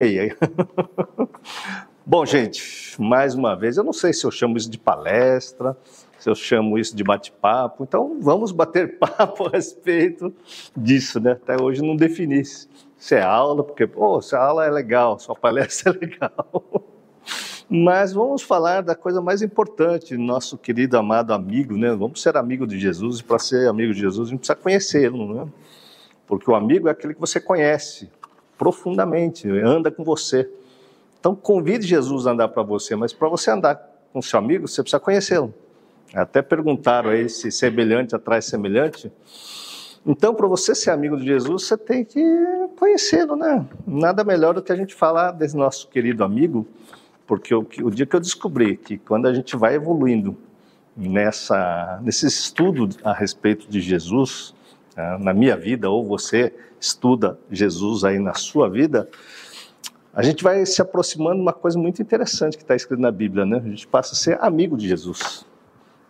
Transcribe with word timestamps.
aí. 0.00 0.32
Bom, 2.06 2.24
gente, 2.24 2.94
mais 3.00 3.34
uma 3.34 3.54
vez, 3.56 3.76
eu 3.76 3.84
não 3.84 3.92
sei 3.92 4.12
se 4.12 4.24
eu 4.24 4.30
chamo 4.30 4.56
isso 4.56 4.70
de 4.70 4.78
palestra, 4.78 5.76
se 6.18 6.30
eu 6.30 6.34
chamo 6.34 6.78
isso 6.78 6.96
de 6.96 7.04
bate-papo, 7.04 7.82
então 7.82 8.18
vamos 8.20 8.52
bater 8.52 8.96
papo 8.98 9.48
a 9.48 9.50
respeito 9.50 10.32
disso, 10.76 11.20
né? 11.20 11.32
Até 11.32 11.60
hoje 11.60 11.82
não 11.82 11.96
defini 11.96 12.42
se 12.44 13.14
é 13.14 13.22
aula, 13.22 13.62
porque, 13.62 13.86
pô, 13.86 14.22
se 14.22 14.34
a 14.34 14.40
aula 14.40 14.64
é 14.64 14.70
legal, 14.70 15.18
sua 15.18 15.34
palestra 15.34 15.92
é 15.92 15.98
legal. 16.06 16.62
Mas 17.68 18.12
vamos 18.12 18.42
falar 18.42 18.82
da 18.82 18.94
coisa 18.94 19.20
mais 19.20 19.42
importante, 19.42 20.16
nosso 20.16 20.56
querido 20.56 20.96
amado 20.96 21.34
amigo, 21.34 21.76
né? 21.76 21.90
Vamos 21.94 22.22
ser 22.22 22.36
amigo 22.36 22.66
de 22.66 22.78
Jesus, 22.78 23.18
e 23.18 23.24
para 23.24 23.38
ser 23.38 23.68
amigo 23.68 23.92
de 23.92 24.00
Jesus 24.00 24.28
a 24.28 24.30
gente 24.30 24.38
precisa 24.38 24.56
conhecê-lo, 24.56 25.34
né? 25.34 25.50
Porque 26.26 26.50
o 26.50 26.54
amigo 26.54 26.88
é 26.88 26.92
aquele 26.92 27.14
que 27.14 27.20
você 27.20 27.40
conhece 27.40 28.10
profundamente, 28.58 29.48
anda 29.48 29.90
com 29.90 30.04
você. 30.04 30.50
Então 31.18 31.34
convide 31.34 31.86
Jesus 31.86 32.26
a 32.26 32.32
andar 32.32 32.48
para 32.48 32.62
você, 32.62 32.94
mas 32.96 33.12
para 33.12 33.28
você 33.28 33.50
andar 33.50 33.80
com 34.12 34.20
seu 34.20 34.38
amigo, 34.38 34.66
você 34.66 34.82
precisa 34.82 35.00
conhecê-lo. 35.00 35.54
Até 36.14 36.42
perguntaram 36.42 37.10
aí 37.10 37.28
se 37.28 37.50
semelhante 37.50 38.14
atrai 38.14 38.42
semelhante. 38.42 39.12
Então, 40.06 40.34
para 40.34 40.46
você 40.46 40.74
ser 40.74 40.90
amigo 40.90 41.16
de 41.16 41.24
Jesus, 41.24 41.64
você 41.64 41.76
tem 41.76 42.04
que 42.04 42.22
conhecê-lo, 42.78 43.36
né? 43.36 43.66
Nada 43.86 44.24
melhor 44.24 44.54
do 44.54 44.62
que 44.62 44.72
a 44.72 44.76
gente 44.76 44.94
falar 44.94 45.32
desse 45.32 45.56
nosso 45.56 45.88
querido 45.88 46.24
amigo, 46.24 46.66
porque 47.26 47.54
o, 47.54 47.66
o 47.82 47.90
dia 47.90 48.06
que 48.06 48.16
eu 48.16 48.20
descobri 48.20 48.76
que 48.76 48.96
quando 48.96 49.26
a 49.26 49.34
gente 49.34 49.54
vai 49.54 49.74
evoluindo 49.74 50.34
nessa, 50.96 52.00
nesse 52.02 52.26
estudo 52.26 52.88
a 53.04 53.12
respeito 53.12 53.68
de 53.68 53.80
Jesus, 53.80 54.54
né, 54.96 55.18
na 55.20 55.34
minha 55.34 55.56
vida, 55.56 55.90
ou 55.90 56.06
você 56.06 56.54
estuda 56.80 57.38
Jesus 57.50 58.04
aí 58.04 58.18
na 58.18 58.34
sua 58.34 58.68
vida, 58.68 59.08
a 60.12 60.22
gente 60.22 60.42
vai 60.42 60.64
se 60.66 60.80
aproximando 60.82 61.36
de 61.36 61.42
uma 61.42 61.52
coisa 61.52 61.78
muito 61.78 62.02
interessante 62.02 62.56
que 62.56 62.62
está 62.62 62.74
escrito 62.74 63.00
na 63.00 63.10
Bíblia, 63.10 63.44
né? 63.44 63.58
A 63.64 63.68
gente 63.68 63.86
passa 63.86 64.14
a 64.14 64.16
ser 64.16 64.38
amigo 64.40 64.76
de 64.76 64.88
Jesus. 64.88 65.46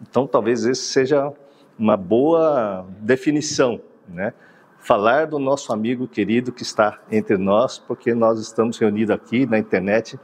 Então, 0.01 0.27
talvez 0.27 0.65
esse 0.65 0.83
seja 0.83 1.33
uma 1.79 1.97
boa 1.97 2.87
definição, 3.01 3.81
né? 4.09 4.33
Falar 4.81 5.27
do 5.27 5.39
nosso 5.39 5.73
amigo 5.73 6.07
querido 6.07 6.53
que 6.53 6.63
está 6.63 7.01
entre 7.11 7.37
nós, 7.37 7.79
porque 7.79 8.15
nós 8.15 8.41
estamos 8.41 8.79
reunidos 8.79 9.15
aqui 9.15 9.45
na 9.45 9.59
internet 9.59 10.19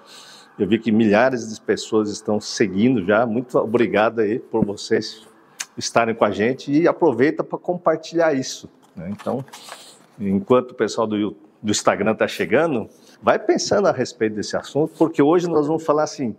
eu 0.56 0.68
vi 0.68 0.78
que 0.78 0.92
milhares 0.92 1.52
de 1.52 1.60
pessoas 1.60 2.10
estão 2.10 2.40
seguindo 2.40 3.04
já. 3.04 3.26
Muito 3.26 3.58
obrigado 3.58 4.20
aí 4.20 4.38
por 4.38 4.64
vocês 4.64 5.26
estarem 5.76 6.14
com 6.14 6.24
a 6.24 6.30
gente 6.30 6.70
e 6.70 6.86
aproveita 6.86 7.42
para 7.42 7.58
compartilhar 7.58 8.32
isso. 8.34 8.70
Né? 8.94 9.08
Então, 9.10 9.44
enquanto 10.18 10.72
o 10.72 10.74
pessoal 10.74 11.06
do, 11.06 11.36
do 11.62 11.70
Instagram 11.70 12.12
está 12.12 12.28
chegando, 12.28 12.88
vai 13.22 13.38
pensando 13.38 13.88
a 13.88 13.92
respeito 13.92 14.36
desse 14.36 14.56
assunto, 14.56 14.92
porque 14.98 15.22
hoje 15.22 15.48
nós 15.48 15.66
vamos 15.66 15.84
falar 15.84 16.04
assim: 16.04 16.36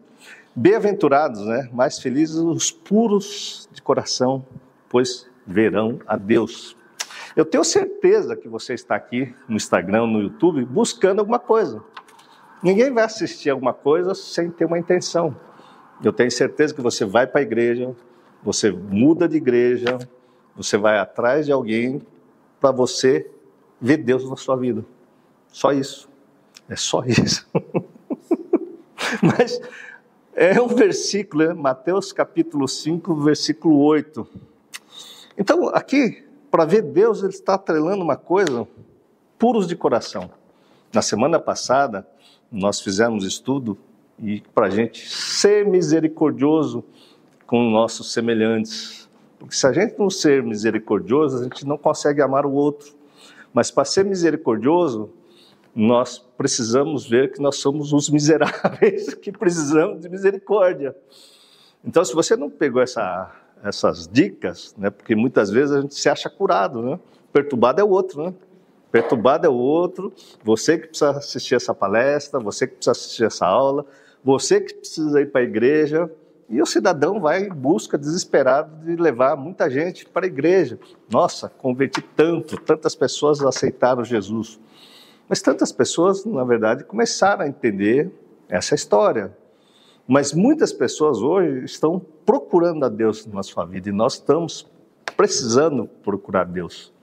bem-aventurados, 0.55 1.45
né? 1.45 1.69
Mais 1.73 1.99
felizes 1.99 2.35
os 2.35 2.71
puros 2.71 3.67
de 3.71 3.81
coração, 3.81 4.45
pois 4.89 5.27
verão 5.45 5.99
a 6.07 6.15
Deus. 6.15 6.75
Eu 7.35 7.43
tenho 7.43 7.63
certeza 7.63 8.35
que 8.35 8.47
você 8.47 8.73
está 8.73 8.95
aqui 8.95 9.35
no 9.47 9.57
Instagram, 9.57 10.07
no 10.07 10.21
YouTube, 10.21 10.63
buscando 10.63 11.19
alguma 11.19 11.39
coisa. 11.39 11.83
Ninguém 12.63 12.91
vai 12.91 13.03
assistir 13.03 13.49
alguma 13.49 13.73
coisa 13.73 14.15
sem 14.15 14.49
ter 14.49 14.65
uma 14.65 14.79
intenção. 14.79 15.35
Eu 16.03 16.13
tenho 16.13 16.31
certeza 16.31 16.73
que 16.73 16.81
você 16.81 17.03
vai 17.03 17.27
para 17.27 17.41
a 17.41 17.43
igreja, 17.43 17.93
você 18.41 18.71
muda 18.71 19.27
de 19.27 19.37
igreja, 19.37 19.97
você 20.55 20.77
vai 20.77 20.97
atrás 20.97 21.45
de 21.45 21.51
alguém 21.51 22.01
para 22.59 22.71
você 22.71 23.29
ver 23.79 23.97
Deus 23.97 24.29
na 24.29 24.35
sua 24.35 24.55
vida. 24.55 24.85
Só 25.47 25.71
isso. 25.71 26.09
É 26.67 26.75
só 26.75 27.03
isso. 27.05 27.47
Mas 29.21 29.59
é 30.33 30.59
um 30.61 30.67
versículo, 30.67 31.43
é 31.43 31.53
Mateus 31.53 32.11
capítulo 32.11 32.67
5, 32.67 33.15
versículo 33.15 33.79
8. 33.79 34.27
Então, 35.37 35.69
aqui, 35.69 36.23
para 36.49 36.65
ver 36.65 36.81
Deus, 36.81 37.21
ele 37.21 37.33
está 37.33 37.55
atrelando 37.55 38.03
uma 38.03 38.15
coisa, 38.15 38.67
puros 39.37 39.67
de 39.67 39.75
coração. 39.75 40.29
Na 40.93 41.01
semana 41.01 41.39
passada, 41.39 42.07
nós 42.51 42.79
fizemos 42.79 43.25
estudo 43.25 43.77
e 44.17 44.41
para 44.53 44.67
a 44.67 44.69
gente 44.69 45.09
ser 45.09 45.65
misericordioso 45.65 46.83
com 47.45 47.69
nossos 47.69 48.13
semelhantes. 48.13 49.09
Porque 49.37 49.55
se 49.55 49.67
a 49.67 49.73
gente 49.73 49.99
não 49.99 50.09
ser 50.09 50.41
misericordioso, 50.41 51.39
a 51.39 51.43
gente 51.43 51.65
não 51.65 51.77
consegue 51.77 52.21
amar 52.21 52.45
o 52.45 52.53
outro. 52.53 52.93
Mas 53.55 53.71
para 53.71 53.85
ser 53.85 54.03
misericordioso, 54.03 55.13
nós 55.73 56.19
precisamos 56.37 57.07
ver 57.07 57.31
que 57.31 57.41
nós 57.41 57.55
somos 57.55 57.93
os 57.93 58.09
miseráveis 58.09 59.13
que 59.15 59.31
precisamos 59.31 60.01
de 60.01 60.09
misericórdia. 60.09 60.93
Então, 61.81 62.03
se 62.03 62.13
você 62.13 62.35
não 62.35 62.49
pegou 62.49 62.81
essa, 62.81 63.33
essas 63.63 64.09
dicas, 64.09 64.75
né, 64.77 64.89
porque 64.89 65.15
muitas 65.15 65.49
vezes 65.49 65.73
a 65.73 65.79
gente 65.79 65.95
se 65.95 66.09
acha 66.09 66.29
curado, 66.29 66.81
né? 66.81 66.99
perturbado 67.31 67.79
é 67.79 67.83
o 67.83 67.89
outro, 67.89 68.25
né? 68.25 68.33
Perturbado 68.91 69.47
é 69.47 69.49
o 69.49 69.53
outro, 69.53 70.11
você 70.43 70.77
que 70.77 70.87
precisa 70.87 71.11
assistir 71.11 71.55
essa 71.55 71.73
palestra, 71.73 72.41
você 72.41 72.67
que 72.67 72.75
precisa 72.75 72.91
assistir 72.91 73.23
essa 73.23 73.45
aula, 73.45 73.85
você 74.21 74.59
que 74.59 74.73
precisa 74.73 75.21
ir 75.21 75.31
para 75.31 75.39
a 75.39 75.43
igreja, 75.45 76.11
e 76.47 76.61
o 76.61 76.65
cidadão 76.65 77.19
vai 77.19 77.43
em 77.43 77.49
busca 77.49 77.97
desesperado 77.97 78.85
de 78.85 78.95
levar 78.95 79.35
muita 79.35 79.69
gente 79.69 80.05
para 80.05 80.25
a 80.25 80.27
igreja. 80.27 80.79
Nossa, 81.09 81.49
converti 81.49 82.01
tanto, 82.01 82.57
tantas 82.61 82.93
pessoas 82.93 83.41
aceitaram 83.41 84.03
Jesus. 84.03 84.59
Mas 85.27 85.41
tantas 85.41 85.71
pessoas, 85.71 86.23
na 86.23 86.43
verdade, 86.43 86.83
começaram 86.83 87.43
a 87.43 87.47
entender 87.47 88.11
essa 88.47 88.75
história. 88.75 89.35
Mas 90.07 90.33
muitas 90.33 90.71
pessoas 90.71 91.17
hoje 91.17 91.65
estão 91.65 91.99
procurando 92.23 92.85
a 92.85 92.89
Deus 92.89 93.25
na 93.25 93.41
sua 93.41 93.65
vida 93.65 93.89
e 93.89 93.91
nós 93.91 94.13
estamos 94.13 94.69
precisando 95.17 95.87
procurar 96.03 96.43
Deus. 96.43 96.93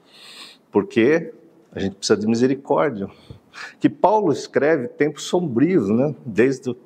Porque 0.70 1.34
a 1.72 1.80
gente 1.80 1.96
precisa 1.96 2.16
de 2.16 2.28
misericórdia. 2.28 3.08
Que 3.80 3.88
Paulo 3.88 4.32
escreve 4.32 4.86
tempos 4.86 5.24
sombrios, 5.24 5.88
né? 5.88 6.14
Desde, 6.24 6.76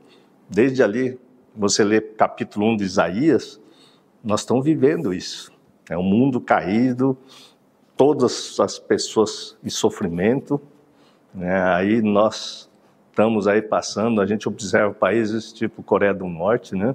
desde 0.48 0.82
ali, 0.82 1.18
você 1.56 1.82
lê 1.82 2.00
capítulo 2.00 2.66
1 2.72 2.76
de 2.76 2.84
Isaías, 2.84 3.60
nós 4.22 4.40
estamos 4.40 4.64
vivendo 4.64 5.14
isso. 5.14 5.52
É 5.88 5.96
um 5.96 6.02
mundo 6.02 6.40
caído, 6.40 7.16
todas 7.96 8.58
as 8.60 8.78
pessoas 8.78 9.56
em 9.64 9.70
sofrimento, 9.70 10.60
né? 11.32 11.62
aí 11.72 12.02
nós 12.02 12.70
estamos 13.10 13.46
aí 13.46 13.62
passando, 13.62 14.20
a 14.20 14.26
gente 14.26 14.46
observa 14.48 14.92
países 14.92 15.52
tipo 15.52 15.82
Coreia 15.82 16.12
do 16.12 16.26
Norte, 16.26 16.74
né? 16.74 16.94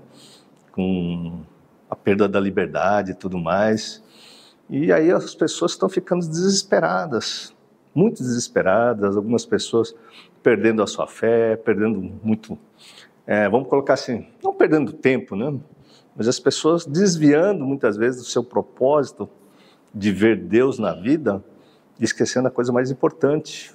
com 0.72 1.42
a 1.90 1.96
perda 1.96 2.28
da 2.28 2.40
liberdade 2.40 3.12
e 3.12 3.16
tudo 3.16 3.38
mais, 3.38 4.04
e 4.70 4.92
aí 4.92 5.12
as 5.12 5.36
pessoas 5.36 5.72
estão 5.72 5.90
ficando 5.90 6.26
desesperadas, 6.28 7.54
muito 7.94 8.24
desesperadas, 8.24 9.18
algumas 9.18 9.46
pessoas 9.46 9.94
perdendo 10.42 10.82
a 10.82 10.88
sua 10.88 11.08
fé, 11.08 11.56
perdendo 11.58 12.00
muito, 12.24 12.58
é, 13.26 13.48
vamos 13.50 13.68
colocar 13.68 13.94
assim, 13.94 14.28
não 14.44 14.54
perdendo 14.54 14.94
tempo, 14.94 15.36
né? 15.36 15.58
Mas 16.16 16.28
as 16.28 16.40
pessoas 16.40 16.86
desviando 16.86 17.66
muitas 17.66 17.96
vezes 17.96 18.22
do 18.22 18.28
seu 18.28 18.44
propósito 18.44 19.30
de 19.94 20.12
ver 20.12 20.38
Deus 20.38 20.78
na 20.78 20.94
vida 20.94 21.44
esquecendo 22.00 22.48
a 22.48 22.52
coisa 22.52 22.72
mais 22.72 22.90
importante, 22.90 23.72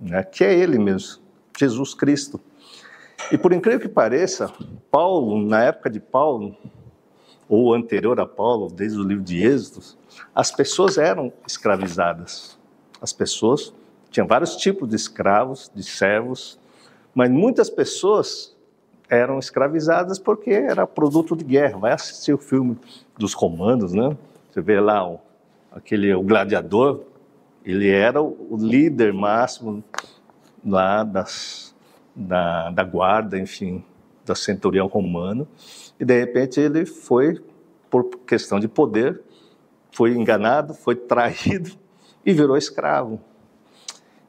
né? 0.00 0.22
que 0.22 0.44
é 0.44 0.54
Ele 0.54 0.78
mesmo, 0.78 1.20
Jesus 1.58 1.94
Cristo. 1.94 2.40
E 3.32 3.36
por 3.36 3.52
incrível 3.52 3.80
que 3.80 3.88
pareça, 3.88 4.52
Paulo, 4.90 5.44
na 5.44 5.64
época 5.64 5.90
de 5.90 5.98
Paulo, 5.98 6.56
ou 7.48 7.74
anterior 7.74 8.20
a 8.20 8.26
Paulo, 8.26 8.68
desde 8.68 8.98
o 8.98 9.02
livro 9.02 9.24
de 9.24 9.44
Êxodos, 9.44 9.98
as 10.34 10.52
pessoas 10.52 10.96
eram 10.96 11.32
escravizadas 11.46 12.56
as 13.00 13.12
pessoas, 13.12 13.72
tinha 14.10 14.24
vários 14.24 14.56
tipos 14.56 14.88
de 14.88 14.96
escravos, 14.96 15.70
de 15.74 15.82
servos, 15.82 16.58
mas 17.14 17.30
muitas 17.30 17.68
pessoas 17.68 18.55
eram 19.08 19.38
escravizadas 19.38 20.18
porque 20.18 20.50
era 20.50 20.86
produto 20.86 21.36
de 21.36 21.44
guerra. 21.44 21.78
Vai 21.78 21.92
assistir 21.92 22.32
o 22.32 22.38
filme 22.38 22.78
dos 23.16 23.32
romanos, 23.34 23.92
né? 23.92 24.16
Você 24.50 24.60
vê 24.60 24.80
lá 24.80 25.08
o, 25.08 25.20
aquele 25.70 26.12
o 26.14 26.22
gladiador, 26.22 27.02
ele 27.64 27.90
era 27.90 28.22
o 28.22 28.56
líder 28.58 29.12
máximo 29.12 29.82
lá 30.64 31.04
das, 31.04 31.74
da, 32.14 32.70
da 32.70 32.82
guarda, 32.82 33.38
enfim, 33.38 33.84
da 34.24 34.34
centurião 34.34 34.86
romano, 34.86 35.46
e 35.98 36.04
de 36.04 36.18
repente 36.18 36.60
ele 36.60 36.84
foi, 36.84 37.40
por 37.90 38.04
questão 38.26 38.58
de 38.58 38.66
poder, 38.66 39.20
foi 39.92 40.12
enganado, 40.12 40.74
foi 40.74 40.96
traído, 40.96 41.70
e 42.24 42.32
virou 42.32 42.56
escravo. 42.56 43.20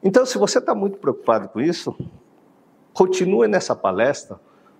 Então, 0.02 0.24
se 0.24 0.38
você 0.38 0.58
está 0.58 0.74
muito 0.74 0.98
preocupado 0.98 1.48
com 1.48 1.60
isso, 1.60 1.96
continue 2.92 3.48
nessa 3.48 3.74
palestra, 3.74 4.38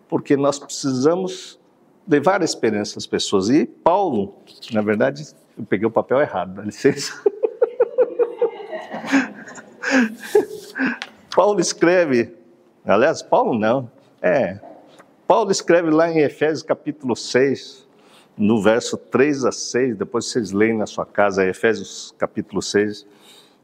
porque 0.09 0.37
nós 0.37 0.59
precisamos 0.59 1.59
levar 2.07 2.43
a 2.43 2.45
experiência 2.45 2.99
às 2.99 3.07
pessoas. 3.07 3.51
E 3.51 3.67
Paulo, 3.67 4.35
na 4.73 4.83
verdade, 4.83 5.27
eu 5.57 5.65
peguei 5.65 5.87
o 5.87 5.91
papel 5.91 6.21
errado, 6.21 6.55
dá 6.55 6.63
licença. 6.63 7.13
Paulo 11.35 11.61
escreve 11.61 12.39
Aliás, 12.89 13.21
Paulo 13.21 13.53
não. 13.53 13.91
É. 14.23 14.59
Paulo 15.27 15.51
escreve 15.51 15.91
lá 15.91 16.11
em 16.11 16.21
Efésios 16.21 16.63
capítulo 16.63 17.15
6, 17.15 17.87
no 18.35 18.63
verso 18.63 18.97
3 18.97 19.45
a 19.45 19.53
6, 19.53 19.99
depois 19.99 20.25
vocês 20.25 20.53
leem 20.53 20.79
na 20.79 20.87
sua 20.87 21.05
casa, 21.05 21.45
Efésios 21.45 22.15
capítulo 22.17 22.63
6, 22.63 23.07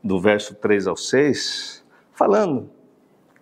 do 0.03 0.21
verso 0.21 0.55
3 0.57 0.87
ao 0.87 0.97
6, 0.97 1.83
falando 2.13 2.69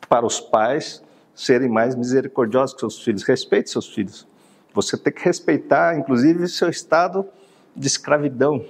para 0.09 0.25
os 0.25 0.39
pais 0.39 1.03
serem 1.35 1.69
mais 1.69 1.95
misericordiosos 1.95 2.75
com 2.75 2.81
seus 2.81 3.03
filhos. 3.03 3.23
Respeite 3.23 3.71
seus 3.71 3.89
filhos. 3.93 4.27
Você 4.75 4.97
tem 4.97 5.13
que 5.13 5.25
respeitar, 5.25 5.99
inclusive, 5.99 6.49
seu 6.49 6.69
estado 6.69 7.27
de 7.75 7.87
escravidão. 7.87 8.65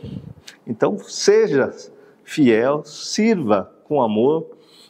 Então, 0.66 0.98
seja 0.98 1.72
fiel, 2.24 2.84
sirva 2.84 3.72
com 3.84 4.02
amor, 4.02 4.46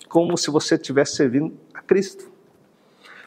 como 0.09 0.37
se 0.37 0.51
você 0.51 0.75
estivesse 0.75 1.17
servindo 1.17 1.55
a 1.75 1.81
Cristo. 1.81 2.31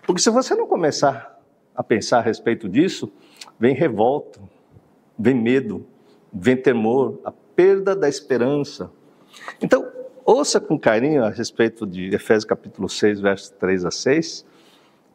Porque 0.06 0.22
se 0.22 0.30
você 0.30 0.56
não 0.56 0.68
começar 0.68 1.40
a 1.76 1.84
pensar 1.84 2.20
a 2.20 2.22
respeito 2.22 2.70
disso, 2.70 3.12
vem 3.60 3.74
revolta, 3.74 4.40
vem 5.18 5.36
medo, 5.36 5.86
vem 6.32 6.56
temor, 6.56 7.20
a 7.24 7.32
perda 7.32 7.96
da 7.96 8.08
esperança. 8.08 8.92
Então, 9.62 9.92
ouça 10.26 10.60
com 10.60 10.78
carinho 10.78 11.24
a 11.24 11.30
respeito 11.30 11.86
de 11.86 12.14
Efésios 12.14 12.46
capítulo 12.46 12.90
6, 12.90 13.22
versos 13.22 13.50
3 13.52 13.86
a 13.86 13.92
6, 13.92 14.44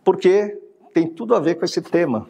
porque 0.05 0.57
tem 0.95 1.09
tudo 1.09 1.35
a 1.35 1.41
ver 1.41 1.57
com 1.57 1.65
esse 1.65 1.83
tema. 1.83 2.29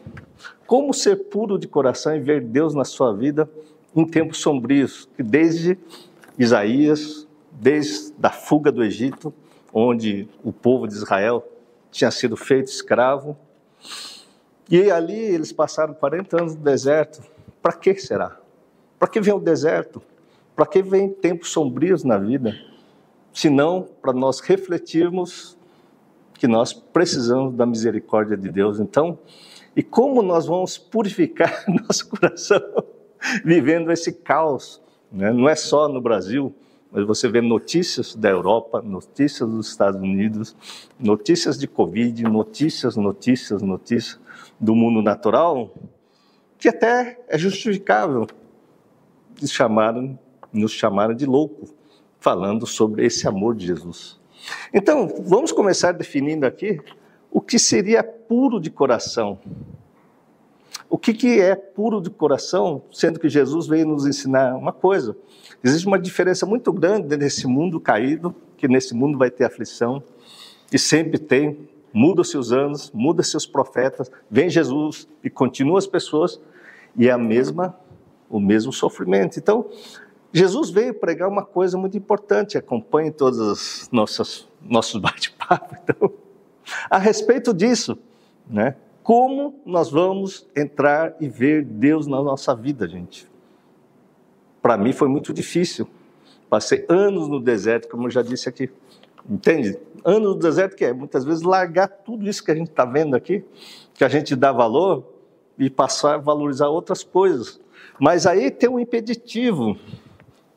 Como 0.65 0.93
ser 0.93 1.15
puro 1.29 1.59
de 1.59 1.67
coração 1.67 2.15
e 2.15 2.19
ver 2.19 2.41
Deus 2.41 2.73
na 2.73 2.83
sua 2.83 3.13
vida 3.13 3.47
em 3.95 4.05
tempos 4.05 4.39
sombrios, 4.39 5.07
que 5.15 5.21
desde 5.21 5.77
Isaías, 6.39 7.27
desde 7.51 8.13
a 8.23 8.31
fuga 8.31 8.71
do 8.71 8.83
Egito, 8.83 9.31
onde 9.71 10.27
o 10.43 10.51
povo 10.51 10.87
de 10.87 10.95
Israel 10.95 11.47
tinha 11.91 12.09
sido 12.09 12.35
feito 12.35 12.67
escravo, 12.67 13.37
e 14.69 14.89
ali 14.89 15.19
eles 15.19 15.51
passaram 15.51 15.93
40 15.93 16.41
anos 16.41 16.55
no 16.55 16.61
deserto. 16.61 17.21
Para 17.61 17.73
que 17.73 17.93
será? 17.95 18.39
Para 18.97 19.09
que 19.09 19.19
vem 19.19 19.33
o 19.33 19.39
deserto? 19.39 20.01
Para 20.55 20.65
que 20.65 20.81
vem 20.81 21.09
tempos 21.09 21.51
sombrios 21.51 22.03
na 22.03 22.17
vida? 22.17 22.70
Senão 23.33 23.87
para 24.01 24.13
nós 24.13 24.39
refletirmos 24.39 25.57
que 26.33 26.47
nós 26.47 26.73
precisamos 26.73 27.53
da 27.53 27.65
misericórdia 27.65 28.35
de 28.35 28.49
Deus. 28.49 28.79
Então, 28.79 29.19
e 29.75 29.83
como 29.83 30.21
nós 30.21 30.47
vamos 30.47 30.77
purificar 30.77 31.63
nosso 31.69 32.09
coração 32.09 32.61
vivendo 33.45 33.91
esse 33.91 34.11
caos? 34.11 34.81
Né? 35.11 35.31
Não 35.31 35.47
é 35.47 35.55
só 35.55 35.87
no 35.87 36.01
Brasil, 36.01 36.53
mas 36.91 37.05
você 37.05 37.29
vê 37.29 37.41
notícias 37.41 38.15
da 38.15 38.29
Europa, 38.29 38.81
notícias 38.81 39.47
dos 39.47 39.69
Estados 39.69 40.01
Unidos, 40.01 40.55
notícias 40.99 41.57
de 41.57 41.67
Covid, 41.67 42.23
notícias, 42.23 42.97
notícias, 42.97 43.61
notícias 43.61 44.19
do 44.59 44.75
mundo 44.75 45.01
natural, 45.01 45.73
que 46.57 46.67
até 46.67 47.23
é 47.27 47.37
justificável 47.37 48.27
chamaram, 49.49 50.19
nos 50.51 50.71
chamaram 50.71 51.13
de 51.13 51.25
louco, 51.25 51.73
falando 52.21 52.67
sobre 52.67 53.03
esse 53.05 53.27
amor 53.27 53.55
de 53.55 53.65
Jesus. 53.65 54.17
Então, 54.71 55.11
vamos 55.25 55.51
começar 55.51 55.91
definindo 55.91 56.45
aqui 56.45 56.79
o 57.31 57.41
que 57.41 57.57
seria 57.57 58.03
puro 58.03 58.61
de 58.61 58.69
coração. 58.69 59.39
O 60.87 60.97
que, 60.97 61.13
que 61.13 61.41
é 61.41 61.55
puro 61.55 61.99
de 61.99 62.11
coração, 62.11 62.83
sendo 62.91 63.19
que 63.19 63.27
Jesus 63.27 63.65
veio 63.65 63.87
nos 63.87 64.05
ensinar 64.05 64.55
uma 64.55 64.71
coisa. 64.71 65.17
Existe 65.63 65.87
uma 65.87 65.97
diferença 65.97 66.45
muito 66.45 66.71
grande 66.71 67.17
nesse 67.17 67.47
mundo 67.47 67.79
caído, 67.79 68.35
que 68.55 68.67
nesse 68.67 68.93
mundo 68.93 69.17
vai 69.17 69.31
ter 69.31 69.45
aflição, 69.45 70.03
e 70.71 70.77
sempre 70.77 71.17
tem, 71.17 71.67
muda-se 71.91 72.37
os 72.37 72.53
anos, 72.53 72.91
muda-se 72.93 73.35
os 73.35 73.47
profetas, 73.47 74.11
vem 74.29 74.49
Jesus 74.49 75.07
e 75.23 75.29
continua 75.29 75.79
as 75.79 75.87
pessoas 75.87 76.39
e 76.95 77.07
é 77.07 77.11
a 77.11 77.17
mesma 77.17 77.75
o 78.29 78.39
mesmo 78.39 78.71
sofrimento. 78.71 79.37
Então, 79.37 79.65
Jesus 80.33 80.69
veio 80.69 80.93
pregar 80.93 81.27
uma 81.27 81.43
coisa 81.43 81.77
muito 81.77 81.97
importante, 81.97 82.57
acompanhe 82.57 83.11
todos 83.11 83.39
os 83.39 83.89
nossos 83.91 84.49
nossos 84.61 85.01
bate-papos, 85.01 85.79
então, 85.83 86.11
a 86.89 86.97
respeito 86.97 87.53
disso, 87.53 87.97
né? 88.47 88.75
Como 89.03 89.59
nós 89.65 89.89
vamos 89.89 90.47
entrar 90.55 91.15
e 91.19 91.27
ver 91.27 91.65
Deus 91.65 92.05
na 92.05 92.21
nossa 92.21 92.55
vida, 92.55 92.87
gente? 92.87 93.27
Para 94.61 94.77
mim 94.77 94.93
foi 94.93 95.07
muito 95.07 95.33
difícil. 95.33 95.87
Passei 96.47 96.85
anos 96.87 97.27
no 97.27 97.39
deserto, 97.39 97.87
como 97.87 98.05
eu 98.05 98.11
já 98.11 98.21
disse 98.21 98.47
aqui. 98.47 98.69
Entende? 99.27 99.79
Ano 100.05 100.29
no 100.29 100.35
deserto 100.35 100.75
que 100.75 100.85
é 100.85 100.93
muitas 100.93 101.25
vezes 101.25 101.41
largar 101.41 101.87
tudo 101.87 102.29
isso 102.29 102.43
que 102.43 102.51
a 102.51 102.55
gente 102.55 102.69
está 102.69 102.85
vendo 102.85 103.15
aqui, 103.15 103.43
que 103.95 104.03
a 104.03 104.07
gente 104.07 104.35
dá 104.35 104.51
valor, 104.51 105.03
e 105.57 105.69
passar 105.69 106.15
a 106.15 106.17
valorizar 106.17 106.69
outras 106.69 107.03
coisas. 107.03 107.59
Mas 107.99 108.25
aí 108.25 108.49
tem 108.49 108.69
um 108.69 108.79
impeditivo, 108.79 109.77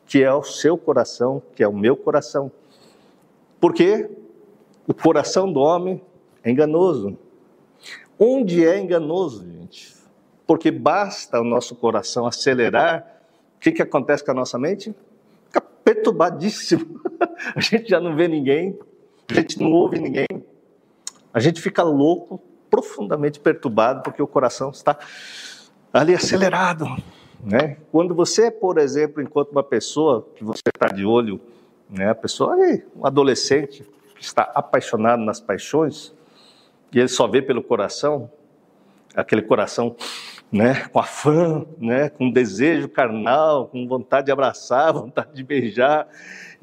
que 0.05 0.23
é 0.23 0.33
o 0.33 0.43
seu 0.43 0.77
coração, 0.77 1.41
que 1.55 1.63
é 1.63 1.67
o 1.67 1.73
meu 1.73 1.95
coração. 1.95 2.51
Porque 3.59 4.09
o 4.87 4.93
coração 4.93 5.51
do 5.51 5.59
homem 5.59 6.01
é 6.43 6.51
enganoso. 6.51 7.17
Onde 8.19 8.65
é 8.65 8.79
enganoso, 8.79 9.45
gente? 9.49 9.93
Porque 10.45 10.69
basta 10.69 11.41
o 11.41 11.43
nosso 11.43 11.75
coração 11.75 12.27
acelerar, 12.27 13.21
o 13.55 13.59
que, 13.59 13.71
que 13.71 13.81
acontece 13.81 14.23
com 14.23 14.31
a 14.31 14.35
nossa 14.35 14.59
mente? 14.59 14.93
Fica 15.45 15.59
perturbadíssimo. 15.59 17.01
a 17.55 17.59
gente 17.59 17.89
já 17.89 17.99
não 17.99 18.15
vê 18.15 18.27
ninguém, 18.27 18.77
a 19.29 19.33
gente 19.33 19.59
não 19.59 19.71
ouve 19.71 19.99
ninguém, 19.99 20.27
a 21.33 21.39
gente 21.39 21.59
fica 21.59 21.81
louco, 21.81 22.39
profundamente 22.69 23.39
perturbado, 23.39 24.03
porque 24.03 24.21
o 24.21 24.27
coração 24.27 24.69
está 24.69 24.97
ali 25.91 26.13
acelerado. 26.13 26.85
Né? 27.43 27.77
Quando 27.91 28.13
você, 28.15 28.49
por 28.49 28.77
exemplo, 28.77 29.21
encontra 29.21 29.51
uma 29.51 29.63
pessoa 29.63 30.27
que 30.35 30.43
você 30.43 30.61
está 30.73 30.93
de 30.93 31.05
olho, 31.05 31.39
né? 31.89 32.09
a 32.09 32.15
pessoa 32.15 32.55
aí, 32.55 32.83
um 32.95 33.05
adolescente 33.05 33.85
que 34.15 34.23
está 34.23 34.43
apaixonado 34.53 35.21
nas 35.23 35.39
paixões, 35.39 36.13
e 36.91 36.99
ele 36.99 37.07
só 37.07 37.27
vê 37.27 37.41
pelo 37.41 37.61
coração, 37.61 38.31
aquele 39.15 39.41
coração 39.41 39.95
né, 40.51 40.87
com 40.91 40.99
afã, 40.99 41.65
né, 41.77 42.09
com 42.09 42.29
desejo 42.29 42.87
carnal, 42.87 43.67
com 43.67 43.87
vontade 43.87 44.27
de 44.27 44.31
abraçar, 44.31 44.93
vontade 44.95 45.33
de 45.33 45.43
beijar. 45.43 46.07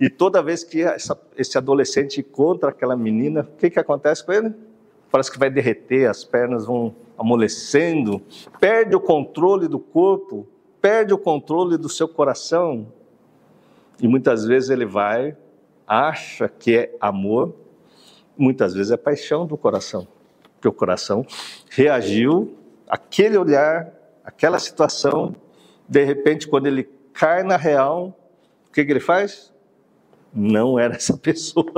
E 0.01 0.09
toda 0.09 0.43
vez 0.43 0.65
que 0.65 0.83
essa, 0.83 1.21
esse 1.37 1.59
adolescente 1.59 2.21
encontra 2.21 2.71
aquela 2.71 2.97
menina, 2.97 3.43
o 3.43 3.57
que, 3.57 3.71
que 3.71 3.79
acontece 3.79 4.25
com 4.25 4.33
ele? 4.33 4.55
Parece 5.11 5.31
que 5.31 5.39
vai 5.39 5.51
derreter, 5.51 6.09
as 6.09 6.25
pernas 6.25 6.65
vão 6.65 6.95
amolecendo, 7.19 8.23
perde 8.59 8.97
o 8.97 9.01
controle 9.01 9.69
do 9.69 9.79
corpo, 9.79 10.49
perde 10.83 11.15
o 11.15 11.19
controle 11.19 11.79
do 11.79 11.89
seu 11.89 12.09
coração. 12.09 12.93
E 14.01 14.09
muitas 14.09 14.45
vezes 14.45 14.69
ele 14.69 14.85
vai, 14.85 15.37
acha 15.87 16.49
que 16.49 16.77
é 16.77 16.97
amor, 17.01 17.55
muitas 18.37 18.75
vezes 18.75 18.91
é 18.91 18.97
paixão 18.97 19.47
do 19.47 19.57
coração, 19.57 20.09
porque 20.55 20.67
o 20.67 20.73
coração 20.73 21.25
reagiu 21.71 22.57
aquele 22.89 23.39
olhar, 23.39 23.93
aquela 24.25 24.59
situação, 24.59 25.37
de 25.89 26.05
repente, 26.05 26.49
quando 26.49 26.67
ele 26.67 26.89
cai 27.13 27.45
na 27.45 27.57
real, 27.57 28.19
o 28.69 28.73
que, 28.73 28.85
que 28.85 28.91
ele 28.91 29.01
faz? 29.01 29.53
Não 30.35 30.79
era 30.79 30.97
essa 30.97 31.17
pessoa. 31.19 31.73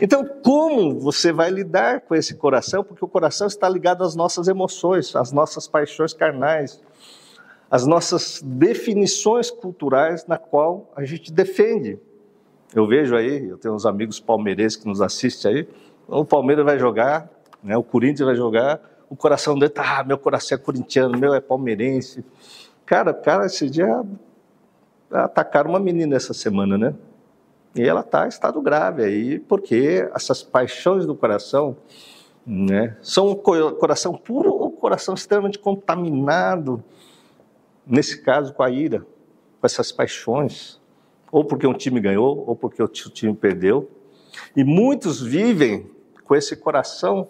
então, 0.00 0.24
como 0.44 1.00
você 1.00 1.32
vai 1.32 1.50
lidar 1.50 2.02
com 2.02 2.14
esse 2.14 2.36
coração? 2.36 2.84
Porque 2.84 3.04
o 3.04 3.08
coração 3.08 3.46
está 3.48 3.68
ligado 3.68 4.04
às 4.04 4.14
nossas 4.14 4.46
emoções, 4.46 5.16
às 5.16 5.32
nossas 5.32 5.66
paixões 5.66 6.12
carnais, 6.12 6.80
às 7.70 7.86
nossas 7.86 8.40
definições 8.44 9.50
culturais 9.50 10.26
na 10.26 10.38
qual 10.38 10.90
a 10.96 11.04
gente 11.04 11.32
defende. 11.32 11.98
Eu 12.74 12.86
vejo 12.86 13.16
aí, 13.16 13.48
eu 13.48 13.58
tenho 13.58 13.74
uns 13.74 13.86
amigos 13.86 14.20
palmeirenses 14.20 14.76
que 14.76 14.86
nos 14.86 15.00
assistem 15.00 15.52
aí, 15.52 15.68
o 16.06 16.24
Palmeiras 16.24 16.64
vai 16.64 16.78
jogar, 16.78 17.30
né, 17.62 17.76
o 17.76 17.82
Corinthians 17.82 18.26
vai 18.26 18.34
jogar, 18.34 18.80
o 19.10 19.16
coração 19.16 19.58
dele 19.58 19.70
tá, 19.70 19.98
ah, 19.98 20.04
meu 20.04 20.18
coração 20.18 20.56
é 20.56 20.58
corintiano, 20.60 21.18
meu 21.18 21.34
é 21.34 21.40
palmeirense. 21.40 22.24
Cara, 22.84 23.12
cara, 23.12 23.46
esse 23.46 23.68
dia 23.68 24.02
atacaram 25.10 25.70
uma 25.70 25.80
menina 25.80 26.16
essa 26.16 26.34
semana, 26.34 26.76
né? 26.76 26.94
E 27.74 27.82
ela 27.82 28.00
está 28.00 28.26
em 28.26 28.28
estado 28.28 28.60
grave 28.60 29.02
aí, 29.02 29.38
porque 29.38 30.08
essas 30.14 30.42
paixões 30.42 31.06
do 31.06 31.14
coração, 31.14 31.76
né, 32.46 32.96
são 33.02 33.30
um 33.30 33.34
coração 33.34 34.14
puro 34.14 34.52
ou 34.52 34.70
coração 34.70 35.14
extremamente 35.14 35.58
contaminado, 35.58 36.82
nesse 37.88 38.20
caso 38.22 38.52
com 38.52 38.62
a 38.62 38.70
ira, 38.70 39.00
com 39.60 39.66
essas 39.66 39.90
paixões, 39.90 40.78
ou 41.32 41.44
porque 41.44 41.66
um 41.66 41.74
time 41.74 42.00
ganhou, 42.00 42.44
ou 42.46 42.54
porque 42.54 42.82
o 42.82 42.88
time 42.88 43.34
perdeu. 43.34 43.90
E 44.54 44.62
muitos 44.62 45.20
vivem 45.22 45.90
com 46.24 46.36
esse 46.36 46.54
coração, 46.56 47.28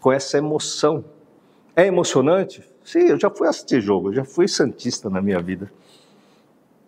com 0.00 0.12
essa 0.12 0.38
emoção. 0.38 1.04
É 1.74 1.86
emocionante? 1.86 2.62
Sim, 2.84 3.08
eu 3.08 3.18
já 3.18 3.30
fui 3.30 3.48
assistir 3.48 3.80
jogo, 3.80 4.10
eu 4.10 4.14
já 4.14 4.24
fui 4.24 4.46
santista 4.46 5.08
na 5.08 5.20
minha 5.20 5.40
vida. 5.40 5.72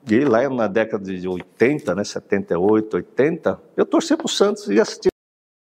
E 0.08 0.20
lá 0.20 0.48
na 0.48 0.68
década 0.68 1.04
de 1.04 1.26
80, 1.26 1.94
né, 1.94 2.04
78, 2.04 2.96
80, 2.96 3.60
eu 3.76 3.84
torci 3.84 4.16
para 4.16 4.26
o 4.26 4.28
Santos 4.28 4.68
e 4.68 4.78
assisti 4.78 5.08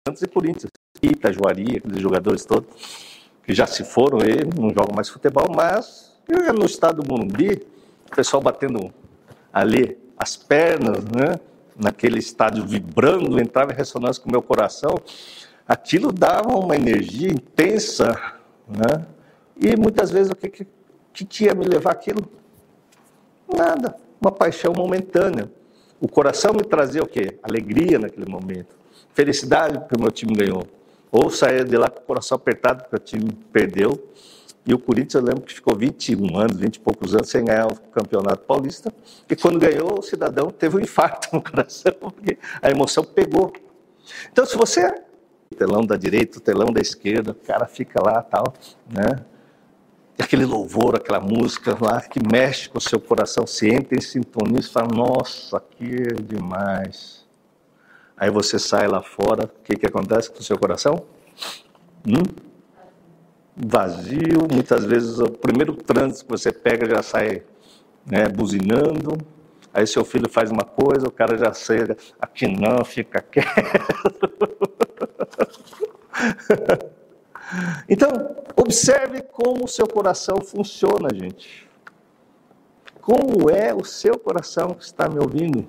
Santos 0.06 0.22
e 0.22 0.26
Corinthians. 0.26 0.70
Itajuari, 1.02 1.78
aqueles 1.78 2.00
jogadores 2.00 2.44
todos, 2.44 3.20
que 3.42 3.54
já 3.54 3.66
se 3.66 3.84
foram, 3.84 4.18
ele 4.18 4.50
não 4.58 4.68
joga 4.70 4.94
mais 4.94 5.08
futebol, 5.08 5.46
mas 5.54 6.13
no 6.28 6.64
estado 6.64 7.02
do 7.02 7.08
Morumbi, 7.08 7.66
o 8.10 8.16
pessoal 8.16 8.42
batendo 8.42 8.92
ali 9.52 9.98
as 10.16 10.36
pernas, 10.36 11.04
né? 11.04 11.38
naquele 11.76 12.18
estádio 12.18 12.64
vibrando, 12.64 13.40
entrava 13.40 13.72
em 13.72 13.76
ressonância 13.76 14.22
com 14.22 14.28
o 14.28 14.32
meu 14.32 14.42
coração, 14.42 14.94
aquilo 15.66 16.12
dava 16.12 16.54
uma 16.56 16.76
energia 16.76 17.28
intensa, 17.28 18.14
né? 18.68 19.06
E 19.56 19.76
muitas 19.76 20.10
vezes 20.10 20.32
o 20.32 20.36
que, 20.36 20.48
que, 20.48 21.24
que 21.24 21.44
ia 21.44 21.54
me 21.54 21.64
levar 21.64 21.92
aquilo? 21.92 22.28
Nada, 23.52 23.96
uma 24.20 24.32
paixão 24.32 24.72
momentânea. 24.72 25.50
O 26.00 26.08
coração 26.08 26.52
me 26.52 26.62
trazia 26.62 27.02
o 27.02 27.06
quê? 27.06 27.38
Alegria 27.42 27.98
naquele 27.98 28.30
momento, 28.30 28.76
felicidade 29.12 29.78
porque 29.78 29.96
o 29.96 30.00
meu 30.00 30.10
time 30.10 30.34
ganhou. 30.34 30.66
Ou 31.10 31.30
sair 31.30 31.64
de 31.64 31.76
lá 31.76 31.88
com 31.88 32.00
o 32.00 32.02
coração 32.02 32.36
apertado 32.36 32.82
porque 32.82 32.96
o 32.96 32.98
time 32.98 33.30
perdeu. 33.52 33.92
E 34.66 34.72
o 34.72 34.78
Corinthians, 34.78 35.14
eu 35.14 35.22
lembro 35.22 35.42
que 35.42 35.52
ficou 35.52 35.76
21 35.76 36.38
anos, 36.38 36.56
20 36.56 36.76
e 36.76 36.80
poucos 36.80 37.14
anos 37.14 37.28
sem 37.28 37.44
ganhar 37.44 37.66
o 37.66 37.74
Campeonato 37.74 38.44
Paulista. 38.44 38.92
E 39.28 39.36
quando 39.36 39.58
ganhou, 39.58 39.98
o 39.98 40.02
cidadão 40.02 40.50
teve 40.50 40.76
um 40.78 40.80
infarto 40.80 41.28
no 41.32 41.42
coração, 41.44 41.92
porque 42.00 42.38
a 42.62 42.70
emoção 42.70 43.04
pegou. 43.04 43.52
Então, 44.32 44.46
se 44.46 44.56
você 44.56 45.02
telão 45.54 45.82
da 45.82 45.96
direita, 45.96 46.40
telão 46.40 46.72
da 46.72 46.80
esquerda, 46.80 47.32
o 47.32 47.34
cara 47.34 47.66
fica 47.66 48.02
lá 48.02 48.22
tal, 48.22 48.54
né? 48.90 49.24
E 50.18 50.22
aquele 50.22 50.44
louvor, 50.44 50.96
aquela 50.96 51.20
música 51.20 51.76
lá 51.80 52.00
que 52.00 52.20
mexe 52.20 52.68
com 52.68 52.78
o 52.78 52.80
seu 52.80 53.00
coração, 53.00 53.46
se 53.46 53.68
entra 53.68 53.98
em 53.98 54.00
sintonia 54.00 54.60
e 54.60 54.62
fala, 54.62 54.88
nossa, 54.94 55.60
que 55.60 55.84
é 55.84 56.14
demais. 56.14 57.24
Aí 58.16 58.30
você 58.30 58.58
sai 58.58 58.86
lá 58.86 59.02
fora, 59.02 59.44
o 59.44 59.62
que, 59.64 59.76
que 59.76 59.86
acontece 59.86 60.30
com 60.30 60.38
o 60.38 60.42
seu 60.42 60.56
coração? 60.56 61.04
Hum? 62.06 62.22
Vazio, 63.56 64.48
muitas 64.50 64.84
vezes 64.84 65.18
o 65.18 65.30
primeiro 65.30 65.74
trânsito 65.74 66.24
que 66.24 66.30
você 66.30 66.52
pega 66.52 66.88
já 66.88 67.02
sai 67.02 67.42
né, 68.04 68.28
buzinando, 68.28 69.16
aí 69.72 69.86
seu 69.86 70.04
filho 70.04 70.28
faz 70.28 70.50
uma 70.50 70.64
coisa, 70.64 71.06
o 71.06 71.12
cara 71.12 71.38
já 71.38 71.52
sai, 71.52 71.78
aqui 72.20 72.48
não, 72.48 72.84
fica 72.84 73.20
quieto. 73.20 73.48
Então, 77.88 78.36
observe 78.56 79.22
como 79.22 79.64
o 79.64 79.68
seu 79.68 79.86
coração 79.86 80.40
funciona, 80.40 81.08
gente. 81.12 81.68
Como 83.00 83.50
é 83.50 83.74
o 83.74 83.84
seu 83.84 84.18
coração 84.18 84.70
que 84.70 84.82
está 84.82 85.08
me 85.08 85.18
ouvindo? 85.18 85.68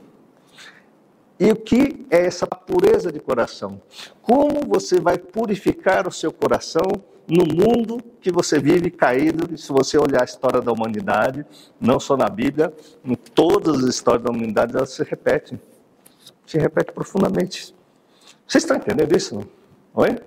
E 1.38 1.52
o 1.52 1.56
que 1.56 2.06
é 2.10 2.26
essa 2.26 2.48
pureza 2.48 3.12
de 3.12 3.20
coração? 3.20 3.82
Como 4.22 4.66
você 4.66 5.02
vai 5.02 5.18
purificar 5.18 6.08
o 6.08 6.12
seu 6.12 6.32
coração 6.32 6.84
no 7.28 7.46
mundo 7.46 8.02
que 8.22 8.32
você 8.32 8.60
vive 8.60 8.92
caído? 8.92 9.54
E 9.54 9.58
se 9.58 9.72
você 9.72 9.98
olhar 9.98 10.22
a 10.22 10.26
história 10.26 10.62
da 10.62 10.72
humanidade, 10.72 11.46
não 11.80 12.00
só 12.00 12.16
na 12.16 12.30
Bíblia, 12.30 12.74
em 13.04 13.16
todas 13.16 13.84
as 13.84 13.96
histórias 13.96 14.24
da 14.24 14.32
humanidade, 14.32 14.76
elas 14.76 14.92
se 14.92 15.04
repetem. 15.04 15.60
Se 16.46 16.58
repete 16.58 16.92
profundamente. 16.92 17.76
Vocês 18.48 18.64
estão 18.64 18.78
entendendo 18.78 19.16
isso? 19.16 19.40
Oi? 19.94 20.18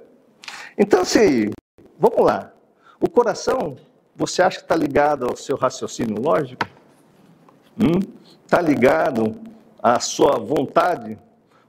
Então, 0.77 1.03
assim, 1.03 1.51
vamos 1.99 2.25
lá. 2.25 2.53
O 3.01 3.09
coração, 3.09 3.77
você 4.17 4.43
acha 4.43 4.59
que 4.59 4.65
está 4.65 4.75
ligado 4.75 5.27
ao 5.27 5.37
seu 5.37 5.57
raciocínio 5.57 6.21
lógico? 6.21 6.67
Está 8.45 8.61
hum? 8.61 8.65
ligado 8.65 9.37
à 9.81 10.01
sua 10.01 10.37
vontade? 10.39 11.17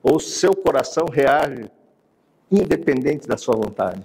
Ou 0.02 0.20
seu 0.20 0.56
coração 0.56 1.06
reage 1.12 1.70
independente 2.52 3.28
da 3.28 3.38
sua 3.38 3.56
vontade? 3.56 4.04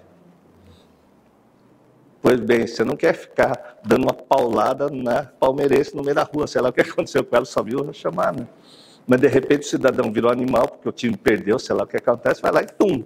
Pois 2.24 2.40
bem, 2.40 2.66
você 2.66 2.82
não 2.82 2.96
quer 2.96 3.12
ficar 3.12 3.80
dando 3.84 4.04
uma 4.04 4.14
paulada 4.14 4.88
na 4.88 5.24
palmeirense 5.24 5.94
no 5.94 6.02
meio 6.02 6.14
da 6.14 6.22
rua, 6.22 6.46
sei 6.46 6.62
lá 6.62 6.70
o 6.70 6.72
que 6.72 6.80
aconteceu 6.80 7.22
com 7.22 7.36
ela, 7.36 7.44
só 7.44 7.62
viu 7.62 7.92
chamar, 7.92 8.34
né? 8.34 8.48
Mas 9.06 9.20
de 9.20 9.28
repente 9.28 9.66
o 9.66 9.68
cidadão 9.68 10.10
virou 10.10 10.32
animal, 10.32 10.66
porque 10.66 10.88
o 10.88 10.92
time 10.92 11.18
perdeu, 11.18 11.58
sei 11.58 11.76
lá 11.76 11.84
o 11.84 11.86
que 11.86 11.98
acontece, 11.98 12.40
vai 12.40 12.50
lá 12.50 12.62
e 12.62 12.66
tum, 12.66 13.04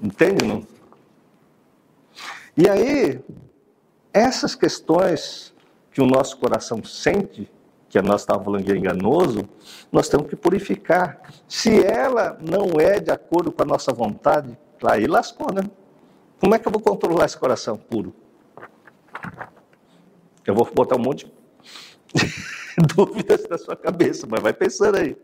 Entende, 0.00 0.44
não? 0.44 0.64
E 2.56 2.68
aí, 2.68 3.20
essas 4.14 4.54
questões 4.54 5.52
que 5.90 6.00
o 6.00 6.06
nosso 6.06 6.38
coração 6.38 6.84
sente, 6.84 7.50
que 7.88 7.98
a 7.98 8.02
nós 8.02 8.20
estávamos 8.20 8.44
falando 8.44 8.66
de 8.66 8.78
enganoso, 8.78 9.48
nós 9.90 10.08
temos 10.08 10.28
que 10.28 10.36
purificar. 10.36 11.20
Se 11.48 11.84
ela 11.84 12.38
não 12.40 12.80
é 12.80 13.00
de 13.00 13.10
acordo 13.10 13.50
com 13.50 13.64
a 13.64 13.66
nossa 13.66 13.92
vontade, 13.92 14.56
aí 14.80 15.08
lascou, 15.08 15.52
né? 15.52 15.62
Como 16.40 16.54
é 16.54 16.58
que 16.58 16.66
eu 16.66 16.72
vou 16.72 16.80
controlar 16.80 17.26
esse 17.26 17.36
coração 17.36 17.76
puro? 17.76 18.14
Eu 20.46 20.54
vou 20.54 20.66
botar 20.74 20.96
um 20.96 21.02
monte 21.02 21.26
de 22.14 22.24
dúvidas 22.96 23.46
na 23.48 23.58
sua 23.58 23.76
cabeça, 23.76 24.26
mas 24.28 24.40
vai 24.40 24.54
pensando 24.54 24.96
aí. 24.96 25.16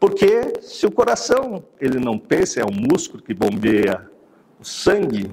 Porque 0.00 0.60
se 0.60 0.86
o 0.86 0.90
coração 0.90 1.62
ele 1.80 2.00
não 2.00 2.18
pensa, 2.18 2.60
é 2.60 2.64
um 2.64 2.74
músculo 2.74 3.22
que 3.22 3.32
bombeia 3.32 4.10
o 4.60 4.64
sangue, 4.64 5.30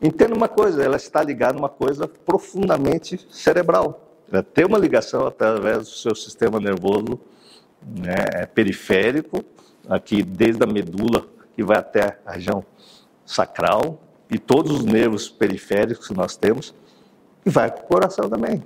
entenda 0.00 0.34
uma 0.34 0.48
coisa, 0.48 0.82
ela 0.82 0.96
está 0.96 1.20
ligada 1.22 1.56
a 1.56 1.58
uma 1.58 1.68
coisa 1.68 2.06
profundamente 2.06 3.26
cerebral. 3.30 4.14
Ela 4.30 4.44
tem 4.44 4.64
uma 4.64 4.78
ligação 4.78 5.26
através 5.26 5.78
do 5.78 5.94
seu 5.94 6.14
sistema 6.14 6.60
nervoso 6.60 7.20
né, 7.82 8.46
periférico, 8.46 9.44
aqui 9.88 10.22
desde 10.22 10.62
a 10.62 10.66
medula, 10.66 11.26
que 11.56 11.64
vai 11.64 11.78
até 11.78 12.20
a 12.24 12.32
região 12.32 12.64
sacral, 13.28 14.00
e 14.30 14.38
todos 14.38 14.72
os 14.72 14.84
nervos 14.84 15.28
periféricos 15.28 16.08
que 16.08 16.14
nós 16.14 16.34
temos, 16.34 16.74
e 17.44 17.50
vai 17.50 17.70
para 17.70 17.84
o 17.84 17.86
coração 17.86 18.28
também. 18.28 18.64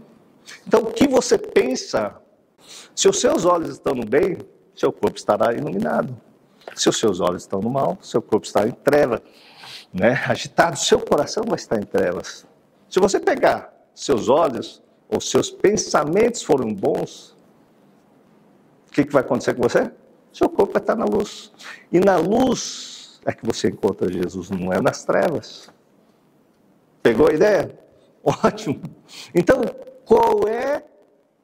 Então, 0.67 0.83
o 0.83 0.93
que 0.93 1.09
você 1.09 1.37
pensa, 1.37 2.17
se 2.95 3.09
os 3.09 3.21
seus 3.21 3.45
olhos 3.45 3.71
estão 3.71 3.93
no 3.93 4.07
bem, 4.07 4.39
seu 4.75 4.93
corpo 4.93 5.19
estará 5.19 5.53
iluminado. 5.53 6.17
Se 6.77 6.89
os 6.89 6.97
seus 6.97 7.21
olhos 7.21 7.43
estão 7.43 7.61
no 7.61 7.69
mal, 7.69 7.99
seu 8.01 8.23
corpo 8.23 8.47
está 8.47 8.67
em 8.67 8.71
trevas, 8.71 9.21
né? 9.93 10.13
agitado, 10.29 10.79
seu 10.79 11.01
coração 11.01 11.43
vai 11.45 11.57
estar 11.57 11.79
em 11.79 11.85
trevas. 11.85 12.47
Se 12.89 13.01
você 13.01 13.19
pegar 13.19 13.73
seus 13.93 14.29
olhos 14.29 14.81
ou 15.09 15.21
seus 15.21 15.51
pensamentos 15.51 16.43
forem 16.43 16.73
bons, 16.73 17.37
o 18.89 18.93
que, 18.93 19.05
que 19.05 19.13
vai 19.13 19.23
acontecer 19.23 19.55
com 19.55 19.63
você? 19.63 19.91
Seu 20.33 20.49
corpo 20.49 20.73
vai 20.73 20.83
estar 20.83 20.95
na 20.95 21.05
luz. 21.05 21.53
E 21.91 21.99
na 21.99 22.17
luz 22.17 22.92
é 23.25 23.33
que 23.33 23.45
você 23.45 23.69
encontra 23.69 24.13
Jesus, 24.13 24.51
não 24.51 24.73
é 24.73 24.81
nas 24.81 25.05
trevas. 25.05 25.71
Pegou 27.03 27.29
a 27.29 27.33
ideia? 27.33 27.79
Ótimo. 28.23 28.81
Então, 29.35 29.61
qual 30.05 30.49
é 30.49 30.85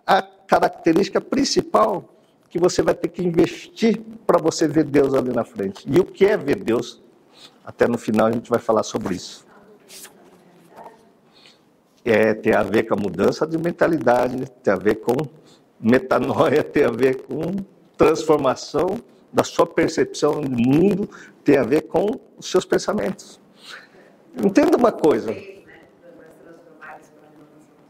a 0.07 0.23
característica 0.23 1.21
principal 1.21 2.19
que 2.49 2.59
você 2.59 2.83
vai 2.83 2.95
ter 2.95 3.09
que 3.09 3.23
investir 3.23 4.01
para 4.27 4.41
você 4.41 4.67
ver 4.67 4.85
Deus 4.85 5.15
ali 5.15 5.33
na 5.33 5.45
frente. 5.45 5.85
E 5.87 6.01
o 6.01 6.05
que 6.05 6.25
é 6.25 6.37
ver 6.37 6.57
Deus? 6.57 7.03
Até 7.65 7.87
no 7.87 7.99
final 7.99 8.27
a 8.27 8.33
gente 8.33 8.49
vai 8.49 8.59
falar 8.59 8.83
sobre 8.83 9.15
isso. 9.15 9.47
É, 12.05 12.33
tem 12.33 12.55
a 12.55 12.63
ver 12.63 12.85
com 12.85 12.95
a 12.95 12.97
mudança 12.97 13.47
de 13.47 13.59
mentalidade, 13.59 14.51
tem 14.63 14.73
a 14.73 14.77
ver 14.77 14.97
com 14.97 15.15
metanoia, 15.79 16.65
tem 16.65 16.85
a 16.85 16.91
ver 16.91 17.23
com 17.23 17.43
transformação 17.97 18.99
da 19.33 19.45
sua 19.45 19.67
percepção 19.67 20.41
do 20.41 20.51
mundo, 20.51 21.09
tem 21.45 21.57
a 21.57 21.63
ver 21.63 21.83
com 21.83 22.19
os 22.37 22.51
seus 22.51 22.65
pensamentos. 22.65 23.41
Entenda 24.37 24.77
uma 24.77 24.93
coisa. 24.93 25.35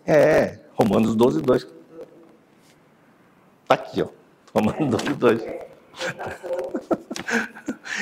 É, 0.06 0.58
Romanos 0.74 1.14
12, 1.14 1.42
2. 1.42 1.66
Está 3.62 3.74
aqui, 3.74 4.02
ó. 4.02 4.08
Comando 4.52 4.96
dois. 5.16 5.42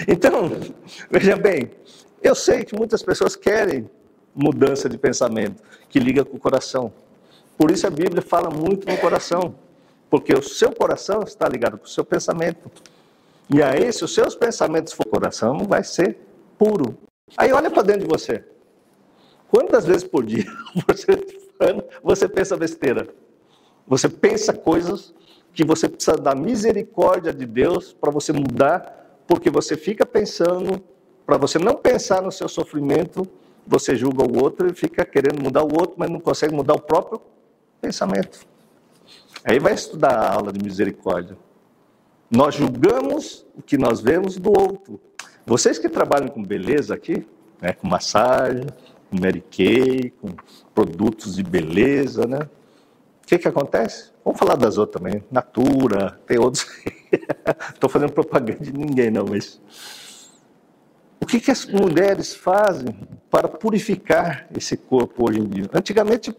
Então, 0.06 0.50
veja 1.10 1.36
bem, 1.36 1.70
eu 2.22 2.34
sei 2.34 2.64
que 2.64 2.76
muitas 2.76 3.02
pessoas 3.02 3.34
querem 3.34 3.88
mudança 4.34 4.88
de 4.88 4.98
pensamento, 4.98 5.62
que 5.88 5.98
liga 5.98 6.24
com 6.24 6.36
o 6.36 6.40
coração. 6.40 6.92
Por 7.56 7.70
isso 7.70 7.86
a 7.86 7.90
Bíblia 7.90 8.20
fala 8.20 8.50
muito 8.50 8.86
no 8.86 8.96
coração, 8.98 9.54
porque 10.10 10.34
o 10.34 10.42
seu 10.42 10.70
coração 10.72 11.22
está 11.22 11.48
ligado 11.48 11.78
com 11.78 11.86
o 11.86 11.88
seu 11.88 12.04
pensamento. 12.04 12.70
E 13.48 13.62
aí, 13.62 13.92
se 13.92 14.04
os 14.04 14.12
seus 14.12 14.34
pensamentos 14.34 14.92
for 14.92 15.06
coração, 15.06 15.58
vai 15.58 15.84
ser 15.84 16.18
puro. 16.58 16.96
Aí 17.36 17.52
olha 17.52 17.70
para 17.70 17.82
dentro 17.82 18.02
de 18.02 18.08
você. 18.08 18.44
Quantas 19.48 19.84
vezes 19.84 20.04
por 20.04 20.24
dia 20.24 20.44
você, 20.86 21.06
você 22.02 22.28
pensa 22.28 22.56
besteira? 22.56 23.08
Você 23.86 24.08
pensa 24.08 24.52
coisas 24.52 25.14
que 25.52 25.64
você 25.64 25.88
precisa 25.88 26.16
da 26.16 26.34
misericórdia 26.34 27.32
de 27.32 27.46
Deus 27.46 27.92
para 27.92 28.10
você 28.10 28.32
mudar, 28.32 29.22
porque 29.26 29.48
você 29.48 29.76
fica 29.76 30.04
pensando, 30.04 30.82
para 31.24 31.38
você 31.38 31.58
não 31.58 31.74
pensar 31.74 32.20
no 32.20 32.32
seu 32.32 32.48
sofrimento, 32.48 33.26
você 33.66 33.96
julga 33.96 34.24
o 34.24 34.42
outro 34.42 34.68
e 34.68 34.74
fica 34.74 35.04
querendo 35.04 35.42
mudar 35.42 35.62
o 35.62 35.72
outro, 35.72 35.94
mas 35.96 36.10
não 36.10 36.20
consegue 36.20 36.54
mudar 36.54 36.74
o 36.74 36.80
próprio 36.80 37.20
pensamento. 37.80 38.40
Aí 39.44 39.58
vai 39.58 39.74
estudar 39.74 40.10
a 40.10 40.34
aula 40.34 40.52
de 40.52 40.62
misericórdia. 40.62 41.38
Nós 42.30 42.56
julgamos 42.56 43.46
o 43.56 43.62
que 43.62 43.78
nós 43.78 44.00
vemos 44.00 44.36
do 44.36 44.50
outro, 44.50 45.00
Vocês 45.46 45.78
que 45.78 45.88
trabalham 45.88 46.26
com 46.26 46.42
beleza 46.42 46.92
aqui, 46.92 47.24
né, 47.62 47.72
com 47.72 47.86
massagem, 47.86 48.66
com 49.08 49.20
Mary 49.20 49.40
Kay, 49.40 50.10
com 50.20 50.30
produtos 50.74 51.36
de 51.36 51.42
beleza, 51.44 52.26
né? 52.26 52.40
O 53.22 53.26
que, 53.26 53.38
que 53.38 53.46
acontece? 53.46 54.10
Vamos 54.24 54.40
falar 54.40 54.56
das 54.56 54.76
outras 54.76 55.00
também. 55.00 55.24
Natura, 55.30 56.18
tem 56.26 56.38
outros. 56.38 56.66
Estou 57.72 57.88
fazendo 57.88 58.12
propaganda 58.12 58.58
de 58.58 58.72
ninguém, 58.72 59.08
não, 59.08 59.24
mas. 59.24 59.60
O 61.20 61.26
que, 61.26 61.38
que 61.38 61.50
as 61.52 61.64
mulheres 61.64 62.34
fazem 62.34 62.98
para 63.30 63.46
purificar 63.46 64.48
esse 64.56 64.76
corpo 64.76 65.28
hoje 65.28 65.40
em 65.40 65.44
dia? 65.44 65.70
Antigamente, 65.72 66.36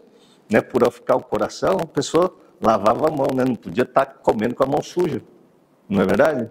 né, 0.50 0.60
purificar 0.60 1.16
o 1.16 1.22
coração, 1.22 1.78
a 1.82 1.86
pessoa 1.86 2.34
lavava 2.60 3.08
a 3.08 3.10
mão, 3.10 3.28
né? 3.34 3.44
não 3.44 3.54
podia 3.54 3.84
estar 3.84 4.04
comendo 4.04 4.54
com 4.54 4.64
a 4.64 4.66
mão 4.66 4.82
suja. 4.82 5.22
Não 5.88 6.02
é 6.02 6.06
verdade? 6.06 6.50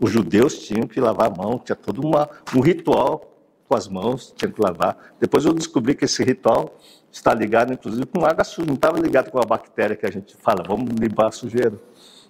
Os 0.00 0.10
judeus 0.10 0.58
tinham 0.58 0.86
que 0.86 1.00
lavar 1.00 1.28
a 1.28 1.34
mão, 1.34 1.58
tinha 1.58 1.76
todo 1.76 2.06
uma, 2.06 2.28
um 2.54 2.60
ritual 2.60 3.32
com 3.68 3.74
as 3.74 3.88
mãos, 3.88 4.32
tinha 4.36 4.50
que 4.50 4.60
lavar. 4.60 5.14
Depois 5.18 5.44
eu 5.44 5.52
descobri 5.52 5.94
que 5.94 6.04
esse 6.04 6.22
ritual 6.22 6.76
está 7.10 7.32
ligado, 7.32 7.72
inclusive, 7.72 8.04
com 8.06 8.24
água 8.24 8.44
suja, 8.44 8.66
não 8.66 8.74
estava 8.74 8.98
ligado 8.98 9.30
com 9.30 9.38
a 9.38 9.44
bactéria 9.44 9.96
que 9.96 10.06
a 10.06 10.10
gente 10.10 10.36
fala, 10.36 10.62
vamos 10.66 10.90
limpar 10.94 11.28
a 11.28 11.32
sujeira. 11.32 11.80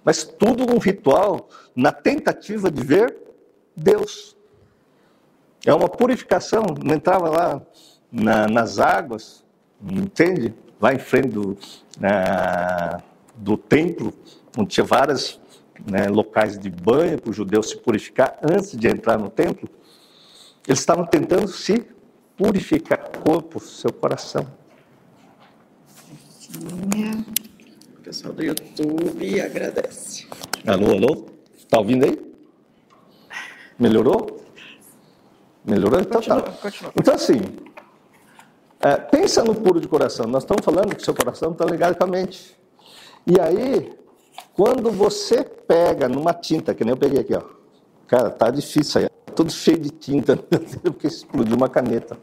Mas 0.03 0.23
tudo 0.23 0.73
um 0.73 0.77
ritual 0.77 1.49
na 1.75 1.91
tentativa 1.91 2.71
de 2.71 2.81
ver 2.83 3.15
Deus. 3.75 4.35
É 5.65 5.73
uma 5.73 5.89
purificação, 5.89 6.63
não 6.83 6.95
entrava 6.95 7.29
lá 7.29 7.61
na, 8.11 8.47
nas 8.47 8.79
águas, 8.79 9.43
entende? 9.83 10.53
Lá 10.79 10.93
em 10.93 10.99
frente 10.99 11.29
do, 11.29 11.57
na, 11.99 13.01
do 13.35 13.57
templo, 13.57 14.13
onde 14.57 14.69
tinha 14.69 14.85
vários 14.85 15.39
né, 15.85 16.07
locais 16.07 16.57
de 16.57 16.69
banho 16.69 17.19
para 17.19 17.29
o 17.29 17.33
judeu 17.33 17.61
se 17.61 17.77
purificar 17.77 18.37
antes 18.41 18.77
de 18.77 18.87
entrar 18.87 19.17
no 19.17 19.29
templo. 19.29 19.69
Eles 20.67 20.79
estavam 20.79 21.05
tentando 21.05 21.47
se 21.47 21.85
purificar 22.35 23.09
o 23.15 23.19
corpo, 23.19 23.59
seu 23.59 23.91
coração. 23.91 24.47
O 27.97 28.01
pessoal 28.01 28.33
do 28.33 28.43
YouTube 28.43 29.41
agradece. 29.41 30.27
Alô, 30.65 30.91
alô? 30.91 31.25
Está 31.57 31.79
ouvindo 31.79 32.05
aí? 32.05 32.17
Melhorou? 33.77 34.41
Melhorou? 35.65 35.99
Então 35.99 36.21
Continua, 36.21 36.41
tá. 36.41 36.51
continua. 36.51 36.91
Então, 36.95 37.13
assim, 37.13 37.41
é, 38.79 38.95
pensa 38.95 39.43
no 39.43 39.53
puro 39.53 39.81
de 39.81 39.87
coração. 39.87 40.25
Nós 40.27 40.43
estamos 40.43 40.63
falando 40.63 40.95
que 40.95 41.03
seu 41.03 41.13
coração 41.13 41.51
está 41.51 41.65
ligado 41.65 41.97
com 41.97 42.03
a 42.05 42.07
mente. 42.07 42.57
E 43.25 43.39
aí, 43.39 43.91
quando 44.57 44.89
você 44.91 45.43
pega 45.43 46.09
numa 46.09 46.33
tinta, 46.33 46.73
que 46.73 46.83
nem 46.83 46.91
eu 46.91 46.97
peguei 46.97 47.19
aqui, 47.19 47.35
ó. 47.35 47.43
Cara, 48.07 48.31
tá 48.31 48.49
difícil 48.49 49.01
aí. 49.01 49.09
Tudo 49.35 49.51
cheio 49.51 49.77
de 49.77 49.91
tinta, 49.91 50.35
porque 50.81 51.05
explodiu 51.05 51.55
uma 51.55 51.69
caneta. 51.69 52.17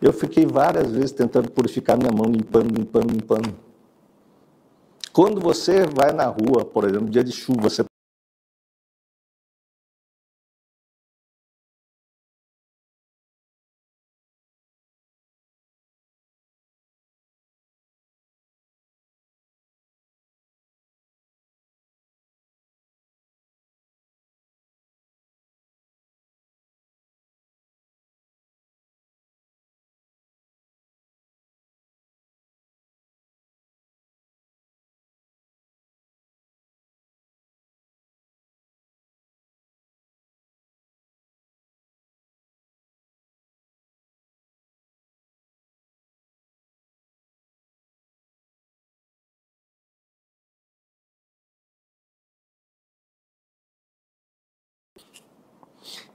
Eu 0.00 0.10
fiquei 0.10 0.46
várias 0.46 0.90
vezes 0.90 1.12
tentando 1.12 1.50
purificar 1.50 1.98
minha 1.98 2.10
mão, 2.10 2.32
limpando, 2.32 2.74
limpando, 2.74 3.12
limpando. 3.12 3.54
Quando 5.12 5.38
você 5.38 5.84
vai 5.84 6.12
na 6.12 6.24
rua, 6.24 6.64
por 6.64 6.84
exemplo, 6.84 7.10
dia 7.10 7.22
de 7.22 7.32
chuva, 7.32 7.68
você 7.68 7.84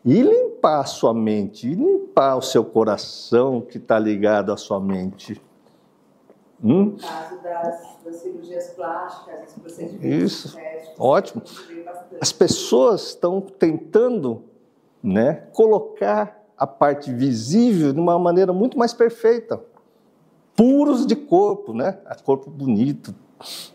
E 0.06 0.22
limpar 0.22 0.82
a 0.82 0.86
sua 0.86 1.16
mente, 1.16 1.68
e 1.68 1.74
limpar 1.74 2.36
o 2.36 2.42
seu 2.42 2.64
coração 2.64 3.60
que 3.60 3.78
está 3.80 3.98
ligado 3.98 4.54
à 4.54 4.58
sua 4.58 4.80
mente. 4.80 5.42
Hum? 6.64 6.86
No 6.86 6.98
caso 6.98 7.42
das, 7.42 7.98
das 8.06 8.16
cirurgias 8.18 8.70
plásticas, 8.70 9.42
dos 9.46 9.54
procedimentos 9.56 10.06
Isso. 10.06 10.48
estéticos, 10.50 10.96
Ótimo. 11.00 11.42
As 12.22 12.32
pessoas 12.32 13.08
estão 13.08 13.42
tentando 13.42 14.44
né, 15.02 15.48
colocar 15.54 16.40
a 16.58 16.68
parte 16.68 17.12
visível 17.12 17.92
de 17.92 18.00
uma 18.00 18.18
maneira 18.20 18.54
muito 18.54 18.78
mais 18.78 18.94
perfeita. 18.94 19.62
Puros 20.56 21.06
de 21.06 21.16
corpo, 21.16 21.74
né? 21.74 22.00
A 22.06 22.16
corpo 22.16 22.50
bonito. 22.50 23.14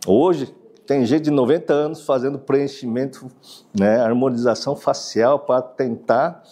Hoje 0.07 0.55
tem 0.91 1.07
gente 1.07 1.23
de 1.23 1.31
90 1.31 1.73
anos 1.73 2.03
fazendo 2.03 2.37
preenchimento, 2.37 3.31
né, 3.73 4.01
harmonização 4.01 4.75
facial 4.75 5.39
para 5.39 5.63
tentar 5.63 6.43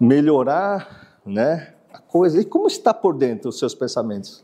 melhorar, 0.00 1.20
né, 1.22 1.74
a 1.92 1.98
coisa. 1.98 2.40
E 2.40 2.46
como 2.46 2.66
está 2.66 2.94
por 2.94 3.14
dentro 3.14 3.50
os 3.50 3.58
seus 3.58 3.74
pensamentos? 3.74 4.42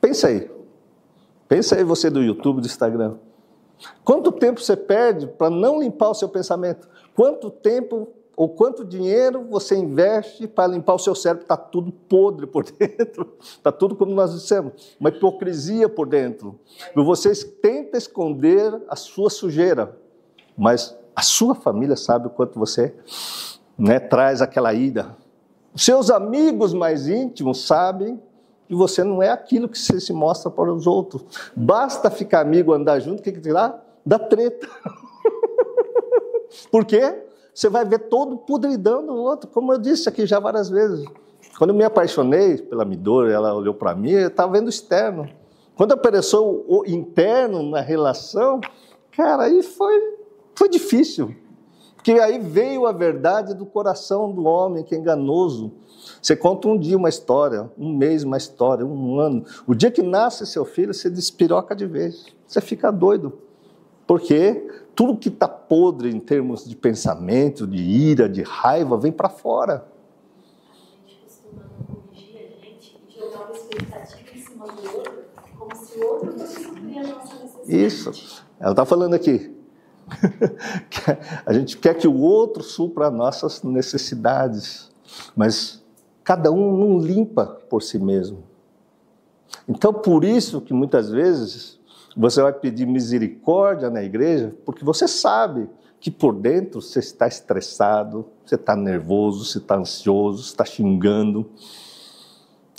Pensa 0.00 0.28
aí. 0.28 0.48
Pensa 1.48 1.74
aí 1.74 1.82
você 1.82 2.08
do 2.08 2.22
YouTube, 2.22 2.60
do 2.60 2.68
Instagram. 2.68 3.16
Quanto 4.04 4.30
tempo 4.30 4.60
você 4.60 4.76
perde 4.76 5.26
para 5.26 5.50
não 5.50 5.80
limpar 5.80 6.10
o 6.10 6.14
seu 6.14 6.28
pensamento? 6.28 6.88
Quanto 7.16 7.50
tempo 7.50 8.10
ou 8.36 8.48
quanto 8.48 8.84
dinheiro 8.84 9.46
você 9.50 9.76
investe 9.76 10.48
para 10.48 10.72
limpar 10.72 10.94
o 10.94 10.98
seu 10.98 11.14
cérebro? 11.14 11.42
Está 11.42 11.56
tudo 11.56 11.92
podre 11.92 12.46
por 12.46 12.64
dentro. 12.72 13.34
Está 13.40 13.70
tudo 13.70 13.94
como 13.94 14.12
nós 14.12 14.32
dissemos, 14.32 14.96
uma 14.98 15.10
hipocrisia 15.10 15.88
por 15.88 16.06
dentro. 16.06 16.58
Vocês 16.94 17.44
tentam 17.44 17.98
esconder 17.98 18.82
a 18.88 18.96
sua 18.96 19.28
sujeira, 19.28 19.96
mas 20.56 20.96
a 21.14 21.22
sua 21.22 21.54
família 21.54 21.96
sabe 21.96 22.26
o 22.26 22.30
quanto 22.30 22.58
você 22.58 22.94
né, 23.76 24.00
traz 24.00 24.40
aquela 24.40 24.72
ida. 24.72 25.16
Os 25.74 25.84
seus 25.84 26.10
amigos 26.10 26.72
mais 26.72 27.08
íntimos 27.08 27.66
sabem 27.66 28.20
que 28.66 28.74
você 28.74 29.04
não 29.04 29.22
é 29.22 29.28
aquilo 29.28 29.68
que 29.68 29.78
você 29.78 30.00
se 30.00 30.12
mostra 30.12 30.50
para 30.50 30.72
os 30.72 30.86
outros. 30.86 31.24
Basta 31.54 32.10
ficar 32.10 32.40
amigo, 32.40 32.72
andar 32.72 33.00
junto, 33.00 33.20
o 33.20 33.22
que, 33.22 33.32
que 33.32 33.40
dirá? 33.40 33.78
Dá 34.04 34.18
treta. 34.18 34.68
Por 36.70 36.84
quê? 36.84 37.22
Você 37.54 37.68
vai 37.68 37.84
ver 37.84 38.08
todo 38.08 38.36
podridão 38.38 39.04
do 39.06 39.14
outro, 39.14 39.48
como 39.50 39.72
eu 39.72 39.78
disse 39.78 40.08
aqui 40.08 40.26
já 40.26 40.40
várias 40.40 40.70
vezes. 40.70 41.04
Quando 41.58 41.70
eu 41.70 41.76
me 41.76 41.84
apaixonei 41.84 42.56
pela 42.56 42.84
Midori, 42.84 43.30
ela 43.30 43.54
olhou 43.54 43.74
para 43.74 43.94
mim, 43.94 44.10
eu 44.10 44.28
estava 44.28 44.52
vendo 44.52 44.66
o 44.66 44.70
externo. 44.70 45.28
Quando 45.76 45.92
apareceu 45.92 46.64
o 46.66 46.84
interno 46.86 47.62
na 47.62 47.80
relação, 47.80 48.60
cara, 49.16 49.44
aí 49.44 49.62
foi, 49.62 49.94
foi 50.54 50.68
difícil. 50.68 51.34
Porque 51.94 52.12
aí 52.12 52.38
veio 52.38 52.86
a 52.86 52.92
verdade 52.92 53.54
do 53.54 53.64
coração 53.64 54.32
do 54.32 54.44
homem, 54.44 54.82
que 54.82 54.94
é 54.94 54.98
enganoso. 54.98 55.72
Você 56.20 56.34
conta 56.34 56.66
um 56.66 56.76
dia 56.76 56.96
uma 56.96 57.08
história, 57.08 57.70
um 57.78 57.96
mês 57.96 58.24
uma 58.24 58.36
história, 58.36 58.84
um 58.84 59.20
ano. 59.20 59.44
O 59.68 59.74
dia 59.74 59.90
que 59.90 60.02
nasce 60.02 60.44
seu 60.46 60.64
filho, 60.64 60.92
você 60.92 61.08
despiroca 61.08 61.76
de 61.76 61.86
vez. 61.86 62.26
Você 62.46 62.60
fica 62.60 62.90
doido. 62.90 63.38
Porque 64.04 64.68
tudo 64.94 65.16
que 65.16 65.28
está 65.28 65.48
podre 65.48 66.10
em 66.10 66.20
termos 66.20 66.64
de 66.64 66.76
pensamento, 66.76 67.66
de 67.66 67.82
ira, 67.82 68.28
de 68.28 68.42
raiva, 68.42 68.96
vem 68.96 69.12
para 69.12 69.28
fora. 69.28 69.86
Isso. 77.66 78.42
Ela 78.60 78.72
está 78.72 78.84
falando 78.84 79.14
aqui. 79.14 79.54
a 81.46 81.52
gente 81.52 81.78
quer 81.78 81.94
que 81.94 82.06
o 82.06 82.18
outro 82.18 82.62
supra 82.62 83.08
as 83.08 83.12
nossas 83.12 83.62
necessidades, 83.62 84.90
mas 85.34 85.82
cada 86.22 86.50
um 86.50 86.76
não 86.76 86.98
limpa 86.98 87.46
por 87.68 87.82
si 87.82 87.98
mesmo. 87.98 88.44
Então, 89.68 89.92
por 89.92 90.24
isso 90.24 90.60
que 90.60 90.74
muitas 90.74 91.10
vezes 91.10 91.78
você 92.16 92.42
vai 92.42 92.52
pedir 92.52 92.86
misericórdia 92.86 93.88
na 93.90 94.02
igreja, 94.02 94.54
porque 94.64 94.84
você 94.84 95.08
sabe 95.08 95.68
que 96.00 96.10
por 96.10 96.34
dentro 96.34 96.82
você 96.82 96.98
está 96.98 97.26
estressado, 97.26 98.26
você 98.44 98.56
está 98.56 98.74
nervoso, 98.74 99.44
você 99.44 99.58
está 99.58 99.76
ansioso, 99.76 100.42
você 100.42 100.50
está 100.50 100.64
xingando. 100.64 101.48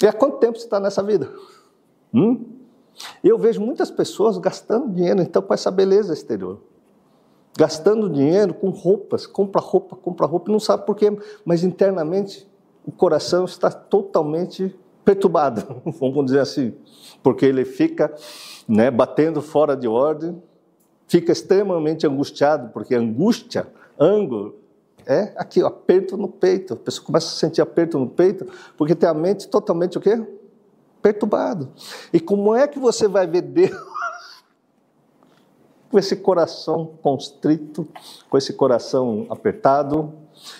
E 0.02 0.06
há 0.06 0.12
quanto 0.12 0.38
tempo 0.38 0.58
você 0.58 0.66
está 0.66 0.80
nessa 0.80 1.02
vida? 1.02 1.32
Hum? 2.14 2.46
Eu 3.24 3.38
vejo 3.38 3.62
muitas 3.62 3.90
pessoas 3.90 4.38
gastando 4.38 4.94
dinheiro 4.94 5.22
então 5.22 5.42
com 5.42 5.54
essa 5.54 5.72
beleza 5.72 6.14
exterior. 6.14 6.60
gastando 7.58 8.10
dinheiro 8.10 8.54
com 8.54 8.70
roupas, 8.70 9.26
compra 9.28 9.62
roupa, 9.62 9.96
compra 9.96 10.26
roupa, 10.26 10.52
não 10.52 10.60
sabe 10.60 10.86
por 10.86 10.96
quê, 10.96 11.16
mas 11.46 11.64
internamente 11.64 12.50
o 12.86 12.92
coração 12.92 13.46
está 13.46 13.72
totalmente 13.72 14.76
perturbado, 15.06 15.82
vamos 16.00 16.26
dizer 16.26 16.40
assim, 16.40 16.74
porque 17.22 17.46
ele 17.46 17.64
fica 17.64 18.14
né, 18.68 18.90
batendo 18.90 19.42
fora 19.42 19.76
de 19.76 19.88
ordem, 19.88 20.42
fica 21.08 21.32
extremamente 21.32 22.08
angustiado, 22.08 22.70
porque 22.70 22.96
angústia, 22.96 23.68
ângulo, 24.00 24.56
é 25.06 25.34
aqui, 25.36 25.62
ó, 25.62 25.68
aperto 25.68 26.16
no 26.18 26.28
peito. 26.28 26.74
A 26.74 26.78
pessoa 26.78 27.06
começa 27.06 27.28
a 27.28 27.32
sentir 27.32 27.62
aperto 27.62 28.00
no 28.00 28.08
peito, 28.08 28.48
porque 28.78 28.96
tem 28.96 29.08
a 29.08 29.14
mente 29.14 29.48
totalmente 29.48 29.98
o 29.98 30.02
quê? 30.02 30.26
Perturbado. 31.02 31.70
E 32.12 32.20
como 32.20 32.56
é 32.56 32.68
que 32.68 32.80
você 32.80 33.08
vai 33.08 33.28
ver 33.28 33.42
Deus 33.42 33.94
com 35.92 36.00
esse 36.00 36.16
coração 36.16 36.92
constrito, 37.04 37.88
com 38.30 38.38
esse 38.38 38.54
coração 38.54 39.28
apertado, 39.30 40.14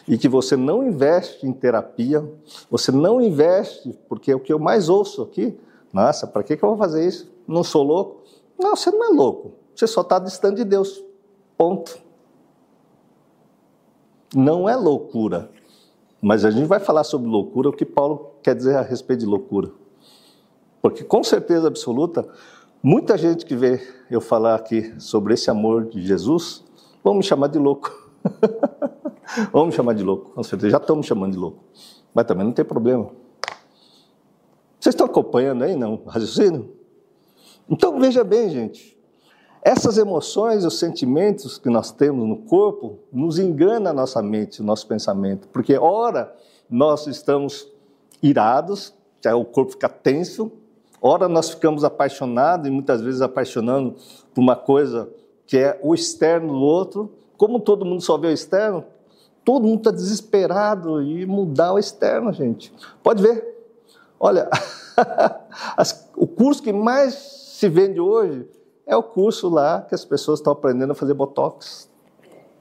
e 0.08 0.18
que 0.18 0.30
você 0.30 0.56
não 0.56 0.84
investe 0.84 1.48
em 1.48 1.52
terapia, 1.52 2.24
você 2.70 2.92
não 2.92 3.20
investe, 3.20 3.98
porque 4.08 4.32
é 4.32 4.36
o 4.36 4.40
que 4.40 4.54
eu 4.54 4.60
mais 4.60 4.90
ouço 4.90 5.24
aqui, 5.24 5.58
nossa, 5.94 6.26
para 6.26 6.42
que, 6.42 6.58
que 6.58 6.64
eu 6.64 6.70
vou 6.70 6.78
fazer 6.78 7.08
isso? 7.08 7.32
Não 7.48 7.64
sou 7.64 7.84
louco? 7.84 8.24
Não, 8.60 8.76
você 8.76 8.90
não 8.90 9.06
é 9.06 9.16
louco, 9.16 9.54
você 9.76 9.86
só 9.86 10.02
está 10.02 10.18
distante 10.18 10.58
de 10.58 10.66
Deus. 10.66 11.04
Ponto. 11.56 11.98
Não 14.36 14.68
é 14.68 14.76
loucura. 14.76 15.52
Mas 16.20 16.44
a 16.44 16.50
gente 16.50 16.66
vai 16.66 16.80
falar 16.80 17.04
sobre 17.04 17.28
loucura, 17.30 17.70
o 17.70 17.74
que 17.74 17.86
Paulo 17.86 18.32
quer 18.42 18.56
dizer 18.56 18.76
a 18.76 18.82
respeito 18.82 19.20
de 19.20 19.26
loucura. 19.26 19.70
Porque 20.82 21.04
com 21.04 21.24
certeza 21.24 21.68
absoluta, 21.68 22.28
muita 22.82 23.18
gente 23.18 23.46
que 23.46 23.56
vê 23.56 23.80
eu 24.10 24.20
falar 24.20 24.56
aqui 24.56 25.00
sobre 25.00 25.34
esse 25.34 25.52
amor 25.52 25.86
de 25.86 26.02
Jesus, 26.02 26.64
vão 27.04 27.14
me 27.14 27.24
chamar 27.24 27.48
de 27.48 27.60
louco. 27.60 27.92
vão 29.52 29.68
me 29.68 29.72
chamar 29.72 29.94
de 29.94 30.04
louco, 30.04 30.32
com 30.32 30.42
certeza. 30.44 30.72
Já 30.72 30.78
estão 30.78 30.96
me 30.96 31.04
chamando 31.04 31.34
de 31.34 31.38
louco. 31.38 31.64
Mas 32.14 32.26
também 32.26 32.46
não 32.46 32.54
tem 32.54 32.66
problema. 32.66 33.12
Vocês 34.84 34.96
estão 34.96 35.06
acompanhando 35.06 35.64
aí, 35.64 35.78
não? 35.78 36.02
Raciocínio? 36.06 36.76
Então 37.70 37.98
veja 38.02 38.22
bem, 38.22 38.50
gente. 38.50 39.00
Essas 39.64 39.98
emoções, 39.98 40.66
os 40.66 40.78
sentimentos 40.78 41.58
que 41.58 41.70
nós 41.70 41.90
temos 41.90 42.28
no 42.28 42.36
corpo, 42.36 43.00
nos 43.10 43.40
engana 43.40 43.92
a 43.92 43.94
nossa 43.94 44.22
mente, 44.22 44.60
o 44.60 44.64
nosso 44.66 44.86
pensamento. 44.86 45.48
Porque, 45.48 45.78
ora, 45.78 46.36
nós 46.70 47.08
estamos 47.08 47.66
irados, 48.22 48.94
que 49.22 49.30
o 49.30 49.46
corpo 49.46 49.72
fica 49.72 49.88
tenso, 49.88 50.52
ora, 51.02 51.30
nós 51.30 51.52
ficamos 51.52 51.86
apaixonados, 51.86 52.68
e 52.68 52.70
muitas 52.70 53.00
vezes 53.00 53.22
apaixonando 53.22 53.96
por 54.36 54.42
uma 54.42 54.58
coisa 54.58 55.10
que 55.48 55.58
é 55.58 55.80
o 55.82 55.96
externo 55.96 56.52
do 56.52 56.60
outro. 56.60 57.10
Como 57.38 57.62
todo 57.62 57.86
mundo 57.86 58.02
só 58.02 58.18
vê 58.18 58.28
o 58.28 58.32
externo, 58.32 58.84
todo 59.46 59.66
mundo 59.66 59.78
está 59.78 59.92
desesperado 59.92 61.02
e 61.02 61.26
mudar 61.26 61.72
o 61.72 61.80
externo, 61.80 62.34
gente. 62.34 62.74
Pode 63.02 63.24
ver. 63.24 63.53
Olha, 64.26 64.50
o 66.16 66.26
curso 66.26 66.64
que 66.64 66.72
mais 66.72 67.14
se 67.14 67.68
vende 67.68 68.00
hoje 68.00 68.48
é 68.88 68.96
o 68.96 69.04
curso 69.04 69.50
lá 69.50 69.82
que 69.82 69.94
as 69.94 70.06
pessoas 70.06 70.40
estão 70.40 70.54
aprendendo 70.54 70.92
a 70.92 70.96
fazer 70.96 71.14
botox. 71.14 71.92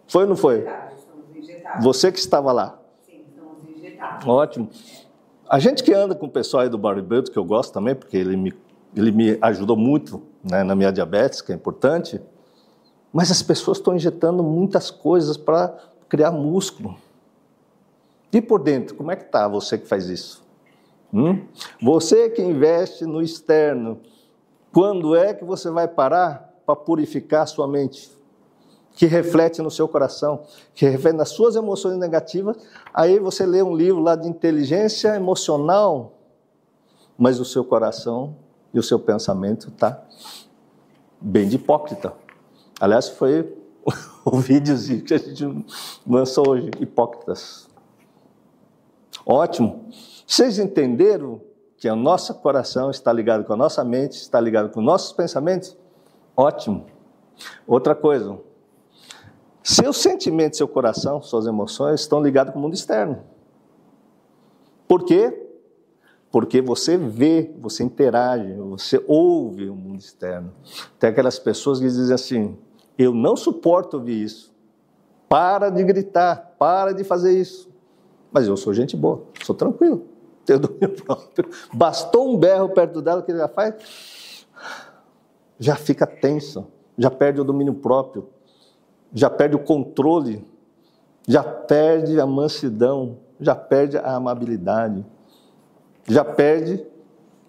Foi 0.08 0.24
ou 0.24 0.30
não 0.30 0.34
foi? 0.34 0.66
Você 1.80 2.10
que 2.10 2.18
estava 2.18 2.50
lá. 2.50 2.80
Sim. 3.06 3.24
Ótimo. 4.26 4.70
A 5.48 5.60
gente 5.60 5.84
que 5.84 5.94
anda 5.94 6.16
com 6.16 6.26
o 6.26 6.28
pessoal 6.28 6.64
aí 6.64 6.68
do 6.68 6.76
bodybuilding, 6.76 7.30
que 7.30 7.38
eu 7.38 7.44
gosto 7.44 7.72
também, 7.72 7.94
porque 7.94 8.16
ele 8.16 8.36
me, 8.36 8.52
ele 8.96 9.12
me 9.12 9.38
ajudou 9.40 9.76
muito 9.76 10.20
né, 10.42 10.64
na 10.64 10.74
minha 10.74 10.90
diabetes, 10.90 11.40
que 11.40 11.52
é 11.52 11.54
importante, 11.54 12.20
mas 13.12 13.30
as 13.30 13.40
pessoas 13.40 13.78
estão 13.78 13.94
injetando 13.94 14.42
muitas 14.42 14.90
coisas 14.90 15.36
para 15.36 15.78
criar 16.08 16.32
músculo. 16.32 16.96
E 18.32 18.42
por 18.42 18.58
dentro, 18.58 18.96
como 18.96 19.12
é 19.12 19.16
que 19.16 19.26
está 19.26 19.46
você 19.46 19.78
que 19.78 19.86
faz 19.86 20.08
isso? 20.08 20.42
Hum? 21.12 21.46
Você 21.80 22.30
que 22.30 22.40
investe 22.40 23.04
no 23.04 23.20
externo, 23.20 24.00
quando 24.72 25.14
é 25.14 25.34
que 25.34 25.44
você 25.44 25.70
vai 25.70 25.86
parar 25.86 26.54
para 26.64 26.74
purificar 26.74 27.46
sua 27.46 27.68
mente? 27.68 28.10
Que 28.94 29.06
reflete 29.06 29.60
no 29.60 29.70
seu 29.70 29.86
coração, 29.86 30.42
que 30.74 30.86
reflete 30.86 31.16
nas 31.16 31.30
suas 31.30 31.56
emoções 31.56 31.98
negativas. 31.98 32.56
Aí 32.94 33.18
você 33.18 33.44
lê 33.44 33.62
um 33.62 33.74
livro 33.74 34.00
lá 34.00 34.16
de 34.16 34.28
inteligência 34.28 35.14
emocional, 35.14 36.14
mas 37.18 37.38
o 37.40 37.44
seu 37.44 37.64
coração 37.64 38.36
e 38.72 38.78
o 38.78 38.82
seu 38.82 38.98
pensamento 38.98 39.68
está 39.68 40.02
bem 41.20 41.46
de 41.48 41.56
hipócrita. 41.56 42.14
Aliás, 42.80 43.08
foi 43.08 43.54
o 44.24 44.38
vídeo 44.38 44.76
que 45.04 45.14
a 45.14 45.18
gente 45.18 45.64
lançou 46.06 46.50
hoje, 46.50 46.70
hipócritas. 46.80 47.68
Ótimo. 49.24 49.88
Vocês 50.32 50.58
entenderam 50.58 51.42
que 51.76 51.86
o 51.90 51.94
nosso 51.94 52.32
coração 52.36 52.90
está 52.90 53.12
ligado 53.12 53.44
com 53.44 53.52
a 53.52 53.56
nossa 53.56 53.84
mente, 53.84 54.14
está 54.14 54.40
ligado 54.40 54.70
com 54.70 54.80
nossos 54.80 55.12
pensamentos, 55.12 55.76
ótimo. 56.34 56.86
Outra 57.66 57.94
coisa, 57.94 58.40
seus 59.62 59.98
sentimentos, 59.98 60.56
seu 60.56 60.66
coração, 60.66 61.20
suas 61.20 61.44
emoções 61.46 62.00
estão 62.00 62.22
ligados 62.22 62.50
com 62.54 62.58
o 62.58 62.62
mundo 62.62 62.72
externo. 62.72 63.22
Por 64.88 65.04
quê? 65.04 65.50
Porque 66.30 66.62
você 66.62 66.96
vê, 66.96 67.54
você 67.60 67.84
interage, 67.84 68.54
você 68.54 69.04
ouve 69.06 69.68
o 69.68 69.74
mundo 69.74 69.98
externo. 69.98 70.50
Tem 70.98 71.10
aquelas 71.10 71.38
pessoas 71.38 71.78
que 71.78 71.84
dizem 71.84 72.14
assim: 72.14 72.58
eu 72.96 73.12
não 73.12 73.36
suporto 73.36 73.98
ouvir 73.98 74.22
isso. 74.22 74.50
Para 75.28 75.68
de 75.68 75.84
gritar, 75.84 76.54
para 76.58 76.92
de 76.92 77.04
fazer 77.04 77.38
isso. 77.38 77.70
Mas 78.32 78.48
eu 78.48 78.56
sou 78.56 78.72
gente 78.72 78.96
boa, 78.96 79.24
sou 79.44 79.54
tranquilo 79.54 80.10
ter 80.44 80.58
domínio 80.58 80.90
próprio. 81.02 81.48
Bastou 81.72 82.28
um 82.28 82.36
berro 82.36 82.68
perto 82.70 83.00
dela 83.00 83.22
que 83.22 83.30
ele 83.30 83.38
já 83.38 83.48
faz, 83.48 84.46
já 85.58 85.76
fica 85.76 86.06
tenso, 86.06 86.66
já 86.98 87.10
perde 87.10 87.40
o 87.40 87.44
domínio 87.44 87.74
próprio, 87.74 88.28
já 89.12 89.30
perde 89.30 89.56
o 89.56 89.58
controle, 89.58 90.46
já 91.26 91.42
perde 91.42 92.20
a 92.20 92.26
mansidão, 92.26 93.18
já 93.40 93.54
perde 93.54 93.96
a 93.96 94.14
amabilidade, 94.14 95.04
já 96.08 96.24
perde 96.24 96.84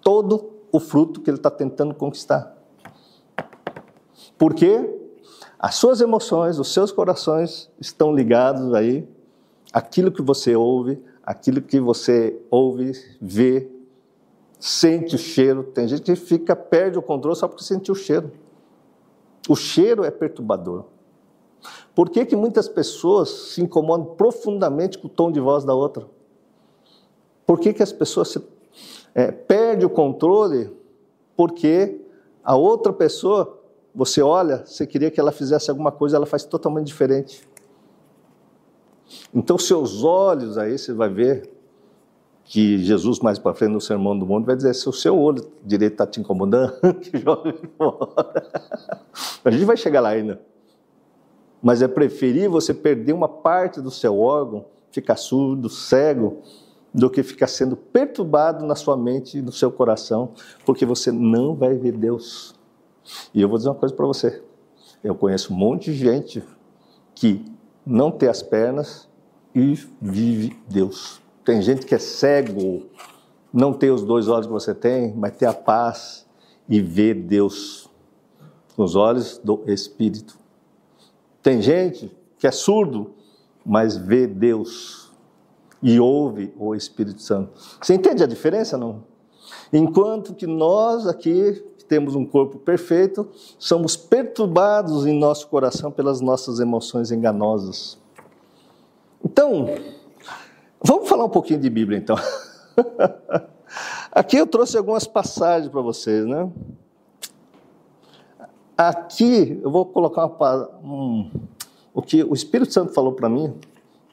todo 0.00 0.52
o 0.70 0.80
fruto 0.80 1.20
que 1.20 1.30
ele 1.30 1.38
está 1.38 1.50
tentando 1.50 1.94
conquistar. 1.94 2.54
Porque 4.36 5.00
as 5.58 5.76
suas 5.76 6.00
emoções, 6.00 6.58
os 6.58 6.72
seus 6.72 6.92
corações 6.92 7.70
estão 7.80 8.14
ligados 8.14 8.74
aí 8.74 9.08
àquilo 9.72 10.12
que 10.12 10.20
você 10.20 10.54
ouve, 10.54 11.02
aquilo 11.24 11.62
que 11.62 11.80
você 11.80 12.38
ouve, 12.50 12.92
vê, 13.20 13.68
sente 14.60 15.14
o 15.14 15.18
cheiro. 15.18 15.64
Tem 15.64 15.88
gente 15.88 16.02
que 16.02 16.16
fica, 16.16 16.54
perde 16.54 16.98
o 16.98 17.02
controle 17.02 17.36
só 17.36 17.48
porque 17.48 17.64
sentiu 17.64 17.92
o 17.92 17.96
cheiro. 17.96 18.30
O 19.48 19.56
cheiro 19.56 20.04
é 20.04 20.10
perturbador. 20.10 20.84
Por 21.94 22.10
que, 22.10 22.24
que 22.26 22.36
muitas 22.36 22.68
pessoas 22.68 23.30
se 23.30 23.62
incomodam 23.62 24.14
profundamente 24.16 24.98
com 24.98 25.06
o 25.06 25.10
tom 25.10 25.30
de 25.30 25.40
voz 25.40 25.64
da 25.64 25.74
outra? 25.74 26.06
Por 27.46 27.60
que, 27.60 27.72
que 27.72 27.82
as 27.82 27.92
pessoas 27.92 28.28
se, 28.28 28.42
é, 29.14 29.30
perdem 29.30 29.86
o 29.86 29.90
controle 29.90 30.70
porque 31.36 32.00
a 32.42 32.56
outra 32.56 32.92
pessoa, 32.92 33.60
você 33.94 34.20
olha, 34.20 34.64
você 34.66 34.86
queria 34.86 35.10
que 35.10 35.20
ela 35.20 35.32
fizesse 35.32 35.70
alguma 35.70 35.92
coisa, 35.92 36.16
ela 36.16 36.26
faz 36.26 36.44
totalmente 36.44 36.86
diferente. 36.86 37.46
Então, 39.34 39.58
seus 39.58 40.02
olhos, 40.02 40.56
aí 40.58 40.78
você 40.78 40.92
vai 40.92 41.08
ver 41.08 41.50
que 42.44 42.78
Jesus, 42.78 43.20
mais 43.20 43.38
para 43.38 43.54
frente 43.54 43.72
no 43.72 43.80
Sermão 43.80 44.18
do 44.18 44.26
Monte, 44.26 44.44
vai 44.44 44.56
dizer: 44.56 44.74
se 44.74 44.88
o 44.88 44.92
seu 44.92 45.18
olho 45.18 45.46
direito 45.64 45.92
está 45.92 46.06
te 46.06 46.20
incomodando, 46.20 46.72
que 47.00 47.18
jogue 47.18 47.54
fora. 47.76 48.42
A 49.44 49.50
gente 49.50 49.64
vai 49.64 49.76
chegar 49.76 50.00
lá 50.00 50.10
ainda. 50.10 50.40
Mas 51.62 51.80
é 51.80 51.88
preferir 51.88 52.48
você 52.48 52.74
perder 52.74 53.14
uma 53.14 53.28
parte 53.28 53.80
do 53.80 53.90
seu 53.90 54.18
órgão, 54.18 54.66
ficar 54.90 55.16
surdo, 55.16 55.70
cego, 55.70 56.42
do 56.92 57.08
que 57.08 57.22
ficar 57.22 57.46
sendo 57.46 57.74
perturbado 57.74 58.66
na 58.66 58.74
sua 58.74 58.96
mente 58.96 59.38
e 59.38 59.42
no 59.42 59.50
seu 59.50 59.72
coração, 59.72 60.32
porque 60.66 60.84
você 60.84 61.10
não 61.10 61.54
vai 61.54 61.74
ver 61.74 61.92
Deus. 61.92 62.54
E 63.32 63.40
eu 63.40 63.48
vou 63.48 63.56
dizer 63.56 63.70
uma 63.70 63.74
coisa 63.74 63.94
para 63.94 64.06
você. 64.06 64.42
Eu 65.02 65.14
conheço 65.14 65.52
um 65.52 65.56
monte 65.56 65.92
de 65.92 65.98
gente 65.98 66.42
que 67.14 67.44
não 67.86 68.10
ter 68.10 68.28
as 68.28 68.42
pernas 68.42 69.08
e 69.54 69.78
vive 70.00 70.56
Deus. 70.68 71.20
Tem 71.44 71.60
gente 71.60 71.86
que 71.86 71.94
é 71.94 71.98
cego, 71.98 72.86
não 73.52 73.72
tem 73.72 73.90
os 73.90 74.02
dois 74.02 74.28
olhos 74.28 74.46
que 74.46 74.52
você 74.52 74.74
tem, 74.74 75.14
mas 75.14 75.36
tem 75.36 75.46
a 75.46 75.52
paz 75.52 76.26
e 76.68 76.80
vê 76.80 77.12
Deus 77.12 77.88
com 78.74 78.82
os 78.82 78.96
olhos 78.96 79.38
do 79.38 79.62
Espírito. 79.66 80.36
Tem 81.42 81.60
gente 81.60 82.10
que 82.38 82.46
é 82.46 82.50
surdo, 82.50 83.12
mas 83.64 83.96
vê 83.96 84.26
Deus 84.26 85.12
e 85.82 86.00
ouve 86.00 86.52
o 86.58 86.74
Espírito 86.74 87.20
Santo. 87.20 87.52
Você 87.80 87.94
entende 87.94 88.22
a 88.22 88.26
diferença, 88.26 88.78
não? 88.78 89.04
Enquanto 89.72 90.34
que 90.34 90.46
nós 90.46 91.06
aqui 91.06 91.62
temos 91.88 92.14
um 92.14 92.24
corpo 92.24 92.58
perfeito, 92.58 93.28
somos 93.58 93.96
perturbados 93.96 95.06
em 95.06 95.18
nosso 95.18 95.46
coração 95.48 95.90
pelas 95.90 96.20
nossas 96.20 96.60
emoções 96.60 97.10
enganosas. 97.10 97.98
Então, 99.24 99.66
vamos 100.82 101.08
falar 101.08 101.24
um 101.24 101.30
pouquinho 101.30 101.60
de 101.60 101.70
Bíblia 101.70 101.98
então. 101.98 102.16
Aqui 104.12 104.36
eu 104.36 104.46
trouxe 104.46 104.76
algumas 104.76 105.06
passagens 105.06 105.70
para 105.70 105.80
vocês, 105.80 106.24
né? 106.26 106.48
Aqui 108.76 109.60
eu 109.62 109.70
vou 109.70 109.86
colocar 109.86 110.26
uma, 110.26 110.68
um, 110.82 111.30
o 111.92 112.02
que 112.02 112.22
o 112.24 112.34
Espírito 112.34 112.72
Santo 112.72 112.92
falou 112.92 113.12
para 113.12 113.28
mim, 113.28 113.54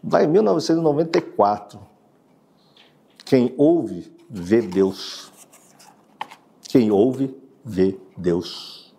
lá 0.03 0.23
em 0.23 0.27
1994. 0.27 1.79
Quem 3.25 3.53
ouve, 3.57 4.12
vê 4.29 4.62
Deus. 4.62 5.31
Quem 6.63 6.91
ouve, 6.91 7.36
vê 7.63 7.97
Deus. 8.17 8.93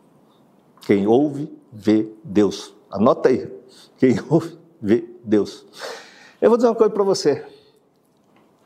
Quem 0.83 1.07
ouve, 1.07 1.53
vê 1.73 2.11
Deus. 2.25 2.75
Anota 2.91 3.29
aí. 3.29 3.51
Quem 3.97 4.17
ouve, 4.29 4.59
vê 4.81 5.09
Deus. 5.25 5.65
Eu 6.41 6.51
vou 6.51 6.57
dizer 6.57 6.69
uma 6.69 6.75
coisa 6.75 6.93
para 6.93 7.05
você. 7.05 7.47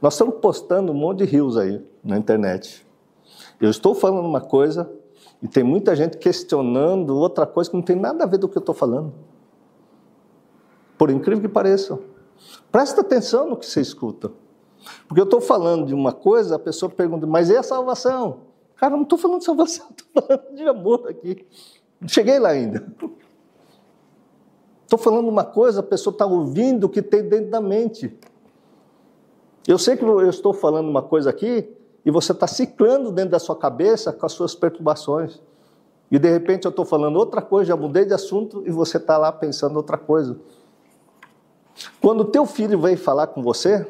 Nós 0.00 0.14
estamos 0.14 0.36
postando 0.36 0.92
um 0.92 0.94
monte 0.94 1.18
de 1.18 1.24
rios 1.24 1.56
aí 1.56 1.84
na 2.02 2.16
internet. 2.16 2.86
Eu 3.60 3.70
estou 3.70 3.94
falando 3.94 4.26
uma 4.26 4.40
coisa 4.40 4.90
e 5.42 5.48
tem 5.48 5.62
muita 5.62 5.94
gente 5.94 6.16
questionando 6.16 7.16
outra 7.16 7.46
coisa 7.46 7.70
que 7.70 7.76
não 7.76 7.82
tem 7.82 7.96
nada 7.96 8.24
a 8.24 8.26
ver 8.26 8.38
do 8.38 8.48
que 8.48 8.56
eu 8.56 8.60
estou 8.60 8.74
falando. 8.74 9.12
Por 10.98 11.10
incrível 11.10 11.42
que 11.42 11.48
pareça. 11.48 11.98
Presta 12.70 13.00
atenção 13.00 13.48
no 13.48 13.56
que 13.56 13.66
você 13.66 13.80
escuta. 13.80 14.30
Porque 15.08 15.20
eu 15.20 15.24
estou 15.24 15.40
falando 15.40 15.86
de 15.86 15.94
uma 15.94 16.12
coisa, 16.12 16.56
a 16.56 16.58
pessoa 16.58 16.90
pergunta, 16.90 17.26
mas 17.26 17.48
e 17.48 17.56
a 17.56 17.62
salvação? 17.62 18.45
Cara, 18.76 18.94
não 18.94 19.02
estou 19.02 19.18
falando 19.18 19.38
de 19.38 19.44
salvação, 19.44 19.86
estou 19.90 20.22
falando 20.22 20.54
de 20.54 20.62
amor 20.64 21.08
aqui. 21.08 21.46
Não 22.00 22.08
cheguei 22.08 22.38
lá 22.38 22.50
ainda. 22.50 22.86
Estou 24.82 24.98
falando 24.98 25.28
uma 25.28 25.44
coisa, 25.44 25.80
a 25.80 25.82
pessoa 25.82 26.12
está 26.12 26.26
ouvindo 26.26 26.84
o 26.84 26.88
que 26.88 27.02
tem 27.02 27.28
dentro 27.28 27.50
da 27.50 27.60
mente. 27.60 28.16
Eu 29.66 29.78
sei 29.78 29.96
que 29.96 30.04
eu 30.04 30.28
estou 30.28 30.52
falando 30.52 30.88
uma 30.88 31.02
coisa 31.02 31.30
aqui 31.30 31.68
e 32.04 32.10
você 32.10 32.30
está 32.30 32.46
ciclando 32.46 33.10
dentro 33.10 33.32
da 33.32 33.38
sua 33.38 33.56
cabeça 33.56 34.12
com 34.12 34.24
as 34.24 34.32
suas 34.32 34.54
perturbações. 34.54 35.40
E 36.08 36.18
de 36.18 36.30
repente 36.30 36.66
eu 36.66 36.70
estou 36.70 36.84
falando 36.84 37.16
outra 37.16 37.42
coisa, 37.42 37.68
já 37.68 37.76
mudei 37.76 38.04
de 38.04 38.14
assunto 38.14 38.62
e 38.64 38.70
você 38.70 38.96
está 38.96 39.18
lá 39.18 39.32
pensando 39.32 39.76
outra 39.76 39.98
coisa. 39.98 40.38
Quando 42.00 42.20
o 42.20 42.24
teu 42.26 42.46
filho 42.46 42.78
vem 42.78 42.96
falar 42.96 43.26
com 43.26 43.42
você, 43.42 43.84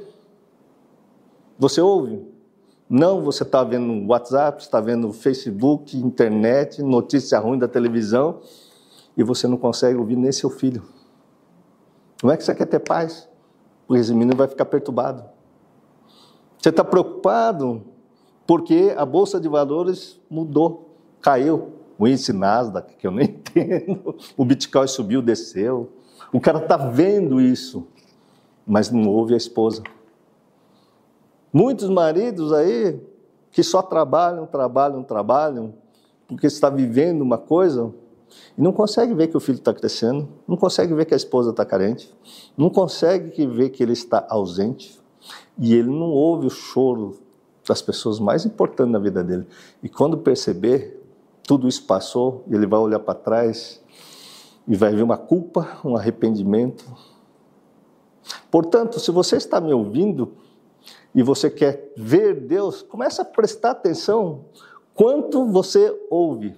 você 1.58 1.80
ouve? 1.80 2.35
Não, 2.88 3.20
você 3.20 3.42
está 3.42 3.64
vendo 3.64 4.06
WhatsApp, 4.08 4.62
está 4.62 4.80
vendo 4.80 5.12
Facebook, 5.12 5.96
internet, 5.96 6.80
notícia 6.82 7.38
ruim 7.40 7.58
da 7.58 7.66
televisão 7.66 8.40
e 9.16 9.24
você 9.24 9.48
não 9.48 9.56
consegue 9.56 9.98
ouvir 9.98 10.14
nem 10.14 10.30
seu 10.30 10.48
filho. 10.48 10.84
Como 12.20 12.32
é 12.32 12.36
que 12.36 12.44
você 12.44 12.54
quer 12.54 12.66
ter 12.66 12.78
paz? 12.78 13.28
Porque 13.86 14.00
esse 14.00 14.14
menino 14.14 14.36
vai 14.36 14.46
ficar 14.46 14.66
perturbado. 14.66 15.24
Você 16.58 16.68
está 16.68 16.84
preocupado 16.84 17.82
porque 18.46 18.94
a 18.96 19.04
bolsa 19.04 19.40
de 19.40 19.48
valores 19.48 20.20
mudou, 20.30 20.96
caiu. 21.20 21.72
O 21.98 22.06
índice 22.06 22.32
Nasdaq, 22.32 22.94
que 22.96 23.06
eu 23.06 23.10
nem 23.10 23.24
entendo, 23.30 24.14
o 24.36 24.44
Bitcoin 24.44 24.86
subiu, 24.86 25.22
desceu. 25.22 25.90
O 26.32 26.40
cara 26.40 26.58
está 26.58 26.76
vendo 26.76 27.40
isso, 27.40 27.86
mas 28.66 28.90
não 28.90 29.08
ouve 29.08 29.34
a 29.34 29.36
esposa. 29.36 29.82
Muitos 31.56 31.88
maridos 31.88 32.52
aí 32.52 33.00
que 33.50 33.62
só 33.62 33.80
trabalham, 33.80 34.44
trabalham, 34.44 35.02
trabalham, 35.02 35.72
porque 36.28 36.46
está 36.46 36.68
vivendo 36.68 37.22
uma 37.22 37.38
coisa 37.38 37.94
e 38.58 38.60
não 38.60 38.72
consegue 38.72 39.14
ver 39.14 39.28
que 39.28 39.38
o 39.38 39.40
filho 39.40 39.56
está 39.56 39.72
crescendo, 39.72 40.28
não 40.46 40.54
consegue 40.54 40.92
ver 40.92 41.06
que 41.06 41.14
a 41.14 41.16
esposa 41.16 41.52
está 41.52 41.64
carente, 41.64 42.14
não 42.58 42.68
consegue 42.68 43.46
ver 43.46 43.70
que 43.70 43.82
ele 43.82 43.94
está 43.94 44.26
ausente 44.28 45.00
e 45.58 45.74
ele 45.74 45.88
não 45.88 46.10
ouve 46.10 46.46
o 46.46 46.50
choro 46.50 47.16
das 47.66 47.80
pessoas 47.80 48.20
mais 48.20 48.44
importantes 48.44 48.92
na 48.92 48.98
vida 48.98 49.24
dele. 49.24 49.46
E 49.82 49.88
quando 49.88 50.18
perceber, 50.18 51.02
tudo 51.42 51.66
isso 51.66 51.86
passou, 51.86 52.44
ele 52.50 52.66
vai 52.66 52.80
olhar 52.80 53.00
para 53.00 53.14
trás 53.14 53.82
e 54.68 54.76
vai 54.76 54.94
ver 54.94 55.02
uma 55.02 55.16
culpa, 55.16 55.78
um 55.82 55.96
arrependimento. 55.96 56.84
Portanto, 58.50 59.00
se 59.00 59.10
você 59.10 59.38
está 59.38 59.58
me 59.58 59.72
ouvindo, 59.72 60.36
e 61.16 61.22
você 61.22 61.48
quer 61.48 61.90
ver 61.96 62.34
Deus, 62.34 62.82
comece 62.82 63.22
a 63.22 63.24
prestar 63.24 63.70
atenção 63.70 64.44
quanto 64.94 65.46
você 65.46 65.98
ouve. 66.10 66.54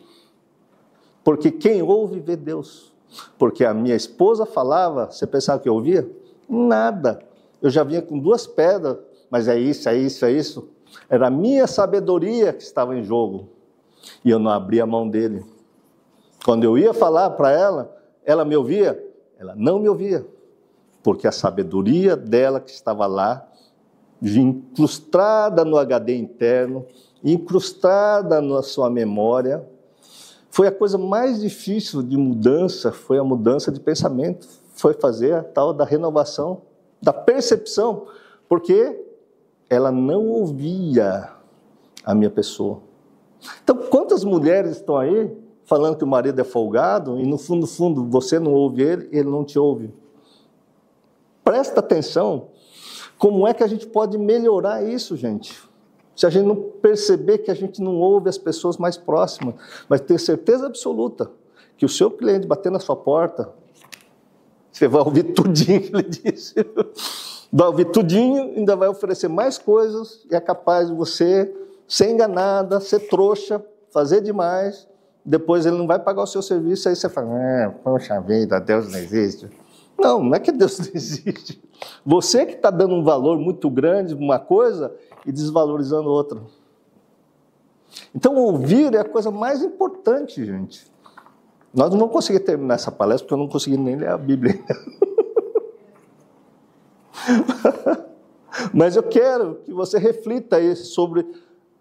Porque 1.23 1.53
quem 1.53 1.81
ouve 1.81 2.18
vê 2.18 2.35
Deus. 2.35 2.92
Porque 3.38 3.64
a 3.64 3.73
minha 3.73 3.94
esposa 3.94 4.44
falava, 4.44 5.07
você 5.07 5.29
pensava 5.29 5.61
que 5.61 5.68
eu 5.68 5.75
ouvia? 5.75 6.11
Nada. 6.49 7.21
Eu 7.62 7.71
já 7.71 7.85
vinha 7.85 8.03
com 8.03 8.18
duas 8.18 8.49
pedras, 8.49 8.97
mas 9.31 9.47
é 9.47 9.57
isso, 9.57 9.88
é 9.88 9.97
isso, 9.97 10.25
é 10.25 10.33
isso. 10.33 10.68
Era 11.09 11.29
a 11.29 11.31
minha 11.31 11.68
sabedoria 11.68 12.53
que 12.53 12.64
estava 12.64 12.97
em 12.97 13.05
jogo. 13.05 13.49
E 14.25 14.31
eu 14.31 14.40
não 14.40 14.51
abria 14.51 14.83
a 14.83 14.87
mão 14.87 15.09
dele. 15.09 15.44
Quando 16.44 16.64
eu 16.64 16.77
ia 16.77 16.92
falar 16.92 17.31
para 17.31 17.53
ela, 17.53 17.97
ela 18.25 18.44
me 18.44 18.57
ouvia? 18.57 19.01
Ela 19.38 19.55
não 19.55 19.79
me 19.79 19.88
ouvia. 19.88 20.27
Porque 21.01 21.29
a 21.29 21.33
sabedoria 21.33 22.16
dela 22.16 22.59
que 22.59 22.73
estava 22.73 23.07
lá 23.07 23.49
incrustada 24.22 25.64
no 25.64 25.76
HD 25.76 26.16
interno, 26.16 26.87
incrustada 27.22 28.40
na 28.40 28.62
sua 28.62 28.90
memória. 28.90 29.64
Foi 30.50 30.66
a 30.66 30.72
coisa 30.72 30.98
mais 30.98 31.40
difícil 31.40 32.02
de 32.02 32.16
mudança, 32.16 32.90
foi 32.90 33.18
a 33.18 33.24
mudança 33.24 33.70
de 33.70 33.78
pensamento, 33.78 34.48
foi 34.74 34.94
fazer 34.94 35.35
a 35.35 35.42
tal 35.42 35.72
da 35.72 35.85
renovação 35.85 36.62
da 37.00 37.12
percepção, 37.12 38.07
porque 38.48 39.04
ela 39.70 39.92
não 39.92 40.26
ouvia 40.26 41.31
a 42.04 42.14
minha 42.14 42.31
pessoa. 42.31 42.81
Então, 43.62 43.76
quantas 43.88 44.24
mulheres 44.24 44.72
estão 44.72 44.96
aí 44.96 45.31
falando 45.64 45.96
que 45.96 46.04
o 46.04 46.09
marido 46.09 46.40
é 46.40 46.44
folgado 46.44 47.20
e 47.20 47.26
no 47.26 47.38
fundo, 47.38 47.61
no 47.61 47.66
fundo, 47.66 48.04
você 48.07 48.38
não 48.38 48.52
ouve 48.52 48.83
ele, 48.83 49.09
ele 49.12 49.28
não 49.28 49.44
te 49.44 49.59
ouve? 49.59 49.92
Presta 51.44 51.81
atenção 51.81 52.48
como 53.18 53.46
é 53.46 53.52
que 53.52 53.64
a 53.64 53.66
gente 53.66 53.87
pode 53.87 54.16
melhorar 54.16 54.83
isso, 54.83 55.16
gente? 55.16 55.61
Se 56.14 56.24
a 56.24 56.31
gente 56.31 56.46
não 56.46 56.57
perceber 56.57 57.38
que 57.38 57.50
a 57.50 57.54
gente 57.54 57.83
não 57.83 57.96
ouve 57.96 58.28
as 58.28 58.38
pessoas 58.38 58.76
mais 58.76 58.96
próximas, 58.96 59.54
mas 59.88 60.00
ter 60.00 60.18
certeza 60.18 60.66
absoluta 60.66 61.31
que 61.76 61.85
o 61.85 61.88
seu 61.88 62.11
cliente 62.11 62.46
bater 62.46 62.72
na 62.72 62.81
sua 62.81 62.96
porta, 62.96 63.50
você 64.70 64.88
vai 64.88 65.02
ouvir 65.02 65.24
tudinho 65.33 65.81
que 65.81 65.94
ele 65.94 66.02
disse. 66.02 66.54
Vai 67.50 67.66
ouvir 67.66 67.87
tudinho, 67.87 68.42
ainda 68.59 68.76
vai 68.76 68.88
oferecer 68.88 69.26
mais 69.26 69.57
coisas 69.57 70.22
e 70.31 70.37
é 70.37 70.40
capaz 70.40 70.88
de 70.88 70.94
você 70.94 71.50
ser 71.88 72.11
enganada, 72.11 72.78
ser 72.78 73.09
trouxa, 73.09 73.64
fazer 73.90 74.20
demais. 74.20 74.87
Depois 75.24 75.64
ele 75.64 75.78
não 75.78 75.87
vai 75.87 75.98
pagar 75.98 76.24
o 76.24 76.26
seu 76.26 76.42
serviço, 76.42 76.90
aí 76.90 76.94
você 76.94 77.09
fala, 77.09 77.31
ah, 77.31 77.72
poxa 77.83 78.20
vida, 78.20 78.61
Deus 78.61 78.92
não 78.92 78.98
existe. 78.98 79.48
Não, 79.99 80.23
não 80.23 80.35
é 80.35 80.41
que 80.41 80.53
Deus 80.53 80.79
não 80.79 80.89
existe. 80.95 81.61
Você 82.05 82.47
que 82.47 82.55
está 82.55 82.71
dando 82.71 82.95
um 82.95 83.03
valor 83.03 83.39
muito 83.39 83.69
grande 83.69 84.15
uma 84.15 84.39
coisa 84.39 84.95
e 85.27 85.33
desvalorizando 85.33 86.09
outra. 86.09 86.41
Então, 88.15 88.37
ouvir 88.37 88.95
é 88.95 89.01
a 89.01 89.05
coisa 89.05 89.31
mais 89.31 89.63
importante, 89.63 90.45
gente. 90.45 90.91
Nós 91.75 91.91
não 91.91 91.99
vamos 91.99 92.13
conseguir 92.13 92.41
terminar 92.41 92.75
essa 92.75 92.91
palestra 92.91 93.25
porque 93.25 93.35
eu 93.35 93.39
não 93.39 93.49
consegui 93.49 93.77
nem 93.77 93.97
ler 93.97 94.09
a 94.09 94.19
Bíblia. 94.19 94.59
Mas 98.73 98.97
eu 98.97 99.03
quero 99.03 99.57
que 99.65 99.73
você 99.73 99.99
reflita 99.99 100.57
sobre 100.77 101.27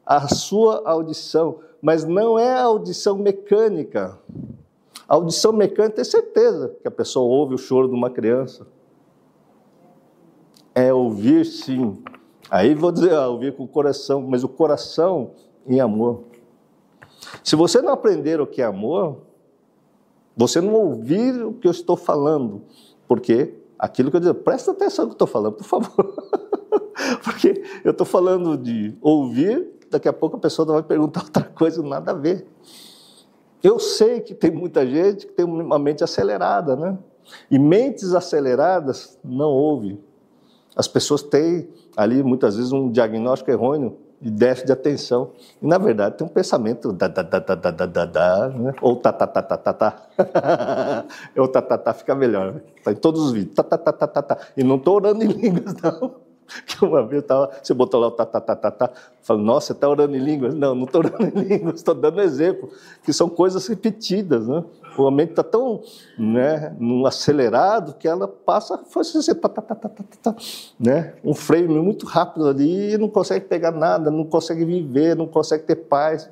a 0.06 0.28
sua 0.28 0.84
audição, 0.86 1.60
mas 1.82 2.06
não 2.06 2.38
é 2.38 2.60
audição 2.60 3.18
mecânica. 3.18 4.18
A 5.08 5.16
audição 5.16 5.54
mecânica 5.54 5.96
tem 5.96 6.04
certeza 6.04 6.76
que 6.82 6.88
a 6.88 6.92
pessoa 6.92 7.26
ouve 7.26 7.56
o 7.56 7.58
choro 7.58 7.88
de 7.88 7.94
uma 7.94 8.10
criança. 8.10 8.68
É 10.76 10.94
ouvir 10.94 11.46
sim. 11.46 12.04
Aí 12.52 12.76
vou 12.76 12.92
dizer, 12.92 13.14
ah, 13.14 13.28
ouvir 13.28 13.56
com 13.56 13.64
o 13.64 13.68
coração, 13.68 14.22
mas 14.22 14.44
o 14.44 14.50
coração 14.50 15.32
em 15.66 15.80
amor. 15.80 16.24
Se 17.44 17.56
você 17.56 17.82
não 17.82 17.94
aprender 17.94 18.42
o 18.42 18.48
que 18.48 18.62
é 18.62 18.66
amor, 18.66 19.22
você 20.36 20.62
não 20.62 20.74
ouvir 20.74 21.42
o 21.44 21.54
que 21.54 21.68
eu 21.68 21.72
estou 21.72 21.98
falando, 21.98 22.62
porque 23.08 23.56
aquilo 23.80 24.12
que 24.12 24.18
eu 24.18 24.22
digo, 24.22 24.36
presta 24.36 24.72
atenção 24.72 25.06
no 25.06 25.10
que 25.10 25.14
eu 25.14 25.26
estou 25.26 25.28
falando, 25.28 25.54
por 25.54 25.64
favor. 25.64 26.14
porque 27.24 27.64
eu 27.84 27.92
estou 27.92 28.06
falando 28.06 28.58
de 28.58 28.96
ouvir, 29.02 29.68
daqui 29.90 30.08
a 30.08 30.14
pouco 30.14 30.38
a 30.38 30.40
pessoa 30.40 30.66
vai 30.74 30.84
perguntar 30.84 31.24
outra 31.24 31.44
coisa, 31.44 31.82
nada 31.82 32.12
a 32.12 32.14
ver. 32.14 32.48
Eu 33.64 33.80
sei 33.80 34.22
que 34.22 34.34
tem 34.34 34.52
muita 34.52 34.86
gente 34.86 35.26
que 35.28 35.34
tem 35.34 35.46
uma 35.46 35.80
mente 35.80 36.04
acelerada, 36.04 36.76
né? 36.76 36.98
E 37.50 37.60
mentes 37.60 38.14
aceleradas 38.14 39.18
não 39.24 39.50
ouvem. 39.50 40.00
As 40.76 40.88
pessoas 40.88 41.24
têm 41.24 41.68
ali 41.96 42.22
muitas 42.24 42.56
vezes 42.56 42.72
um 42.72 42.92
diagnóstico 42.92 43.50
errôneo 43.50 43.98
de 44.22 44.32
déficit 44.32 44.68
de 44.68 44.72
atenção. 44.74 45.32
E, 45.62 45.68
na 45.68 45.78
verdade, 45.78 46.18
tem 46.18 46.26
um 46.26 46.30
pensamento 46.30 46.92
da, 46.92 47.08
da, 47.08 47.22
da, 47.22 47.40
da, 47.40 47.56
da, 47.56 47.86
da, 47.86 48.06
da, 48.06 48.50
né? 48.50 48.74
ou 48.82 48.96
tá, 48.96 49.12
tá, 49.12 49.28
tá, 49.28 49.42
tá, 49.42 49.58
tá, 49.58 49.74
tá. 49.74 50.08
ou 51.38 51.48
tá, 51.48 51.62
tá, 51.62 51.78
tá, 51.78 51.94
fica 51.94 52.16
melhor. 52.16 52.62
Está 52.78 52.92
em 52.92 52.96
todos 52.96 53.22
os 53.22 53.32
vídeos. 53.32 53.56
Tá, 53.56 53.64
tá, 53.64 53.78
tá, 53.78 53.92
tá, 53.92 54.08
tá, 54.08 54.22
tá. 54.22 54.38
E 54.56 54.64
não 54.64 54.76
estou 54.76 54.96
orando 54.96 55.24
em 55.24 55.28
línguas, 55.34 55.74
não. 55.82 56.27
Que 56.66 56.84
uma 56.84 57.06
vez 57.06 57.24
tava, 57.24 57.52
você 57.62 57.74
botou 57.74 58.00
lá 58.00 58.08
o 58.08 58.12
tá, 58.12 58.26
tá, 58.26 58.40
tá, 58.40 58.56
tá, 58.56 58.72
tá. 58.72 58.92
Falei, 59.22 59.44
nossa, 59.44 59.74
está 59.74 59.88
orando 59.88 60.16
em 60.16 60.20
línguas? 60.20 60.54
Não, 60.54 60.74
não 60.74 60.86
estou 60.86 61.04
orando 61.04 61.40
em 61.40 61.44
línguas, 61.44 61.76
estou 61.76 61.94
dando 61.94 62.22
exemplo, 62.22 62.70
que 63.04 63.12
são 63.12 63.30
coisas 63.30 63.68
repetidas, 63.68 64.48
né? 64.48 64.64
O 64.98 65.12
mente 65.12 65.30
está 65.30 65.44
tão 65.44 65.84
né, 66.18 66.76
acelerado 67.06 67.94
que 68.00 68.08
ela 68.08 68.28
passa, 68.28 68.80
faz 68.90 69.16
assim, 69.16 69.32
tá, 70.24 70.36
né? 70.80 71.14
um 71.24 71.36
frame 71.36 71.68
muito 71.80 72.08
rápido 72.08 72.48
ali 72.48 72.94
e 72.94 72.98
não 72.98 73.08
consegue 73.08 73.46
pegar 73.46 73.72
nada, 73.72 74.10
não 74.10 74.26
consegue 74.26 74.66
viver, 74.66 75.16
não 75.16 75.28
consegue 75.28 75.66
ter 75.66 75.76
paz. 75.76 76.28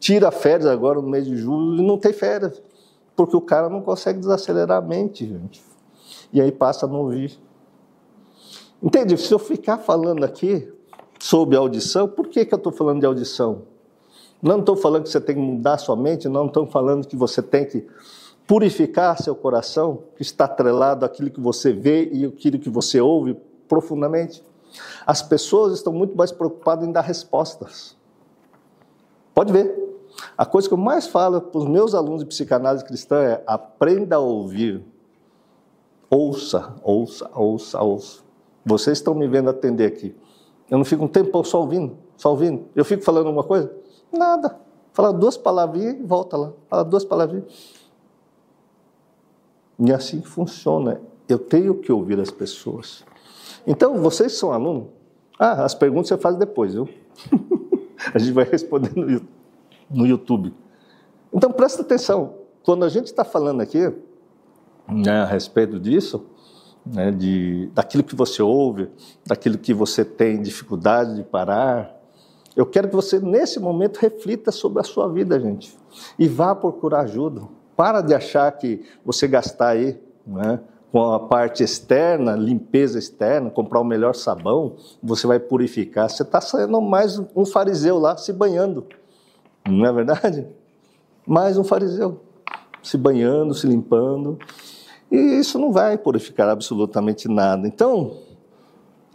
Tira 0.00 0.32
férias 0.32 0.66
agora 0.66 1.00
no 1.00 1.08
mês 1.08 1.26
de 1.26 1.36
julho 1.36 1.80
e 1.80 1.86
não 1.86 1.96
tem 1.96 2.12
férias, 2.12 2.60
porque 3.14 3.36
o 3.36 3.40
cara 3.40 3.68
não 3.68 3.82
consegue 3.82 4.18
desacelerar 4.18 4.78
a 4.78 4.82
mente, 4.82 5.24
gente. 5.24 5.62
E 6.32 6.40
aí 6.40 6.50
passa 6.50 6.86
a 6.86 6.88
não 6.88 7.02
ouvir. 7.02 7.38
Entende? 8.82 9.16
Se 9.16 9.32
eu 9.32 9.38
ficar 9.38 9.78
falando 9.78 10.24
aqui 10.24 10.72
sobre 11.18 11.56
audição, 11.56 12.06
por 12.08 12.28
que, 12.28 12.44
que 12.44 12.54
eu 12.54 12.58
estou 12.58 12.72
falando 12.72 13.00
de 13.00 13.06
audição? 13.06 13.62
Não 14.40 14.60
estou 14.60 14.76
falando 14.76 15.02
que 15.02 15.08
você 15.08 15.20
tem 15.20 15.34
que 15.34 15.40
mudar 15.40 15.78
sua 15.78 15.96
mente, 15.96 16.28
não 16.28 16.46
estou 16.46 16.64
falando 16.66 17.06
que 17.06 17.16
você 17.16 17.42
tem 17.42 17.64
que 17.64 17.84
purificar 18.46 19.20
seu 19.20 19.34
coração, 19.34 20.04
que 20.16 20.22
está 20.22 20.44
atrelado 20.44 21.04
àquilo 21.04 21.28
que 21.28 21.40
você 21.40 21.72
vê 21.72 22.08
e 22.12 22.24
aquilo 22.24 22.58
que 22.58 22.70
você 22.70 23.00
ouve 23.00 23.36
profundamente. 23.66 24.44
As 25.04 25.22
pessoas 25.22 25.74
estão 25.74 25.92
muito 25.92 26.16
mais 26.16 26.30
preocupadas 26.30 26.86
em 26.86 26.92
dar 26.92 27.00
respostas. 27.00 27.96
Pode 29.34 29.52
ver. 29.52 29.76
A 30.36 30.46
coisa 30.46 30.68
que 30.68 30.74
eu 30.74 30.78
mais 30.78 31.06
falo 31.06 31.40
para 31.40 31.58
os 31.58 31.66
meus 31.66 31.94
alunos 31.94 32.20
de 32.20 32.26
psicanálise 32.26 32.84
cristã 32.84 33.20
é 33.22 33.42
aprenda 33.46 34.16
a 34.16 34.20
ouvir. 34.20 34.84
Ouça, 36.08 36.74
ouça, 36.82 37.30
ouça, 37.34 37.82
ouça. 37.82 38.27
Vocês 38.68 38.98
estão 38.98 39.14
me 39.14 39.26
vendo 39.26 39.48
atender 39.48 39.86
aqui. 39.86 40.14
Eu 40.70 40.76
não 40.76 40.84
fico 40.84 41.02
um 41.02 41.08
tempo 41.08 41.42
só 41.42 41.62
ouvindo, 41.62 41.96
só 42.18 42.30
ouvindo. 42.30 42.66
Eu 42.76 42.84
fico 42.84 43.02
falando 43.02 43.28
alguma 43.28 43.42
coisa? 43.42 43.72
Nada. 44.12 44.60
Fala 44.92 45.10
duas 45.10 45.38
palavrinhas 45.38 45.94
e 45.98 46.02
volta 46.02 46.36
lá. 46.36 46.52
Fala 46.68 46.84
duas 46.84 47.02
palavrinhas. 47.02 47.46
E 49.78 49.90
assim 49.90 50.20
funciona. 50.20 51.00
Eu 51.26 51.38
tenho 51.38 51.76
que 51.76 51.90
ouvir 51.90 52.20
as 52.20 52.30
pessoas. 52.30 53.04
Então, 53.66 53.96
vocês 54.02 54.36
são 54.36 54.52
alunos? 54.52 54.88
Ah, 55.38 55.64
as 55.64 55.74
perguntas 55.74 56.08
você 56.08 56.18
faz 56.18 56.36
depois, 56.36 56.74
viu? 56.74 56.86
a 58.12 58.18
gente 58.18 58.32
vai 58.32 58.44
responder 58.44 58.92
no 59.88 60.06
YouTube. 60.06 60.52
Então, 61.32 61.50
presta 61.50 61.80
atenção. 61.80 62.34
Quando 62.62 62.84
a 62.84 62.88
gente 62.90 63.06
está 63.06 63.24
falando 63.24 63.62
aqui 63.62 63.90
né, 64.86 65.22
a 65.22 65.24
respeito 65.24 65.80
disso, 65.80 66.26
né, 66.92 67.10
de, 67.10 67.70
daquilo 67.74 68.02
que 68.02 68.14
você 68.14 68.42
ouve, 68.42 68.88
daquilo 69.26 69.58
que 69.58 69.72
você 69.72 70.04
tem 70.04 70.40
dificuldade 70.40 71.14
de 71.16 71.22
parar, 71.22 71.96
eu 72.56 72.66
quero 72.66 72.88
que 72.88 72.96
você, 72.96 73.20
nesse 73.20 73.60
momento, 73.60 73.98
reflita 73.98 74.50
sobre 74.50 74.80
a 74.80 74.84
sua 74.84 75.08
vida, 75.08 75.38
gente. 75.38 75.76
E 76.18 76.26
vá 76.26 76.54
procurar 76.54 77.02
ajuda. 77.02 77.42
Para 77.76 78.00
de 78.00 78.12
achar 78.14 78.50
que 78.50 78.84
você 79.04 79.28
gastar 79.28 79.68
aí 79.68 79.96
né, 80.26 80.58
com 80.90 81.12
a 81.12 81.20
parte 81.20 81.62
externa, 81.62 82.34
limpeza 82.34 82.98
externa, 82.98 83.48
comprar 83.48 83.78
o 83.78 83.84
melhor 83.84 84.14
sabão, 84.14 84.74
você 85.00 85.26
vai 85.26 85.38
purificar. 85.38 86.10
Você 86.10 86.24
está 86.24 86.40
sendo 86.40 86.80
mais 86.80 87.20
um 87.36 87.46
fariseu 87.46 87.98
lá 87.98 88.16
se 88.16 88.32
banhando. 88.32 88.86
Não 89.64 89.86
é 89.86 89.92
verdade? 89.92 90.44
Mais 91.24 91.56
um 91.56 91.62
fariseu 91.62 92.20
se 92.82 92.96
banhando, 92.96 93.54
se 93.54 93.66
limpando. 93.66 94.38
E 95.10 95.16
isso 95.16 95.58
não 95.58 95.72
vai 95.72 95.96
purificar 95.96 96.48
absolutamente 96.48 97.28
nada. 97.28 97.66
Então, 97.66 98.16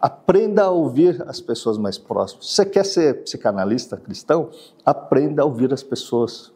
Aprenda 0.04 0.64
a 0.64 0.70
ouvir 0.70 1.24
as 1.30 1.40
pessoas 1.40 1.78
mais 1.78 1.98
próximas. 1.98 2.48
Você 2.48 2.66
quer 2.66 2.84
ser 2.84 3.24
psicanalista 3.24 3.96
cristão? 3.96 4.50
Aprenda 4.86 5.44
a 5.44 5.46
ouvir 5.46 5.74
as 5.74 5.82
pessoas. 5.82 6.52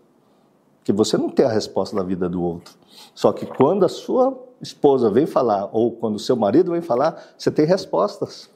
Que 0.84 0.92
você 0.92 1.18
não 1.18 1.30
tem 1.30 1.46
a 1.46 1.50
resposta 1.50 1.96
da 1.96 2.04
vida 2.04 2.28
do 2.28 2.44
outro. 2.44 2.76
Só 3.16 3.32
que 3.32 3.46
quando 3.46 3.86
a 3.86 3.88
sua 3.88 4.38
esposa 4.62 5.10
vem 5.10 5.26
falar, 5.26 5.70
ou 5.72 5.94
quando 5.94 6.16
o 6.16 6.20
seu 6.20 6.36
marido 6.36 6.72
vem 6.74 6.82
falar, 6.82 7.24
você 7.38 7.50
tem 7.50 7.66
respostas. 7.66 8.50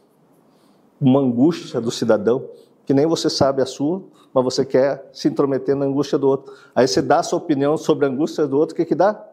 Uma 0.99 1.21
angústia 1.21 1.79
do 1.79 1.89
cidadão, 1.89 2.43
que 2.85 2.93
nem 2.93 3.05
você 3.05 3.29
sabe 3.29 3.61
a 3.61 3.65
sua, 3.65 4.03
mas 4.33 4.43
você 4.43 4.65
quer 4.65 5.09
se 5.13 5.29
intrometer 5.29 5.73
na 5.73 5.85
angústia 5.85 6.17
do 6.17 6.27
outro. 6.27 6.53
Aí 6.75 6.85
você 6.85 7.01
dá 7.01 7.19
a 7.19 7.23
sua 7.23 7.39
opinião 7.39 7.77
sobre 7.77 8.05
a 8.05 8.09
angústia 8.09 8.45
do 8.45 8.57
outro, 8.57 8.73
o 8.73 8.75
que, 8.75 8.83
que 8.83 8.95
dá? 8.95 9.25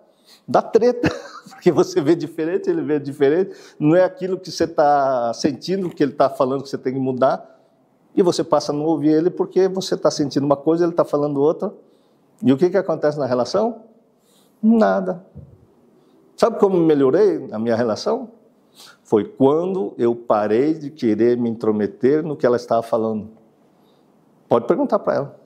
Dá 0.47 0.63
treta. 0.63 1.11
porque 1.59 1.73
você 1.73 2.01
vê 2.01 2.15
diferente, 2.15 2.71
ele 2.71 2.83
vê 2.83 3.01
diferente, 3.01 3.51
não 3.81 3.97
é 3.97 4.05
aquilo 4.05 4.39
que 4.39 4.49
você 4.49 4.63
está 4.63 5.35
sentindo, 5.35 5.91
que 5.91 6.01
ele 6.05 6.13
está 6.13 6.31
falando 6.31 6.63
que 6.63 6.69
você 6.69 6.79
tem 6.79 6.93
que 6.93 7.01
mudar, 7.01 7.59
e 8.15 8.23
você 8.23 8.45
passa 8.45 8.71
a 8.71 8.75
não 8.75 8.85
ouvir 8.85 9.09
ele 9.09 9.29
porque 9.29 9.67
você 9.67 9.97
está 9.97 10.09
sentindo 10.09 10.47
uma 10.47 10.57
coisa, 10.57 10.85
ele 10.85 10.93
está 10.93 11.05
falando 11.05 11.41
outra. 11.41 11.75
E 12.41 12.53
o 12.53 12.57
que, 12.57 12.71
que 12.71 12.77
acontece 12.77 13.19
na 13.19 13.27
relação? 13.27 13.83
Nada. 14.63 15.25
Sabe 16.37 16.61
como 16.61 16.77
melhorei 16.77 17.49
a 17.51 17.59
minha 17.59 17.75
relação? 17.75 18.31
Foi 19.03 19.25
quando 19.25 19.95
eu 19.99 20.15
parei 20.15 20.75
de 20.75 20.91
querer 20.91 21.37
me 21.37 21.51
intrometer 21.51 22.23
no 22.23 22.37
que 22.37 22.47
ela 22.47 22.57
estava 22.57 22.83
falando. 22.83 23.29
Pode 24.49 24.67
perguntar 24.67 25.01
para 25.01 25.15
ela. 25.15 25.41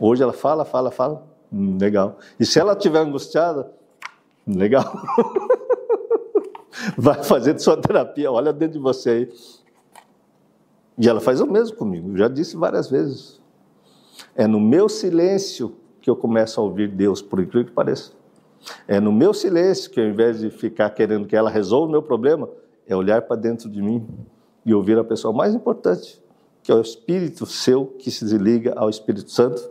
Hoje 0.00 0.24
ela 0.24 0.32
fala, 0.32 0.64
fala, 0.64 0.90
fala. 0.90 1.24
Hum, 1.52 1.78
legal. 1.80 2.18
E 2.38 2.44
se 2.44 2.58
ela 2.58 2.72
estiver 2.72 2.98
angustiada, 2.98 3.70
Legal. 4.46 4.84
Vai 6.96 7.22
fazendo 7.22 7.58
sua 7.58 7.76
terapia, 7.76 8.30
olha 8.30 8.52
dentro 8.52 8.74
de 8.74 8.82
você 8.82 9.10
aí. 9.10 9.32
E 10.98 11.08
ela 11.08 11.20
faz 11.20 11.40
o 11.40 11.46
mesmo 11.46 11.76
comigo, 11.76 12.10
eu 12.12 12.16
já 12.16 12.28
disse 12.28 12.56
várias 12.56 12.90
vezes. 12.90 13.40
É 14.34 14.46
no 14.46 14.60
meu 14.60 14.88
silêncio 14.88 15.76
que 16.00 16.10
eu 16.10 16.16
começo 16.16 16.60
a 16.60 16.64
ouvir 16.64 16.88
Deus, 16.88 17.22
por 17.22 17.40
incrível 17.40 17.66
que 17.66 17.72
pareça. 17.72 18.12
É 18.86 19.00
no 19.00 19.12
meu 19.12 19.32
silêncio 19.32 19.90
que, 19.90 20.00
ao 20.00 20.06
invés 20.06 20.40
de 20.40 20.50
ficar 20.50 20.90
querendo 20.90 21.26
que 21.26 21.36
ela 21.36 21.50
resolva 21.50 21.88
o 21.88 21.90
meu 21.90 22.02
problema, 22.02 22.48
é 22.86 22.94
olhar 22.94 23.22
para 23.22 23.36
dentro 23.36 23.68
de 23.68 23.80
mim 23.80 24.06
e 24.64 24.74
ouvir 24.74 24.98
a 24.98 25.04
pessoa 25.04 25.32
mais 25.32 25.54
importante, 25.54 26.22
que 26.62 26.70
é 26.70 26.74
o 26.74 26.80
Espírito 26.80 27.46
seu 27.46 27.86
que 27.86 28.10
se 28.10 28.24
liga 28.36 28.74
ao 28.76 28.88
Espírito 28.88 29.30
Santo, 29.30 29.70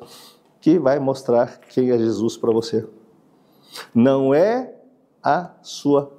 que 0.59 0.77
vai 0.77 0.99
mostrar 0.99 1.59
quem 1.59 1.91
é 1.91 1.97
Jesus 1.97 2.37
para 2.37 2.51
você. 2.51 2.85
Não 3.93 4.33
é 4.33 4.73
a 5.23 5.51
sua 5.61 6.11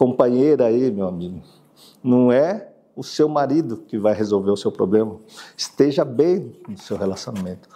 companheira 0.00 0.64
aí, 0.64 0.90
meu 0.90 1.06
amigo. 1.06 1.42
Não 2.02 2.32
é 2.32 2.70
o 2.96 3.04
seu 3.04 3.28
marido 3.28 3.76
que 3.86 3.98
vai 3.98 4.14
resolver 4.14 4.50
o 4.50 4.56
seu 4.56 4.72
problema. 4.72 5.20
Esteja 5.54 6.06
bem 6.06 6.56
no 6.66 6.78
seu 6.78 6.96
relacionamento. 6.96 7.68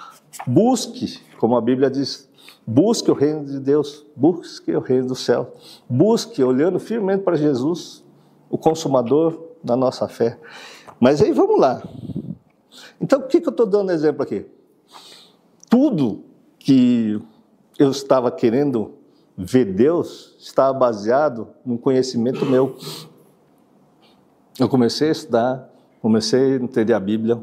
Busque, 0.46 1.20
como 1.38 1.54
a 1.54 1.60
Bíblia 1.60 1.90
diz, 1.90 2.26
busque 2.66 3.10
o 3.10 3.14
reino 3.14 3.44
de 3.44 3.60
Deus, 3.60 4.06
busque 4.16 4.74
o 4.74 4.80
reino 4.80 5.08
do 5.08 5.14
céu. 5.14 5.52
Busque 5.86 6.42
olhando 6.42 6.80
firmemente 6.80 7.22
para 7.22 7.36
Jesus, 7.36 8.02
o 8.48 8.56
consumador 8.56 9.38
da 9.62 9.76
nossa 9.76 10.08
fé. 10.08 10.38
Mas 10.98 11.20
aí 11.20 11.30
vamos 11.30 11.60
lá. 11.60 11.86
Então, 12.98 13.20
o 13.20 13.24
que, 13.24 13.38
que 13.38 13.48
eu 13.48 13.50
estou 13.50 13.66
dando 13.66 13.92
exemplo 13.92 14.22
aqui? 14.22 14.46
Tudo 15.68 16.24
que 16.58 17.20
eu 17.78 17.90
estava 17.90 18.30
querendo 18.30 18.94
ver 19.36 19.64
Deus 19.64 20.34
estava 20.38 20.72
baseado 20.72 21.48
num 21.64 21.76
conhecimento 21.76 22.46
meu. 22.46 22.76
Eu 24.58 24.68
comecei 24.68 25.08
a 25.08 25.12
estudar, 25.12 25.70
comecei 26.00 26.54
a 26.54 26.56
entender 26.56 26.94
a 26.94 27.00
Bíblia, 27.00 27.42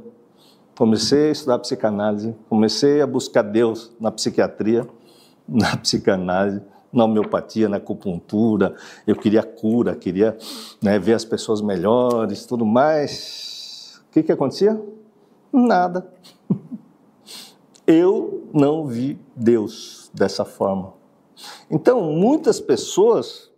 comecei 0.78 1.30
a 1.30 1.32
estudar 1.32 1.60
psicanálise, 1.60 2.34
comecei 2.48 3.02
a 3.02 3.08
buscar 3.08 3.42
Deus 3.42 3.92
na 4.00 4.12
psiquiatria, 4.12 4.88
na 5.48 5.76
psicanálise, 5.76 6.62
na 6.92 7.04
homeopatia, 7.04 7.68
na 7.68 7.78
acupuntura. 7.78 8.76
Eu 9.06 9.16
queria 9.16 9.44
cura, 9.44 9.96
queria 9.96 10.38
né, 10.82 10.98
ver 10.98 11.14
as 11.14 11.26
pessoas 11.26 11.62
melhores, 11.62 12.46
tudo 12.46 12.66
mais. 12.66 14.02
O 14.08 14.12
que, 14.14 14.24
que 14.24 14.32
acontecia? 14.32 14.82
Nada. 15.52 16.08
Eu 17.86 18.48
não 18.54 18.86
vi 18.86 19.20
Deus 19.36 20.10
dessa 20.14 20.46
forma. 20.46 21.01
Então, 21.72 22.02
muitas 22.12 22.60
pessoas 22.60 23.50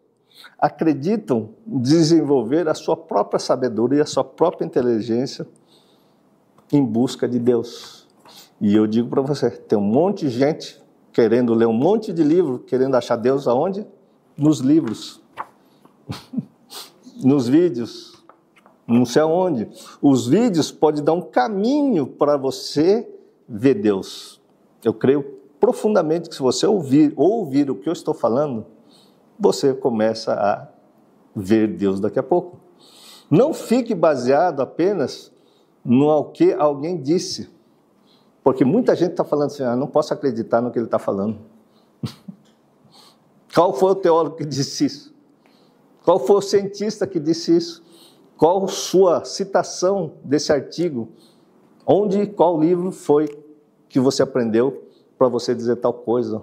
acreditam 0.60 1.50
desenvolver 1.66 2.70
a 2.70 2.76
sua 2.76 2.96
própria 2.96 3.40
sabedoria, 3.40 4.04
a 4.04 4.06
sua 4.06 4.24
própria 4.24 4.66
inteligência 4.66 5.48
em 6.72 6.84
busca 6.86 7.28
de 7.28 7.40
Deus. 7.40 8.08
E 8.62 8.76
eu 8.76 8.86
digo 8.86 9.10
para 9.10 9.22
você, 9.22 9.50
tem 9.50 9.78
um 9.78 9.82
monte 9.82 10.28
de 10.28 10.30
gente 10.30 10.82
querendo 11.12 11.54
ler 11.54 11.68
um 11.68 11.74
monte 11.74 12.14
de 12.14 12.24
livro, 12.24 12.60
querendo 12.60 12.96
achar 12.96 13.16
Deus 13.16 13.48
aonde? 13.48 13.86
Nos 14.38 14.60
livros, 14.60 15.22
nos 17.24 17.48
vídeos, 17.48 18.24
não 18.88 19.06
sei 19.06 19.22
aonde. 19.22 19.68
Os 20.02 20.28
vídeos 20.28 20.72
podem 20.72 21.04
dar 21.04 21.14
um 21.14 21.22
caminho 21.22 22.06
para 22.08 22.38
você 22.38 23.08
ver 23.48 23.76
Deus. 23.76 24.42
Eu 24.84 24.94
creio 24.94 25.43
profundamente 25.64 26.28
que 26.28 26.36
se 26.36 26.42
você 26.42 26.68
ouvir, 26.68 27.14
ouvir 27.16 27.72
o 27.72 27.76
que 27.76 27.88
eu 27.88 27.94
estou 27.94 28.14
falando, 28.14 28.66
você 29.40 29.74
começa 29.74 30.34
a 30.34 30.68
ver 31.34 31.70
Deus 31.70 32.02
daqui 32.02 32.20
a 32.20 32.24
pouco. 32.24 32.60
Não 33.32 33.54
fique 33.54 33.96
baseado 33.96 34.60
apenas 34.60 35.32
no 35.82 36.26
que 36.32 36.52
alguém 36.52 37.02
disse. 37.02 37.50
Porque 38.44 38.66
muita 38.66 38.94
gente 38.94 39.12
está 39.12 39.24
falando 39.24 39.52
assim, 39.52 39.64
ah, 39.64 39.74
não 39.74 39.88
posso 39.88 40.14
acreditar 40.14 40.60
no 40.60 40.70
que 40.70 40.78
ele 40.78 40.86
está 40.86 41.00
falando. 41.00 41.40
Qual 43.56 43.74
foi 43.74 43.92
o 43.92 43.96
teólogo 43.96 44.36
que 44.36 44.44
disse 44.44 44.84
isso? 44.84 45.16
Qual 46.04 46.20
foi 46.20 46.36
o 46.36 46.42
cientista 46.42 47.08
que 47.08 47.22
disse 47.22 47.56
isso? 47.56 47.82
Qual 48.36 48.68
sua 48.68 49.24
citação 49.24 50.16
desse 50.26 50.52
artigo? 50.52 51.08
Onde, 51.88 52.28
qual 52.28 52.60
livro 52.60 52.92
foi 52.92 53.30
que 53.88 53.98
você 53.98 54.22
aprendeu 54.22 54.84
para 55.24 55.30
você 55.30 55.56
dizer 55.56 55.78
tal 55.78 55.94
coisa? 55.94 56.42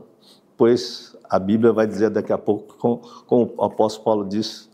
Pois 0.56 1.14
a 1.28 1.38
Bíblia 1.38 1.70
vai 1.70 1.86
dizer 1.86 2.08
daqui 2.08 2.32
a 2.32 2.38
pouco, 2.38 2.76
como, 2.78 3.02
como 3.26 3.52
o 3.58 3.62
apóstolo 3.62 4.04
Paulo 4.06 4.26
disse, 4.26 4.70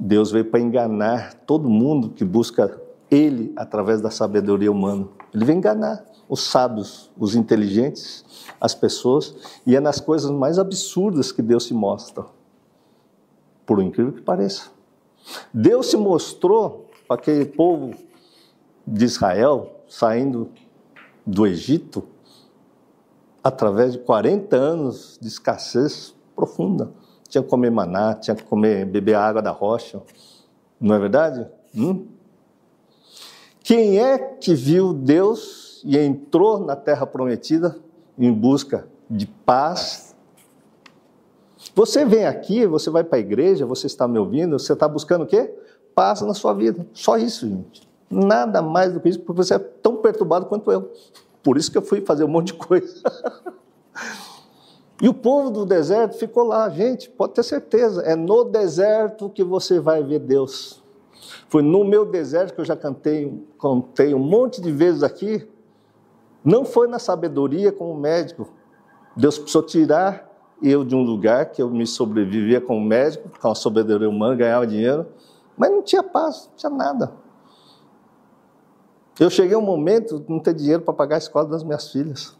Deus 0.00 0.30
veio 0.30 0.46
para 0.46 0.58
enganar 0.58 1.34
todo 1.46 1.68
mundo 1.68 2.08
que 2.08 2.24
busca 2.24 2.80
Ele 3.10 3.52
através 3.54 4.00
da 4.00 4.10
sabedoria 4.10 4.72
humana. 4.72 5.06
Ele 5.34 5.44
vem 5.44 5.58
enganar 5.58 6.02
os 6.26 6.44
sábios, 6.44 7.10
os 7.18 7.34
inteligentes, 7.34 8.24
as 8.58 8.74
pessoas, 8.74 9.36
e 9.66 9.76
é 9.76 9.80
nas 9.80 10.00
coisas 10.00 10.30
mais 10.30 10.58
absurdas 10.58 11.30
que 11.30 11.42
Deus 11.42 11.64
se 11.64 11.74
mostra. 11.74 12.24
Por 13.66 13.82
incrível 13.82 14.14
que 14.14 14.22
pareça. 14.22 14.70
Deus 15.52 15.90
se 15.90 15.96
mostrou 15.98 16.86
para 17.06 17.16
aquele 17.16 17.44
povo 17.44 17.92
de 18.86 19.04
Israel 19.04 19.82
saindo 19.86 20.48
do 21.26 21.46
Egito 21.46 22.15
através 23.46 23.92
de 23.92 24.00
40 24.00 24.56
anos 24.56 25.16
de 25.22 25.28
escassez 25.28 26.12
profunda. 26.34 26.90
Tinha 27.28 27.44
que 27.44 27.48
comer 27.48 27.70
maná, 27.70 28.12
tinha 28.12 28.34
que 28.34 28.42
comer, 28.42 28.84
beber 28.84 29.14
água 29.14 29.40
da 29.40 29.52
rocha. 29.52 30.02
Não 30.80 30.96
é 30.96 30.98
verdade? 30.98 31.46
Hum? 31.72 32.08
Quem 33.60 34.00
é 34.00 34.18
que 34.18 34.52
viu 34.52 34.92
Deus 34.92 35.80
e 35.84 35.96
entrou 35.96 36.58
na 36.58 36.74
terra 36.74 37.06
prometida 37.06 37.78
em 38.18 38.32
busca 38.32 38.88
de 39.08 39.28
paz? 39.28 40.16
Você 41.72 42.04
vem 42.04 42.26
aqui, 42.26 42.66
você 42.66 42.90
vai 42.90 43.04
para 43.04 43.18
a 43.18 43.20
igreja, 43.20 43.64
você 43.64 43.86
está 43.86 44.08
me 44.08 44.18
ouvindo, 44.18 44.58
você 44.58 44.72
está 44.72 44.88
buscando 44.88 45.22
o 45.22 45.26
quê? 45.26 45.54
Paz 45.94 46.20
na 46.22 46.34
sua 46.34 46.52
vida. 46.52 46.84
Só 46.92 47.16
isso, 47.16 47.48
gente. 47.48 47.88
Nada 48.10 48.60
mais 48.60 48.92
do 48.92 48.98
que 48.98 49.08
isso, 49.08 49.20
porque 49.20 49.40
você 49.40 49.54
é 49.54 49.58
tão 49.60 49.98
perturbado 49.98 50.46
quanto 50.46 50.72
eu. 50.72 50.90
Por 51.46 51.56
isso 51.56 51.70
que 51.70 51.78
eu 51.78 51.82
fui 51.82 52.00
fazer 52.00 52.24
um 52.24 52.28
monte 52.28 52.48
de 52.48 52.54
coisa. 52.54 53.00
e 55.00 55.08
o 55.08 55.14
povo 55.14 55.48
do 55.48 55.64
deserto 55.64 56.18
ficou 56.18 56.42
lá, 56.42 56.68
gente, 56.68 57.08
pode 57.08 57.34
ter 57.34 57.44
certeza, 57.44 58.02
é 58.02 58.16
no 58.16 58.42
deserto 58.42 59.30
que 59.30 59.44
você 59.44 59.78
vai 59.78 60.02
ver 60.02 60.18
Deus. 60.18 60.82
Foi 61.48 61.62
no 61.62 61.84
meu 61.84 62.04
deserto 62.04 62.52
que 62.52 62.60
eu 62.60 62.64
já 62.64 62.74
cantei, 62.74 63.32
contei 63.56 64.12
um 64.12 64.18
monte 64.18 64.60
de 64.60 64.72
vezes 64.72 65.04
aqui. 65.04 65.48
Não 66.44 66.64
foi 66.64 66.88
na 66.88 66.98
sabedoria 66.98 67.70
como 67.70 67.94
médico. 67.94 68.48
Deus 69.16 69.38
precisou 69.38 69.62
tirar 69.62 70.28
eu 70.60 70.84
de 70.84 70.96
um 70.96 71.02
lugar 71.04 71.46
que 71.52 71.62
eu 71.62 71.70
me 71.70 71.86
sobrevivia 71.86 72.60
como 72.60 72.80
médico, 72.80 73.30
com 73.40 73.48
a 73.48 73.54
sabedoria 73.54 74.08
humana, 74.08 74.34
ganhava 74.34 74.66
dinheiro, 74.66 75.06
mas 75.56 75.70
não 75.70 75.80
tinha 75.80 76.02
paz, 76.02 76.48
não 76.50 76.56
tinha 76.56 76.70
nada. 76.70 77.12
Eu 79.18 79.30
cheguei 79.30 79.56
um 79.56 79.62
momento 79.62 80.20
de 80.20 80.30
não 80.30 80.38
ter 80.38 80.54
dinheiro 80.54 80.82
para 80.82 80.92
pagar 80.92 81.16
a 81.16 81.18
escola 81.18 81.48
das 81.48 81.64
minhas 81.64 81.90
filhas. 81.90 82.36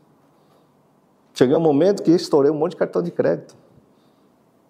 Cheguei 1.33 1.57
um 1.57 1.61
momento 1.61 2.03
que 2.03 2.11
estourei 2.11 2.51
um 2.51 2.55
monte 2.55 2.73
de 2.73 2.77
cartão 2.77 3.03
de 3.03 3.11
crédito. 3.11 3.57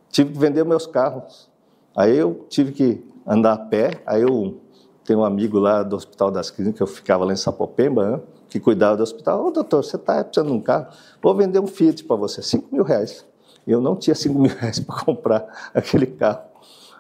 Tive 0.09 0.33
que 0.33 0.39
vender 0.39 0.65
meus 0.65 0.87
carros. 0.87 1.51
Aí 1.97 2.17
eu 2.17 2.47
tive 2.49 2.73
que 2.73 3.05
andar 3.27 3.55
a 3.55 3.59
pé. 3.59 4.03
Aí 4.07 4.23
eu 4.23 4.61
tenho 5.05 5.21
um 5.21 5.25
amigo 5.25 5.59
lá 5.59 5.83
do 5.83 5.97
Hospital 5.97 6.31
das 6.31 6.51
Clínicas, 6.51 6.81
eu 6.81 6.87
ficava 6.87 7.25
lá 7.25 7.33
em 7.33 7.37
Sapopemba, 7.37 8.11
né, 8.11 8.21
que 8.49 8.59
cuidava 8.59 8.97
do 8.97 9.03
hospital. 9.03 9.47
Ô 9.47 9.51
doutor, 9.51 9.85
você 9.85 9.97
está 9.97 10.23
precisando 10.23 10.49
de 10.51 10.57
um 10.57 10.61
carro? 10.61 10.89
Vou 11.23 11.35
vender 11.35 11.61
um 11.61 11.67
Fiat 11.67 12.05
para 12.05 12.17
você, 12.17 12.43
5 12.43 12.75
mil 12.75 12.83
reais. 12.83 13.25
Eu 13.67 13.81
não 13.81 13.97
tinha 13.97 14.15
5 14.15 14.35
mil 14.39 14.53
reais 14.55 14.81
para 14.81 15.05
comprar 15.05 15.71
aquele 15.73 16.07
carro. 16.07 16.43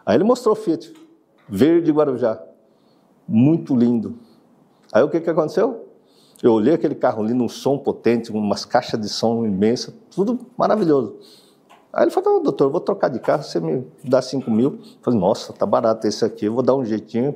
Aí 0.04 0.16
ele 0.16 0.24
mostrou 0.24 0.52
o 0.52 0.56
Fiat, 0.56 0.92
verde 1.48 1.90
Guarujá. 1.90 2.40
Muito 3.26 3.74
lindo. 3.74 4.16
Aí 4.92 5.02
o 5.02 5.08
que, 5.08 5.20
que 5.20 5.30
aconteceu? 5.30 5.86
Eu 6.42 6.52
olhei 6.52 6.74
aquele 6.74 6.94
carro 6.94 7.22
ali 7.22 7.32
num 7.32 7.48
som 7.48 7.78
potente, 7.78 8.30
umas 8.30 8.64
caixas 8.64 9.00
de 9.00 9.08
som 9.08 9.44
imensas, 9.46 9.94
tudo 10.10 10.38
maravilhoso. 10.56 11.16
Aí 11.92 12.04
ele 12.04 12.10
falou, 12.10 12.42
doutor, 12.42 12.70
vou 12.70 12.80
trocar 12.80 13.08
de 13.08 13.18
carro, 13.18 13.42
você 13.42 13.58
me 13.58 13.86
dá 14.04 14.20
5 14.20 14.50
mil. 14.50 14.72
Eu 14.72 14.98
falei, 15.00 15.18
nossa, 15.18 15.52
tá 15.52 15.64
barato 15.64 16.06
esse 16.06 16.24
aqui, 16.24 16.44
eu 16.44 16.52
vou 16.52 16.62
dar 16.62 16.74
um 16.74 16.84
jeitinho. 16.84 17.34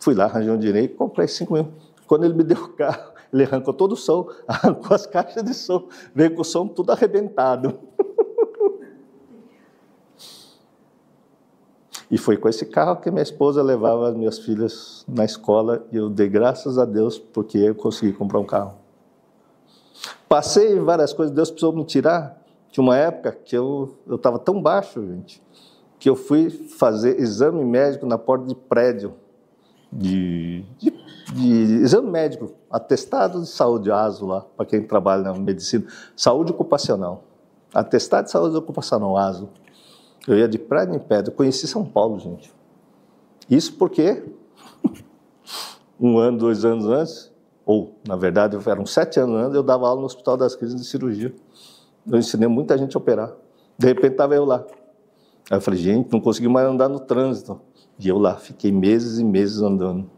Fui 0.00 0.12
lá, 0.12 0.24
arranjei 0.24 0.50
um 0.50 0.58
direito, 0.58 0.96
comprei 0.96 1.28
5 1.28 1.52
mil. 1.52 1.68
Quando 2.06 2.24
ele 2.24 2.34
me 2.34 2.42
deu 2.44 2.58
o 2.58 2.68
carro, 2.70 3.12
ele 3.32 3.44
arrancou 3.44 3.72
todo 3.72 3.92
o 3.92 3.96
som, 3.96 4.28
arrancou 4.48 4.94
as 4.94 5.06
caixas 5.06 5.44
de 5.44 5.54
som, 5.54 5.88
veio 6.12 6.34
com 6.34 6.42
o 6.42 6.44
som 6.44 6.66
tudo 6.66 6.90
arrebentado. 6.90 7.78
E 12.12 12.18
foi 12.18 12.36
com 12.36 12.46
esse 12.46 12.66
carro 12.66 12.96
que 12.96 13.10
minha 13.10 13.22
esposa 13.22 13.62
levava 13.62 14.10
as 14.10 14.14
minhas 14.14 14.38
filhas 14.38 15.02
na 15.08 15.24
escola 15.24 15.82
e 15.90 15.96
eu 15.96 16.10
dei 16.10 16.28
graças 16.28 16.76
a 16.76 16.84
Deus 16.84 17.18
porque 17.18 17.56
eu 17.56 17.74
consegui 17.74 18.12
comprar 18.12 18.38
um 18.38 18.44
carro. 18.44 18.74
Passei 20.28 20.78
várias 20.78 21.14
coisas, 21.14 21.34
Deus 21.34 21.50
precisou 21.50 21.72
me 21.72 21.86
tirar. 21.86 22.38
Tinha 22.70 22.84
uma 22.84 22.98
época 22.98 23.32
que 23.32 23.56
eu 23.56 23.96
estava 24.10 24.38
tão 24.38 24.60
baixo, 24.60 25.02
gente, 25.06 25.42
que 25.98 26.06
eu 26.06 26.14
fui 26.14 26.50
fazer 26.50 27.18
exame 27.18 27.64
médico 27.64 28.04
na 28.04 28.18
porta 28.18 28.44
de 28.44 28.54
prédio, 28.54 29.14
de, 29.90 30.66
de, 30.78 30.92
de 31.32 31.76
exame 31.76 32.10
médico, 32.10 32.52
atestado 32.70 33.40
de 33.40 33.48
saúde 33.48 33.90
ASO 33.90 34.26
lá, 34.26 34.42
para 34.54 34.66
quem 34.66 34.82
trabalha 34.82 35.22
na 35.22 35.32
medicina, 35.32 35.86
saúde 36.14 36.52
ocupacional. 36.52 37.24
Atestado 37.72 38.26
de 38.26 38.32
saúde 38.32 38.54
ocupacional, 38.54 39.16
ASO. 39.16 39.48
Eu 40.26 40.38
ia 40.38 40.48
de 40.48 40.58
praia 40.58 40.94
em 40.94 40.98
pedra. 40.98 41.32
Conheci 41.32 41.66
São 41.66 41.84
Paulo, 41.84 42.18
gente. 42.18 42.52
Isso 43.50 43.74
porque 43.74 44.22
um 46.00 46.18
ano, 46.18 46.38
dois 46.38 46.64
anos 46.64 46.86
antes, 46.86 47.32
ou 47.66 47.96
na 48.06 48.16
verdade 48.16 48.56
eram 48.68 48.86
sete 48.86 49.18
anos 49.18 49.36
antes, 49.36 49.54
eu 49.54 49.62
dava 49.62 49.86
aula 49.86 50.00
no 50.00 50.06
Hospital 50.06 50.36
das 50.36 50.54
Crises 50.54 50.76
de 50.76 50.86
Cirurgia. 50.86 51.34
Eu 52.06 52.18
ensinei 52.18 52.48
muita 52.48 52.76
gente 52.78 52.96
a 52.96 52.98
operar. 52.98 53.32
De 53.78 53.86
repente 53.86 54.12
estava 54.12 54.34
eu 54.34 54.44
lá. 54.44 54.64
Aí 55.50 55.56
eu 55.56 55.60
falei, 55.60 55.80
gente, 55.80 56.12
não 56.12 56.20
consegui 56.20 56.48
mais 56.48 56.66
andar 56.66 56.88
no 56.88 57.00
trânsito. 57.00 57.60
E 57.98 58.08
eu 58.08 58.18
lá, 58.18 58.36
fiquei 58.36 58.72
meses 58.72 59.18
e 59.18 59.24
meses 59.24 59.60
andando. 59.60 60.10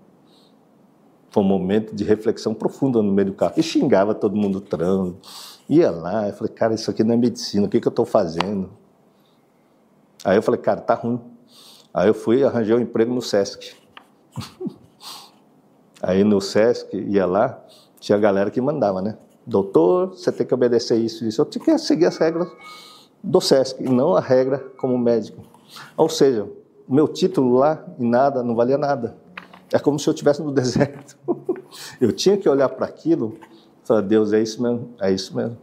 Foi 1.30 1.42
um 1.42 1.46
momento 1.46 1.94
de 1.94 2.04
reflexão 2.04 2.54
profunda 2.54 3.02
no 3.02 3.12
meio 3.12 3.28
do 3.28 3.34
carro. 3.34 3.54
E 3.56 3.62
xingava 3.62 4.14
todo 4.14 4.36
mundo 4.36 4.54
no 4.54 4.60
trânsito. 4.60 5.18
Ia 5.68 5.90
lá, 5.90 6.28
eu 6.28 6.34
falei, 6.34 6.52
cara, 6.52 6.74
isso 6.74 6.90
aqui 6.90 7.02
não 7.02 7.14
é 7.14 7.16
medicina, 7.16 7.66
o 7.66 7.68
que, 7.68 7.80
que 7.80 7.88
eu 7.88 7.90
estou 7.90 8.04
fazendo? 8.04 8.70
Aí 10.24 10.36
eu 10.36 10.42
falei, 10.42 10.60
cara, 10.60 10.80
tá 10.80 10.94
ruim. 10.94 11.20
Aí 11.92 12.08
eu 12.08 12.14
fui 12.14 12.42
arranjar 12.42 12.76
um 12.76 12.80
emprego 12.80 13.14
no 13.14 13.20
Sesc. 13.20 13.74
Aí 16.02 16.24
no 16.24 16.40
Sesc, 16.40 16.96
ia 16.96 17.26
lá, 17.26 17.62
tinha 18.00 18.16
a 18.16 18.20
galera 18.20 18.50
que 18.50 18.60
mandava, 18.60 19.02
né? 19.02 19.16
Doutor, 19.46 20.08
você 20.08 20.32
tem 20.32 20.46
que 20.46 20.54
obedecer 20.54 20.96
isso 20.96 21.24
e 21.24 21.28
isso. 21.28 21.40
Eu 21.40 21.44
tinha 21.44 21.62
que 21.62 21.78
seguir 21.78 22.06
as 22.06 22.16
regras 22.16 22.48
do 23.22 23.40
Sesc, 23.40 23.82
e 23.82 23.88
não 23.88 24.16
a 24.16 24.20
regra 24.20 24.58
como 24.78 24.98
médico. 24.98 25.42
Ou 25.96 26.08
seja, 26.08 26.48
meu 26.88 27.06
título 27.06 27.56
lá 27.56 27.84
e 27.98 28.04
nada 28.04 28.42
não 28.42 28.54
valia 28.54 28.78
nada. 28.78 29.16
É 29.72 29.78
como 29.78 29.98
se 29.98 30.08
eu 30.08 30.12
estivesse 30.12 30.42
no 30.42 30.52
deserto. 30.52 31.16
eu 32.00 32.12
tinha 32.12 32.36
que 32.36 32.48
olhar 32.48 32.68
para 32.70 32.86
aquilo 32.86 33.38
e 33.82 33.86
falar, 33.86 34.00
Deus, 34.00 34.32
é 34.32 34.40
isso 34.40 34.62
mesmo, 34.62 34.94
é 35.00 35.12
isso 35.12 35.36
mesmo. 35.36 35.58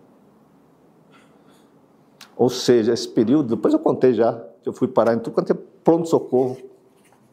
Ou 2.36 2.50
seja, 2.50 2.94
esse 2.94 3.08
período, 3.08 3.56
depois 3.56 3.74
eu 3.74 3.80
contei 3.80 4.14
já, 4.14 4.44
eu 4.66 4.74
fui 4.74 4.88
parar 4.88 5.14
em 5.14 5.20
tudo 5.20 5.34
quanto 5.34 5.52
é 5.52 5.58
pronto-socorro 5.84 6.58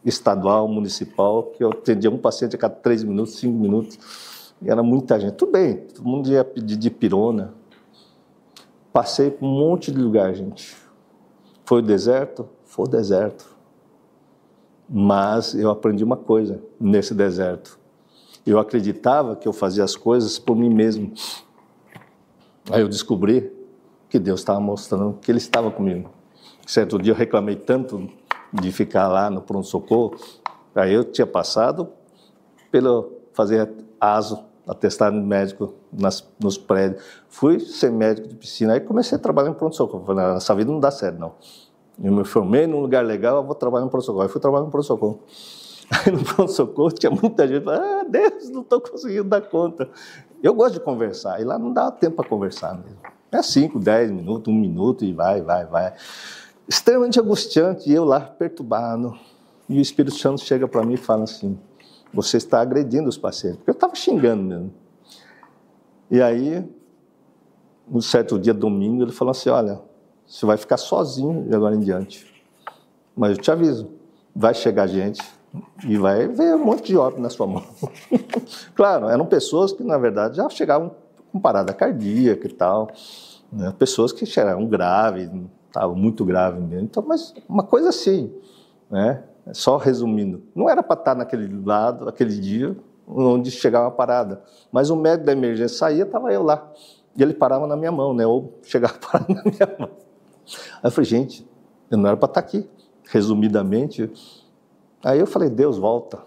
estadual, 0.04 0.68
municipal, 0.68 1.44
que 1.44 1.62
eu 1.62 1.70
atendia 1.70 2.10
um 2.10 2.18
paciente 2.18 2.56
a 2.56 2.58
cada 2.58 2.74
três 2.74 3.04
minutos, 3.04 3.36
cinco 3.36 3.58
minutos, 3.58 4.54
e 4.62 4.70
era 4.70 4.82
muita 4.82 5.18
gente. 5.20 5.34
Tudo 5.34 5.52
bem, 5.52 5.76
todo 5.76 6.06
mundo 6.06 6.30
ia 6.30 6.44
pedir 6.44 6.76
de 6.76 6.90
pirona. 6.90 7.54
Passei 8.92 9.30
por 9.30 9.46
um 9.46 9.50
monte 9.50 9.92
de 9.92 9.98
lugar, 9.98 10.34
gente. 10.34 10.76
Foi 11.64 11.80
o 11.80 11.82
deserto? 11.82 12.48
Foi 12.64 12.86
o 12.86 12.88
deserto. 12.88 13.56
Mas 14.88 15.54
eu 15.54 15.70
aprendi 15.70 16.02
uma 16.02 16.16
coisa 16.16 16.62
nesse 16.80 17.14
deserto. 17.14 17.78
Eu 18.46 18.58
acreditava 18.58 19.36
que 19.36 19.46
eu 19.46 19.52
fazia 19.52 19.84
as 19.84 19.94
coisas 19.94 20.38
por 20.38 20.56
mim 20.56 20.70
mesmo. 20.70 21.12
Aí 22.70 22.80
eu 22.80 22.88
descobri 22.88 23.52
que 24.08 24.18
Deus 24.18 24.40
estava 24.40 24.58
mostrando 24.58 25.18
que 25.20 25.30
Ele 25.30 25.38
estava 25.38 25.70
comigo. 25.70 26.10
Certo 26.68 26.98
dia 26.98 27.12
eu 27.12 27.16
reclamei 27.16 27.56
tanto 27.56 28.10
de 28.52 28.70
ficar 28.70 29.08
lá 29.08 29.30
no 29.30 29.40
pronto-socorro, 29.40 30.14
Aí 30.74 30.94
eu 30.94 31.02
tinha 31.02 31.26
passado 31.26 31.88
pelo 32.70 33.12
fazer 33.32 33.68
ASO, 34.00 34.44
atestado 34.66 35.16
médico 35.16 35.74
nas, 35.92 36.26
nos 36.40 36.56
prédios. 36.56 37.02
Fui 37.28 37.58
ser 37.58 37.90
médico 37.90 38.28
de 38.28 38.36
piscina, 38.36 38.74
aí 38.74 38.80
comecei 38.80 39.16
a 39.16 39.20
trabalhar 39.20 39.50
em 39.50 39.54
pronto-socorro. 39.54 40.04
Falei, 40.04 40.24
"Não, 40.24 40.36
essa 40.36 40.54
vida 40.54 40.70
não 40.70 40.78
dá 40.78 40.90
certo, 40.90 41.18
não. 41.18 41.32
Eu 42.02 42.12
me 42.12 42.24
formei 42.24 42.66
num 42.66 42.80
lugar 42.80 43.04
legal, 43.04 43.38
eu 43.38 43.44
vou 43.44 43.54
trabalhar 43.54 43.86
no 43.86 43.90
pronto-socorro. 43.90 44.22
Aí 44.22 44.28
fui 44.28 44.40
trabalhar 44.40 44.66
no 44.66 44.70
pronto-socorro. 44.70 45.20
Aí 45.90 46.12
no 46.12 46.22
pronto-socorro 46.22 46.92
tinha 46.92 47.10
muita 47.10 47.48
gente 47.48 47.64
falando, 47.64 47.82
ah, 47.82 48.04
Deus, 48.08 48.50
não 48.50 48.60
estou 48.60 48.80
conseguindo 48.80 49.24
dar 49.24 49.40
conta. 49.40 49.88
Eu 50.42 50.54
gosto 50.54 50.74
de 50.74 50.80
conversar, 50.80 51.40
e 51.40 51.44
lá 51.44 51.58
não 51.58 51.72
dá 51.72 51.90
tempo 51.90 52.16
para 52.16 52.28
conversar 52.28 52.74
mesmo. 52.74 52.98
É 53.32 53.42
5, 53.42 53.78
10 53.78 54.10
minutos, 54.10 54.52
um 54.52 54.56
minuto 54.56 55.04
e 55.04 55.12
vai, 55.12 55.42
vai, 55.42 55.66
vai. 55.66 55.94
Extremamente 56.68 57.18
angustiante, 57.18 57.88
e 57.88 57.94
eu 57.94 58.04
lá 58.04 58.20
perturbado. 58.20 59.18
E 59.68 59.78
o 59.78 59.80
Espírito 59.80 60.14
Santo 60.14 60.42
chega 60.42 60.68
para 60.68 60.84
mim 60.84 60.94
e 60.94 60.98
fala 60.98 61.24
assim: 61.24 61.58
Você 62.12 62.36
está 62.36 62.60
agredindo 62.60 63.08
os 63.08 63.16
pacientes. 63.16 63.58
Porque 63.58 63.70
eu 63.70 63.74
estava 63.74 63.94
xingando 63.94 64.42
mesmo. 64.42 64.74
E 66.10 66.20
aí, 66.20 66.66
um 67.90 68.00
certo 68.00 68.38
dia, 68.38 68.52
domingo, 68.52 69.02
ele 69.02 69.12
falou 69.12 69.30
assim: 69.30 69.48
Olha, 69.48 69.80
você 70.26 70.44
vai 70.44 70.58
ficar 70.58 70.76
sozinho 70.76 71.48
de 71.48 71.54
agora 71.54 71.74
em 71.74 71.80
diante. 71.80 72.26
Mas 73.16 73.36
eu 73.36 73.42
te 73.42 73.50
aviso: 73.50 73.90
vai 74.36 74.52
chegar 74.52 74.86
gente 74.86 75.22
e 75.86 75.96
vai 75.96 76.28
ver 76.28 76.54
um 76.54 76.64
monte 76.64 76.88
de 76.88 76.96
óbito 76.96 77.20
na 77.20 77.30
sua 77.30 77.46
mão. 77.46 77.64
claro, 78.76 79.08
eram 79.08 79.24
pessoas 79.24 79.72
que, 79.72 79.82
na 79.82 79.96
verdade, 79.96 80.36
já 80.36 80.48
chegavam 80.50 80.94
com 81.32 81.40
parada 81.40 81.72
cardíaca 81.72 82.46
e 82.46 82.52
tal. 82.52 82.90
Né? 83.50 83.72
Pessoas 83.78 84.12
que 84.12 84.26
chegaram 84.26 84.66
graves, 84.66 85.30
estavam 85.78 85.96
muito 85.96 86.24
graves 86.24 86.62
mesmo. 86.62 86.84
Então, 86.84 87.04
mas 87.06 87.34
uma 87.48 87.62
coisa 87.62 87.88
assim, 87.88 88.32
né? 88.90 89.22
Só 89.52 89.76
resumindo, 89.76 90.42
não 90.54 90.68
era 90.68 90.82
para 90.82 90.98
estar 90.98 91.14
naquele 91.14 91.64
lado, 91.64 92.08
aquele 92.08 92.38
dia, 92.38 92.76
onde 93.06 93.50
chegava 93.50 93.88
a 93.88 93.90
parada. 93.90 94.42
Mas 94.70 94.90
o 94.90 94.96
médico 94.96 95.24
da 95.24 95.32
emergência 95.32 95.78
saía, 95.78 96.02
estava 96.02 96.32
eu 96.32 96.42
lá. 96.42 96.70
E 97.16 97.22
ele 97.22 97.32
parava 97.32 97.66
na 97.66 97.74
minha 97.74 97.90
mão, 97.90 98.12
né? 98.12 98.26
Ou 98.26 98.58
chegava 98.62 98.94
parado 98.94 99.32
na 99.32 99.42
minha 99.42 99.76
mão. 99.78 99.90
Aí 100.82 100.84
eu 100.84 100.90
falei, 100.90 101.08
gente, 101.08 101.48
eu 101.90 101.96
não 101.96 102.06
era 102.06 102.16
para 102.16 102.28
estar 102.28 102.40
aqui. 102.40 102.68
Resumidamente, 103.10 104.12
Aí 105.04 105.20
eu 105.20 105.26
falei, 105.26 105.48
Deus 105.48 105.78
volta, 105.78 106.18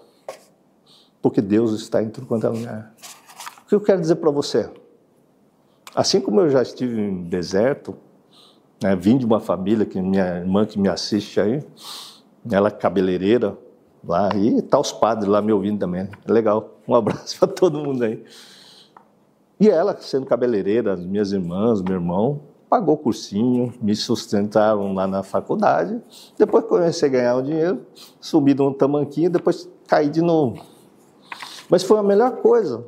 porque 1.21 1.41
Deus 1.41 1.73
está 1.73 2.01
em 2.01 2.09
tudo 2.09 2.25
quanto 2.25 2.47
é 2.47 2.49
lugar. 2.49 2.93
O 3.65 3.67
que 3.67 3.75
eu 3.75 3.81
quero 3.81 3.99
dizer 3.99 4.15
para 4.15 4.31
você? 4.31 4.69
Assim 5.93 6.21
como 6.21 6.39
eu 6.39 6.49
já 6.49 6.61
estive 6.61 7.01
em 7.01 7.23
deserto, 7.23 7.97
né, 8.82 8.95
vim 8.95 9.17
de 9.17 9.25
uma 9.25 9.39
família 9.39 9.86
que 9.86 10.01
minha 10.01 10.39
irmã 10.39 10.65
que 10.65 10.79
me 10.79 10.89
assiste 10.89 11.39
aí, 11.39 11.63
ela 12.49 12.69
é 12.69 12.71
cabeleireira 12.71 13.57
lá, 14.03 14.29
e 14.36 14.61
tá 14.61 14.79
os 14.79 14.91
padres 14.91 15.27
lá 15.27 15.41
me 15.41 15.53
ouvindo 15.53 15.79
também. 15.79 16.09
Legal. 16.27 16.77
Um 16.88 16.95
abraço 16.95 17.38
para 17.38 17.47
todo 17.47 17.79
mundo 17.79 18.03
aí. 18.03 18.23
E 19.59 19.69
ela, 19.69 19.95
sendo 19.99 20.25
cabeleireira, 20.25 20.93
as 20.93 21.05
minhas 21.05 21.32
irmãs, 21.32 21.82
meu 21.84 21.93
irmão, 21.93 22.41
pagou 22.67 22.97
cursinho, 22.97 23.71
me 23.79 23.95
sustentaram 23.95 24.93
lá 24.93 25.05
na 25.05 25.21
faculdade. 25.21 26.01
Depois 26.38 26.65
comecei 26.65 27.09
a 27.09 27.11
ganhar 27.11 27.36
o 27.36 27.43
dinheiro, 27.43 27.86
subi 28.19 28.55
num 28.55 28.73
tamanquinho, 28.73 29.29
depois 29.29 29.69
caí 29.88 30.09
de 30.09 30.21
novo. 30.21 30.59
Mas 31.69 31.84
foi 31.84 31.99
a 31.99 32.03
melhor 32.03 32.38
coisa, 32.38 32.84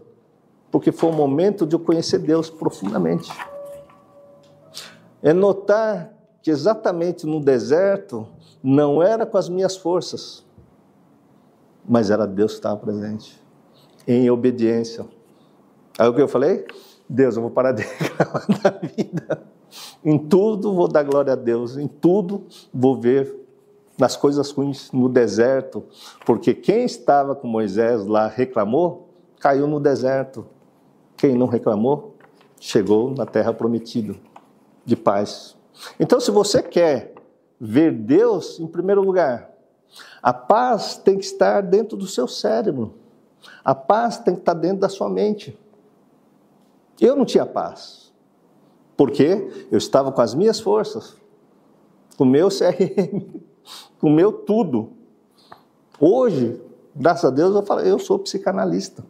porque 0.71 0.91
foi 0.91 1.11
o 1.11 1.13
momento 1.13 1.67
de 1.67 1.75
eu 1.75 1.79
conhecer 1.79 2.17
Deus 2.17 2.49
profundamente. 2.49 3.31
É 5.23 5.31
notar 5.31 6.13
que 6.41 6.51
exatamente 6.51 7.25
no 7.25 7.39
deserto 7.39 8.27
não 8.61 9.01
era 9.01 9.25
com 9.25 9.37
as 9.37 9.47
minhas 9.47 9.77
forças, 9.77 10.45
mas 11.87 12.11
era 12.11 12.27
Deus 12.27 12.51
que 12.51 12.57
estava 12.57 12.75
presente, 12.75 13.41
em 14.05 14.29
obediência. 14.29 15.05
Aí 15.97 16.09
o 16.09 16.13
que 16.13 16.21
eu 16.21 16.27
falei? 16.27 16.67
Deus, 17.07 17.37
eu 17.37 17.41
vou 17.41 17.51
parar 17.51 17.71
de 17.71 17.83
reclamar 17.97 18.61
da 18.61 18.69
vida. 18.71 19.43
Em 20.03 20.17
tudo 20.17 20.73
vou 20.73 20.89
dar 20.89 21.03
glória 21.03 21.31
a 21.31 21.37
Deus, 21.37 21.77
em 21.77 21.87
tudo 21.87 22.45
vou 22.73 22.99
ver 22.99 23.33
nas 23.97 24.17
coisas 24.17 24.51
ruins 24.51 24.91
no 24.91 25.07
deserto, 25.07 25.85
porque 26.25 26.53
quem 26.53 26.83
estava 26.83 27.33
com 27.33 27.47
Moisés 27.47 28.05
lá 28.05 28.27
reclamou, 28.27 29.07
caiu 29.39 29.67
no 29.67 29.79
deserto. 29.79 30.45
Quem 31.15 31.37
não 31.37 31.47
reclamou, 31.47 32.17
chegou 32.59 33.11
na 33.11 33.25
terra 33.25 33.53
prometida 33.53 34.15
de 34.85 34.95
paz. 34.95 35.55
Então, 35.99 36.19
se 36.19 36.31
você 36.31 36.61
quer 36.61 37.13
ver 37.59 37.91
Deus, 37.91 38.59
em 38.59 38.67
primeiro 38.67 39.01
lugar, 39.01 39.51
a 40.21 40.33
paz 40.33 40.97
tem 40.97 41.17
que 41.17 41.25
estar 41.25 41.61
dentro 41.61 41.97
do 41.97 42.07
seu 42.07 42.27
cérebro. 42.27 42.95
A 43.63 43.75
paz 43.75 44.17
tem 44.17 44.33
que 44.33 44.41
estar 44.41 44.53
dentro 44.53 44.79
da 44.79 44.89
sua 44.89 45.09
mente. 45.09 45.57
Eu 46.99 47.15
não 47.15 47.25
tinha 47.25 47.45
paz. 47.45 48.11
Porque 48.95 49.67
eu 49.71 49.77
estava 49.77 50.11
com 50.11 50.21
as 50.21 50.33
minhas 50.33 50.59
forças, 50.59 51.17
com 52.15 52.23
o 52.23 52.27
meu 52.27 52.49
CRM, 52.49 53.41
com 53.99 54.07
o 54.07 54.11
meu 54.13 54.31
tudo. 54.31 54.91
Hoje, 55.99 56.61
graças 56.95 57.25
a 57.25 57.29
Deus, 57.29 57.55
eu 57.55 57.63
falo, 57.63 57.81
eu 57.81 57.97
sou 57.97 58.19
psicanalista. 58.19 59.03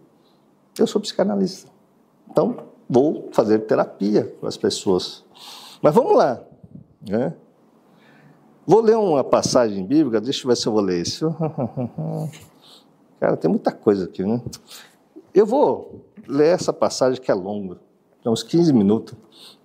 Eu 0.77 0.87
sou 0.87 1.01
psicanalista. 1.01 1.69
Então, 2.29 2.57
vou 2.89 3.29
fazer 3.31 3.59
terapia 3.59 4.35
com 4.39 4.47
as 4.47 4.57
pessoas. 4.57 5.22
Mas 5.83 5.93
vamos 5.93 6.15
lá. 6.15 6.41
Né? 7.07 7.33
Vou 8.65 8.81
ler 8.81 8.97
uma 8.97 9.23
passagem 9.23 9.85
bíblica, 9.85 10.19
deixa 10.19 10.45
eu 10.45 10.47
ver 10.49 10.55
se 10.55 10.65
eu 10.65 10.71
vou 10.73 10.81
ler 10.81 11.01
isso. 11.01 11.35
Cara, 13.19 13.37
tem 13.37 13.51
muita 13.51 13.71
coisa 13.71 14.05
aqui, 14.05 14.23
né? 14.23 14.41
Eu 15.33 15.45
vou 15.45 16.05
ler 16.27 16.55
essa 16.55 16.73
passagem 16.73 17.21
que 17.21 17.29
é 17.29 17.33
longa, 17.33 17.79
é 18.25 18.29
uns 18.29 18.41
15 18.41 18.73
minutos 18.73 19.15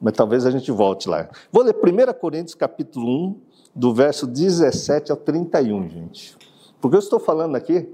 mas 0.00 0.12
talvez 0.14 0.46
a 0.46 0.50
gente 0.50 0.70
volte 0.70 1.08
lá. 1.08 1.28
Vou 1.50 1.62
ler 1.62 1.74
1 1.74 2.12
Coríntios 2.18 2.54
capítulo 2.54 3.28
1, 3.28 3.36
do 3.74 3.94
verso 3.94 4.26
17 4.26 5.10
ao 5.10 5.16
31, 5.16 5.88
gente. 5.88 6.36
Porque 6.80 6.96
eu 6.96 7.00
estou 7.00 7.18
falando 7.18 7.56
aqui 7.56 7.88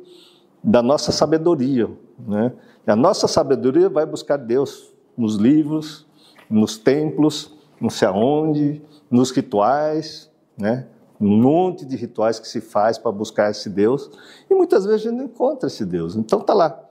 da 0.63 0.83
nossa 0.83 1.13
sabedoria, 1.13 1.91
né? 2.19 2.53
A 2.87 2.97
nossa 2.97 3.27
sabedoria 3.27 3.89
vai 3.89 4.05
buscar 4.05 4.37
Deus 4.37 4.93
nos 5.17 5.37
livros, 5.37 6.07
nos 6.51 6.77
templos, 6.77 7.55
não 7.85 7.91
sei 7.91 8.09
aonde, 8.09 8.81
nos 9.11 9.31
rituais, 9.31 10.31
né? 10.57 10.87
Um 11.21 11.37
monte 11.37 11.85
de 11.85 11.97
rituais 11.97 12.41
que 12.41 12.49
se 12.49 12.61
faz 12.61 12.97
para 12.97 13.13
buscar 13.13 13.51
esse 13.51 13.69
Deus, 13.69 14.11
e 14.49 14.55
muitas 14.55 14.87
vezes 14.87 15.03
a 15.03 15.11
gente 15.11 15.19
não 15.19 15.27
encontra 15.27 15.67
esse 15.67 15.85
Deus. 15.85 16.17
Então 16.17 16.41
tá 16.41 16.55
lá. 16.55 16.83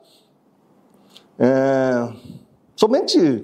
É, 1.39 2.13
somente 2.75 3.43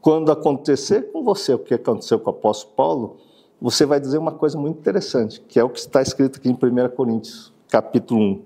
quando 0.00 0.32
acontecer 0.32 1.12
com 1.12 1.22
você 1.22 1.52
o 1.52 1.58
que 1.58 1.74
aconteceu 1.74 2.18
com 2.18 2.30
o 2.30 2.32
apóstolo 2.32 2.74
Paulo, 2.74 3.16
você 3.60 3.84
vai 3.84 4.00
dizer 4.00 4.16
uma 4.16 4.32
coisa 4.32 4.58
muito 4.58 4.78
interessante, 4.78 5.42
que 5.42 5.60
é 5.60 5.64
o 5.64 5.68
que 5.68 5.78
está 5.78 6.00
escrito 6.00 6.38
aqui 6.38 6.48
em 6.48 6.54
1 6.54 6.88
Coríntios, 6.96 7.52
capítulo 7.68 8.20
1. 8.20 8.42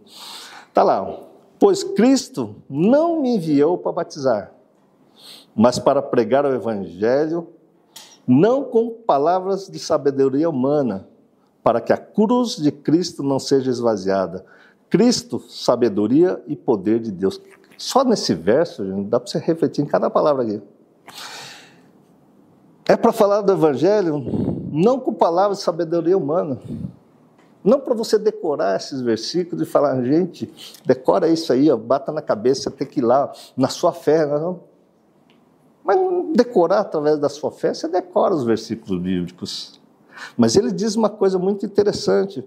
Está 0.68 0.82
lá, 0.82 1.16
pois 1.61 1.84
Cristo 1.84 2.56
não 2.68 3.22
me 3.22 3.36
enviou 3.36 3.78
para 3.78 3.92
batizar, 3.92 4.52
mas 5.54 5.78
para 5.78 6.02
pregar 6.02 6.44
o 6.44 6.52
evangelho, 6.52 7.48
não 8.31 8.62
com 8.62 8.91
palavras 8.91 9.68
de 9.68 9.81
sabedoria 9.81 10.49
humana, 10.49 11.09
para 11.64 11.81
que 11.81 11.93
a 11.93 11.97
cruz 11.97 12.55
de 12.55 12.70
Cristo 12.70 13.24
não 13.24 13.41
seja 13.41 13.68
esvaziada. 13.68 14.47
Cristo, 14.89 15.41
sabedoria 15.41 16.41
e 16.47 16.55
poder 16.55 17.01
de 17.01 17.11
Deus. 17.11 17.41
Só 17.76 18.05
nesse 18.05 18.33
verso, 18.33 18.87
gente, 18.87 19.09
dá 19.09 19.18
para 19.18 19.28
você 19.28 19.39
refletir 19.39 19.83
em 19.83 19.87
cada 19.87 20.09
palavra 20.09 20.45
aqui. 20.45 20.62
É 22.87 22.97
para 22.97 23.11
falar 23.11 23.41
do 23.41 23.51
Evangelho 23.51 24.24
não 24.70 25.01
com 25.01 25.12
palavras 25.12 25.59
de 25.59 25.64
sabedoria 25.64 26.16
humana. 26.16 26.61
Não 27.64 27.81
para 27.81 27.95
você 27.95 28.16
decorar 28.16 28.76
esses 28.76 29.01
versículos 29.01 29.66
e 29.66 29.70
falar, 29.70 30.01
gente, 30.05 30.53
decora 30.87 31.28
isso 31.28 31.53
aí, 31.53 31.68
ó, 31.68 31.76
bata 31.76 32.12
na 32.12 32.22
cabeça, 32.22 32.70
tem 32.70 32.87
que 32.87 33.01
ir 33.01 33.03
lá, 33.03 33.33
na 33.57 33.66
sua 33.66 33.93
fé. 33.93 34.24
Não. 34.24 34.69
Mas 35.91 35.99
decorar 36.36 36.80
através 36.80 37.18
da 37.18 37.28
sua 37.28 37.51
fé, 37.51 37.74
você 37.74 37.88
decora 37.88 38.32
os 38.32 38.45
versículos 38.45 39.03
bíblicos. 39.03 39.80
Mas 40.36 40.55
ele 40.55 40.70
diz 40.70 40.95
uma 40.95 41.09
coisa 41.09 41.36
muito 41.36 41.66
interessante: 41.66 42.47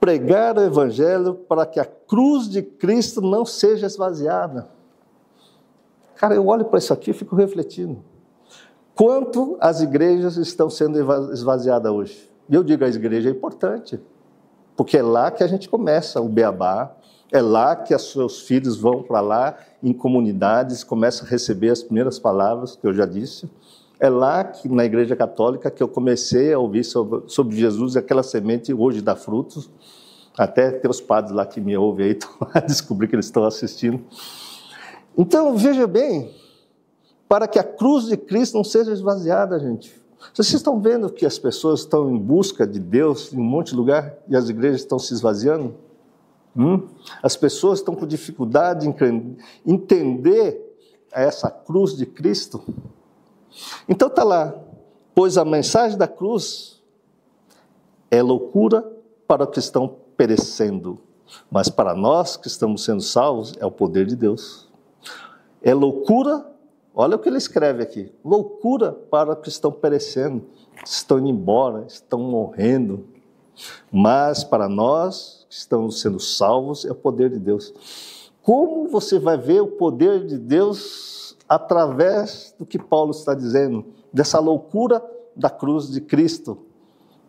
pregar 0.00 0.58
o 0.58 0.62
Evangelho 0.62 1.34
para 1.34 1.64
que 1.64 1.78
a 1.78 1.84
cruz 1.84 2.48
de 2.48 2.60
Cristo 2.60 3.20
não 3.20 3.44
seja 3.44 3.86
esvaziada. 3.86 4.68
Cara, 6.16 6.34
eu 6.34 6.44
olho 6.48 6.64
para 6.64 6.80
isso 6.80 6.92
aqui 6.92 7.12
e 7.12 7.14
fico 7.14 7.36
refletindo. 7.36 8.02
Quanto 8.92 9.56
as 9.60 9.80
igrejas 9.80 10.36
estão 10.36 10.68
sendo 10.68 10.98
esvaziadas 11.32 11.92
hoje? 11.92 12.30
E 12.48 12.54
eu 12.56 12.64
digo 12.64 12.84
a 12.84 12.88
igreja 12.88 13.28
é 13.28 13.32
importante, 13.32 14.00
porque 14.76 14.98
é 14.98 15.02
lá 15.02 15.30
que 15.30 15.44
a 15.44 15.46
gente 15.46 15.68
começa 15.68 16.20
o 16.20 16.28
beabá, 16.28 16.92
é 17.32 17.40
lá 17.40 17.74
que 17.74 17.94
os 17.94 18.12
seus 18.12 18.42
filhos 18.42 18.76
vão 18.76 19.02
para 19.02 19.20
lá 19.22 19.56
em 19.82 19.92
comunidades, 19.92 20.84
começam 20.84 21.26
a 21.26 21.30
receber 21.30 21.70
as 21.70 21.82
primeiras 21.82 22.18
palavras 22.18 22.76
que 22.76 22.86
eu 22.86 22.92
já 22.92 23.06
disse. 23.06 23.50
É 23.98 24.10
lá 24.10 24.44
que 24.44 24.68
na 24.68 24.84
igreja 24.84 25.16
católica 25.16 25.70
que 25.70 25.82
eu 25.82 25.88
comecei 25.88 26.52
a 26.52 26.58
ouvir 26.58 26.84
sobre, 26.84 27.22
sobre 27.28 27.56
Jesus 27.56 27.94
e 27.94 27.98
aquela 27.98 28.22
semente 28.22 28.74
hoje 28.74 29.00
dá 29.00 29.16
frutos. 29.16 29.70
Até 30.36 30.70
tem 30.70 30.90
os 30.90 31.00
padres 31.00 31.34
lá 31.34 31.46
que 31.46 31.60
me 31.60 31.76
ouvem 31.76 32.06
aí, 32.06 32.18
descobri 32.66 33.08
que 33.08 33.14
eles 33.14 33.26
estão 33.26 33.44
assistindo. 33.44 34.04
Então, 35.16 35.56
veja 35.56 35.86
bem, 35.86 36.30
para 37.28 37.48
que 37.48 37.58
a 37.58 37.64
cruz 37.64 38.06
de 38.06 38.16
Cristo 38.16 38.54
não 38.54 38.64
seja 38.64 38.92
esvaziada, 38.92 39.58
gente. 39.58 39.94
Vocês 40.34 40.52
estão 40.52 40.80
vendo 40.80 41.10
que 41.10 41.24
as 41.24 41.38
pessoas 41.38 41.80
estão 41.80 42.10
em 42.10 42.18
busca 42.18 42.66
de 42.66 42.78
Deus 42.78 43.32
em 43.32 43.38
um 43.38 43.42
monte 43.42 43.70
de 43.70 43.76
lugar 43.76 44.14
e 44.28 44.36
as 44.36 44.48
igrejas 44.48 44.80
estão 44.80 44.98
se 44.98 45.14
esvaziando? 45.14 45.74
Hum? 46.56 46.86
As 47.22 47.36
pessoas 47.36 47.78
estão 47.78 47.94
com 47.94 48.06
dificuldade 48.06 48.86
em 48.86 49.36
entender 49.66 50.72
essa 51.10 51.50
cruz 51.50 51.96
de 51.96 52.06
Cristo. 52.06 52.62
Então 53.88 54.08
está 54.08 54.22
lá, 54.22 54.54
pois 55.14 55.36
a 55.36 55.44
mensagem 55.44 55.96
da 55.96 56.08
cruz 56.08 56.82
é 58.10 58.22
loucura 58.22 58.90
para 59.26 59.44
os 59.44 59.50
que 59.50 59.58
estão 59.58 59.96
perecendo, 60.16 60.98
mas 61.50 61.68
para 61.68 61.94
nós 61.94 62.36
que 62.36 62.46
estamos 62.46 62.84
sendo 62.84 63.00
salvos 63.00 63.54
é 63.58 63.66
o 63.66 63.70
poder 63.70 64.06
de 64.06 64.16
Deus. 64.16 64.68
É 65.62 65.72
loucura, 65.72 66.46
olha 66.94 67.16
o 67.16 67.18
que 67.18 67.28
ele 67.28 67.38
escreve 67.38 67.82
aqui: 67.82 68.12
loucura 68.24 68.92
para 68.92 69.32
os 69.32 69.38
que 69.38 69.48
estão 69.48 69.72
perecendo, 69.72 70.44
estão 70.84 71.18
indo 71.18 71.28
embora, 71.28 71.84
estão 71.86 72.20
morrendo, 72.20 73.06
mas 73.90 74.44
para 74.44 74.68
nós 74.68 75.41
estamos 75.52 76.00
sendo 76.00 76.18
salvos 76.18 76.84
é 76.86 76.90
o 76.90 76.94
poder 76.94 77.28
de 77.28 77.38
Deus. 77.38 78.30
Como 78.42 78.88
você 78.88 79.18
vai 79.18 79.36
ver 79.36 79.60
o 79.60 79.66
poder 79.66 80.26
de 80.26 80.38
Deus 80.38 81.36
através 81.48 82.54
do 82.58 82.64
que 82.64 82.78
Paulo 82.78 83.10
está 83.10 83.34
dizendo, 83.34 83.84
dessa 84.12 84.40
loucura 84.40 85.04
da 85.36 85.50
cruz 85.50 85.90
de 85.90 86.00
Cristo, 86.00 86.58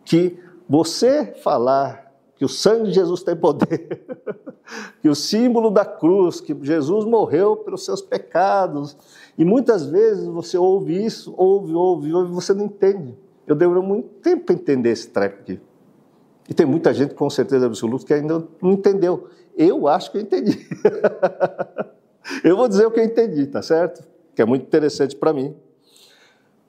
que 0.04 0.38
você 0.68 1.34
falar 1.42 2.12
que 2.36 2.44
o 2.44 2.48
sangue 2.48 2.88
de 2.88 2.94
Jesus 2.94 3.22
tem 3.22 3.36
poder, 3.36 4.04
que 5.02 5.08
o 5.08 5.14
símbolo 5.14 5.70
da 5.70 5.84
cruz, 5.84 6.40
que 6.40 6.56
Jesus 6.62 7.04
morreu 7.04 7.56
pelos 7.58 7.84
seus 7.84 8.00
pecados, 8.00 8.96
e 9.36 9.44
muitas 9.44 9.84
vezes 9.84 10.26
você 10.26 10.56
ouve 10.56 11.04
isso, 11.04 11.34
ouve, 11.36 11.74
ouve, 11.74 12.12
ouve, 12.12 12.32
você 12.32 12.54
não 12.54 12.64
entende. 12.64 13.14
Eu 13.46 13.54
demorei 13.54 13.82
muito 13.82 14.08
tempo 14.20 14.46
para 14.46 14.54
entender 14.54 14.90
esse 14.90 15.08
treco 15.08 15.40
aqui. 15.40 15.60
E 16.48 16.54
tem 16.54 16.66
muita 16.66 16.92
gente, 16.92 17.14
com 17.14 17.28
certeza 17.30 17.66
absoluta, 17.66 18.04
que 18.04 18.12
ainda 18.12 18.46
não 18.60 18.72
entendeu. 18.72 19.28
Eu 19.56 19.88
acho 19.88 20.10
que 20.10 20.18
eu 20.18 20.22
entendi. 20.22 20.66
eu 22.44 22.56
vou 22.56 22.68
dizer 22.68 22.86
o 22.86 22.90
que 22.90 23.00
eu 23.00 23.04
entendi, 23.04 23.46
tá 23.46 23.62
certo? 23.62 24.04
Que 24.34 24.42
é 24.42 24.44
muito 24.44 24.62
interessante 24.62 25.16
para 25.16 25.32
mim. 25.32 25.54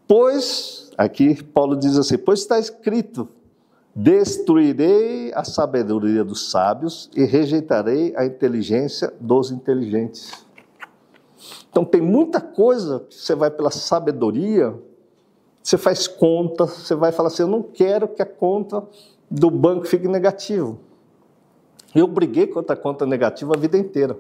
Pois, 0.07 0.91
aqui 0.97 1.43
Paulo 1.43 1.75
diz 1.75 1.97
assim: 1.97 2.17
Pois 2.17 2.39
está 2.39 2.59
escrito, 2.59 3.27
destruirei 3.95 5.33
a 5.33 5.43
sabedoria 5.43 6.23
dos 6.23 6.51
sábios 6.51 7.09
e 7.15 7.23
rejeitarei 7.23 8.13
a 8.15 8.25
inteligência 8.25 9.11
dos 9.19 9.51
inteligentes. 9.51 10.45
Então, 11.69 11.83
tem 11.83 12.01
muita 12.01 12.39
coisa 12.39 13.01
que 13.09 13.15
você 13.15 13.35
vai 13.35 13.51
pela 13.51 13.71
sabedoria, 13.71 14.73
você 15.61 15.77
faz 15.77 16.07
conta, 16.07 16.65
você 16.65 16.95
vai 16.95 17.11
falar 17.11 17.27
assim: 17.27 17.41
Eu 17.41 17.47
não 17.47 17.63
quero 17.63 18.07
que 18.07 18.21
a 18.21 18.25
conta 18.25 18.83
do 19.29 19.49
banco 19.49 19.85
fique 19.85 20.07
negativa. 20.07 20.77
Eu 21.93 22.07
briguei 22.07 22.47
contra 22.47 22.73
a 22.73 22.77
conta 22.77 23.05
negativa 23.05 23.53
a 23.55 23.59
vida 23.59 23.77
inteira. 23.77 24.17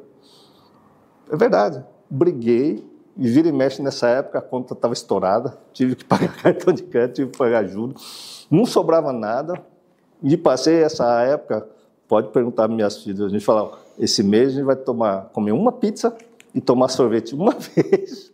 É 1.29 1.35
verdade. 1.35 1.83
Briguei 2.09 2.85
e 3.17 3.27
vira 3.27 3.47
e 3.47 3.51
mexe 3.51 3.81
nessa 3.81 4.07
época, 4.07 4.39
a 4.39 4.41
conta 4.41 4.73
estava 4.73 4.93
estourada, 4.93 5.57
tive 5.73 5.95
que 5.95 6.03
pagar 6.05 6.35
cartão 6.35 6.73
de 6.73 6.83
crédito, 6.83 7.15
tive 7.15 7.31
que 7.31 7.37
pagar 7.37 7.65
juros, 7.65 8.47
não 8.49 8.65
sobrava 8.65 9.11
nada. 9.11 9.61
E 10.23 10.37
passei 10.37 10.81
essa 10.81 11.21
época, 11.21 11.67
pode 12.07 12.29
perguntar 12.29 12.67
minhas 12.67 13.03
filhas, 13.03 13.21
a 13.21 13.29
gente 13.29 13.43
falava, 13.43 13.77
esse 13.97 14.23
mês 14.23 14.49
a 14.49 14.51
gente 14.51 14.63
vai 14.63 14.75
tomar, 14.75 15.29
comer 15.33 15.51
uma 15.51 15.71
pizza 15.71 16.15
e 16.53 16.61
tomar 16.61 16.87
sorvete 16.87 17.35
uma 17.35 17.51
vez. 17.75 18.31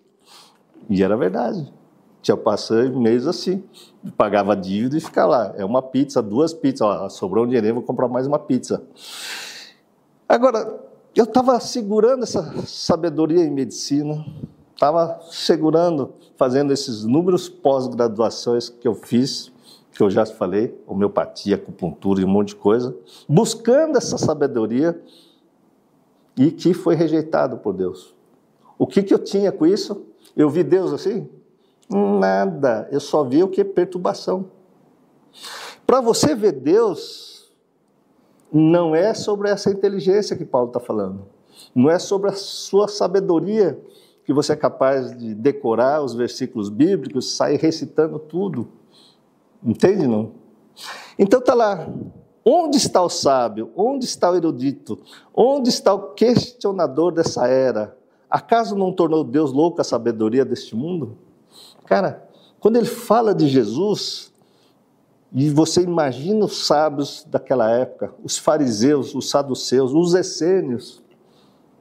E 0.90 1.04
era 1.04 1.16
verdade. 1.18 1.72
Tinha 2.22 2.38
passado 2.38 3.00
mês 3.00 3.26
assim, 3.26 3.64
pagava 4.16 4.56
dívida 4.56 4.98
e 4.98 5.02
ficar 5.02 5.26
lá. 5.26 5.54
É 5.58 5.66
uma 5.66 5.82
pizza, 5.82 6.22
duas 6.22 6.54
pizzas, 6.54 6.82
ó, 6.82 7.10
sobrou 7.10 7.46
um 7.46 7.48
dinheiro, 7.48 7.74
vou 7.74 7.84
comprar 7.84 8.08
mais 8.08 8.28
uma 8.28 8.38
pizza. 8.38 8.84
Agora, 10.30 10.80
eu 11.16 11.26
estava 11.26 11.60
segurando 11.60 12.24
essa 12.24 12.66
sabedoria 12.66 13.44
em 13.44 13.52
medicina, 13.52 14.26
estava 14.74 15.20
segurando, 15.30 16.14
fazendo 16.38 16.72
esses 16.72 17.04
números 17.04 17.50
pós-graduações 17.50 18.70
que 18.70 18.88
eu 18.88 18.96
fiz, 18.96 19.52
que 19.92 20.02
eu 20.02 20.10
já 20.10 20.26
falei, 20.26 20.80
homeopatia, 20.88 21.56
acupuntura 21.56 22.22
e 22.22 22.26
um 22.26 22.30
monte 22.30 22.50
de 22.50 22.56
coisa, 22.56 22.96
buscando 23.28 23.98
essa 23.98 24.18
sabedoria 24.18 25.02
e 26.38 26.50
que 26.50 26.74
foi 26.74 26.96
rejeitado 26.96 27.58
por 27.58 27.74
Deus. 27.74 28.16
O 28.78 28.88
que, 28.88 29.04
que 29.04 29.14
eu 29.14 29.20
tinha 29.20 29.52
com 29.52 29.68
isso? 29.68 30.06
Eu 30.36 30.50
vi 30.50 30.64
Deus 30.64 30.94
assim? 30.94 31.30
Nada. 31.92 32.88
Eu 32.90 33.02
só 33.02 33.24
vi 33.24 33.44
o 33.44 33.50
que? 33.50 33.64
Perturbação. 33.66 34.46
Para 35.86 36.00
você 36.00 36.34
ver 36.34 36.54
Deus, 36.54 37.52
não 38.52 38.96
é 38.96 39.14
sobre 39.14 39.50
essa 39.50 39.70
inteligência 39.70 40.38
que 40.38 40.46
Paulo 40.46 40.68
está 40.68 40.80
falando. 40.80 41.26
Não 41.76 41.90
é 41.90 42.00
sobre 42.00 42.30
a 42.30 42.34
sua 42.34 42.88
sabedoria 42.88 43.80
que 44.24 44.32
você 44.32 44.54
é 44.54 44.56
capaz 44.56 45.18
de 45.18 45.34
decorar 45.36 46.02
os 46.02 46.14
versículos 46.14 46.70
bíblicos, 46.70 47.36
sair 47.36 47.58
recitando 47.58 48.20
tudo. 48.20 48.70
Entende, 49.64 50.08
não? 50.08 50.32
Então 51.20 51.40
está 51.40 51.54
lá. 51.54 51.88
Onde 52.44 52.78
está 52.78 53.02
o 53.02 53.10
sábio? 53.10 53.70
Onde 53.76 54.06
está 54.06 54.32
o 54.32 54.36
erudito? 54.36 54.98
Onde 55.34 55.70
está 55.70 55.94
o 55.94 56.14
questionador 56.14 57.12
dessa 57.12 57.48
era? 57.48 57.98
Acaso 58.30 58.76
não 58.76 58.94
tornou 58.94 59.24
Deus 59.24 59.52
louco 59.52 59.82
a 59.82 59.84
sabedoria 59.84 60.46
deste 60.46 60.76
mundo? 60.76 61.18
Cara, 61.92 62.26
quando 62.58 62.78
ele 62.78 62.86
fala 62.86 63.36
de 63.36 63.50
Jesus, 63.50 64.32
e 65.30 65.50
você 65.50 65.82
imagina 65.82 66.46
os 66.46 66.66
sábios 66.66 67.28
daquela 67.30 67.70
época, 67.70 68.14
os 68.24 68.38
fariseus, 68.38 69.14
os 69.14 69.30
saduceus, 69.30 69.92
os 69.92 70.14
essênios, 70.14 71.04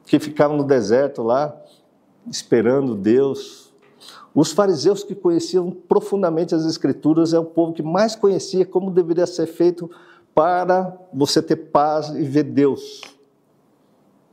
que 0.04 0.18
ficavam 0.18 0.56
no 0.56 0.64
deserto 0.64 1.22
lá, 1.22 1.56
esperando 2.28 2.96
Deus. 2.96 3.72
Os 4.34 4.50
fariseus 4.50 5.04
que 5.04 5.14
conheciam 5.14 5.70
profundamente 5.70 6.56
as 6.56 6.64
Escrituras 6.64 7.32
é 7.32 7.38
o 7.38 7.44
povo 7.44 7.72
que 7.72 7.80
mais 7.80 8.16
conhecia 8.16 8.66
como 8.66 8.90
deveria 8.90 9.28
ser 9.28 9.46
feito 9.46 9.88
para 10.34 10.92
você 11.14 11.40
ter 11.40 11.54
paz 11.54 12.08
e 12.08 12.24
ver 12.24 12.42
Deus. 12.42 13.00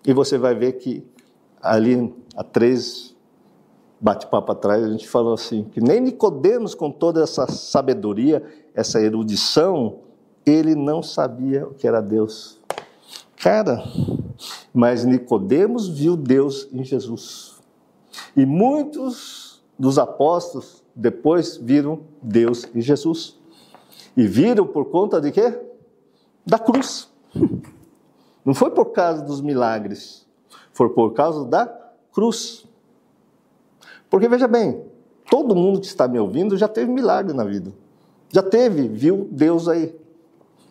E 0.04 0.12
você 0.12 0.40
vai 0.40 0.56
ver 0.56 0.72
que 0.80 1.06
ali 1.62 2.12
há 2.36 2.44
três 2.44 3.16
bate-papo 4.00 4.52
atrás, 4.52 4.84
a 4.84 4.90
gente 4.90 5.08
falou 5.08 5.34
assim, 5.34 5.64
que 5.64 5.82
nem 5.82 6.00
Nicodemos, 6.00 6.76
com 6.76 6.92
toda 6.92 7.22
essa 7.22 7.48
sabedoria, 7.48 8.44
essa 8.74 9.02
erudição, 9.02 10.00
ele 10.46 10.76
não 10.76 11.02
sabia 11.02 11.68
o 11.68 11.74
que 11.74 11.88
era 11.88 12.02
Deus. 12.02 12.60
Cara, 13.38 13.84
mas 14.74 15.06
Nicodemos 15.06 15.88
viu 15.88 16.16
Deus 16.16 16.68
em 16.72 16.84
Jesus. 16.84 17.56
E 18.36 18.46
muitos 18.46 19.64
dos 19.78 20.00
apóstolos 20.00 20.84
depois 20.96 21.58
viram 21.58 22.02
Deus 22.22 22.68
em 22.74 22.82
Jesus. 22.82 23.38
E 24.16 24.28
viram 24.28 24.66
por 24.66 24.86
conta 24.86 25.22
de 25.22 25.32
quê? 25.32 25.60
Da 26.46 26.58
cruz. 26.58 27.10
Não 28.44 28.54
foi 28.54 28.72
por 28.72 28.86
causa 28.88 29.22
dos 29.22 29.42
milagres, 29.42 30.26
foi 30.72 30.90
por 30.90 31.14
causa 31.14 31.46
da 31.46 31.66
cruz. 32.14 32.66
Porque 34.10 34.28
veja 34.28 34.48
bem, 34.48 34.84
todo 35.30 35.56
mundo 35.56 35.80
que 35.80 35.88
está 35.88 36.08
me 36.08 36.20
ouvindo 36.20 36.58
já 36.58 36.68
teve 36.68 36.92
milagre 36.92 37.34
na 37.34 37.44
vida. 37.44 37.72
Já 38.30 38.42
teve, 38.42 38.88
viu 38.88 39.28
Deus 39.32 39.68
aí. 39.68 39.96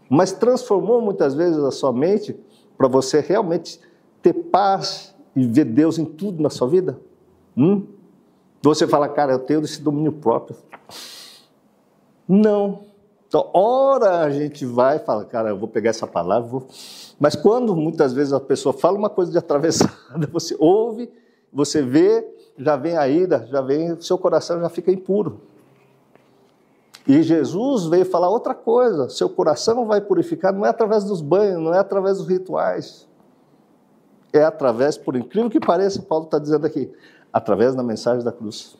Mas 0.08 0.32
transformou 0.32 1.00
muitas 1.00 1.34
vezes 1.34 1.58
a 1.58 1.70
sua 1.70 1.92
mente 1.92 2.38
para 2.76 2.88
você 2.88 3.20
realmente 3.20 3.80
ter 4.22 4.32
paz 4.32 5.14
e 5.34 5.46
ver 5.46 5.64
Deus 5.64 5.98
em 5.98 6.04
tudo 6.04 6.42
na 6.42 6.50
sua 6.50 6.68
vida? 6.68 6.98
Hum? 7.56 7.86
Você 8.62 8.86
fala, 8.86 9.08
cara, 9.08 9.32
eu 9.32 9.38
tenho 9.38 9.60
esse 9.62 9.80
domínio 9.80 10.12
próprio. 10.12 10.56
Não. 12.28 12.80
Então, 13.28 13.50
ora 13.52 14.20
a 14.20 14.30
gente 14.30 14.64
vai 14.64 14.96
e 14.96 15.00
fala, 15.00 15.24
cara, 15.24 15.50
eu 15.50 15.58
vou 15.58 15.68
pegar 15.68 15.90
essa 15.90 16.06
palavra, 16.06 16.48
vou... 16.48 16.66
mas 17.18 17.34
quando 17.34 17.74
muitas 17.74 18.12
vezes 18.12 18.32
a 18.32 18.40
pessoa 18.40 18.72
fala 18.72 18.96
uma 18.96 19.10
coisa 19.10 19.32
de 19.32 19.38
atravessada, 19.38 20.26
você 20.32 20.56
ouve, 20.58 21.10
você 21.56 21.80
vê, 21.80 22.22
já 22.58 22.76
vem 22.76 22.98
a 22.98 23.08
ira, 23.08 23.46
já 23.50 23.62
vem, 23.62 23.98
seu 23.98 24.18
coração 24.18 24.60
já 24.60 24.68
fica 24.68 24.92
impuro. 24.92 25.40
E 27.08 27.22
Jesus 27.22 27.86
veio 27.86 28.04
falar 28.04 28.28
outra 28.28 28.54
coisa: 28.54 29.08
seu 29.08 29.30
coração 29.30 29.86
vai 29.86 30.02
purificar 30.02 30.52
não 30.52 30.66
é 30.66 30.68
através 30.68 31.04
dos 31.04 31.22
banhos, 31.22 31.58
não 31.58 31.72
é 31.72 31.78
através 31.78 32.18
dos 32.18 32.28
rituais, 32.28 33.08
é 34.34 34.44
através, 34.44 34.98
por 34.98 35.16
incrível 35.16 35.48
que 35.48 35.58
pareça, 35.58 36.02
Paulo 36.02 36.26
está 36.26 36.38
dizendo 36.38 36.66
aqui, 36.66 36.92
através 37.32 37.74
da 37.74 37.82
mensagem 37.82 38.22
da 38.22 38.32
cruz. 38.32 38.76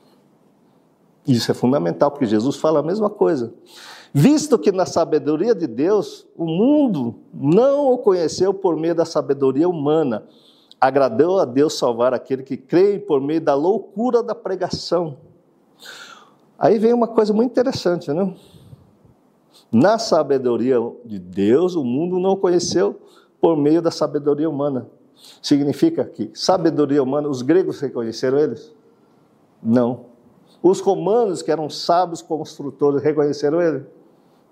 Isso 1.26 1.50
é 1.50 1.54
fundamental, 1.54 2.10
porque 2.10 2.26
Jesus 2.26 2.56
fala 2.56 2.80
a 2.80 2.82
mesma 2.82 3.08
coisa. 3.08 3.54
Visto 4.12 4.58
que 4.58 4.70
na 4.70 4.84
sabedoria 4.84 5.54
de 5.54 5.66
Deus, 5.66 6.26
o 6.36 6.44
mundo 6.44 7.14
não 7.32 7.90
o 7.90 7.98
conheceu 7.98 8.52
por 8.52 8.76
meio 8.76 8.94
da 8.94 9.06
sabedoria 9.06 9.66
humana, 9.66 10.26
agradou 10.80 11.38
a 11.38 11.44
Deus 11.44 11.78
salvar 11.78 12.14
aquele 12.14 12.42
que 12.42 12.56
crê 12.56 12.98
por 12.98 13.20
meio 13.20 13.40
da 13.40 13.54
loucura 13.54 14.22
da 14.22 14.34
pregação. 14.34 15.16
Aí 16.58 16.78
vem 16.78 16.92
uma 16.92 17.08
coisa 17.08 17.32
muito 17.32 17.50
interessante, 17.50 18.12
né? 18.12 18.34
Na 19.70 19.98
sabedoria 19.98 20.78
de 21.04 21.18
Deus, 21.18 21.74
o 21.74 21.84
mundo 21.84 22.18
não 22.18 22.36
conheceu 22.36 23.00
por 23.40 23.56
meio 23.56 23.82
da 23.82 23.90
sabedoria 23.90 24.48
humana. 24.48 24.88
Significa 25.42 26.04
que 26.04 26.30
sabedoria 26.34 27.02
humana, 27.02 27.28
os 27.28 27.42
gregos 27.42 27.80
reconheceram 27.80 28.38
eles? 28.38 28.74
Não. 29.62 30.06
Os 30.62 30.80
romanos, 30.80 31.42
que 31.42 31.50
eram 31.50 31.68
sábios 31.68 32.22
construtores, 32.22 33.02
reconheceram 33.02 33.60
ele? 33.60 33.84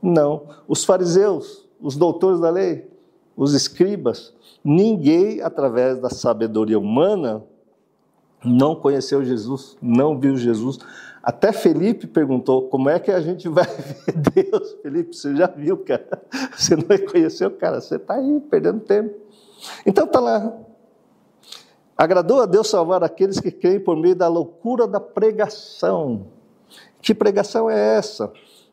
Não. 0.02 0.42
Os 0.68 0.84
fariseus, 0.84 1.68
os 1.80 1.96
doutores 1.96 2.40
da 2.40 2.50
lei, 2.50 2.90
os 3.36 3.54
escribas, 3.54 4.34
ninguém, 4.64 5.40
através 5.40 5.98
da 5.98 6.10
sabedoria 6.10 6.78
humana, 6.78 7.42
não 8.44 8.76
conheceu 8.76 9.24
Jesus, 9.24 9.76
não 9.80 10.18
viu 10.18 10.36
Jesus. 10.36 10.78
Até 11.22 11.52
Felipe 11.52 12.06
perguntou: 12.06 12.68
como 12.68 12.90
é 12.90 12.98
que 12.98 13.10
a 13.10 13.20
gente 13.20 13.48
vai 13.48 13.64
ver 13.66 14.12
Deus? 14.50 14.76
Felipe, 14.82 15.16
você 15.16 15.34
já 15.34 15.46
viu, 15.46 15.78
cara? 15.78 16.22
Você 16.54 16.76
não 16.76 16.84
reconheceu, 16.86 17.50
cara? 17.50 17.80
Você 17.80 17.96
está 17.96 18.14
aí 18.14 18.40
perdendo 18.50 18.80
tempo. 18.80 19.14
Então 19.86 20.04
está 20.04 20.20
lá. 20.20 20.52
Agradou 21.96 22.42
a 22.42 22.46
Deus 22.46 22.68
salvar 22.68 23.02
aqueles 23.04 23.40
que 23.40 23.50
creem 23.50 23.80
por 23.80 23.96
meio 23.96 24.16
da 24.16 24.28
loucura 24.28 24.86
da 24.86 25.00
pregação. 25.00 26.26
Que 27.00 27.14
pregação 27.14 27.70
é 27.70 27.96
essa? 27.96 28.32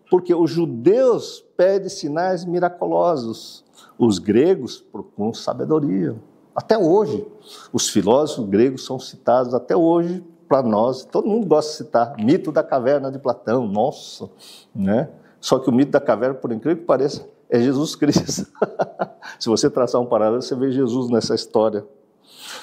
Porque 0.09 0.33
os 0.33 0.49
judeus 0.49 1.45
pedem 1.55 1.87
sinais 1.87 2.43
miraculosos, 2.43 3.63
os 4.05 4.17
gregos 4.17 4.81
procuram 4.81 5.31
sabedoria. 5.31 6.15
Até 6.55 6.75
hoje, 6.75 7.23
os 7.71 7.87
filósofos 7.87 8.49
gregos 8.49 8.83
são 8.83 8.99
citados 8.99 9.53
até 9.53 9.77
hoje 9.77 10.23
para 10.49 10.63
nós. 10.63 11.05
Todo 11.05 11.27
mundo 11.27 11.45
gosta 11.45 11.71
de 11.71 11.77
citar 11.77 12.15
mito 12.17 12.51
da 12.51 12.63
caverna 12.63 13.11
de 13.11 13.19
Platão. 13.19 13.67
Nossa, 13.67 14.27
né? 14.73 15.07
Só 15.39 15.59
que 15.59 15.69
o 15.69 15.71
mito 15.71 15.91
da 15.91 16.01
caverna, 16.01 16.33
por 16.33 16.51
incrível 16.51 16.81
que 16.81 16.87
pareça, 16.87 17.27
é 17.47 17.59
Jesus 17.59 17.95
Cristo. 17.95 18.47
Se 19.39 19.47
você 19.47 19.69
traçar 19.69 20.01
um 20.01 20.07
paralelo, 20.07 20.41
você 20.41 20.55
vê 20.55 20.71
Jesus 20.71 21.11
nessa 21.11 21.35
história. 21.35 21.85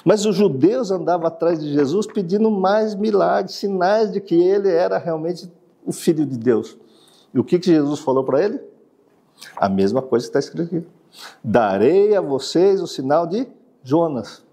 Mas 0.03 0.25
os 0.25 0.35
judeus 0.35 0.91
andavam 0.91 1.27
atrás 1.27 1.61
de 1.61 1.71
Jesus 1.71 2.05
pedindo 2.05 2.51
mais 2.51 2.95
milagres, 2.95 3.55
sinais 3.55 4.11
de 4.11 4.19
que 4.19 4.35
ele 4.35 4.69
era 4.69 4.97
realmente 4.97 5.49
o 5.85 5.93
Filho 5.93 6.25
de 6.25 6.37
Deus. 6.37 6.77
E 7.33 7.39
o 7.39 7.45
que, 7.45 7.59
que 7.59 7.67
Jesus 7.67 8.01
falou 8.01 8.25
para 8.25 8.43
ele? 8.43 8.59
A 9.55 9.69
mesma 9.69 10.01
coisa 10.01 10.25
que 10.25 10.29
está 10.29 10.39
escrito 10.39 10.75
aqui. 10.75 10.98
Darei 11.43 12.15
a 12.15 12.21
vocês 12.21 12.81
o 12.81 12.87
sinal 12.87 13.25
de 13.25 13.47
Jonas. 13.83 14.43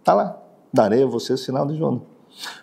Está 0.00 0.14
lá. 0.14 0.42
Darei 0.72 1.02
a 1.02 1.06
vocês 1.06 1.40
o 1.40 1.44
sinal 1.44 1.66
de 1.66 1.76
Jonas. 1.76 2.02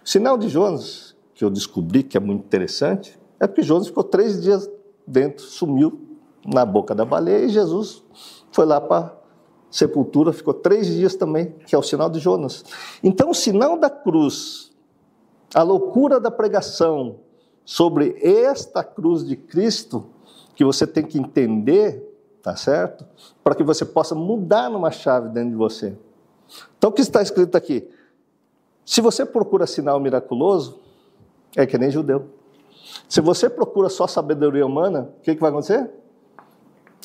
O 0.03 0.09
sinal 0.09 0.37
de 0.37 0.49
Jonas, 0.49 1.15
que 1.33 1.43
eu 1.43 1.49
descobri 1.49 2.03
que 2.03 2.17
é 2.17 2.19
muito 2.19 2.45
interessante, 2.45 3.17
é 3.39 3.47
porque 3.47 3.63
Jonas 3.63 3.87
ficou 3.87 4.03
três 4.03 4.41
dias 4.41 4.69
dentro, 5.07 5.43
sumiu 5.43 5.99
na 6.45 6.65
boca 6.65 6.93
da 6.93 7.05
baleia 7.05 7.45
e 7.45 7.49
Jesus 7.49 8.03
foi 8.51 8.65
lá 8.65 8.81
para 8.81 9.15
sepultura, 9.69 10.33
ficou 10.33 10.53
três 10.53 10.87
dias 10.87 11.15
também, 11.15 11.55
que 11.65 11.73
é 11.73 11.77
o 11.77 11.83
sinal 11.83 12.09
de 12.09 12.19
Jonas. 12.19 12.63
Então, 13.01 13.29
o 13.29 13.33
sinal 13.33 13.77
da 13.77 13.89
cruz, 13.89 14.71
a 15.55 15.63
loucura 15.63 16.19
da 16.19 16.29
pregação, 16.29 17.19
sobre 17.63 18.17
esta 18.21 18.83
cruz 18.83 19.25
de 19.25 19.35
Cristo 19.35 20.09
que 20.55 20.65
você 20.65 20.85
tem 20.85 21.05
que 21.05 21.17
entender, 21.17 22.11
tá 22.41 22.55
certo? 22.55 23.05
Para 23.43 23.55
que 23.55 23.63
você 23.63 23.85
possa 23.85 24.15
mudar 24.15 24.69
numa 24.69 24.91
chave 24.91 25.29
dentro 25.29 25.51
de 25.51 25.55
você. 25.55 25.95
Então, 26.77 26.89
o 26.89 26.93
que 26.93 27.01
está 27.01 27.21
escrito 27.21 27.55
aqui? 27.55 27.87
Se 28.85 28.99
você 28.99 29.25
procura 29.25 29.67
sinal 29.67 29.99
miraculoso, 29.99 30.79
é 31.55 31.65
que 31.65 31.77
nem 31.77 31.91
judeu. 31.91 32.25
Se 33.07 33.21
você 33.21 33.49
procura 33.49 33.89
só 33.89 34.07
sabedoria 34.07 34.65
humana, 34.65 35.09
o 35.19 35.21
que, 35.21 35.35
que 35.35 35.41
vai 35.41 35.49
acontecer? 35.49 35.89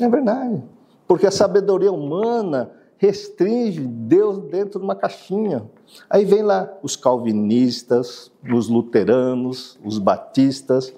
É 0.01 0.09
verdade. 0.09 0.63
Porque 1.07 1.27
a 1.27 1.31
sabedoria 1.31 1.93
humana 1.93 2.71
restringe 2.99 3.81
Deus 3.81 4.39
dentro 4.39 4.79
de 4.81 4.85
uma 4.85 4.95
caixinha. 4.95 5.65
Aí 6.09 6.25
vem 6.25 6.43
lá 6.43 6.73
os 6.83 6.97
calvinistas, 6.97 8.33
os 8.53 8.69
luteranos, 8.69 9.79
os 9.85 9.99
batistas, 9.99 10.93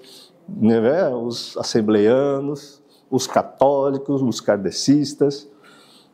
né, 0.47 1.09
os 1.09 1.55
assembleanos, 1.57 2.78
os 3.09 3.27
católicos, 3.27 4.21
os 4.21 4.39
kardecistas. 4.39 5.47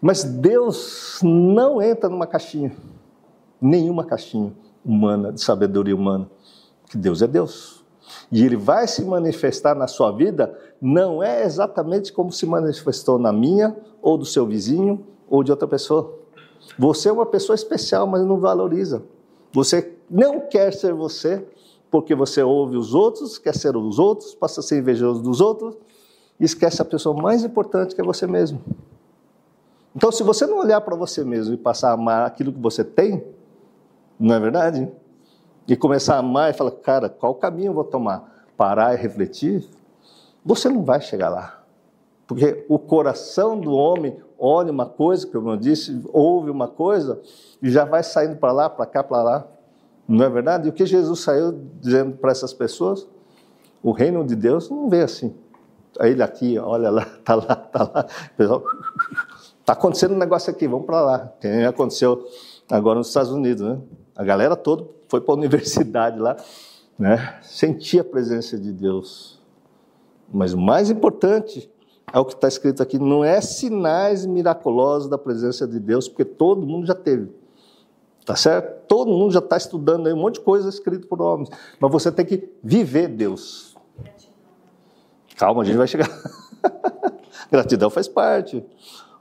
Mas 0.02 0.24
Deus 0.24 1.20
não 1.24 1.82
entra 1.82 2.10
numa 2.10 2.28
caixinha, 2.28 2.76
nenhuma 3.62 4.04
caixinha 4.04 4.54
humana, 4.86 5.32
de 5.32 5.42
sabedoria 5.42 5.96
humana. 5.96 6.30
Que 6.90 6.98
Deus 6.98 7.22
é 7.22 7.28
Deus. 7.28 7.84
E 8.32 8.44
ele 8.44 8.56
vai 8.56 8.88
se 8.88 9.04
manifestar 9.04 9.76
na 9.76 9.88
sua 9.88 10.12
vida, 10.12 10.56
não 10.82 11.24
é 11.24 11.44
exatamente 11.44 12.14
como 12.14 12.32
se 12.32 12.46
manifestou 12.46 13.18
na 13.18 13.34
minha, 13.34 13.76
ou 14.02 14.18
do 14.18 14.26
seu 14.26 14.46
vizinho, 14.46 15.04
ou 15.28 15.44
de 15.44 15.52
outra 15.52 15.68
pessoa. 15.68 16.14
Você 16.78 17.10
é 17.10 17.12
uma 17.12 17.26
pessoa 17.26 17.56
especial, 17.56 18.06
mas 18.06 18.24
não 18.24 18.40
valoriza. 18.40 19.04
Você 19.52 19.98
não 20.10 20.42
quer 20.42 20.74
ser 20.74 20.94
você, 20.94 21.46
porque 21.90 22.14
você 22.14 22.44
ouve 22.44 22.78
os 22.78 22.94
outros, 22.94 23.38
quer 23.38 23.56
ser 23.56 23.76
os 23.76 23.98
outros, 23.98 24.36
passa 24.36 24.60
a 24.60 24.64
ser 24.64 24.80
invejoso 24.80 25.22
dos 25.22 25.40
outros, 25.42 25.76
e 26.40 26.46
esquece 26.46 26.82
a 26.82 26.86
pessoa 26.86 27.20
mais 27.20 27.44
importante 27.44 27.96
que 27.96 28.02
é 28.02 28.04
você 28.04 28.28
mesmo. 28.28 28.62
Então, 29.96 30.12
se 30.12 30.24
você 30.24 30.46
não 30.46 30.60
olhar 30.60 30.82
para 30.82 30.96
você 30.96 31.24
mesmo 31.24 31.54
e 31.54 31.58
passar 31.58 31.92
a 31.92 31.94
amar 31.94 32.28
aquilo 32.28 32.52
que 32.52 32.60
você 32.60 32.84
tem, 32.84 33.24
não 34.20 34.36
é 34.36 34.40
verdade? 34.40 34.92
E 35.68 35.76
começar 35.76 36.16
a 36.16 36.20
amar 36.20 36.52
e 36.52 36.54
falar, 36.54 36.72
cara, 36.72 37.10
qual 37.10 37.34
caminho 37.36 37.70
eu 37.70 37.74
vou 37.74 37.84
tomar? 37.84 38.46
Parar 38.58 38.94
e 38.94 38.98
refletir, 38.98 39.66
você 40.44 40.70
não 40.70 40.84
vai 40.84 41.02
chegar 41.02 41.30
lá. 41.30 41.64
Porque 42.28 42.66
o 42.68 42.78
coração 42.78 43.60
do 43.60 43.74
homem 43.74 44.18
olha 44.38 44.72
uma 44.72 44.86
coisa, 44.86 45.26
como 45.28 45.52
eu 45.52 45.58
disse, 45.58 46.02
ouve 46.12 46.50
uma 46.50 46.68
coisa 46.68 47.22
e 47.62 47.70
já 47.70 47.86
vai 47.86 48.04
saindo 48.04 48.36
para 48.36 48.52
lá, 48.52 48.70
para 48.70 48.86
cá, 48.86 49.04
para 49.04 49.24
lá. 49.24 49.48
Não 50.08 50.26
é 50.26 50.30
verdade? 50.30 50.68
E 50.68 50.70
o 50.70 50.74
que 50.74 50.86
Jesus 50.86 51.22
saiu 51.22 51.58
dizendo 51.80 52.18
para 52.18 52.32
essas 52.32 52.54
pessoas? 52.54 53.08
O 53.82 53.92
reino 53.92 54.24
de 54.26 54.36
Deus 54.36 54.70
não 54.70 54.90
vê 54.90 55.02
assim. 55.02 55.34
Ele 56.00 56.22
aqui, 56.22 56.58
olha 56.58 56.90
lá, 56.90 57.04
está 57.04 57.36
lá, 57.36 57.64
está 57.66 57.84
lá. 57.84 58.06
Pessoal, 58.38 58.64
está 59.60 59.74
acontecendo 59.74 60.14
um 60.14 60.18
negócio 60.18 60.52
aqui, 60.52 60.68
vamos 60.68 60.86
para 60.86 61.02
lá. 61.02 61.34
Que 61.40 61.48
aconteceu 61.64 62.28
agora 62.70 62.98
nos 62.98 63.08
Estados 63.08 63.32
Unidos, 63.32 63.62
né? 63.62 63.80
A 64.16 64.24
galera 64.24 64.56
toda 64.56 64.86
foi 65.08 65.22
para 65.22 65.34
a 65.34 65.38
universidade 65.38 66.20
lá, 66.20 66.36
né? 66.98 67.40
Sentia 67.42 68.02
a 68.02 68.06
presença 68.06 68.58
de 68.58 68.72
Deus. 68.72 69.40
Mas 70.32 70.54
o 70.54 70.58
mais 70.58 70.90
importante 70.90 71.70
é 72.14 72.20
o 72.20 72.26
que 72.26 72.34
está 72.34 72.48
escrito 72.48 72.82
aqui, 72.82 72.98
não 72.98 73.24
é 73.24 73.42
sinais 73.42 74.26
miraculosos 74.26 75.10
da 75.10 75.18
presença 75.18 75.68
de 75.68 75.80
Deus, 75.80 76.08
porque 76.08 76.26
todo 76.26 76.66
mundo 76.66 76.86
já 76.86 76.96
teve. 76.96 77.30
Tá 78.26 78.36
certo? 78.36 78.88
Todo 78.88 79.12
mundo 79.12 79.32
já 79.32 79.40
está 79.40 79.56
estudando 79.56 80.08
aí 80.08 80.14
um 80.14 80.18
monte 80.18 80.36
de 80.36 80.42
coisa 80.42 80.68
escrito 80.68 81.08
por 81.08 81.22
homens. 81.22 81.50
Mas 81.80 81.92
você 81.92 82.12
tem 82.12 82.26
que 82.26 82.50
viver 82.64 83.08
Deus. 83.08 83.75
Calma, 85.36 85.62
a 85.62 85.66
gente 85.66 85.78
vai 85.78 85.88
chegar. 85.88 86.10
Gratidão 87.52 87.90
faz 87.90 88.08
parte. 88.08 88.64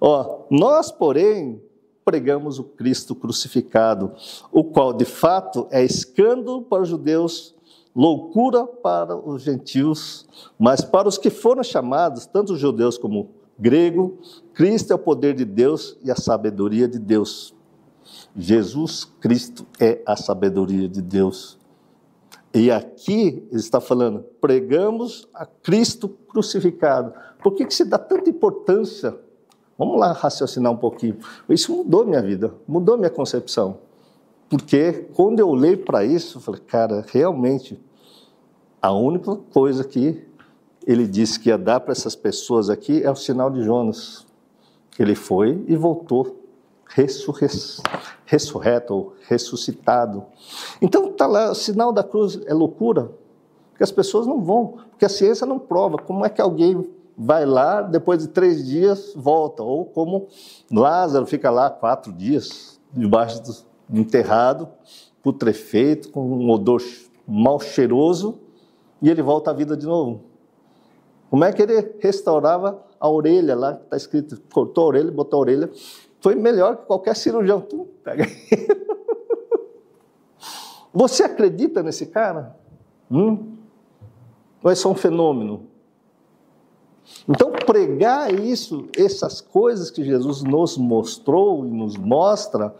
Ó, 0.01 0.47
nós, 0.51 0.91
porém, 0.91 1.61
pregamos 2.05 2.59
o 2.59 2.65
Cristo 2.65 3.15
crucificado, 3.15 4.13
o 4.53 4.65
qual 4.65 4.93
de 4.93 5.05
fato 5.05 5.67
é 5.71 5.83
escândalo 5.85 6.63
para 6.63 6.83
os 6.83 6.89
judeus 6.89 7.55
loucura 7.95 8.67
para 8.67 9.17
os 9.17 9.43
gentios, 9.43 10.27
mas 10.59 10.83
para 10.83 11.09
os 11.09 11.17
que 11.17 11.31
foram 11.31 11.63
chamados, 11.63 12.27
tanto 12.27 12.57
judeus 12.57 12.99
como 12.99 13.31
grego, 13.59 14.19
Cristo 14.53 14.93
é 14.93 14.97
o 14.97 14.99
poder 14.99 15.35
de 15.35 15.45
Deus 15.45 15.97
e 16.03 16.11
a 16.11 16.17
sabedoria 16.17 16.89
de 16.89 16.99
Deus. 16.99 17.55
Jesus 18.37 19.05
Cristo 19.21 19.65
é 19.79 20.03
a 20.05 20.17
sabedoria 20.17 20.89
de 20.89 21.01
Deus. 21.01 21.57
E 22.55 22.71
aqui 22.71 23.45
ele 23.51 23.61
está 23.61 23.81
falando, 23.81 24.25
pregamos 24.41 25.27
a 25.35 25.45
Cristo 25.45 26.09
crucificado. 26.09 27.13
Por 27.43 27.55
que, 27.55 27.67
que 27.67 27.75
se 27.75 27.85
dá 27.85 27.99
tanta 27.99 28.31
importância? 28.31 29.19
Vamos 29.77 29.99
lá 29.99 30.13
raciocinar 30.13 30.71
um 30.71 30.77
pouquinho. 30.77 31.19
Isso 31.49 31.75
mudou 31.75 32.07
minha 32.07 32.23
vida, 32.23 32.55
mudou 32.67 32.97
minha 32.97 33.11
concepção. 33.11 33.79
Porque 34.49 35.09
quando 35.15 35.41
eu 35.41 35.49
olhei 35.49 35.77
para 35.77 36.05
isso, 36.05 36.39
eu 36.39 36.43
falei, 36.43 36.61
cara, 36.61 37.05
realmente, 37.09 37.83
a 38.81 38.93
única 38.93 39.35
coisa 39.53 39.83
que 39.83 40.25
ele 40.87 41.09
disse 41.09 41.41
que 41.41 41.49
ia 41.49 41.59
dar 41.59 41.81
para 41.81 41.91
essas 41.91 42.15
pessoas 42.15 42.71
aqui 42.71 43.03
é 43.03 43.11
o 43.11 43.17
sinal 43.17 43.51
de 43.51 43.65
Jonas. 43.65 44.25
Ele 44.97 45.17
foi 45.17 45.65
e 45.67 45.75
voltou 45.75 46.44
ressurre... 46.95 47.49
ressurreto 48.25 49.13
ressuscitado. 49.29 50.25
Então 50.81 51.11
está 51.11 51.27
lá, 51.27 51.51
o 51.51 51.55
sinal 51.55 51.93
da 51.93 52.03
cruz 52.03 52.41
é 52.47 52.55
loucura. 52.55 53.11
Porque 53.71 53.83
as 53.83 53.91
pessoas 53.91 54.27
não 54.27 54.41
vão, 54.41 54.79
porque 54.91 55.05
a 55.05 55.09
ciência 55.09 55.47
não 55.47 55.59
prova. 55.59 55.99
Como 55.99 56.25
é 56.25 56.29
que 56.29 56.41
alguém 56.41 56.89
vai 57.17 57.45
lá, 57.45 57.83
depois 57.83 58.21
de 58.21 58.29
três 58.29 58.65
dias, 58.65 59.13
volta? 59.17 59.63
Ou 59.63 59.85
como 59.85 60.29
Lázaro 60.71 61.27
fica 61.27 61.51
lá 61.51 61.69
quatro 61.69 62.13
dias, 62.13 62.81
debaixo 62.93 63.43
do 63.43 63.99
enterrado, 63.99 64.69
putrefeito, 65.23 66.11
com 66.11 66.21
um 66.23 66.51
odor 66.51 66.81
mal 67.27 67.59
cheiroso, 67.59 68.39
e 69.03 69.11
ele 69.11 69.23
volta 69.23 69.51
à 69.51 69.55
vida 69.55 69.77
de 69.77 69.87
novo. 69.87 70.21
Como 71.31 71.45
é 71.45 71.53
que 71.53 71.63
ele 71.63 71.97
restaurava 71.99 72.81
a 73.01 73.09
orelha 73.09 73.57
lá, 73.57 73.73
está 73.73 73.97
escrito, 73.97 74.41
cortou 74.53 74.85
a 74.85 74.87
orelha, 74.87 75.11
botou 75.11 75.39
a 75.39 75.41
orelha, 75.41 75.71
foi 76.25 76.35
melhor 76.35 76.79
que 76.79 76.87
qualquer 76.87 77.15
cirurgião. 77.15 77.61
Tu 77.61 77.87
pega. 78.03 78.27
Você 80.91 81.23
acredita 81.23 81.83
nesse 81.83 82.07
cara? 82.07 82.57
Hum? 83.11 83.59
Ou 84.63 84.71
é 84.71 84.75
só 84.75 84.91
um 84.91 84.95
fenômeno? 84.95 85.67
Então, 87.29 87.53
pregar 87.53 88.33
isso, 88.33 88.89
essas 88.97 89.43
coisas 89.43 89.91
que 89.91 90.03
Jesus 90.03 90.43
nos 90.43 90.79
mostrou 90.79 91.67
e 91.67 91.71
nos 91.71 91.95
mostra, 91.99 92.75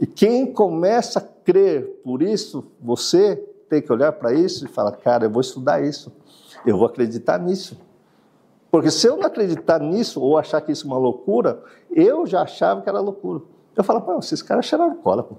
e 0.00 0.04
quem 0.04 0.52
começa 0.52 1.20
a 1.20 1.22
crer 1.22 2.00
por 2.02 2.20
isso, 2.20 2.64
você 2.80 3.36
tem 3.68 3.80
que 3.80 3.92
olhar 3.92 4.10
para 4.10 4.34
isso 4.34 4.64
e 4.64 4.68
falar: 4.68 4.90
cara, 4.96 5.26
eu 5.26 5.30
vou 5.30 5.40
estudar 5.40 5.84
isso, 5.84 6.12
eu 6.66 6.76
vou 6.76 6.86
acreditar 6.88 7.38
nisso. 7.38 7.78
Porque 8.70 8.90
se 8.90 9.06
eu 9.06 9.16
não 9.16 9.26
acreditar 9.26 9.80
nisso, 9.80 10.20
ou 10.20 10.36
achar 10.38 10.60
que 10.60 10.72
isso 10.72 10.86
é 10.86 10.88
uma 10.88 10.98
loucura, 10.98 11.62
eu 11.90 12.26
já 12.26 12.42
achava 12.42 12.82
que 12.82 12.88
era 12.88 13.00
loucura. 13.00 13.42
Eu 13.74 13.84
falo, 13.84 14.00
pô, 14.00 14.18
esses 14.18 14.42
caras 14.42 14.66
cheiraram 14.66 14.96
cola, 14.96 15.22
pô. 15.22 15.36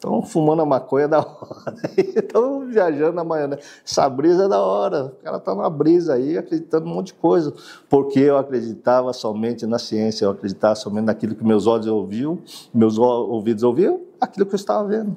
Estão 0.00 0.22
fumando 0.22 0.62
a 0.62 0.66
maconha 0.66 1.06
da 1.06 1.18
hora, 1.18 1.74
estão 1.94 2.66
viajando 2.66 3.12
na 3.12 3.22
manhã. 3.22 3.50
Essa 3.84 4.08
brisa 4.08 4.44
é 4.44 4.48
da 4.48 4.58
hora, 4.58 5.06
o 5.06 5.22
cara 5.22 5.36
está 5.36 5.54
numa 5.54 5.68
brisa 5.68 6.14
aí, 6.14 6.38
acreditando 6.38 6.86
em 6.86 6.90
um 6.90 6.94
monte 6.94 7.08
de 7.08 7.14
coisa. 7.14 7.52
Porque 7.86 8.18
eu 8.18 8.38
acreditava 8.38 9.12
somente 9.12 9.66
na 9.66 9.78
ciência, 9.78 10.24
eu 10.24 10.30
acreditava 10.30 10.74
somente 10.74 11.04
naquilo 11.04 11.34
que 11.34 11.44
meus 11.44 11.66
olhos 11.66 11.86
ouviam, 11.86 12.38
meus 12.72 12.96
ouvidos 12.96 13.62
ouviam, 13.62 14.00
aquilo 14.18 14.46
que 14.46 14.54
eu 14.54 14.56
estava 14.56 14.88
vendo. 14.88 15.14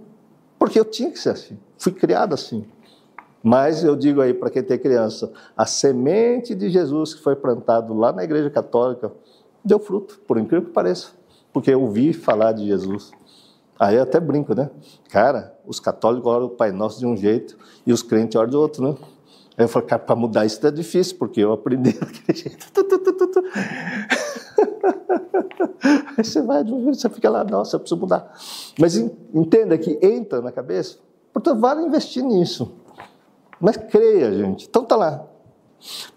Porque 0.60 0.78
eu 0.78 0.84
tinha 0.84 1.10
que 1.10 1.20
ser 1.20 1.30
assim, 1.30 1.58
fui 1.78 1.94
criado 1.94 2.34
assim. 2.34 2.66
Mas 3.44 3.84
eu 3.84 3.94
digo 3.94 4.22
aí 4.22 4.34
para 4.34 4.50
quem 4.50 4.64
tem 4.64 4.80
criança, 4.80 5.30
a 5.56 5.66
semente 5.66 6.56
de 6.56 6.70
Jesus 6.70 7.14
que 7.14 7.22
foi 7.22 7.36
plantado 7.36 7.94
lá 7.94 8.14
na 8.14 8.24
igreja 8.24 8.50
católica 8.50 9.12
deu 9.64 9.80
fruto, 9.80 10.20
por 10.26 10.38
incrível 10.38 10.68
que 10.68 10.74
pareça. 10.74 11.10
Porque 11.52 11.72
eu 11.72 11.82
ouvi 11.82 12.14
falar 12.14 12.54
de 12.54 12.66
Jesus. 12.66 13.12
Aí 13.78 14.00
até 14.00 14.20
brinco, 14.20 14.56
né? 14.56 14.70
Cara, 15.10 15.54
os 15.66 15.80
católicos 15.80 16.32
oram 16.32 16.46
o 16.46 16.50
Pai 16.50 16.72
Nosso 16.72 17.00
de 17.00 17.06
um 17.06 17.18
jeito 17.18 17.58
e 17.86 17.92
os 17.92 18.02
crentes 18.02 18.36
oram 18.36 18.50
de 18.50 18.56
outro, 18.56 18.84
né? 18.84 18.96
Aí 19.58 19.66
eu 19.66 19.68
falei, 19.68 19.90
cara, 19.90 20.02
para 20.02 20.16
mudar 20.16 20.46
isso 20.46 20.66
é 20.66 20.72
difícil, 20.72 21.18
porque 21.18 21.42
eu 21.42 21.52
aprendi 21.52 21.92
daquele 22.00 22.38
jeito. 22.38 22.66
Aí 26.18 26.24
você 26.24 26.42
vai, 26.42 26.64
você 26.64 27.10
fica 27.10 27.30
lá, 27.30 27.44
nossa, 27.44 27.76
eu 27.76 27.80
preciso 27.80 28.00
mudar. 28.00 28.34
Mas 28.80 28.96
entenda 28.96 29.78
que 29.78 30.00
entra 30.02 30.42
na 30.42 30.52
cabeça, 30.52 30.98
portanto, 31.34 31.60
vale 31.60 31.82
investir 31.84 32.24
nisso. 32.24 32.83
Mas 33.64 33.78
creia, 33.78 34.34
gente. 34.34 34.68
Então 34.68 34.84
tá 34.84 34.98
lá. 34.98 35.26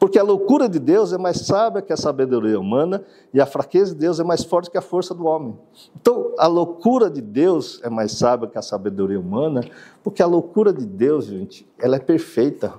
Porque 0.00 0.18
a 0.18 0.22
loucura 0.24 0.68
de 0.68 0.80
Deus 0.80 1.12
é 1.12 1.18
mais 1.18 1.46
sábia 1.46 1.80
que 1.80 1.92
a 1.92 1.96
sabedoria 1.96 2.58
humana 2.58 3.04
e 3.32 3.40
a 3.40 3.46
fraqueza 3.46 3.94
de 3.94 4.00
Deus 4.00 4.18
é 4.18 4.24
mais 4.24 4.42
forte 4.42 4.68
que 4.68 4.76
a 4.76 4.82
força 4.82 5.14
do 5.14 5.26
homem. 5.26 5.56
Então, 5.94 6.32
a 6.38 6.48
loucura 6.48 7.08
de 7.08 7.20
Deus 7.20 7.80
é 7.84 7.88
mais 7.88 8.10
sábia 8.12 8.48
que 8.48 8.58
a 8.58 8.62
sabedoria 8.62 9.20
humana, 9.20 9.60
porque 10.02 10.20
a 10.20 10.26
loucura 10.26 10.72
de 10.72 10.84
Deus, 10.84 11.26
gente, 11.26 11.64
ela 11.78 11.94
é 11.94 12.00
perfeita. 12.00 12.74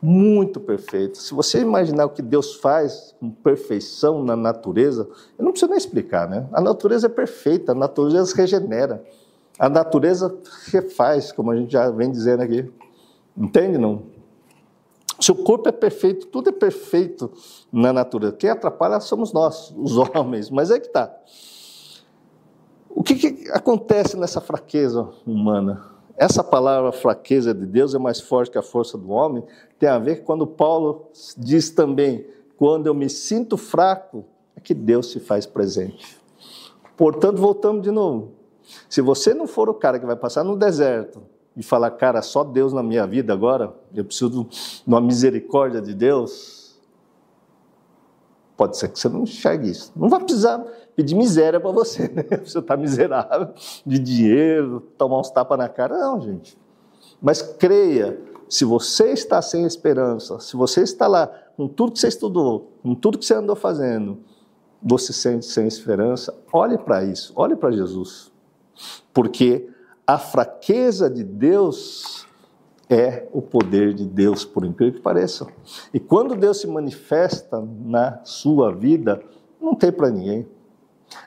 Muito 0.00 0.58
perfeita. 0.58 1.20
Se 1.20 1.34
você 1.34 1.60
imaginar 1.60 2.06
o 2.06 2.10
que 2.10 2.22
Deus 2.22 2.54
faz 2.54 3.14
com 3.20 3.30
perfeição 3.30 4.24
na 4.24 4.36
natureza, 4.36 5.06
eu 5.38 5.44
não 5.44 5.52
preciso 5.52 5.68
nem 5.70 5.78
explicar, 5.78 6.26
né? 6.26 6.48
A 6.50 6.62
natureza 6.62 7.08
é 7.08 7.10
perfeita, 7.10 7.72
a 7.72 7.74
natureza 7.74 8.34
regenera. 8.34 9.04
A 9.58 9.68
natureza 9.68 10.34
refaz, 10.72 11.30
como 11.30 11.50
a 11.50 11.56
gente 11.56 11.72
já 11.72 11.90
vem 11.90 12.10
dizendo 12.10 12.42
aqui. 12.42 12.70
Entende, 13.36 13.78
não? 13.78 14.02
Seu 15.20 15.34
corpo 15.34 15.68
é 15.68 15.72
perfeito, 15.72 16.26
tudo 16.26 16.50
é 16.50 16.52
perfeito 16.52 17.30
na 17.72 17.92
natureza. 17.92 18.34
Quem 18.36 18.50
atrapalha 18.50 19.00
somos 19.00 19.32
nós, 19.32 19.74
os 19.76 19.96
homens. 20.14 20.50
Mas 20.50 20.70
é 20.70 20.78
que 20.78 20.86
está. 20.86 21.14
O 22.90 23.02
que, 23.02 23.14
que 23.14 23.50
acontece 23.50 24.16
nessa 24.16 24.40
fraqueza 24.40 25.08
humana? 25.26 25.84
Essa 26.16 26.42
palavra 26.42 26.92
fraqueza 26.92 27.52
de 27.52 27.66
Deus 27.66 27.94
é 27.94 27.98
mais 27.98 28.20
forte 28.20 28.50
que 28.50 28.58
a 28.58 28.62
força 28.62 28.96
do 28.96 29.10
homem. 29.10 29.44
Tem 29.78 29.88
a 29.88 29.98
ver 29.98 30.24
quando 30.24 30.46
Paulo 30.46 31.10
diz 31.36 31.70
também: 31.70 32.26
quando 32.56 32.86
eu 32.86 32.94
me 32.94 33.08
sinto 33.10 33.56
fraco, 33.56 34.24
é 34.56 34.60
que 34.60 34.72
Deus 34.72 35.10
se 35.10 35.20
faz 35.20 35.44
presente. 35.44 36.18
Portanto, 36.96 37.38
voltamos 37.38 37.82
de 37.82 37.90
novo. 37.90 38.32
Se 38.88 39.00
você 39.00 39.34
não 39.34 39.46
for 39.46 39.68
o 39.68 39.74
cara 39.74 39.98
que 39.98 40.06
vai 40.06 40.16
passar 40.16 40.42
no 40.42 40.56
deserto, 40.56 41.22
e 41.56 41.62
falar, 41.62 41.90
cara, 41.92 42.20
só 42.20 42.44
Deus 42.44 42.72
na 42.72 42.82
minha 42.82 43.06
vida 43.06 43.32
agora, 43.32 43.74
eu 43.94 44.04
preciso 44.04 44.44
de 44.44 44.82
uma 44.86 45.00
misericórdia 45.00 45.80
de 45.80 45.94
Deus, 45.94 46.78
pode 48.56 48.76
ser 48.76 48.88
que 48.88 48.98
você 48.98 49.08
não 49.08 49.22
enxergue 49.22 49.70
isso. 49.70 49.92
Não 49.96 50.08
vai 50.08 50.20
precisar 50.20 50.58
pedir 50.94 51.14
miséria 51.14 51.58
para 51.58 51.70
você, 51.70 52.08
né? 52.08 52.24
Você 52.44 52.58
está 52.58 52.76
miserável 52.76 53.52
de 53.84 53.98
dinheiro, 53.98 54.80
tomar 54.96 55.20
uns 55.20 55.30
tapas 55.30 55.58
na 55.58 55.68
cara. 55.68 55.98
Não, 55.98 56.20
gente. 56.22 56.58
Mas 57.20 57.42
creia, 57.42 58.18
se 58.48 58.64
você 58.64 59.12
está 59.12 59.42
sem 59.42 59.64
esperança, 59.64 60.40
se 60.40 60.56
você 60.56 60.82
está 60.82 61.06
lá 61.06 61.26
com 61.56 61.68
tudo 61.68 61.92
que 61.92 61.98
você 61.98 62.08
estudou, 62.08 62.72
com 62.82 62.94
tudo 62.94 63.18
que 63.18 63.26
você 63.26 63.34
andou 63.34 63.56
fazendo, 63.56 64.18
você 64.82 65.12
sente 65.12 65.46
sem 65.46 65.66
esperança, 65.66 66.34
olhe 66.52 66.78
para 66.78 67.04
isso, 67.04 67.32
olhe 67.36 67.56
para 67.56 67.70
Jesus. 67.70 68.30
Porque 69.12 69.68
a 70.06 70.18
fraqueza 70.18 71.10
de 71.10 71.24
Deus 71.24 72.26
é 72.88 73.26
o 73.32 73.42
poder 73.42 73.92
de 73.92 74.04
Deus, 74.04 74.44
por 74.44 74.64
incrível 74.64 74.94
que 74.94 75.00
pareça. 75.00 75.46
E 75.92 75.98
quando 75.98 76.36
Deus 76.36 76.60
se 76.60 76.68
manifesta 76.68 77.60
na 77.84 78.20
sua 78.22 78.72
vida, 78.72 79.20
não 79.60 79.74
tem 79.74 79.90
para 79.90 80.10
ninguém. 80.10 80.46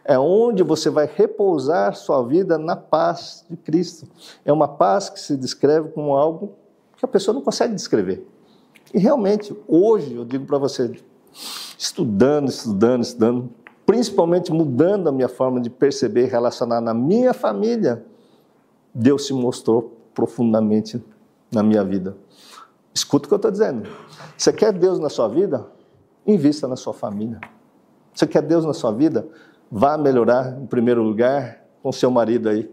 É 0.06 0.18
onde 0.18 0.64
você 0.64 0.90
vai 0.90 1.10
repousar 1.14 1.96
sua 1.96 2.24
vida 2.24 2.58
na 2.58 2.76
paz 2.76 3.46
de 3.50 3.58
Cristo. 3.58 4.08
É 4.46 4.54
uma 4.54 4.68
paz 4.68 5.10
que 5.10 5.20
se 5.20 5.36
descreve 5.36 5.90
como 5.90 6.16
algo 6.16 6.54
que 6.96 7.04
a 7.04 7.08
pessoa 7.08 7.36
não 7.36 7.42
consegue 7.42 7.76
descrever. 7.76 8.26
E 8.94 9.00
realmente, 9.00 9.56
hoje, 9.68 10.16
eu 10.16 10.24
digo 10.24 10.46
para 10.46 10.58
você, 10.58 10.92
estudando, 11.78 12.50
estudando, 12.50 13.04
estudando, 13.04 13.50
principalmente 13.86 14.52
mudando 14.52 15.10
a 15.10 15.12
minha 15.12 15.30
forma 15.30 15.60
de 15.60 15.70
perceber 15.70 16.26
e 16.26 16.30
relacionar 16.30 16.82
na 16.82 16.94
minha 16.94 17.34
família, 17.34 18.06
Deus 19.00 19.28
se 19.28 19.34
mostrou 19.34 19.97
profundamente 20.14 21.02
na 21.50 21.64
minha 21.64 21.86
vida. 21.86 22.18
Escuta 22.93 23.26
o 23.26 23.30
que 23.30 23.34
eu 23.34 23.38
estou 23.38 23.50
dizendo. 23.50 23.89
Você 24.38 24.52
quer 24.52 24.74
Deus 24.74 25.00
na 25.00 25.08
sua 25.08 25.30
vida? 25.30 25.66
Invista 26.28 26.68
na 26.68 26.76
sua 26.76 26.93
família. 26.93 27.39
Você 28.14 28.28
quer 28.28 28.41
Deus 28.41 28.66
na 28.66 28.74
sua 28.74 28.91
vida? 28.91 29.26
Vá 29.72 29.97
melhorar, 29.97 30.60
em 30.60 30.66
primeiro 30.66 31.02
lugar, 31.02 31.64
com 31.82 31.93
seu 31.93 32.12
marido 32.12 32.50
aí, 32.50 32.70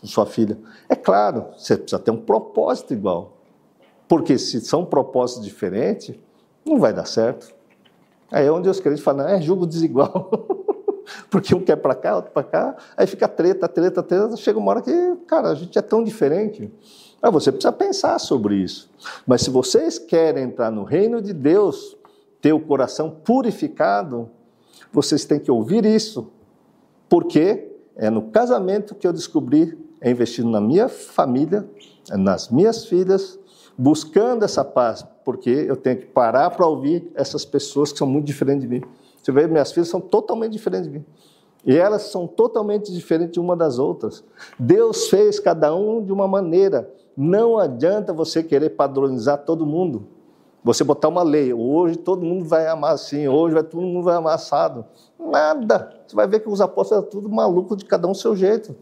com 0.00 0.06
sua 0.08 0.26
filha. 0.26 0.58
É 0.88 0.96
claro, 0.96 1.46
você 1.56 1.76
precisa 1.76 2.02
ter 2.02 2.10
um 2.10 2.20
propósito 2.20 2.92
igual. 2.92 3.36
Porque 4.08 4.36
se 4.36 4.60
são 4.60 4.84
propósitos 4.84 5.44
diferentes, 5.44 6.18
não 6.64 6.80
vai 6.80 6.92
dar 6.92 7.04
certo. 7.04 7.54
É 8.32 8.50
onde 8.50 8.68
os 8.68 8.80
crentes 8.80 9.04
falam, 9.04 9.28
é 9.28 9.40
julgo 9.40 9.64
desigual. 9.64 10.28
porque 11.30 11.54
um 11.54 11.60
quer 11.60 11.76
para 11.76 11.94
cá, 11.94 12.16
outro 12.16 12.30
para 12.30 12.42
cá, 12.42 12.76
aí 12.96 13.06
fica 13.06 13.28
treta, 13.28 13.68
treta, 13.68 14.02
treta, 14.02 14.36
chega 14.36 14.58
uma 14.58 14.70
hora 14.70 14.82
que, 14.82 15.16
cara, 15.26 15.50
a 15.50 15.54
gente 15.54 15.78
é 15.78 15.82
tão 15.82 16.02
diferente. 16.02 16.72
Aí 17.22 17.30
você 17.30 17.52
precisa 17.52 17.72
pensar 17.72 18.18
sobre 18.18 18.56
isso. 18.56 18.90
Mas 19.26 19.42
se 19.42 19.50
vocês 19.50 19.98
querem 19.98 20.44
entrar 20.44 20.70
no 20.70 20.84
reino 20.84 21.20
de 21.20 21.32
Deus, 21.32 21.96
ter 22.40 22.52
o 22.52 22.60
coração 22.60 23.10
purificado, 23.10 24.30
vocês 24.92 25.24
têm 25.24 25.38
que 25.38 25.50
ouvir 25.50 25.84
isso. 25.84 26.30
Porque 27.08 27.70
é 27.96 28.08
no 28.08 28.22
casamento 28.30 28.94
que 28.94 29.06
eu 29.06 29.12
descobri, 29.12 29.78
é 30.00 30.10
investindo 30.10 30.48
na 30.48 30.60
minha 30.60 30.88
família, 30.88 31.68
nas 32.10 32.48
minhas 32.48 32.86
filhas, 32.86 33.38
buscando 33.76 34.44
essa 34.44 34.64
paz, 34.64 35.04
porque 35.24 35.50
eu 35.50 35.76
tenho 35.76 35.98
que 35.98 36.06
parar 36.06 36.50
para 36.50 36.66
ouvir 36.66 37.10
essas 37.14 37.44
pessoas 37.44 37.92
que 37.92 37.98
são 37.98 38.06
muito 38.06 38.26
diferentes 38.26 38.62
de 38.62 38.68
mim. 38.68 38.82
Você 39.22 39.32
vê, 39.32 39.46
minhas 39.46 39.72
filhas 39.72 39.88
são 39.88 40.00
totalmente 40.00 40.52
diferentes 40.52 40.90
de 40.90 40.98
mim. 40.98 41.04
E 41.64 41.76
elas 41.76 42.02
são 42.02 42.26
totalmente 42.26 42.92
diferentes 42.92 43.36
uma 43.36 43.54
das 43.54 43.78
outras. 43.78 44.24
Deus 44.58 45.08
fez 45.08 45.38
cada 45.38 45.74
um 45.74 46.02
de 46.02 46.12
uma 46.12 46.26
maneira. 46.26 46.90
Não 47.16 47.58
adianta 47.58 48.12
você 48.12 48.42
querer 48.42 48.70
padronizar 48.70 49.38
todo 49.44 49.66
mundo. 49.66 50.06
Você 50.62 50.84
botar 50.84 51.08
uma 51.08 51.22
lei, 51.22 51.54
hoje 51.54 51.96
todo 51.96 52.24
mundo 52.24 52.44
vai 52.44 52.66
amar 52.66 52.92
assim, 52.92 53.26
hoje 53.26 53.54
vai, 53.54 53.62
todo 53.62 53.80
mundo 53.80 54.02
vai 54.02 54.16
amar 54.16 54.34
assado. 54.34 54.84
Nada. 55.18 55.90
Você 56.06 56.14
vai 56.14 56.26
ver 56.26 56.40
que 56.40 56.48
os 56.48 56.60
apóstolos 56.60 57.02
eram 57.02 57.10
tudo 57.10 57.34
maluco 57.34 57.76
de 57.76 57.84
cada 57.84 58.06
um 58.06 58.14
seu 58.14 58.36
jeito. 58.36 58.76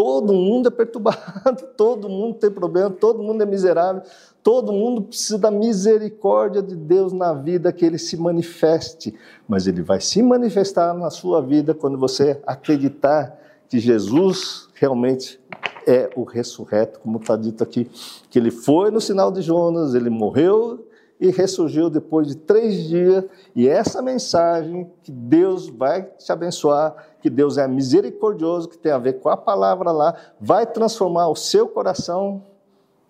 Todo 0.00 0.32
mundo 0.32 0.68
é 0.68 0.70
perturbado, 0.70 1.62
todo 1.76 2.08
mundo 2.08 2.38
tem 2.38 2.50
problema, 2.50 2.88
todo 2.88 3.22
mundo 3.22 3.42
é 3.42 3.44
miserável, 3.44 4.00
todo 4.42 4.72
mundo 4.72 5.02
precisa 5.02 5.36
da 5.36 5.50
misericórdia 5.50 6.62
de 6.62 6.74
Deus 6.74 7.12
na 7.12 7.34
vida 7.34 7.70
que 7.70 7.84
ele 7.84 7.98
se 7.98 8.16
manifeste. 8.16 9.14
Mas 9.46 9.66
ele 9.66 9.82
vai 9.82 10.00
se 10.00 10.22
manifestar 10.22 10.94
na 10.94 11.10
sua 11.10 11.42
vida 11.42 11.74
quando 11.74 11.98
você 11.98 12.40
acreditar 12.46 13.38
que 13.68 13.78
Jesus 13.78 14.70
realmente 14.72 15.38
é 15.86 16.08
o 16.16 16.24
ressurreto, 16.24 16.98
como 17.00 17.18
está 17.18 17.36
dito 17.36 17.62
aqui, 17.62 17.84
que 18.30 18.38
ele 18.38 18.50
foi 18.50 18.90
no 18.90 19.02
sinal 19.02 19.30
de 19.30 19.42
Jonas, 19.42 19.94
ele 19.94 20.08
morreu 20.08 20.82
e 21.20 21.30
ressurgiu 21.30 21.90
depois 21.90 22.28
de 22.28 22.36
três 22.36 22.88
dias. 22.88 23.24
E 23.54 23.68
essa 23.68 24.00
mensagem 24.00 24.90
que 25.02 25.12
Deus 25.12 25.68
vai 25.68 26.02
te 26.02 26.32
abençoar, 26.32 26.94
que 27.20 27.28
Deus 27.28 27.58
é 27.58 27.68
misericordioso, 27.68 28.68
que 28.68 28.78
tem 28.78 28.90
a 28.90 28.98
ver 28.98 29.20
com 29.20 29.28
a 29.28 29.36
palavra 29.36 29.92
lá, 29.92 30.14
vai 30.40 30.64
transformar 30.64 31.28
o 31.28 31.36
seu 31.36 31.68
coração 31.68 32.42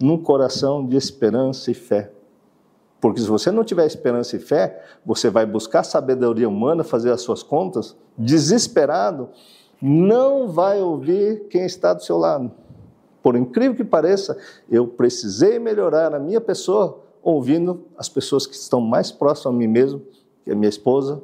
num 0.01 0.19
coração 0.19 0.85
de 0.85 0.97
esperança 0.97 1.71
e 1.71 1.75
fé. 1.75 2.11
Porque 3.01 3.21
se 3.21 3.27
você 3.27 3.51
não 3.51 3.65
tiver 3.65 3.87
esperança 3.87 4.37
e 4.37 4.39
fé, 4.41 4.83
você 5.07 5.31
vai 5.31 5.47
buscar 5.47 5.85
sabedoria 5.85 6.49
humana, 6.49 6.83
fazer 6.83 7.13
as 7.13 7.23
suas 7.23 7.43
contas, 7.43 7.97
desesperado, 8.19 9.29
não 9.81 10.49
vai 10.49 10.81
ouvir 10.81 11.47
quem 11.49 11.65
está 11.65 11.95
do 11.95 12.03
seu 12.03 12.19
lado. 12.19 12.51
Por 13.23 13.37
incrível 13.37 13.77
que 13.77 13.85
pareça, 13.85 14.37
eu 14.71 14.87
precisei 14.87 15.59
melhorar 15.59 16.15
a 16.15 16.19
minha 16.19 16.41
pessoa 16.41 17.03
ouvindo 17.23 17.87
as 17.97 18.09
pessoas 18.09 18.47
que 18.47 18.55
estão 18.55 18.81
mais 18.81 19.11
próximas 19.11 19.55
a 19.55 19.59
mim 19.59 19.67
mesmo, 19.67 20.03
que 20.45 20.51
é 20.51 20.55
minha 20.55 20.69
esposa, 20.69 21.23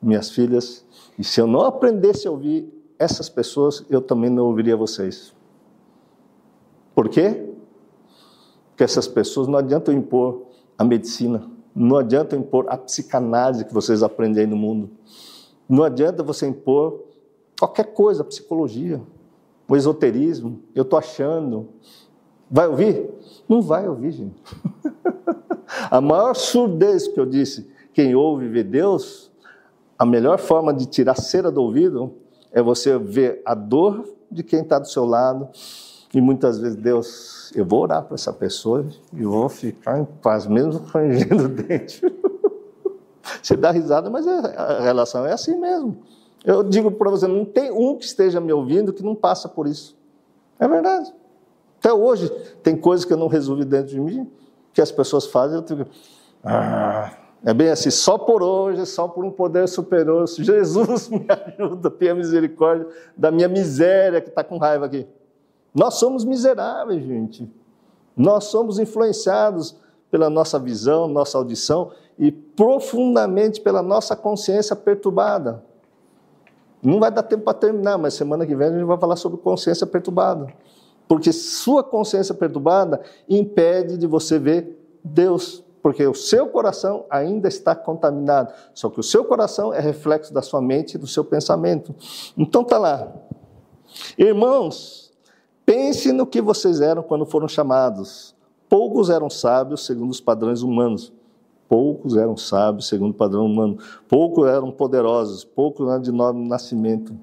minhas 0.00 0.30
filhas. 0.30 0.84
E 1.18 1.24
se 1.24 1.40
eu 1.40 1.46
não 1.46 1.60
aprendesse 1.62 2.28
a 2.28 2.30
ouvir 2.30 2.72
essas 2.98 3.28
pessoas, 3.28 3.84
eu 3.88 4.00
também 4.00 4.30
não 4.30 4.46
ouviria 4.46 4.76
vocês. 4.76 5.32
Por 6.94 7.08
quê? 7.08 7.48
Porque 8.70 8.84
essas 8.84 9.06
pessoas 9.06 9.46
não 9.46 9.58
adianta 9.58 9.92
impor 9.92 10.42
a 10.76 10.84
medicina, 10.84 11.48
não 11.74 11.96
adianta 11.96 12.36
impor 12.36 12.66
a 12.68 12.76
psicanálise 12.76 13.64
que 13.64 13.74
vocês 13.74 14.02
aprendem 14.02 14.44
aí 14.44 14.46
no 14.48 14.56
mundo. 14.56 14.90
Não 15.68 15.84
adianta 15.84 16.22
você 16.22 16.46
impor 16.46 17.04
qualquer 17.58 17.92
coisa, 17.92 18.22
a 18.22 18.24
psicologia, 18.24 19.00
o 19.68 19.76
esoterismo, 19.76 20.60
eu 20.74 20.82
estou 20.82 20.98
achando. 20.98 21.68
Vai 22.50 22.66
ouvir? 22.68 23.10
Não 23.48 23.60
vai 23.60 23.88
ouvir, 23.88 24.12
gente. 24.12 24.42
a 25.90 26.00
maior 26.00 26.34
surdez 26.34 27.08
que 27.08 27.18
eu 27.18 27.26
disse, 27.26 27.70
quem 27.92 28.14
ouve 28.14 28.48
vê 28.48 28.62
Deus, 28.62 29.30
a 29.98 30.06
melhor 30.06 30.38
forma 30.38 30.72
de 30.72 30.86
tirar 30.86 31.16
cera 31.16 31.50
do 31.50 31.62
ouvido 31.62 32.14
é 32.52 32.62
você 32.62 32.98
ver 32.98 33.42
a 33.44 33.54
dor 33.54 34.08
de 34.30 34.42
quem 34.42 34.60
está 34.60 34.78
do 34.78 34.88
seu 34.88 35.04
lado. 35.04 35.48
E 36.14 36.20
muitas 36.20 36.58
vezes, 36.58 36.76
Deus, 36.76 37.52
eu 37.54 37.66
vou 37.66 37.82
orar 37.82 38.02
para 38.02 38.14
essa 38.14 38.32
pessoa 38.32 38.86
e 39.12 39.24
vou 39.24 39.48
ficar 39.48 39.98
em 39.98 40.04
paz, 40.04 40.46
mesmo 40.46 40.84
frangendo 40.86 41.44
o 41.44 41.48
dente. 41.48 42.00
Você 43.42 43.56
dá 43.56 43.70
risada, 43.70 44.08
mas 44.08 44.26
é, 44.26 44.56
a 44.56 44.80
relação 44.80 45.26
é 45.26 45.32
assim 45.32 45.58
mesmo. 45.58 45.98
Eu 46.44 46.62
digo 46.62 46.90
para 46.90 47.10
você, 47.10 47.26
não 47.26 47.44
tem 47.44 47.70
um 47.70 47.96
que 47.96 48.04
esteja 48.04 48.40
me 48.40 48.52
ouvindo 48.52 48.92
que 48.92 49.02
não 49.02 49.14
passa 49.14 49.48
por 49.48 49.66
isso. 49.66 49.96
É 50.58 50.66
verdade. 50.66 51.12
Até 51.78 51.92
hoje 51.92 52.28
tem 52.62 52.76
coisas 52.76 53.04
que 53.04 53.12
eu 53.12 53.16
não 53.16 53.28
resolvi 53.28 53.64
dentro 53.64 53.88
de 53.88 54.00
mim, 54.00 54.30
que 54.72 54.80
as 54.80 54.90
pessoas 54.90 55.26
fazem, 55.26 55.56
eu 55.56 55.62
digo, 55.62 55.86
ah, 56.44 57.12
é 57.44 57.54
bem 57.54 57.70
assim, 57.70 57.90
só 57.90 58.18
por 58.18 58.42
hoje, 58.42 58.84
só 58.86 59.06
por 59.06 59.24
um 59.24 59.30
poder 59.30 59.68
superior, 59.68 60.26
Jesus 60.26 61.08
me 61.10 61.26
ajuda, 61.28 61.90
tenha 61.90 62.14
misericórdia 62.14 62.86
da 63.16 63.30
minha 63.30 63.48
miséria 63.48 64.20
que 64.20 64.28
está 64.28 64.42
com 64.42 64.58
raiva 64.58 64.86
aqui. 64.86 65.06
Nós 65.74 65.94
somos 65.94 66.24
miseráveis, 66.24 67.04
gente. 67.04 67.48
Nós 68.16 68.44
somos 68.44 68.80
influenciados 68.80 69.76
pela 70.10 70.28
nossa 70.28 70.58
visão, 70.58 71.06
nossa 71.06 71.38
audição 71.38 71.92
e 72.18 72.32
profundamente 72.32 73.60
pela 73.60 73.82
nossa 73.82 74.16
consciência 74.16 74.74
perturbada. 74.74 75.62
Não 76.82 76.98
vai 76.98 77.10
dar 77.10 77.22
tempo 77.22 77.44
para 77.44 77.54
terminar, 77.54 77.98
mas 77.98 78.14
semana 78.14 78.46
que 78.46 78.54
vem 78.56 78.68
a 78.68 78.72
gente 78.72 78.84
vai 78.84 78.98
falar 78.98 79.16
sobre 79.16 79.38
consciência 79.38 79.86
perturbada. 79.86 80.52
Porque 81.08 81.32
sua 81.32 81.82
consciência 81.82 82.34
perturbada 82.34 83.00
impede 83.28 83.96
de 83.96 84.06
você 84.06 84.38
ver 84.38 84.78
Deus, 85.02 85.64
porque 85.82 86.06
o 86.06 86.14
seu 86.14 86.48
coração 86.48 87.06
ainda 87.08 87.48
está 87.48 87.74
contaminado. 87.74 88.52
Só 88.74 88.90
que 88.90 89.00
o 89.00 89.02
seu 89.02 89.24
coração 89.24 89.72
é 89.72 89.80
reflexo 89.80 90.32
da 90.32 90.42
sua 90.42 90.60
mente 90.60 90.94
e 90.94 90.98
do 90.98 91.06
seu 91.06 91.24
pensamento. 91.24 91.94
Então 92.36 92.62
tá 92.62 92.76
lá. 92.76 93.10
Irmãos, 94.18 95.10
pense 95.64 96.12
no 96.12 96.26
que 96.26 96.42
vocês 96.42 96.80
eram 96.82 97.02
quando 97.02 97.24
foram 97.24 97.48
chamados. 97.48 98.36
Poucos 98.68 99.08
eram 99.08 99.30
sábios 99.30 99.86
segundo 99.86 100.10
os 100.10 100.20
padrões 100.20 100.60
humanos, 100.60 101.10
Poucos 101.68 102.16
eram 102.16 102.34
sábios, 102.34 102.88
segundo 102.88 103.10
o 103.10 103.14
padrão 103.14 103.44
humano. 103.44 103.76
Poucos 104.08 104.48
eram 104.48 104.70
poderosos, 104.72 105.44
poucos 105.44 105.86
eram 105.86 106.00
de 106.00 106.10
nobre 106.10 106.42
nascimento. 106.42 107.14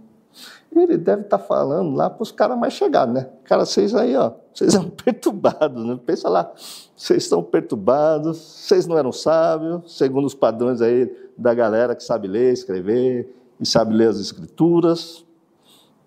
Ele 0.76 0.98
deve 0.98 1.22
estar 1.22 1.40
falando 1.40 1.96
lá 1.96 2.10
para 2.10 2.22
os 2.22 2.32
caras 2.32 2.58
mais 2.58 2.74
chegados, 2.74 3.14
né? 3.14 3.30
Cara, 3.46 3.66
vocês 3.66 3.96
aí, 3.96 4.16
ó, 4.16 4.34
vocês 4.54 4.74
são 4.74 4.90
perturbados, 4.92 5.86
né? 5.86 5.98
Pensa 6.06 6.28
lá, 6.28 6.52
vocês 6.96 7.24
estão 7.24 7.42
perturbados, 7.42 8.38
vocês 8.38 8.86
não 8.86 8.98
eram 8.98 9.12
sábios, 9.12 9.98
segundo 9.98 10.26
os 10.26 10.34
padrões 10.34 10.82
aí 10.82 11.10
da 11.38 11.54
galera 11.54 11.96
que 11.96 12.04
sabe 12.04 12.28
ler, 12.28 12.52
escrever 12.52 13.34
e 13.58 13.66
sabe 13.66 13.94
ler 13.94 14.10
as 14.10 14.20
escrituras. 14.20 15.26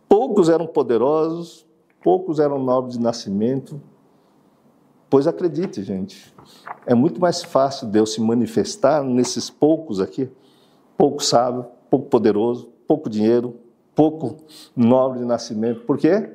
Poucos 0.06 0.50
eram 0.50 0.66
poderosos, 0.66 1.66
poucos 2.02 2.38
eram 2.38 2.58
nobres 2.58 2.98
de 2.98 3.00
nascimento. 3.00 3.80
Pois 5.08 5.26
acredite, 5.26 5.82
gente, 5.82 6.34
é 6.86 6.94
muito 6.94 7.18
mais 7.18 7.42
fácil 7.42 7.86
Deus 7.86 8.12
se 8.12 8.20
manifestar 8.20 9.02
nesses 9.02 9.48
poucos 9.48 9.98
aqui, 9.98 10.28
pouco 10.98 11.24
sábio, 11.24 11.64
pouco 11.88 12.08
poderoso, 12.08 12.68
pouco 12.86 13.08
dinheiro, 13.08 13.56
pouco 13.98 14.36
nobre 14.76 15.18
de 15.18 15.24
nascimento. 15.24 15.80
Por 15.80 15.98
quê? 15.98 16.30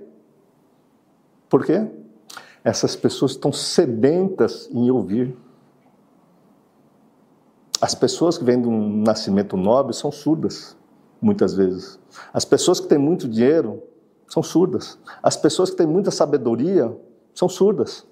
Por 1.49 1.66
quê? 1.66 1.89
Essas 2.61 2.93
pessoas 2.93 3.32
estão 3.32 3.53
sedentas 3.53 4.70
em 4.70 4.91
ouvir. 4.91 5.34
As 7.80 7.95
pessoas 7.95 8.38
que 8.38 8.43
vêm 8.43 8.61
de 8.61 8.68
um 8.68 9.01
nascimento 9.03 9.55
nobre 9.55 9.93
são 9.93 10.11
surdas, 10.11 10.76
muitas 11.22 11.53
vezes. 11.53 11.97
As 12.34 12.43
pessoas 12.43 12.82
que 12.82 12.88
têm 12.88 12.97
muito 12.97 13.30
dinheiro 13.30 13.82
são 14.28 14.43
surdas. 14.43 14.99
As 15.22 15.38
pessoas 15.38 15.70
que 15.70 15.78
têm 15.78 15.88
muita 15.88 16.11
sabedoria 16.11 16.93
são 17.34 17.47
surdas 17.47 18.05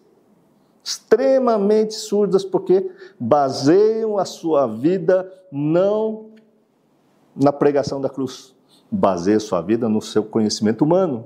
extremamente 0.83 1.93
surdas, 1.93 2.43
porque 2.43 2.89
baseiam 3.19 4.17
a 4.17 4.25
sua 4.25 4.65
vida 4.65 5.31
não 5.51 6.31
na 7.35 7.53
pregação 7.53 8.01
da 8.01 8.09
cruz, 8.09 8.55
baseia 8.91 9.39
sua 9.39 9.61
vida 9.61 9.87
no 9.87 10.01
seu 10.01 10.23
conhecimento 10.23 10.83
humano. 10.83 11.25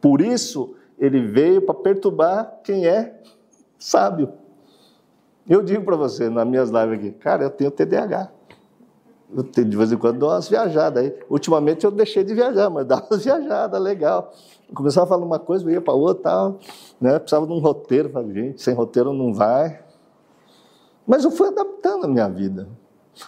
Por 0.00 0.20
isso, 0.20 0.74
ele 0.98 1.20
veio 1.20 1.62
para 1.62 1.74
perturbar 1.74 2.60
quem 2.62 2.86
é 2.86 3.20
sábio. 3.78 4.32
Eu 5.48 5.62
digo 5.62 5.84
para 5.84 5.96
você, 5.96 6.30
nas 6.30 6.46
minhas 6.46 6.70
lives 6.70 6.98
aqui, 6.98 7.10
cara, 7.10 7.42
eu 7.42 7.50
tenho 7.50 7.70
TDAH. 7.70 8.30
Eu 9.34 9.42
tenho, 9.42 9.68
de 9.68 9.76
vez 9.76 9.90
em 9.90 9.96
quando 9.96 10.18
dou 10.18 10.28
umas 10.28 10.48
viajadas 10.48 11.02
aí. 11.02 11.18
Ultimamente 11.28 11.84
eu 11.84 11.90
deixei 11.90 12.22
de 12.22 12.34
viajar, 12.34 12.70
mas 12.70 12.86
dá 12.86 13.02
umas 13.10 13.24
viajadas, 13.24 13.80
legal. 13.80 14.32
Eu 14.68 14.74
começava 14.74 15.06
a 15.06 15.08
falar 15.08 15.24
uma 15.24 15.38
coisa, 15.38 15.64
eu 15.64 15.70
ia 15.70 15.80
para 15.80 15.94
outra, 15.94 16.22
tal, 16.22 16.58
né? 17.00 17.18
precisava 17.18 17.46
de 17.46 17.52
um 17.52 17.58
roteiro, 17.58 18.10
falei, 18.10 18.32
gente, 18.32 18.62
sem 18.62 18.74
roteiro 18.74 19.12
não 19.12 19.34
vai. 19.34 19.82
Mas 21.06 21.24
eu 21.24 21.30
fui 21.30 21.48
adaptando 21.48 22.04
a 22.04 22.08
minha 22.08 22.28
vida. 22.28 22.68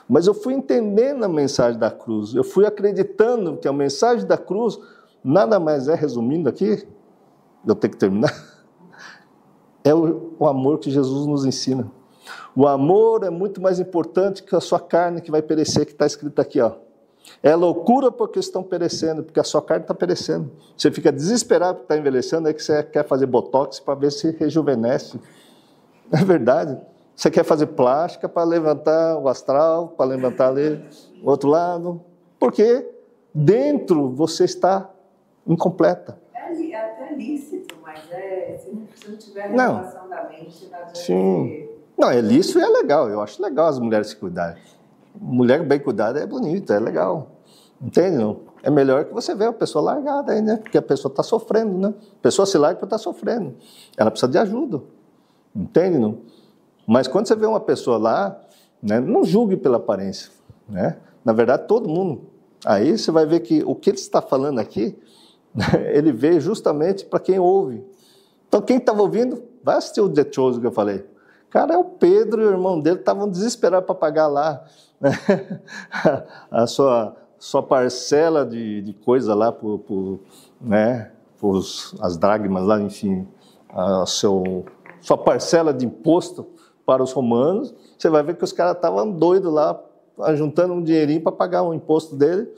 Mas 0.09 0.26
eu 0.26 0.35
fui 0.35 0.55
entendendo 0.55 1.24
a 1.24 1.28
mensagem 1.28 1.78
da 1.78 1.91
cruz. 1.91 2.35
Eu 2.35 2.45
fui 2.45 2.66
acreditando 2.66 3.57
que 3.57 3.68
a 3.68 3.72
mensagem 3.72 4.26
da 4.26 4.39
cruz 4.39 4.78
nada 5.24 5.59
mais 5.59 5.89
é, 5.89 5.95
resumindo 5.95 6.49
aqui, 6.49 6.87
eu 7.66 7.74
tenho 7.74 7.93
que 7.93 7.99
terminar, 7.99 8.32
é 9.82 9.95
o, 9.95 10.35
o 10.39 10.47
amor 10.47 10.78
que 10.78 10.91
Jesus 10.91 11.26
nos 11.26 11.47
ensina. 11.47 11.91
O 12.55 12.68
amor 12.68 13.24
é 13.24 13.30
muito 13.30 13.61
mais 13.61 13.80
importante 13.80 14.43
que 14.43 14.55
a 14.55 14.61
sua 14.61 14.78
carne 14.78 15.20
que 15.20 15.30
vai 15.30 15.41
perecer, 15.43 15.87
que 15.87 15.93
está 15.93 16.07
escrito 16.07 16.41
aqui, 16.41 16.61
ó. 16.61 16.72
É 17.43 17.55
loucura 17.55 18.12
porque 18.12 18.39
estão 18.39 18.62
perecendo, 18.62 19.22
porque 19.24 19.41
a 19.41 19.45
sua 19.45 19.62
carne 19.62 19.85
está 19.85 19.95
perecendo. 19.95 20.51
Você 20.76 20.91
fica 20.91 21.11
desesperado 21.11 21.78
porque 21.78 21.85
está 21.93 21.97
envelhecendo, 21.97 22.49
é 22.49 22.53
que 22.53 22.62
você 22.62 22.82
quer 22.82 23.07
fazer 23.07 23.26
botox 23.26 23.80
para 23.80 23.95
ver 23.95 24.12
se 24.12 24.30
rejuvenesce. 24.32 25.18
É 26.12 26.22
verdade. 26.22 26.78
Você 27.15 27.31
quer 27.31 27.45
fazer 27.45 27.67
plástica 27.69 28.29
para 28.29 28.45
levantar 28.45 29.19
o 29.19 29.29
astral, 29.29 29.89
para 29.89 30.07
levantar 30.07 30.49
ali 30.49 30.83
o 31.23 31.31
outro 31.31 31.49
lado. 31.49 32.01
Porque 32.39 32.89
dentro 33.33 34.11
você 34.11 34.45
está 34.45 34.91
incompleta. 35.47 36.19
É, 36.35 36.71
é 36.71 36.77
até 36.77 37.15
lícito, 37.15 37.77
mas 37.83 38.01
é, 38.11 38.59
se 38.59 39.09
não 39.09 39.17
tiver 39.17 39.49
renovação 39.49 40.03
não. 40.03 40.11
da 40.11 40.29
mente, 40.29 40.69
não 40.71 40.79
adianta. 40.79 40.95
Sim. 40.99 41.69
Não, 41.97 42.11
é 42.11 42.21
lícito 42.21 42.59
e 42.59 42.62
é 42.62 42.69
legal. 42.69 43.09
Eu 43.09 43.21
acho 43.21 43.41
legal 43.41 43.67
as 43.69 43.79
mulheres 43.79 44.09
se 44.09 44.17
cuidarem. 44.17 44.61
Mulher 45.15 45.62
bem 45.62 45.79
cuidada 45.79 46.21
é 46.21 46.27
bonita, 46.27 46.75
é 46.75 46.81
legal. 46.81 47.29
Entende? 47.81 48.17
Não? 48.17 48.41
é 48.65 48.71
melhor 48.71 49.05
que 49.05 49.12
você 49.12 49.35
ver 49.35 49.45
a 49.45 49.53
pessoa 49.53 49.85
largada 49.85 50.33
aí, 50.33 50.41
né? 50.41 50.57
Porque 50.57 50.79
a 50.79 50.83
pessoa 50.83 51.12
está 51.12 51.23
sofrendo, 51.23 51.77
né? 51.77 51.89
A 51.89 52.23
pessoa 52.23 52.47
se 52.47 52.57
larga 52.57 52.77
porque 52.77 52.87
está 52.87 52.97
sofrendo. 52.97 53.55
Ela 53.95 54.11
precisa 54.11 54.33
de 54.33 54.39
ajuda. 54.39 54.81
Entende? 55.55 55.99
Não? 55.99 56.19
Mas 56.87 57.09
quando 57.09 57.26
você 57.26 57.35
vê 57.35 57.47
uma 57.47 57.61
pessoa 57.61 57.99
lá, 57.99 58.41
né, 58.82 59.01
não 59.01 59.24
julgue 59.24 59.57
pela 59.57 59.78
aparência. 59.78 60.30
Né? 60.68 60.97
Na 61.24 61.32
verdade, 61.32 61.66
todo 61.66 61.89
mundo. 61.89 62.22
Aí 62.64 62.97
você 62.97 63.11
vai 63.11 63.26
ver 63.26 63.41
que 63.41 63.62
o 63.64 63.74
que 63.74 63.91
ele 63.91 63.99
está 63.99 64.20
falando 64.20 64.59
aqui, 64.59 64.99
ele 65.93 66.12
veio 66.12 66.41
justamente 66.41 67.05
para 67.05 67.20
quem 67.20 67.39
ouve. 67.39 67.85
Então, 68.49 68.61
quem 68.62 68.76
estava 68.76 69.03
ouvindo, 69.03 69.43
vai 69.62 69.76
assistir 69.76 70.01
o 70.01 70.09
The 70.09 70.26
Chosen 70.30 70.61
que 70.61 70.66
eu 70.66 70.72
falei. 70.72 71.05
Cara, 71.51 71.74
é 71.74 71.78
o 71.78 71.85
Pedro 71.85 72.43
e 72.43 72.47
o 72.47 72.51
irmão 72.51 72.80
dele 72.80 72.99
estavam 72.99 73.28
desesperados 73.28 73.87
para 73.87 73.95
pagar 73.95 74.26
lá 74.26 74.64
né? 75.01 75.12
a 76.51 76.66
sua, 76.66 77.16
sua 77.39 77.62
parcela 77.62 78.45
de, 78.45 78.82
de 78.82 78.93
coisa 78.93 79.35
lá, 79.35 79.53
por, 79.53 79.78
por, 79.80 80.20
né? 80.61 81.11
por 81.39 81.59
as 82.01 82.16
dragmas 82.16 82.64
lá, 82.64 82.80
enfim, 82.80 83.26
a 83.68 84.07
seu, 84.07 84.64
sua 85.01 85.18
parcela 85.18 85.72
de 85.72 85.85
imposto 85.85 86.47
para 86.85 87.03
os 87.03 87.12
romanos. 87.12 87.74
Você 87.99 88.09
vai 88.09 88.22
ver 88.22 88.37
que 88.37 88.45
os 88.45 88.53
caras 88.53 88.76
estavam 88.76 89.11
doidos 89.11 89.53
lá, 89.53 89.80
juntando 90.35 90.74
um 90.74 90.82
dinheirinho 90.82 91.22
para 91.22 91.32
pagar 91.32 91.62
o 91.62 91.74
imposto 91.74 92.16
dele. 92.16 92.49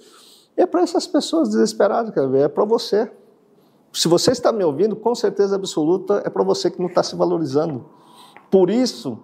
E 0.56 0.62
é 0.62 0.66
para 0.66 0.82
essas 0.82 1.06
pessoas 1.06 1.50
desesperadas, 1.50 2.12
quer 2.12 2.28
ver? 2.28 2.44
É 2.44 2.48
para 2.48 2.64
você. 2.64 3.10
Se 3.92 4.08
você 4.08 4.32
está 4.32 4.52
me 4.52 4.64
ouvindo, 4.64 4.94
com 4.96 5.14
certeza 5.14 5.56
absoluta, 5.56 6.22
é 6.24 6.30
para 6.30 6.44
você 6.44 6.70
que 6.70 6.78
não 6.78 6.88
está 6.88 7.02
se 7.02 7.16
valorizando. 7.16 7.86
Por 8.50 8.70
isso, 8.70 9.18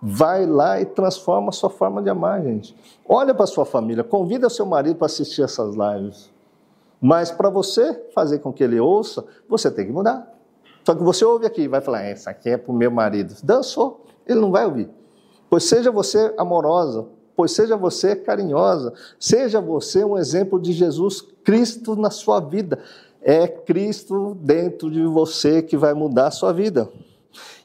vai 0.00 0.46
lá 0.46 0.80
e 0.80 0.84
transforma 0.84 1.50
a 1.50 1.52
sua 1.52 1.70
forma 1.70 2.02
de 2.02 2.10
amar, 2.10 2.42
gente. 2.42 2.76
Olha 3.08 3.34
para 3.34 3.46
sua 3.46 3.64
família, 3.64 4.02
convida 4.02 4.48
seu 4.50 4.66
marido 4.66 4.96
para 4.96 5.06
assistir 5.06 5.42
essas 5.42 5.74
lives. 5.74 6.30
Mas 7.00 7.30
para 7.30 7.50
você 7.50 7.94
fazer 8.14 8.38
com 8.38 8.52
que 8.52 8.62
ele 8.62 8.78
ouça, 8.78 9.24
você 9.48 9.70
tem 9.70 9.86
que 9.86 9.92
mudar. 9.92 10.32
Só 10.84 10.94
que 10.94 11.02
você 11.02 11.24
ouve 11.24 11.46
aqui 11.46 11.66
vai 11.68 11.80
falar, 11.80 12.02
essa 12.02 12.30
aqui 12.30 12.50
é 12.50 12.56
para 12.56 12.72
o 12.72 12.74
meu 12.74 12.90
marido. 12.90 13.34
Dançou, 13.42 14.01
ele 14.26 14.40
não 14.40 14.50
vai 14.50 14.64
ouvir. 14.64 14.88
Pois 15.48 15.64
seja 15.64 15.90
você 15.90 16.34
amorosa, 16.38 17.06
pois 17.36 17.52
seja 17.52 17.76
você 17.76 18.16
carinhosa, 18.16 18.92
seja 19.18 19.60
você 19.60 20.04
um 20.04 20.16
exemplo 20.16 20.60
de 20.60 20.72
Jesus 20.72 21.20
Cristo 21.44 21.96
na 21.96 22.10
sua 22.10 22.40
vida. 22.40 22.78
É 23.20 23.46
Cristo 23.46 24.36
dentro 24.40 24.90
de 24.90 25.02
você 25.04 25.62
que 25.62 25.76
vai 25.76 25.94
mudar 25.94 26.28
a 26.28 26.32
sua 26.32 26.52
vida. 26.52 26.88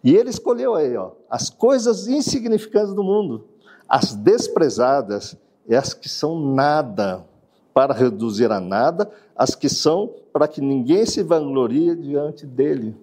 E 0.04 0.16
ele 0.16 0.30
escolheu 0.30 0.76
aí, 0.76 0.96
ó, 0.96 1.12
as 1.30 1.50
coisas 1.50 2.08
insignificantes 2.08 2.94
do 2.94 3.04
mundo, 3.04 3.46
as 3.90 4.14
desprezadas 4.14 5.36
e 5.68 5.76
as 5.76 5.94
que 5.94 6.08
são 6.08 6.40
nada, 6.40 7.26
para 7.74 7.94
reduzir 7.94 8.52
a 8.52 8.60
nada 8.60 9.12
as 9.38 9.54
que 9.54 9.70
são 9.70 10.12
para 10.34 10.48
que 10.48 10.60
ninguém 10.60 11.06
se 11.06 11.22
vanglorie 11.22 11.96
diante 11.96 12.46
dele. 12.46 12.96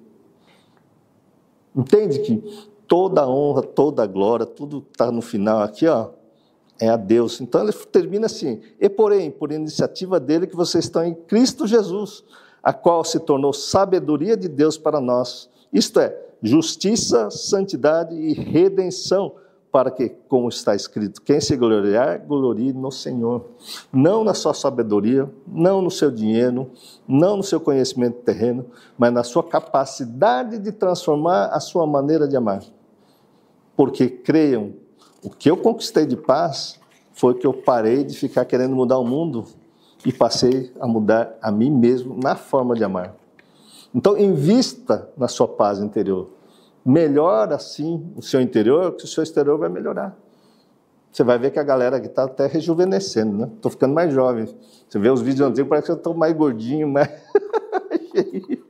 Entende 1.74 2.18
que 2.20 2.68
toda 2.86 3.22
a 3.22 3.28
honra, 3.28 3.62
toda 3.62 4.02
a 4.02 4.06
glória, 4.06 4.46
tudo 4.46 4.84
está 4.90 5.10
no 5.10 5.20
final 5.20 5.60
aqui, 5.60 5.86
ó, 5.86 6.10
é 6.80 6.88
a 6.88 6.96
Deus. 6.96 7.40
Então 7.40 7.62
ele 7.62 7.72
termina 7.72 8.26
assim: 8.26 8.60
e 8.80 8.88
porém, 8.88 9.30
por 9.30 9.52
iniciativa 9.52 10.18
dele, 10.18 10.46
que 10.46 10.56
vocês 10.56 10.84
estão 10.84 11.04
em 11.04 11.14
Cristo 11.14 11.66
Jesus, 11.66 12.24
a 12.62 12.72
qual 12.72 13.04
se 13.04 13.20
tornou 13.20 13.52
sabedoria 13.52 14.36
de 14.36 14.48
Deus 14.48 14.78
para 14.78 15.00
nós. 15.00 15.48
Isto 15.72 16.00
é, 16.00 16.16
justiça, 16.42 17.30
santidade 17.30 18.14
e 18.14 18.32
redenção, 18.32 19.34
para 19.74 19.90
que, 19.90 20.08
como 20.28 20.48
está 20.48 20.76
escrito, 20.76 21.20
quem 21.20 21.40
se 21.40 21.56
gloriar, 21.56 22.24
glorie 22.24 22.72
no 22.72 22.92
Senhor. 22.92 23.44
Não 23.92 24.22
na 24.22 24.32
sua 24.32 24.54
sabedoria, 24.54 25.28
não 25.48 25.82
no 25.82 25.90
seu 25.90 26.12
dinheiro, 26.12 26.70
não 27.08 27.38
no 27.38 27.42
seu 27.42 27.58
conhecimento 27.58 28.18
terreno, 28.22 28.66
mas 28.96 29.12
na 29.12 29.24
sua 29.24 29.42
capacidade 29.42 30.60
de 30.60 30.70
transformar 30.70 31.46
a 31.46 31.58
sua 31.58 31.84
maneira 31.88 32.28
de 32.28 32.36
amar. 32.36 32.62
Porque 33.76 34.08
creiam, 34.08 34.74
o 35.24 35.28
que 35.28 35.50
eu 35.50 35.56
conquistei 35.56 36.06
de 36.06 36.16
paz 36.16 36.78
foi 37.12 37.34
que 37.34 37.44
eu 37.44 37.52
parei 37.52 38.04
de 38.04 38.16
ficar 38.16 38.44
querendo 38.44 38.76
mudar 38.76 38.98
o 38.98 39.04
mundo 39.04 39.44
e 40.06 40.12
passei 40.12 40.72
a 40.78 40.86
mudar 40.86 41.36
a 41.42 41.50
mim 41.50 41.72
mesmo 41.72 42.16
na 42.22 42.36
forma 42.36 42.76
de 42.76 42.84
amar. 42.84 43.16
Então, 43.92 44.16
invista 44.16 45.08
na 45.16 45.26
sua 45.26 45.48
paz 45.48 45.80
interior. 45.80 46.28
Melhora, 46.84 47.56
assim, 47.56 48.12
o 48.14 48.22
seu 48.22 48.40
interior, 48.40 48.92
que 48.92 49.04
o 49.04 49.08
seu 49.08 49.22
exterior 49.22 49.58
vai 49.58 49.68
melhorar. 49.68 50.16
Você 51.10 51.22
vai 51.22 51.38
ver 51.38 51.52
que 51.52 51.58
a 51.58 51.62
galera 51.62 51.96
aqui 51.96 52.08
está 52.08 52.24
até 52.24 52.46
rejuvenescendo, 52.46 53.38
né? 53.38 53.50
Estou 53.54 53.70
ficando 53.70 53.94
mais 53.94 54.12
jovem. 54.12 54.46
Você 54.88 54.98
vê 54.98 55.08
os 55.08 55.22
vídeos 55.22 55.48
antigos, 55.48 55.68
parece 55.68 55.86
que 55.86 55.92
eu 55.92 55.96
estou 55.96 56.12
mais 56.12 56.34
gordinho, 56.34 56.88
mais 56.88 57.08
cheio. 58.10 58.64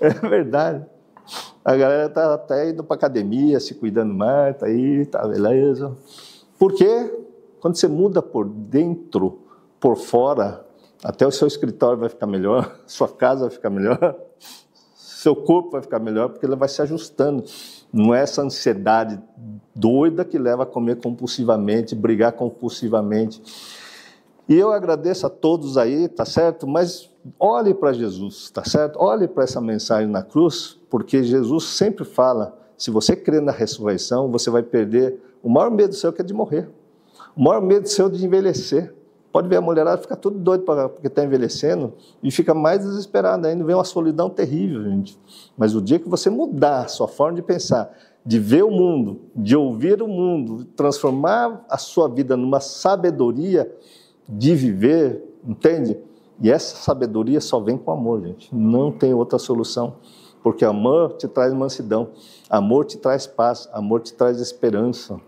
É 0.00 0.10
verdade. 0.10 0.86
A 1.64 1.76
galera 1.76 2.06
está 2.06 2.34
até 2.34 2.70
indo 2.70 2.82
para 2.82 2.96
academia, 2.96 3.60
se 3.60 3.74
cuidando 3.74 4.14
mais, 4.14 4.54
está 4.54 4.66
aí, 4.66 5.06
tá 5.06 5.26
beleza. 5.26 5.96
Porque 6.58 7.12
quando 7.60 7.76
você 7.76 7.86
muda 7.86 8.20
por 8.20 8.48
dentro, 8.48 9.40
por 9.78 9.96
fora, 9.96 10.64
até 11.04 11.26
o 11.26 11.30
seu 11.30 11.46
escritório 11.46 11.98
vai 11.98 12.08
ficar 12.08 12.26
melhor, 12.26 12.80
sua 12.86 13.08
casa 13.08 13.42
vai 13.42 13.50
ficar 13.50 13.70
melhor, 13.70 14.16
seu 15.22 15.36
corpo 15.36 15.70
vai 15.70 15.82
ficar 15.82 16.00
melhor, 16.00 16.30
porque 16.30 16.44
ele 16.44 16.56
vai 16.56 16.68
se 16.68 16.82
ajustando. 16.82 17.44
Não 17.92 18.12
é 18.12 18.22
essa 18.22 18.42
ansiedade 18.42 19.20
doida 19.72 20.24
que 20.24 20.36
leva 20.36 20.64
a 20.64 20.66
comer 20.66 20.96
compulsivamente, 20.96 21.94
brigar 21.94 22.32
compulsivamente. 22.32 23.40
E 24.48 24.58
eu 24.58 24.72
agradeço 24.72 25.24
a 25.24 25.30
todos 25.30 25.78
aí, 25.78 26.08
tá 26.08 26.24
certo? 26.24 26.66
Mas 26.66 27.08
olhe 27.38 27.72
para 27.72 27.92
Jesus, 27.92 28.50
tá 28.50 28.64
certo? 28.64 28.98
Olhe 28.98 29.28
para 29.28 29.44
essa 29.44 29.60
mensagem 29.60 30.08
na 30.08 30.24
cruz, 30.24 30.76
porque 30.90 31.22
Jesus 31.22 31.64
sempre 31.64 32.04
fala: 32.04 32.58
se 32.76 32.90
você 32.90 33.14
crê 33.14 33.40
na 33.40 33.52
ressurreição, 33.52 34.28
você 34.28 34.50
vai 34.50 34.64
perder 34.64 35.22
o 35.40 35.48
maior 35.48 35.70
medo 35.70 35.94
seu 35.94 36.12
que 36.12 36.20
é 36.20 36.24
de 36.24 36.34
morrer. 36.34 36.68
O 37.36 37.42
maior 37.42 37.62
medo 37.62 37.88
seu 37.88 38.10
de 38.10 38.24
envelhecer. 38.24 38.92
Pode 39.32 39.48
ver 39.48 39.56
a 39.56 39.60
mulherada 39.62 40.00
fica 40.00 40.14
tudo 40.14 40.38
doido 40.38 40.64
porque 40.64 41.06
está 41.06 41.24
envelhecendo 41.24 41.94
e 42.22 42.30
fica 42.30 42.52
mais 42.52 42.84
desesperada 42.84 43.48
ainda, 43.48 43.64
vem 43.64 43.74
uma 43.74 43.82
solidão 43.82 44.28
terrível, 44.28 44.84
gente. 44.84 45.18
Mas 45.56 45.74
o 45.74 45.80
dia 45.80 45.98
que 45.98 46.08
você 46.08 46.28
mudar 46.28 46.82
a 46.82 46.88
sua 46.88 47.08
forma 47.08 47.36
de 47.36 47.42
pensar, 47.42 47.90
de 48.24 48.38
ver 48.38 48.62
o 48.62 48.70
mundo, 48.70 49.22
de 49.34 49.56
ouvir 49.56 50.02
o 50.02 50.06
mundo, 50.06 50.66
transformar 50.76 51.64
a 51.68 51.78
sua 51.78 52.08
vida 52.08 52.36
numa 52.36 52.60
sabedoria 52.60 53.74
de 54.28 54.54
viver, 54.54 55.24
entende? 55.44 55.98
E 56.40 56.50
essa 56.50 56.76
sabedoria 56.76 57.40
só 57.40 57.58
vem 57.58 57.78
com 57.78 57.90
amor, 57.90 58.20
gente. 58.22 58.54
Não 58.54 58.92
tem 58.92 59.14
outra 59.14 59.38
solução. 59.38 59.94
Porque 60.42 60.64
amor 60.64 61.12
te 61.12 61.28
traz 61.28 61.54
mansidão, 61.54 62.08
amor 62.50 62.84
te 62.84 62.98
traz 62.98 63.28
paz, 63.28 63.68
amor 63.72 64.00
te 64.00 64.12
traz 64.12 64.40
esperança. 64.40 65.20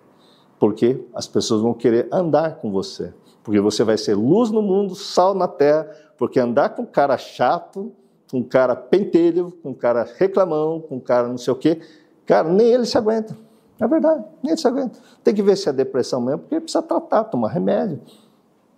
Porque 0.59 1.05
as 1.15 1.29
pessoas 1.29 1.63
vão 1.63 1.73
querer 1.73 2.09
andar 2.13 2.57
com 2.57 2.71
você. 2.71 3.15
Porque 3.45 3.61
você 3.61 3.85
vai 3.85 3.97
ser 3.97 4.15
luz 4.15 4.51
no 4.51 4.63
mundo, 4.63 4.97
sal 4.97 5.35
na 5.35 5.47
terra, 5.47 5.89
porque 6.19 6.41
andar 6.41 6.71
com 6.71 6.85
cara 6.85 7.17
chato, 7.19 7.93
com 8.31 8.43
cara 8.43 8.75
pentelho, 8.75 9.53
com 9.63 9.73
cara 9.75 10.09
reclamão, 10.17 10.81
com 10.81 10.99
cara 10.99 11.29
não 11.29 11.39
sei 11.39 11.53
o 11.53 11.57
quê, 11.57 11.81
cara, 12.27 12.49
nem 12.49 12.67
ele 12.67 12.87
se 12.87 12.99
aguenta. 12.99 13.37
É 13.79 13.87
verdade, 13.87 14.25
nem 14.43 14.53
ele 14.53 14.61
se 14.61 14.67
aguenta. 14.67 14.99
Tem 15.23 15.35
que 15.35 15.43
ver 15.43 15.57
se 15.57 15.69
é 15.69 15.73
depressão 15.73 16.21
mesmo, 16.21 16.41
porque 16.41 16.59
precisa 16.59 16.83
tratar, 16.83 17.25
tomar 17.25 17.51
remédio. 17.51 18.01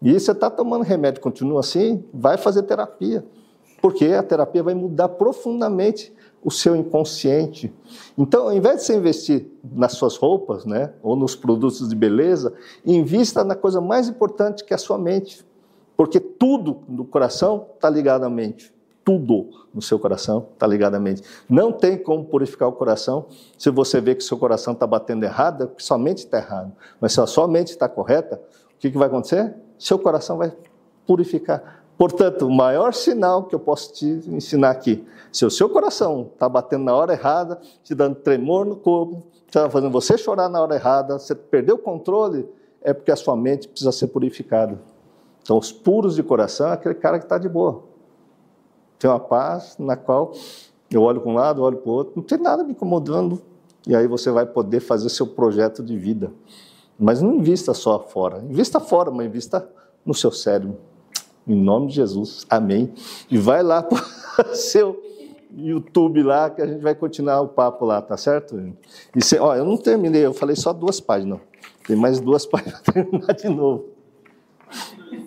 E 0.02 0.18
você 0.18 0.32
está 0.32 0.51
tomando 0.51 0.82
remédio, 0.82 1.22
continua 1.22 1.60
assim, 1.60 2.05
vai 2.12 2.36
fazer 2.36 2.64
terapia. 2.64 3.24
Porque 3.80 4.06
a 4.06 4.22
terapia 4.22 4.62
vai 4.62 4.74
mudar 4.74 5.10
profundamente 5.10 6.12
o 6.47 6.51
seu 6.52 6.77
inconsciente. 6.77 7.74
Então, 8.16 8.44
ao 8.44 8.52
invés 8.52 8.77
de 8.77 8.82
você 8.85 8.97
investir 8.97 9.51
nas 9.64 9.94
suas 9.94 10.16
roupas, 10.16 10.64
né, 10.64 10.93
ou 11.02 11.16
nos 11.16 11.35
produtos 11.35 11.89
de 11.89 11.97
beleza, 11.97 12.55
invista 12.85 13.43
na 13.43 13.56
coisa 13.56 13.81
mais 13.81 14.09
importante 14.09 14.64
que 14.64 14.73
é 14.73 14.77
a 14.77 14.78
sua 14.78 14.97
mente. 14.97 15.44
Porque 15.97 16.20
tudo 16.20 16.85
no 16.89 17.05
coração 17.05 17.66
está 17.74 17.90
ligado 17.90 18.23
à 18.23 18.31
mente. 18.31 18.73
Tudo 19.05 19.48
no 19.74 19.82
seu 19.82 19.98
coração 19.98 20.47
está 20.55 20.68
ligado 20.68 20.94
à 20.94 21.01
mente. 21.01 21.20
Não 21.48 21.73
tem 21.73 21.98
como 21.98 22.24
purificar 22.24 22.68
o 22.68 22.73
coração 22.73 23.27
se 23.59 23.68
você 23.68 24.01
vê 24.01 24.14
que 24.14 24.23
seu 24.23 24.39
coração 24.39 24.73
está 24.73 24.86
batendo 24.86 25.24
errado, 25.24 25.64
é 25.64 25.66
porque 25.66 25.82
sua 25.82 25.98
mente 25.98 26.18
está 26.18 26.39
errada. 26.39 26.73
Mas 27.01 27.12
se 27.12 27.20
a 27.20 27.27
sua 27.27 27.48
mente 27.48 27.70
está 27.70 27.89
correta, 27.89 28.40
o 28.77 28.78
que, 28.78 28.89
que 28.89 28.97
vai 28.97 29.09
acontecer? 29.09 29.52
Seu 29.77 29.98
coração 29.98 30.36
vai 30.36 30.52
purificar. 31.05 31.75
Portanto, 31.98 32.47
o 32.47 32.51
maior 32.51 32.93
sinal 32.93 33.44
que 33.44 33.55
eu 33.55 33.59
posso 33.59 33.93
te 33.94 34.06
ensinar 34.28 34.70
aqui, 34.70 35.06
se 35.32 35.47
o 35.47 35.51
seu 35.51 35.68
coração 35.68 36.31
está 36.32 36.48
batendo 36.48 36.85
na 36.85 36.94
hora 36.94 37.14
errada, 37.14 37.59
te 37.82 37.94
dando 37.94 38.16
tremor 38.16 38.66
no 38.66 38.77
corpo, 38.77 39.23
está 39.47 39.70
fazendo 39.70 39.90
você 39.90 40.18
chorar 40.18 40.48
na 40.48 40.60
hora 40.60 40.74
errada, 40.74 41.18
você 41.18 41.35
perdeu 41.35 41.77
o 41.77 41.78
controle, 41.78 42.47
é 42.82 42.93
porque 42.93 43.10
a 43.10 43.16
sua 43.16 43.35
mente 43.35 43.66
precisa 43.66 43.93
ser 43.93 44.09
purificada. 44.09 44.78
Então, 45.43 45.56
os 45.56 45.73
puros 45.73 46.14
de 46.14 46.23
coração 46.23 46.68
é 46.68 46.73
aquele 46.73 46.94
cara 46.94 47.18
que 47.18 47.24
está 47.24 47.39
de 47.39 47.48
boa. 47.48 47.85
Tem 48.98 49.09
uma 49.09 49.20
paz 49.20 49.77
na 49.78 49.97
qual 49.97 50.32
eu 50.90 51.02
olho 51.02 51.20
para 51.20 51.31
um 51.31 51.35
lado, 51.35 51.62
olho 51.62 51.78
para 51.78 51.90
o 51.90 51.94
outro, 51.94 52.12
não 52.16 52.23
tem 52.23 52.39
nada 52.39 52.62
me 52.62 52.73
incomodando, 52.73 53.40
e 53.86 53.94
aí 53.94 54.06
você 54.06 54.31
vai 54.31 54.44
poder 54.44 54.81
fazer 54.81 55.09
seu 55.09 55.27
projeto 55.27 55.82
de 55.82 55.97
vida. 55.97 56.32
Mas 56.98 57.23
não 57.23 57.35
invista 57.35 57.73
só 57.73 58.01
fora, 58.01 58.43
invista 58.43 58.81
fora, 58.81 59.10
mas 59.10 59.27
invista 59.27 59.68
no 60.05 60.14
seu 60.14 60.31
cérebro. 60.31 60.78
Em 61.47 61.55
nome 61.55 61.89
de 61.89 61.94
Jesus. 61.94 62.44
Amém. 62.51 62.93
E 63.31 63.39
vai 63.39 63.62
lá 63.62 63.82
para 63.82 64.02
seu 64.55 65.01
YouTube 65.56 66.23
lá 66.23 66.51
que 66.51 66.60
a 66.60 66.66
gente 66.66 66.82
vai 66.82 66.94
continuar 66.94 67.40
o 67.40 67.48
papo 67.48 67.85
lá, 67.85 68.02
tá 68.02 68.16
certo? 68.16 68.74
E 69.14 69.24
cê, 69.24 69.39
ó, 69.39 69.55
eu 69.55 69.64
não 69.64 69.77
terminei, 69.77 70.27
eu 70.27 70.35
falei 70.35 70.56
só 70.56 70.73
duas 70.73 71.01
páginas. 71.01 71.39
Tem 71.86 71.97
mais 71.97 72.20
duas 72.20 72.44
páginas 72.47 72.81
para 72.81 72.94
terminar 72.94 73.32
de 73.32 73.48
novo. 73.48 73.86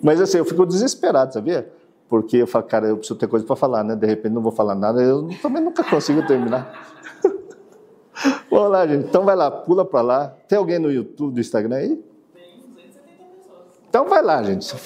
Mas 0.02 0.20
assim, 0.20 0.38
eu 0.38 0.44
fico 0.44 0.66
desesperado, 0.66 1.32
sabia? 1.32 1.72
Porque 2.08 2.36
eu 2.36 2.46
falo, 2.46 2.64
cara, 2.66 2.88
eu 2.88 2.96
preciso 2.96 3.18
ter 3.18 3.26
coisa 3.26 3.46
para 3.46 3.56
falar, 3.56 3.82
né? 3.82 3.96
De 3.96 4.06
repente 4.06 4.32
não 4.32 4.42
vou 4.42 4.52
falar 4.52 4.74
nada, 4.74 5.00
eu 5.00 5.28
também 5.40 5.62
nunca 5.62 5.82
consigo 5.82 6.26
terminar. 6.26 6.86
Vamos 8.50 8.70
lá, 8.70 8.86
gente. 8.86 9.06
Então 9.06 9.24
vai 9.24 9.34
lá, 9.34 9.50
pula 9.50 9.84
para 9.84 10.02
lá. 10.02 10.28
Tem 10.46 10.58
alguém 10.58 10.78
no 10.78 10.90
YouTube, 10.90 11.34
do 11.34 11.40
Instagram 11.40 11.76
aí? 11.76 11.96
Tem 12.34 12.60
270 12.68 13.24
pessoas. 13.36 13.58
Então 13.88 14.08
vai 14.08 14.22
lá, 14.22 14.42
gente. 14.42 14.64
Só 14.64 14.76
que 14.76 14.82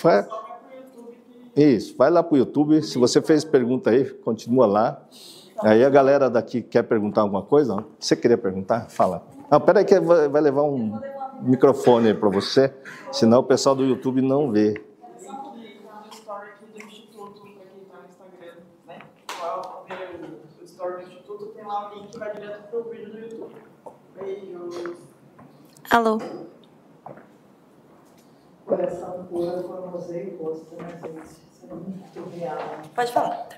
Isso, 1.57 1.97
vai 1.97 2.11
lá 2.11 2.23
para 2.23 2.35
o 2.35 2.39
YouTube. 2.39 2.83
Se 2.83 2.99
você 2.99 3.23
fez 3.23 3.45
pergunta 3.45 3.91
aí, 3.91 4.05
continua 4.05 4.67
lá. 4.67 5.01
Aí 5.61 5.85
a 5.85 5.91
galera 5.91 6.29
daqui 6.29 6.61
quer 6.61 6.83
perguntar 6.83 7.21
alguma 7.21 7.43
coisa? 7.43 7.85
Você 7.99 8.17
queria 8.17 8.37
perguntar? 8.37 8.91
Fala. 8.91 9.23
Não, 9.51 9.61
peraí 9.61 9.85
que 9.85 9.99
vai 10.01 10.41
levar 10.41 10.63
um 10.63 11.01
microfone 11.43 12.09
aí 12.09 12.15
para 12.15 12.29
você, 12.29 12.73
senão 13.13 13.41
o 13.41 13.45
pessoal 13.45 13.75
do 13.75 13.85
YouTube 13.85 14.21
não 14.21 14.51
vê. 14.51 14.83
Alô? 25.91 26.19
Coração 28.67 29.27
puro, 29.27 29.63
formoseio 29.63 30.35
e 30.35 30.43
rosto, 30.43 30.75
né, 30.77 30.89
gente? 31.03 31.45
Pode 32.95 33.13
falar. 33.13 33.49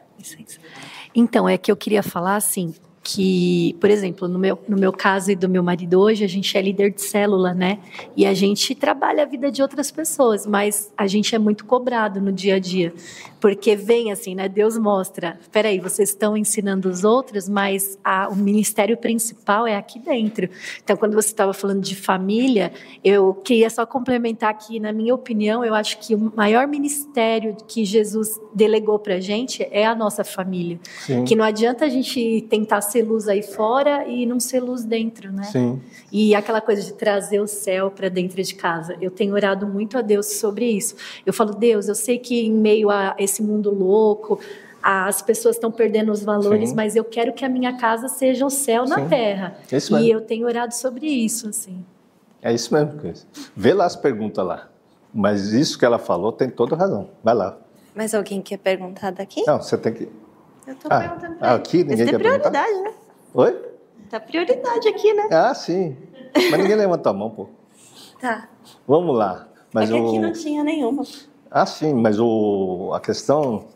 Então, 1.15 1.49
é 1.49 1.59
que 1.59 1.71
eu 1.71 1.77
queria 1.77 2.03
falar 2.03 2.37
assim, 2.37 2.75
que, 3.07 3.77
por 3.81 3.89
exemplo, 3.89 4.27
no 4.27 4.37
meu, 4.37 4.59
no 4.69 4.77
meu 4.77 4.93
caso 4.93 5.31
e 5.31 5.37
do 5.37 5.49
meu 5.49 5.63
marido 5.63 6.01
hoje, 6.01 6.25
a 6.25 6.29
gente 6.29 6.59
é 6.59 6.61
líder 6.61 6.91
de 6.91 7.01
célula, 7.01 7.55
né? 7.55 7.79
E 8.17 8.27
a 8.27 8.35
gente 8.35 8.75
trabalha 8.75 9.23
a 9.23 9.27
vida 9.27 9.49
de 9.49 9.63
outras 9.63 9.93
pessoas, 9.93 10.45
mas 10.45 10.93
a 10.97 11.07
gente 11.07 11.33
é 11.33 11.39
muito 11.39 11.65
cobrado 11.65 12.21
no 12.21 12.33
dia 12.33 12.57
a 12.57 12.59
dia. 12.59 12.93
Porque 13.47 13.77
vem 13.77 14.11
assim, 14.11 14.35
né? 14.35 14.49
Deus 14.49 14.77
mostra, 14.77 15.39
peraí, 15.53 15.79
vocês 15.79 16.09
estão 16.09 16.37
ensinando 16.37 16.89
os 16.89 17.05
outros, 17.05 17.49
mas 17.49 17.97
a, 18.03 18.29
o 18.29 18.35
ministério 18.35 18.97
principal 18.97 19.69
é 19.69 19.77
aqui 19.77 20.01
dentro. 20.01 20.49
Então, 20.83 20.97
quando 20.97 21.15
você 21.15 21.29
estava 21.29 21.53
falando 21.53 21.81
de 21.81 21.95
família, 21.95 22.73
eu 23.05 23.33
queria 23.35 23.71
só 23.71 23.87
complementar 23.87 24.51
aqui, 24.51 24.81
na 24.81 24.93
minha 24.93 25.15
opinião, 25.15 25.65
eu 25.65 25.77
acho 25.77 26.01
que 26.01 26.13
o 26.13 26.33
maior 26.35 26.67
ministério 26.67 27.57
que 27.69 27.85
Jesus 27.85 28.41
delegou 28.53 28.99
para 28.99 29.15
a 29.15 29.21
gente 29.21 29.65
é 29.71 29.87
a 29.87 29.95
nossa 29.95 30.25
família. 30.25 30.81
Sim. 31.03 31.25
Que 31.25 31.37
não 31.37 31.45
adianta 31.45 31.85
a 31.85 31.89
gente 31.89 32.45
tentar 32.51 32.81
ser 32.81 33.05
luz 33.05 33.29
aí 33.29 33.45
fora 33.45 34.09
e 34.09 34.27
não 34.27 34.41
ser 34.41 34.59
luz 34.59 34.85
dentro, 34.85 35.31
né? 35.31 35.45
Sim. 35.45 35.81
E 36.11 36.35
aquela 36.35 36.61
coisa 36.61 36.83
de 36.83 36.95
trazer 36.95 37.39
o 37.39 37.47
céu 37.47 37.93
para 37.93 38.09
dentro 38.09 38.43
de 38.43 38.55
casa. 38.57 38.97
Eu 39.01 39.11
tenho 39.13 39.35
orado 39.35 39.69
muito 39.69 39.97
a 39.97 40.03
Deus 40.03 40.27
sobre 40.41 40.67
isso. 40.69 40.97
Eu 41.25 41.33
falo, 41.33 41.55
Deus, 41.55 41.87
eu 41.87 41.95
sei 41.95 42.19
que 42.19 42.47
em 42.47 42.53
meio 42.53 42.91
a 42.91 43.15
esse 43.17 43.36
mundo 43.43 43.71
louco, 43.73 44.39
as 44.83 45.21
pessoas 45.23 45.57
estão 45.57 45.71
perdendo 45.71 46.13
os 46.13 46.23
valores, 46.23 46.71
Sim. 46.71 46.77
mas 46.77 46.95
eu 46.97 47.05
quero 47.05 47.33
que 47.33 47.45
a 47.45 47.49
minha 47.49 47.77
casa 47.77 48.09
seja 48.09 48.47
o 48.47 48.51
céu 48.51 48.85
na 48.87 48.97
Sim. 49.01 49.09
terra. 49.09 49.57
É 49.71 49.77
isso 49.77 49.93
e 49.97 50.01
mesmo. 50.01 50.13
eu 50.13 50.21
tenho 50.21 50.47
orado 50.47 50.75
sobre 50.75 51.07
isso, 51.07 51.49
assim. 51.49 51.85
É 52.43 52.53
isso 52.53 52.73
mesmo, 52.73 52.93
Cris. 52.99 53.27
Vê 53.57 53.73
lá 53.75 53.85
as 53.87 53.97
perguntas 53.97 54.45
lá. 54.45 54.69
Mas 55.13 55.53
isso 55.53 55.79
que 55.79 55.85
ela 55.85 55.99
falou 55.99 56.31
tem 56.31 56.49
toda 56.51 56.77
razão. 56.77 57.09
Vai 57.25 57.35
lá. 57.35 57.57
Mas 57.95 58.15
alguém 58.15 58.43
quer 58.43 58.59
perguntar 58.59 59.11
daqui? 59.11 59.43
Não, 59.47 59.61
você 59.61 59.77
tem 59.79 59.93
que. 59.93 60.09
Eu 60.67 60.75
tô 60.77 60.89
Ah, 60.91 61.01
perguntando 61.01 61.37
pra 61.37 61.49
ele. 61.49 61.57
aqui 61.57 61.77
ninguém 61.79 61.97
Mas 61.97 62.11
quer 62.11 62.19
tem 62.19 62.19
perguntar? 62.31 62.51
prioridade, 62.51 62.83
né? 62.83 62.95
Oi? 63.35 63.63
Tá 64.11 64.21
prioridade 64.21 64.89
aqui, 64.89 65.13
né? 65.15 65.29
Ah, 65.33 65.55
sim. 65.55 65.97
Mas 66.35 66.61
ninguém 66.61 66.77
levanta 66.77 67.11
a 67.11 67.13
mão, 67.13 67.31
pô. 67.31 67.49
Tá. 68.21 68.49
Vamos 68.87 69.17
lá. 69.17 69.49
Mas 69.73 69.91
é 69.91 69.95
que 69.95 70.01
o... 70.01 70.07
aqui 70.09 70.19
não 70.19 70.33
tinha 70.33 70.63
nenhuma. 70.63 71.03
Ah, 71.51 71.67
sim, 71.67 71.95
mas 71.95 72.19
o... 72.19 72.93
a 72.95 73.01
questão 73.01 73.67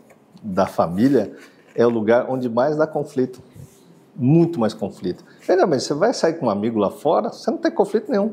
da 0.42 0.66
família 0.66 1.34
é 1.74 1.86
o 1.86 1.90
lugar 1.90 2.26
onde 2.28 2.48
mais 2.48 2.76
dá 2.76 2.86
conflito. 2.86 3.42
Muito 4.16 4.58
mais 4.58 4.74
conflito. 4.74 5.24
Veja 5.46 5.66
bem, 5.66 5.78
você 5.78 5.94
vai 5.94 6.12
sair 6.12 6.34
com 6.34 6.46
um 6.46 6.50
amigo 6.50 6.78
lá 6.78 6.90
fora, 6.90 7.30
você 7.30 7.50
não 7.50 7.58
tem 7.58 7.70
conflito 7.70 8.10
nenhum. 8.10 8.32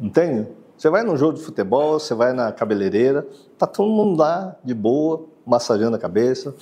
Entende? 0.00 0.48
Você 0.76 0.88
vai 0.88 1.02
num 1.02 1.16
jogo 1.16 1.38
de 1.38 1.44
futebol, 1.44 1.98
você 1.98 2.14
vai 2.14 2.32
na 2.32 2.50
cabeleireira, 2.50 3.26
tá 3.58 3.66
todo 3.66 3.90
mundo 3.90 4.18
lá 4.18 4.56
de 4.64 4.74
boa, 4.74 5.26
massageando 5.46 5.96
a 5.96 5.98
cabeça. 5.98 6.54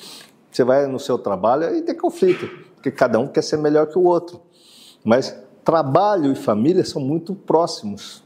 Você 0.51 0.64
vai 0.64 0.86
no 0.86 0.98
seu 0.98 1.16
trabalho 1.16 1.74
e 1.74 1.82
tem 1.82 1.97
conflito, 1.97 2.47
porque 2.74 2.90
cada 2.90 3.18
um 3.18 3.27
quer 3.27 3.43
ser 3.43 3.56
melhor 3.56 3.86
que 3.86 3.98
o 3.98 4.05
outro. 4.05 4.40
Mas 5.05 5.35
trabalho 5.64 6.32
e 6.32 6.35
família 6.35 6.85
são 6.85 7.01
muito 7.01 7.35
próximos 7.35 8.22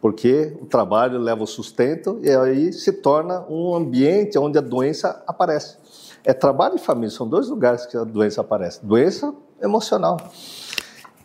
porque 0.00 0.56
o 0.60 0.66
trabalho 0.66 1.18
leva 1.18 1.44
o 1.44 1.46
sustento 1.46 2.18
e 2.22 2.30
aí 2.30 2.72
se 2.72 2.92
torna 2.92 3.44
um 3.48 3.74
ambiente 3.74 4.38
onde 4.38 4.58
a 4.58 4.62
doença 4.62 5.22
aparece. 5.26 5.76
É 6.24 6.32
trabalho 6.32 6.76
e 6.76 6.78
família, 6.78 7.10
são 7.10 7.28
dois 7.28 7.48
lugares 7.48 7.86
que 7.86 7.96
a 7.96 8.04
doença 8.04 8.40
aparece. 8.40 8.84
Doença 8.84 9.34
emocional. 9.60 10.16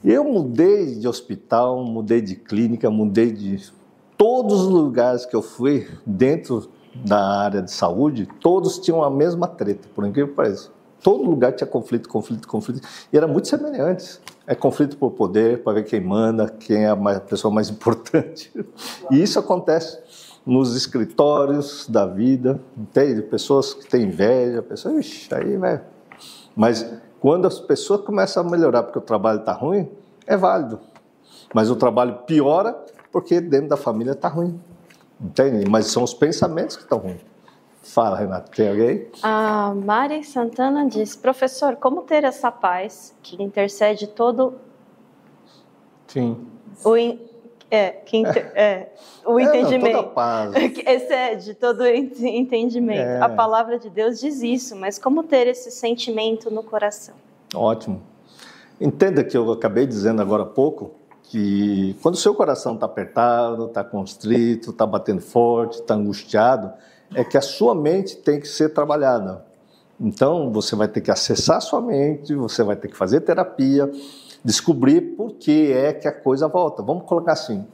Eu 0.03 0.23
mudei 0.23 0.95
de 0.95 1.07
hospital, 1.07 1.83
mudei 1.83 2.21
de 2.21 2.35
clínica, 2.35 2.89
mudei 2.89 3.31
de 3.31 3.71
todos 4.17 4.61
os 4.61 4.67
lugares 4.67 5.25
que 5.25 5.35
eu 5.35 5.41
fui 5.41 5.87
dentro 6.05 6.69
da 6.93 7.19
área 7.19 7.61
de 7.61 7.71
saúde, 7.71 8.27
todos 8.39 8.79
tinham 8.79 9.03
a 9.03 9.09
mesma 9.09 9.47
treta, 9.47 9.87
por 9.93 10.05
incrível 10.05 10.29
que 10.29 10.35
pareça. 10.35 10.69
Todo 11.01 11.23
lugar 11.23 11.53
tinha 11.53 11.67
conflito, 11.67 12.07
conflito, 12.07 12.47
conflito. 12.47 12.87
E 13.11 13.17
era 13.17 13.27
muito 13.27 13.47
semelhante. 13.47 14.19
É 14.47 14.53
conflito 14.53 14.97
por 14.97 15.11
poder, 15.11 15.63
para 15.63 15.73
ver 15.73 15.85
quem 15.85 15.99
manda, 15.99 16.47
quem 16.47 16.85
é 16.85 16.89
a 16.89 17.19
pessoa 17.19 17.53
mais 17.53 17.69
importante. 17.69 18.51
E 19.09 19.21
isso 19.21 19.39
acontece 19.39 19.97
nos 20.45 20.75
escritórios 20.75 21.87
da 21.89 22.05
vida, 22.05 22.61
entende? 22.77 23.23
Pessoas 23.23 23.73
que 23.73 23.87
têm 23.87 24.03
inveja, 24.03 24.61
pessoas, 24.61 24.97
ixi, 24.97 25.33
aí 25.33 25.57
vai. 25.57 25.81
Mas 26.55 26.85
quando 27.19 27.47
as 27.47 27.59
pessoas 27.59 28.01
começam 28.01 28.45
a 28.45 28.49
melhorar 28.49 28.83
porque 28.83 28.99
o 28.99 29.01
trabalho 29.01 29.39
está 29.39 29.51
ruim, 29.51 29.89
é 30.27 30.37
válido. 30.37 30.79
Mas 31.53 31.71
o 31.71 31.75
trabalho 31.75 32.19
piora 32.27 32.75
porque 33.11 33.41
dentro 33.41 33.69
da 33.69 33.77
família 33.77 34.11
está 34.11 34.27
ruim. 34.27 34.59
Entende? 35.19 35.67
Mas 35.67 35.87
são 35.87 36.03
os 36.03 36.13
pensamentos 36.13 36.75
que 36.75 36.83
estão 36.83 36.99
ruins. 36.99 37.21
Fala, 37.85 38.17
Renato, 38.17 38.49
tem 38.51 38.67
alguém? 38.67 39.07
A 39.21 39.71
Mari 39.75 40.23
Santana 40.23 40.87
diz, 40.89 41.15
professor, 41.15 41.75
como 41.75 42.01
ter 42.01 42.23
essa 42.23 42.51
paz 42.51 43.15
que 43.21 43.41
intercede 43.41 44.07
todo 44.07 44.55
Sim. 46.07 46.47
o 46.83 46.97
in- 46.97 47.19
é, 47.69 47.91
que 47.91 48.17
inter- 48.17 48.51
é, 48.57 48.87
o 49.23 49.39
É, 49.39 49.43
não, 49.43 49.49
entendimento? 49.55 49.97
toda 49.97 50.07
paz. 50.09 50.51
que 50.73 50.81
excede 50.89 51.53
todo 51.53 51.85
entendimento. 51.85 52.99
É. 53.01 53.21
A 53.21 53.29
palavra 53.29 53.77
de 53.77 53.89
Deus 53.89 54.19
diz 54.19 54.41
isso, 54.41 54.75
mas 54.75 54.97
como 54.97 55.21
ter 55.23 55.45
esse 55.47 55.69
sentimento 55.69 56.49
no 56.49 56.63
coração? 56.63 57.13
Ótimo. 57.53 58.01
Entenda 58.81 59.23
que 59.23 59.37
eu 59.37 59.51
acabei 59.51 59.85
dizendo 59.85 60.21
agora 60.23 60.41
há 60.43 60.47
pouco 60.47 60.91
que 61.23 61.95
quando 62.01 62.15
o 62.15 62.17
seu 62.17 62.33
coração 62.33 62.73
está 62.73 62.87
apertado, 62.87 63.67
está 63.67 63.83
constrito, 63.83 64.71
está 64.71 64.85
batendo 64.87 65.21
forte, 65.21 65.79
está 65.81 65.93
angustiado, 65.93 66.73
é 67.15 67.23
que 67.23 67.37
a 67.37 67.41
sua 67.41 67.73
mente 67.73 68.17
tem 68.17 68.39
que 68.39 68.47
ser 68.47 68.69
trabalhada. 68.69 69.43
Então, 69.99 70.51
você 70.51 70.75
vai 70.75 70.87
ter 70.87 70.99
que 70.99 71.09
acessar 71.09 71.57
a 71.57 71.61
sua 71.61 71.81
mente, 71.81 72.35
você 72.35 72.61
vai 72.61 72.75
ter 72.75 72.89
que 72.89 72.97
fazer 72.97 73.21
terapia, 73.21 73.89
descobrir 74.43 75.01
por 75.01 75.31
que 75.31 75.71
é 75.71 75.93
que 75.93 76.07
a 76.07 76.11
coisa 76.11 76.47
volta. 76.47 76.83
Vamos 76.83 77.05
colocar 77.05 77.31
assim: 77.31 77.65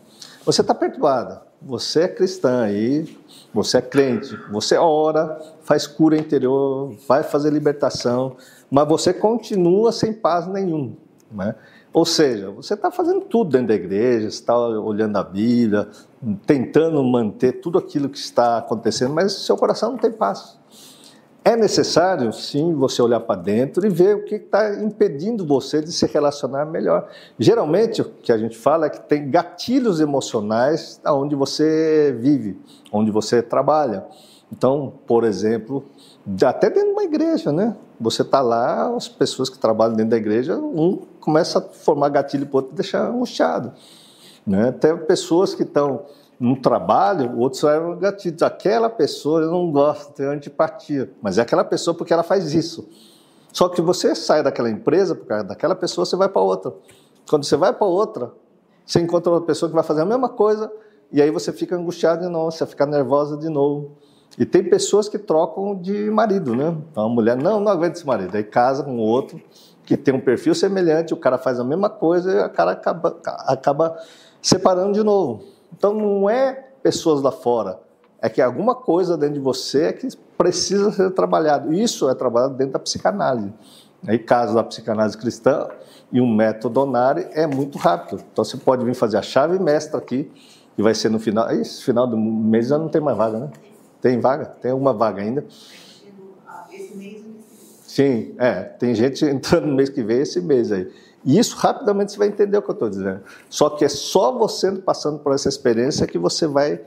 você 0.46 0.62
está 0.62 0.76
perturbada, 0.76 1.42
você 1.60 2.02
é 2.02 2.08
cristã 2.08 2.62
aí, 2.62 3.18
você 3.52 3.80
é 3.80 3.82
crente, 3.82 4.38
você 4.52 4.78
ora, 4.78 5.40
faz 5.64 5.88
cura 5.88 6.16
interior, 6.16 6.96
vai 7.08 7.24
fazer 7.24 7.50
libertação, 7.52 8.38
mas 8.70 8.88
você 8.88 9.12
continua 9.12 9.92
sem 9.92 10.14
paz 10.14 10.46
nenhum. 10.46 10.96
Né? 11.32 11.56
Ou 11.92 12.06
seja, 12.06 12.52
você 12.52 12.76
está 12.76 12.92
fazendo 12.92 13.22
tudo 13.22 13.52
dentro 13.52 13.70
da 13.70 13.76
igreja, 13.76 14.28
está 14.28 14.56
olhando 14.58 15.18
a 15.18 15.24
Bíblia, 15.24 15.90
tentando 16.46 17.04
manter 17.04 17.54
tudo 17.54 17.78
aquilo 17.78 18.10
que 18.10 18.18
está 18.18 18.58
acontecendo, 18.58 19.14
mas 19.14 19.34
seu 19.34 19.58
coração 19.58 19.92
não 19.92 19.98
tem 19.98 20.12
paz. 20.12 20.60
É 21.44 21.56
necessário, 21.56 22.32
sim, 22.32 22.76
você 22.76 23.02
olhar 23.02 23.20
para 23.22 23.42
dentro 23.42 23.84
e 23.84 23.90
ver 23.90 24.16
o 24.16 24.26
que 24.26 24.36
está 24.36 24.76
impedindo 24.76 25.44
você 25.44 25.82
de 25.82 25.92
se 25.92 26.06
relacionar 26.06 26.66
melhor. 26.66 27.10
Geralmente, 27.40 28.04
o 28.04 28.06
que 28.06 28.32
a 28.32 28.38
gente 28.38 28.56
fala 28.56 28.86
é 28.86 28.90
que 28.92 29.02
tem 29.02 29.32
gatilhos 29.32 30.00
emocionais 30.00 31.02
onde 31.04 31.36
você 31.36 32.16
vive, 32.20 32.62
onde 32.92 33.10
você 33.10 33.42
trabalha. 33.42 34.06
Então, 34.52 34.94
por 35.08 35.24
exemplo, 35.24 35.84
até 36.46 36.70
dentro 36.70 36.90
de 36.90 36.94
uma 36.94 37.04
igreja, 37.04 37.52
né? 37.52 37.76
Você 38.00 38.22
está 38.22 38.42
lá, 38.42 38.96
as 38.96 39.08
pessoas 39.08 39.50
que 39.50 39.58
trabalham 39.58 39.96
dentro 39.96 40.12
da 40.12 40.18
igreja, 40.18 40.58
um 40.58 41.00
começa 41.20 41.58
a 41.58 41.62
formar 41.62 42.10
gatilho 42.10 42.46
para 42.46 42.54
o 42.54 42.58
outro 42.58 42.74
e 42.74 42.76
deixar 42.76 43.08
angustiado. 43.08 43.74
Né? 44.46 44.72
Tem 44.72 44.98
pessoas 44.98 45.54
que 45.54 45.64
estão 45.64 46.06
no 46.40 46.60
trabalho, 46.60 47.32
o 47.32 47.40
outro 47.40 47.60
só 47.60 47.70
é 47.70 47.80
um 47.80 47.98
gatilho. 47.98 48.36
Aquela 48.42 48.90
pessoa 48.90 49.42
eu 49.42 49.52
não 49.52 49.72
gosto, 49.72 50.14
tenho 50.14 50.32
antipatia. 50.32 51.12
Mas 51.22 51.38
é 51.38 51.42
aquela 51.42 51.64
pessoa 51.64 51.96
porque 51.96 52.12
ela 52.12 52.24
faz 52.24 52.54
isso. 52.54 52.90
Só 53.54 53.70
que 53.70 53.82
você 53.82 54.16
sai 54.16 54.42
daquela 54.42 54.70
empresa, 54.70 55.14
por 55.14 55.26
causa 55.28 55.44
daquela 55.44 55.76
pessoa, 55.76 56.06
você 56.06 56.16
vai 56.16 56.30
para 56.30 56.42
outra. 56.42 56.74
Quando 57.30 57.44
você 57.44 57.56
vai 57.56 57.74
para 57.74 57.86
outra, 57.86 58.32
você 58.86 59.00
encontra 59.00 59.32
uma 59.32 59.42
pessoa 59.42 59.70
que 59.70 59.76
vai 59.76 59.84
fazer 59.84 60.02
a 60.02 60.06
mesma 60.06 60.30
coisa 60.30 60.72
e 61.12 61.22
aí 61.22 61.30
você 61.30 61.52
fica 61.52 61.76
angustiado 61.76 62.22
de 62.22 62.30
novo, 62.30 62.52
você 62.52 62.66
fica 62.66 62.86
nervosa 62.86 63.38
de 63.38 63.50
novo. 63.50 63.92
E 64.40 64.46
tem 64.46 64.64
pessoas 64.64 65.10
que 65.10 65.20
trocam 65.20 65.76
de 65.76 66.10
marido, 66.10 66.56
né? 66.56 66.76
Então 66.90 67.06
a 67.06 67.10
mulher, 67.10 67.36
não, 67.36 67.60
não 67.60 67.72
aguenta 67.72 67.98
esse 67.98 68.08
marido. 68.08 68.36
Aí 68.36 68.44
casa 68.44 68.84
com 68.84 68.98
outro 68.98 69.42
que 69.84 69.98
tem 69.98 70.14
um 70.14 70.22
perfil 70.22 70.56
semelhante, 70.56 71.14
o 71.14 71.18
cara 71.18 71.38
faz 71.38 71.60
a 71.60 71.64
mesma 71.64 71.90
coisa 71.90 72.32
e 72.32 72.46
o 72.46 72.50
cara 72.50 72.72
acaba, 72.72 73.20
acaba 73.46 73.98
separando 74.42 74.94
de 74.94 75.04
novo. 75.04 75.44
Então 75.78 75.94
não 75.94 76.30
é 76.30 76.54
pessoas 76.82 77.22
lá 77.22 77.32
fora, 77.32 77.80
é 78.22 78.30
que 78.30 78.42
alguma 78.42 78.76
coisa 78.76 79.18
dentro 79.18 79.36
de 79.36 79.40
você 79.40 79.86
é 79.86 79.94
que 79.94 80.08
precisa 80.38 80.92
ser 80.92 81.12
trabalhado. 81.12 81.74
Isso 81.74 82.10
é 82.10 82.16
trabalhado 82.16 82.56
dentro 82.56 82.74
da 82.74 82.80
psicanálise. 82.80 83.52
Aí, 84.06 84.18
caso 84.18 84.56
da 84.56 84.64
psicanálise 84.64 85.18
cristã 85.18 85.70
e 86.12 86.20
um 86.20 86.28
método 86.28 86.82
Onari 86.82 87.28
é 87.32 87.46
muito 87.46 87.78
rápido. 87.78 88.24
Então 88.32 88.44
você 88.44 88.58
pode 88.58 88.84
vir 88.84 88.96
fazer 88.96 89.18
a 89.18 89.22
chave 89.22 89.60
mestra 89.60 90.00
aqui 90.00 90.32
e 90.78 90.82
vai 90.82 90.94
ser 90.94 91.10
no 91.10 91.20
final. 91.20 91.50
Esse 91.52 91.84
final 91.84 92.08
do 92.08 92.18
mês 92.18 92.68
já 92.68 92.78
não 92.78 92.90
tem 92.90 93.02
mais 93.02 93.18
vaga, 93.18 93.40
né? 93.40 93.50
Tem 94.02 94.20
vaga? 94.20 94.46
Tem 94.46 94.72
alguma 94.72 94.94
vaga 94.94 95.22
ainda? 95.22 95.46
Esse 96.72 96.96
mês 96.96 97.22
Sim, 97.84 98.34
é. 98.38 98.64
Tem 98.64 98.96
gente 98.96 99.24
entrando 99.28 99.68
no 99.68 99.76
mês 99.76 99.90
que 99.90 100.02
vem, 100.02 100.22
esse 100.22 100.40
mês 100.42 100.72
aí. 100.72 100.90
E 101.24 101.38
isso 101.38 101.56
rapidamente 101.56 102.12
você 102.12 102.18
vai 102.18 102.28
entender 102.28 102.58
o 102.58 102.62
que 102.62 102.70
eu 102.70 102.74
estou 102.74 102.90
dizendo. 102.90 103.22
Só 103.50 103.70
que 103.70 103.86
é 103.86 103.90
só 103.90 104.32
você 104.32 104.72
passando 104.72 105.20
por 105.20 105.34
essa 105.34 105.48
experiência 105.48 106.08
que 106.08 106.18
você 106.18 106.48
vai 106.48 106.82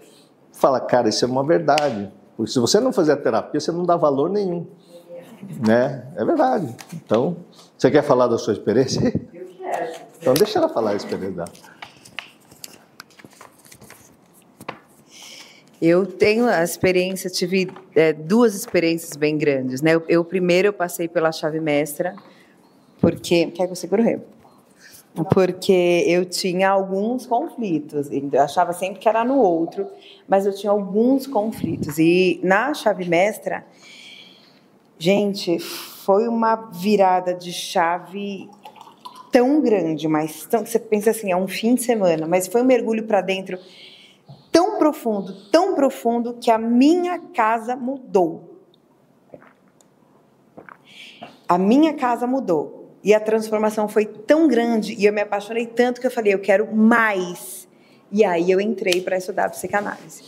falar, 0.52 0.80
cara, 0.80 1.08
isso 1.08 1.24
é 1.24 1.28
uma 1.28 1.44
verdade. 1.44 2.10
Porque 2.36 2.50
se 2.50 2.58
você 2.58 2.80
não 2.80 2.92
fazer 2.92 3.12
a 3.12 3.16
terapia, 3.16 3.60
você 3.60 3.70
não 3.70 3.84
dá 3.84 3.96
valor 3.96 4.28
nenhum. 4.28 4.66
Né? 5.64 6.06
É 6.16 6.24
verdade. 6.24 6.74
Então, 6.94 7.36
você 7.76 7.90
quer 7.90 8.02
falar 8.02 8.26
da 8.26 8.38
sua 8.38 8.52
experiência? 8.52 9.00
Eu 9.32 9.46
quero. 9.58 9.92
Então 10.18 10.34
deixa 10.34 10.58
ela 10.58 10.68
falar 10.68 10.92
a 10.92 10.96
experiência 10.96 11.36
dela. 11.36 11.52
Eu 15.82 16.06
tenho 16.06 16.46
a 16.46 16.62
experiência, 16.62 17.28
tive 17.28 17.70
é, 17.94 18.12
duas 18.12 18.54
experiências 18.54 19.16
bem 19.16 19.36
grandes, 19.36 19.82
né? 19.82 19.94
Eu, 19.94 20.02
eu, 20.08 20.24
primeiro 20.24 20.68
eu 20.68 20.72
passei 20.72 21.06
pela 21.06 21.30
chave 21.30 21.60
mestra, 21.60 22.16
porque 23.04 23.48
quer 23.48 23.66
que 23.66 23.72
eu 23.72 23.76
segure 23.76 24.00
o 24.00 24.04
remo? 24.04 24.22
Porque 25.30 26.04
eu 26.08 26.24
tinha 26.24 26.70
alguns 26.70 27.26
conflitos, 27.26 28.08
eu 28.10 28.40
achava 28.40 28.72
sempre 28.72 28.98
que 28.98 29.06
era 29.06 29.22
no 29.22 29.38
outro, 29.38 29.86
mas 30.26 30.46
eu 30.46 30.54
tinha 30.54 30.72
alguns 30.72 31.26
conflitos 31.26 31.98
e 31.98 32.40
na 32.42 32.72
chave 32.72 33.04
mestra, 33.04 33.64
gente, 34.98 35.58
foi 35.58 36.26
uma 36.26 36.56
virada 36.56 37.34
de 37.34 37.52
chave 37.52 38.48
tão 39.30 39.60
grande, 39.60 40.08
mas 40.08 40.46
tão, 40.46 40.64
você 40.64 40.78
pensa 40.78 41.10
assim, 41.10 41.30
é 41.30 41.36
um 41.36 41.46
fim 41.46 41.74
de 41.74 41.82
semana, 41.82 42.26
mas 42.26 42.46
foi 42.46 42.62
um 42.62 42.66
mergulho 42.66 43.04
para 43.04 43.20
dentro 43.20 43.58
tão 44.50 44.78
profundo, 44.78 45.50
tão 45.50 45.74
profundo, 45.74 46.34
que 46.40 46.50
a 46.50 46.56
minha 46.56 47.18
casa 47.18 47.76
mudou. 47.76 48.62
A 51.46 51.58
minha 51.58 51.92
casa 51.92 52.26
mudou. 52.26 52.83
E 53.04 53.12
a 53.12 53.20
transformação 53.20 53.86
foi 53.86 54.06
tão 54.06 54.48
grande 54.48 54.94
e 54.94 55.04
eu 55.04 55.12
me 55.12 55.20
apaixonei 55.20 55.66
tanto 55.66 56.00
que 56.00 56.06
eu 56.06 56.10
falei, 56.10 56.32
eu 56.32 56.38
quero 56.38 56.74
mais. 56.74 57.68
E 58.10 58.24
aí 58.24 58.50
eu 58.50 58.58
entrei 58.58 59.02
para 59.02 59.18
estudar 59.18 59.50
psicanálise. 59.50 60.24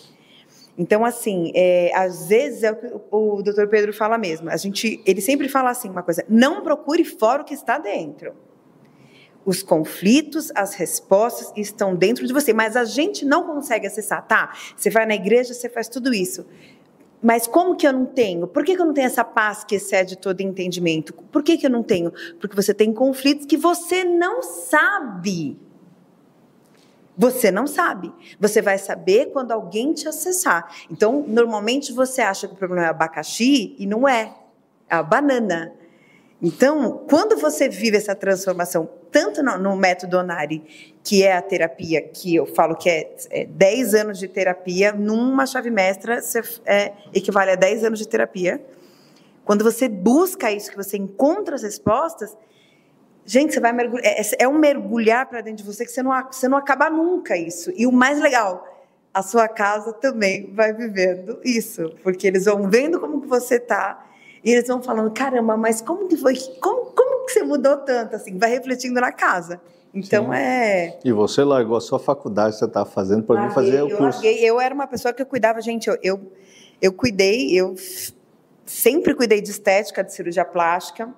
Então, 0.76 1.02
assim, 1.02 1.52
é, 1.54 1.90
às 1.94 2.28
vezes 2.28 2.62
é 2.62 2.70
o 2.70 2.76
que 2.76 2.86
o, 3.10 3.42
doutor 3.42 3.66
Pedro 3.68 3.94
fala 3.94 4.18
mesmo. 4.18 4.50
A 4.50 4.56
gente, 4.58 5.00
ele 5.06 5.22
sempre 5.22 5.48
fala 5.48 5.70
assim, 5.70 5.88
uma 5.88 6.02
coisa: 6.02 6.22
não 6.28 6.62
procure 6.62 7.02
fora 7.02 7.40
o 7.40 7.44
que 7.46 7.54
está 7.54 7.78
dentro. 7.78 8.34
Os 9.42 9.62
conflitos, 9.62 10.52
as 10.54 10.74
respostas 10.74 11.52
estão 11.56 11.94
dentro 11.94 12.26
de 12.26 12.32
você, 12.32 12.52
mas 12.52 12.76
a 12.76 12.84
gente 12.84 13.24
não 13.24 13.46
consegue 13.46 13.86
acessar, 13.86 14.26
tá? 14.26 14.52
Você 14.76 14.90
vai 14.90 15.06
na 15.06 15.14
igreja, 15.14 15.54
você 15.54 15.68
faz 15.68 15.88
tudo 15.88 16.12
isso. 16.12 16.44
Mas 17.26 17.48
como 17.48 17.74
que 17.74 17.84
eu 17.84 17.92
não 17.92 18.06
tenho? 18.06 18.46
Por 18.46 18.64
que, 18.64 18.76
que 18.76 18.80
eu 18.80 18.86
não 18.86 18.94
tenho 18.94 19.08
essa 19.08 19.24
paz 19.24 19.64
que 19.64 19.74
excede 19.74 20.16
todo 20.16 20.42
entendimento? 20.42 21.12
Por 21.12 21.42
que, 21.42 21.58
que 21.58 21.66
eu 21.66 21.70
não 21.70 21.82
tenho? 21.82 22.12
Porque 22.40 22.54
você 22.54 22.72
tem 22.72 22.92
conflitos 22.92 23.46
que 23.46 23.56
você 23.56 24.04
não 24.04 24.44
sabe. 24.44 25.58
Você 27.18 27.50
não 27.50 27.66
sabe. 27.66 28.12
Você 28.38 28.62
vai 28.62 28.78
saber 28.78 29.32
quando 29.32 29.50
alguém 29.50 29.92
te 29.92 30.06
acessar. 30.06 30.72
Então, 30.88 31.24
normalmente 31.26 31.92
você 31.92 32.22
acha 32.22 32.46
que 32.46 32.54
o 32.54 32.56
problema 32.56 32.86
é 32.86 32.90
abacaxi 32.90 33.74
e 33.76 33.86
não 33.86 34.06
é. 34.06 34.32
É 34.88 34.94
a 34.94 35.02
banana. 35.02 35.74
Então, 36.40 37.04
quando 37.10 37.36
você 37.36 37.68
vive 37.68 37.96
essa 37.96 38.14
transformação, 38.14 38.88
tanto 39.16 39.42
no, 39.42 39.56
no, 39.56 39.74
método 39.74 40.18
Onari, 40.18 40.92
que 41.02 41.24
é 41.24 41.34
a 41.34 41.40
terapia, 41.40 42.02
que 42.02 42.36
eu 42.36 42.44
falo 42.44 42.76
que 42.76 42.90
é, 42.90 43.16
é 43.30 43.46
10 43.46 43.94
anos 43.94 44.18
de 44.18 44.28
terapia, 44.28 44.92
numa 44.92 45.46
chave 45.46 45.70
mestra 45.70 46.20
você, 46.20 46.42
é, 46.66 46.92
equivale 47.14 47.52
a 47.52 47.54
10 47.54 47.84
anos 47.84 47.98
de 47.98 48.06
terapia. 48.06 48.62
Quando 49.42 49.64
você 49.64 49.88
busca 49.88 50.52
isso, 50.52 50.70
que 50.70 50.76
você 50.76 50.98
encontra 50.98 51.54
as 51.54 51.62
respostas, 51.62 52.36
gente, 53.24 53.54
você 53.54 53.60
vai 53.60 53.72
mergulhar, 53.72 54.04
é, 54.04 54.20
é 54.38 54.46
um 54.46 54.58
mergulhar 54.58 55.24
para 55.24 55.40
dentro 55.40 55.64
de 55.64 55.72
você 55.72 55.86
que 55.86 55.92
você 55.92 56.02
não, 56.02 56.12
você 56.30 56.46
não 56.46 56.58
acaba 56.58 56.90
nunca 56.90 57.38
isso. 57.38 57.72
E 57.74 57.86
o 57.86 57.92
mais 57.92 58.20
legal, 58.20 58.68
a 59.14 59.22
sua 59.22 59.48
casa 59.48 59.94
também 59.94 60.52
vai 60.52 60.74
vivendo 60.74 61.40
isso, 61.42 61.90
porque 62.02 62.26
eles 62.26 62.44
vão 62.44 62.68
vendo 62.68 63.00
como 63.00 63.22
que 63.22 63.26
você 63.26 63.54
está 63.54 64.06
e 64.44 64.52
eles 64.52 64.68
vão 64.68 64.82
falando, 64.82 65.10
caramba, 65.10 65.56
mas 65.56 65.80
como 65.80 66.06
que 66.06 66.18
foi? 66.18 66.34
Como, 66.60 66.92
como 66.92 67.15
que 67.26 67.32
você 67.32 67.42
mudou 67.42 67.76
tanto? 67.78 68.16
Assim, 68.16 68.38
vai 68.38 68.50
refletindo 68.50 69.00
na 69.00 69.12
casa. 69.12 69.60
Então 69.92 70.26
Sim. 70.26 70.34
é. 70.34 70.98
E 71.04 71.12
você 71.12 71.42
largou 71.42 71.76
a 71.76 71.80
sua 71.80 71.98
faculdade 71.98 72.52
que 72.52 72.58
você 72.58 72.64
estava 72.66 72.88
fazendo 72.88 73.24
para 73.24 73.46
vir 73.46 73.54
fazer 73.54 73.82
o 73.82 73.88
curso? 73.88 74.02
Eu, 74.02 74.04
larguei, 74.04 74.50
eu 74.50 74.60
era 74.60 74.74
uma 74.74 74.86
pessoa 74.86 75.12
que 75.12 75.22
eu 75.22 75.26
cuidava, 75.26 75.60
gente, 75.60 75.88
eu, 75.88 75.98
eu, 76.02 76.32
eu 76.80 76.92
cuidei, 76.92 77.52
eu 77.58 77.74
sempre 78.64 79.14
cuidei 79.14 79.40
de 79.40 79.50
estética, 79.50 80.04
de 80.04 80.12
cirurgia 80.12 80.44
plástica, 80.44 81.08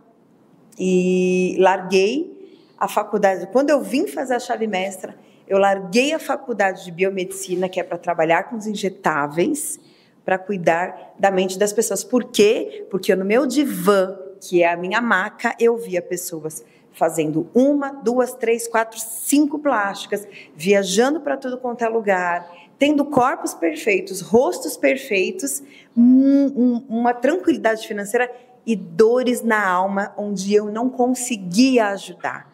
e 0.78 1.56
larguei 1.58 2.36
a 2.78 2.86
faculdade. 2.86 3.48
Quando 3.48 3.70
eu 3.70 3.82
vim 3.82 4.06
fazer 4.06 4.34
a 4.34 4.38
chave 4.38 4.66
mestra, 4.66 5.16
eu 5.48 5.58
larguei 5.58 6.12
a 6.12 6.18
faculdade 6.18 6.84
de 6.84 6.92
biomedicina, 6.92 7.68
que 7.68 7.80
é 7.80 7.82
para 7.82 7.98
trabalhar 7.98 8.44
com 8.44 8.56
os 8.56 8.66
injetáveis, 8.66 9.80
para 10.24 10.38
cuidar 10.38 11.14
da 11.18 11.30
mente 11.30 11.58
das 11.58 11.72
pessoas. 11.72 12.04
Por 12.04 12.24
quê? 12.24 12.86
Porque 12.90 13.16
no 13.16 13.24
meu 13.24 13.46
divã, 13.46 14.16
que 14.40 14.62
é 14.62 14.72
a 14.72 14.76
minha 14.76 15.00
maca, 15.00 15.54
eu 15.58 15.76
via 15.76 16.02
pessoas 16.02 16.64
fazendo 16.92 17.48
uma, 17.54 17.90
duas, 17.90 18.34
três, 18.34 18.66
quatro, 18.66 18.98
cinco 18.98 19.58
plásticas, 19.58 20.26
viajando 20.54 21.20
para 21.20 21.36
tudo 21.36 21.56
quanto 21.56 21.82
é 21.84 21.88
lugar, 21.88 22.50
tendo 22.78 23.04
corpos 23.04 23.54
perfeitos, 23.54 24.20
rostos 24.20 24.76
perfeitos, 24.76 25.62
um, 25.96 26.46
um, 26.56 26.84
uma 26.88 27.14
tranquilidade 27.14 27.86
financeira 27.86 28.30
e 28.66 28.74
dores 28.74 29.42
na 29.42 29.66
alma 29.66 30.12
onde 30.16 30.52
eu 30.54 30.66
não 30.66 30.90
conseguia 30.90 31.88
ajudar. 31.88 32.52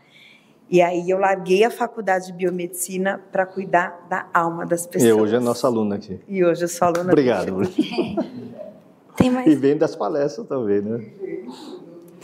E 0.70 0.80
aí 0.80 1.08
eu 1.08 1.18
larguei 1.18 1.64
a 1.64 1.70
faculdade 1.70 2.26
de 2.26 2.32
biomedicina 2.32 3.22
para 3.30 3.44
cuidar 3.46 4.06
da 4.08 4.26
alma 4.32 4.64
das 4.66 4.86
pessoas. 4.86 5.10
E 5.10 5.12
hoje 5.12 5.36
é 5.36 5.40
nossa 5.40 5.66
aluna 5.66 5.96
aqui. 5.96 6.20
E 6.26 6.44
hoje 6.44 6.64
eu 6.64 6.68
sou 6.68 6.88
aluna. 6.88 7.12
Obrigado. 7.12 7.60
Tem 9.16 9.30
mais... 9.30 9.46
E 9.46 9.54
vem 9.54 9.76
das 9.76 9.94
palestras 9.94 10.46
também, 10.46 10.80
né? 10.80 11.06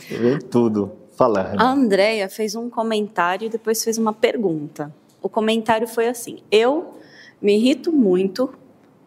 Vem 0.09 0.39
tudo. 0.39 0.91
Fala. 1.11 1.53
A 1.57 1.71
Andrea 1.71 2.27
fez 2.29 2.55
um 2.55 2.69
comentário 2.69 3.45
e 3.45 3.49
depois 3.49 3.83
fez 3.83 3.97
uma 3.97 4.13
pergunta. 4.13 4.93
O 5.21 5.29
comentário 5.29 5.87
foi 5.87 6.07
assim: 6.07 6.39
Eu 6.49 6.95
me 7.41 7.55
irrito 7.57 7.91
muito 7.91 8.49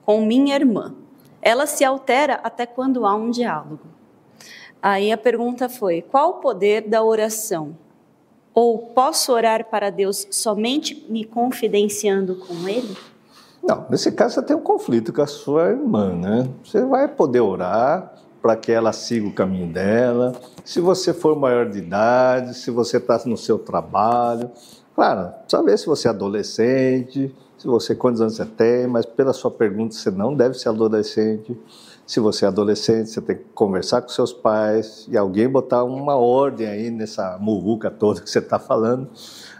com 0.04 0.24
minha 0.24 0.54
irmã. 0.54 0.94
Ela 1.42 1.66
se 1.66 1.84
altera 1.84 2.40
até 2.42 2.66
quando 2.66 3.04
há 3.04 3.14
um 3.14 3.30
diálogo. 3.30 3.80
Aí 4.80 5.10
a 5.10 5.18
pergunta 5.18 5.68
foi: 5.68 6.02
qual 6.02 6.30
o 6.30 6.34
poder 6.34 6.82
da 6.82 7.02
oração? 7.02 7.76
Ou 8.52 8.78
posso 8.78 9.32
orar 9.32 9.64
para 9.64 9.90
Deus 9.90 10.28
somente 10.30 11.04
me 11.08 11.24
confidenciando 11.24 12.36
com 12.36 12.68
Ele? 12.68 12.96
Não, 13.66 13.86
nesse 13.88 14.12
caso 14.12 14.34
você 14.34 14.42
tem 14.42 14.54
um 14.54 14.60
conflito 14.60 15.10
com 15.10 15.22
a 15.22 15.26
sua 15.26 15.70
irmã, 15.70 16.14
né? 16.14 16.48
Você 16.62 16.84
vai 16.84 17.08
poder 17.08 17.40
orar 17.40 18.12
para 18.42 18.56
que 18.56 18.70
ela 18.70 18.92
siga 18.92 19.26
o 19.26 19.32
caminho 19.32 19.72
dela. 19.72 20.34
Se 20.62 20.80
você 20.80 21.14
for 21.14 21.34
maior 21.34 21.70
de 21.70 21.78
idade, 21.78 22.52
se 22.52 22.70
você 22.70 22.98
está 22.98 23.18
no 23.24 23.38
seu 23.38 23.58
trabalho, 23.58 24.50
claro, 24.94 25.32
ver 25.64 25.78
se 25.78 25.86
você 25.86 26.08
é 26.08 26.10
adolescente, 26.10 27.34
se 27.56 27.66
você 27.66 27.94
quantos 27.94 28.20
anos 28.20 28.36
você 28.36 28.44
tem, 28.44 28.86
mas 28.86 29.06
pela 29.06 29.32
sua 29.32 29.50
pergunta 29.50 29.94
você 29.94 30.10
não 30.10 30.34
deve 30.34 30.58
ser 30.58 30.68
adolescente. 30.68 31.58
Se 32.06 32.20
você 32.20 32.44
é 32.44 32.48
adolescente, 32.48 33.08
você 33.08 33.20
tem 33.20 33.36
que 33.36 33.44
conversar 33.54 34.02
com 34.02 34.08
seus 34.08 34.32
pais 34.32 35.06
e 35.10 35.16
alguém 35.16 35.48
botar 35.48 35.84
uma 35.84 36.16
ordem 36.16 36.66
aí 36.66 36.90
nessa 36.90 37.38
muvuca 37.40 37.90
toda 37.90 38.20
que 38.20 38.28
você 38.28 38.40
está 38.40 38.58
falando. 38.58 39.08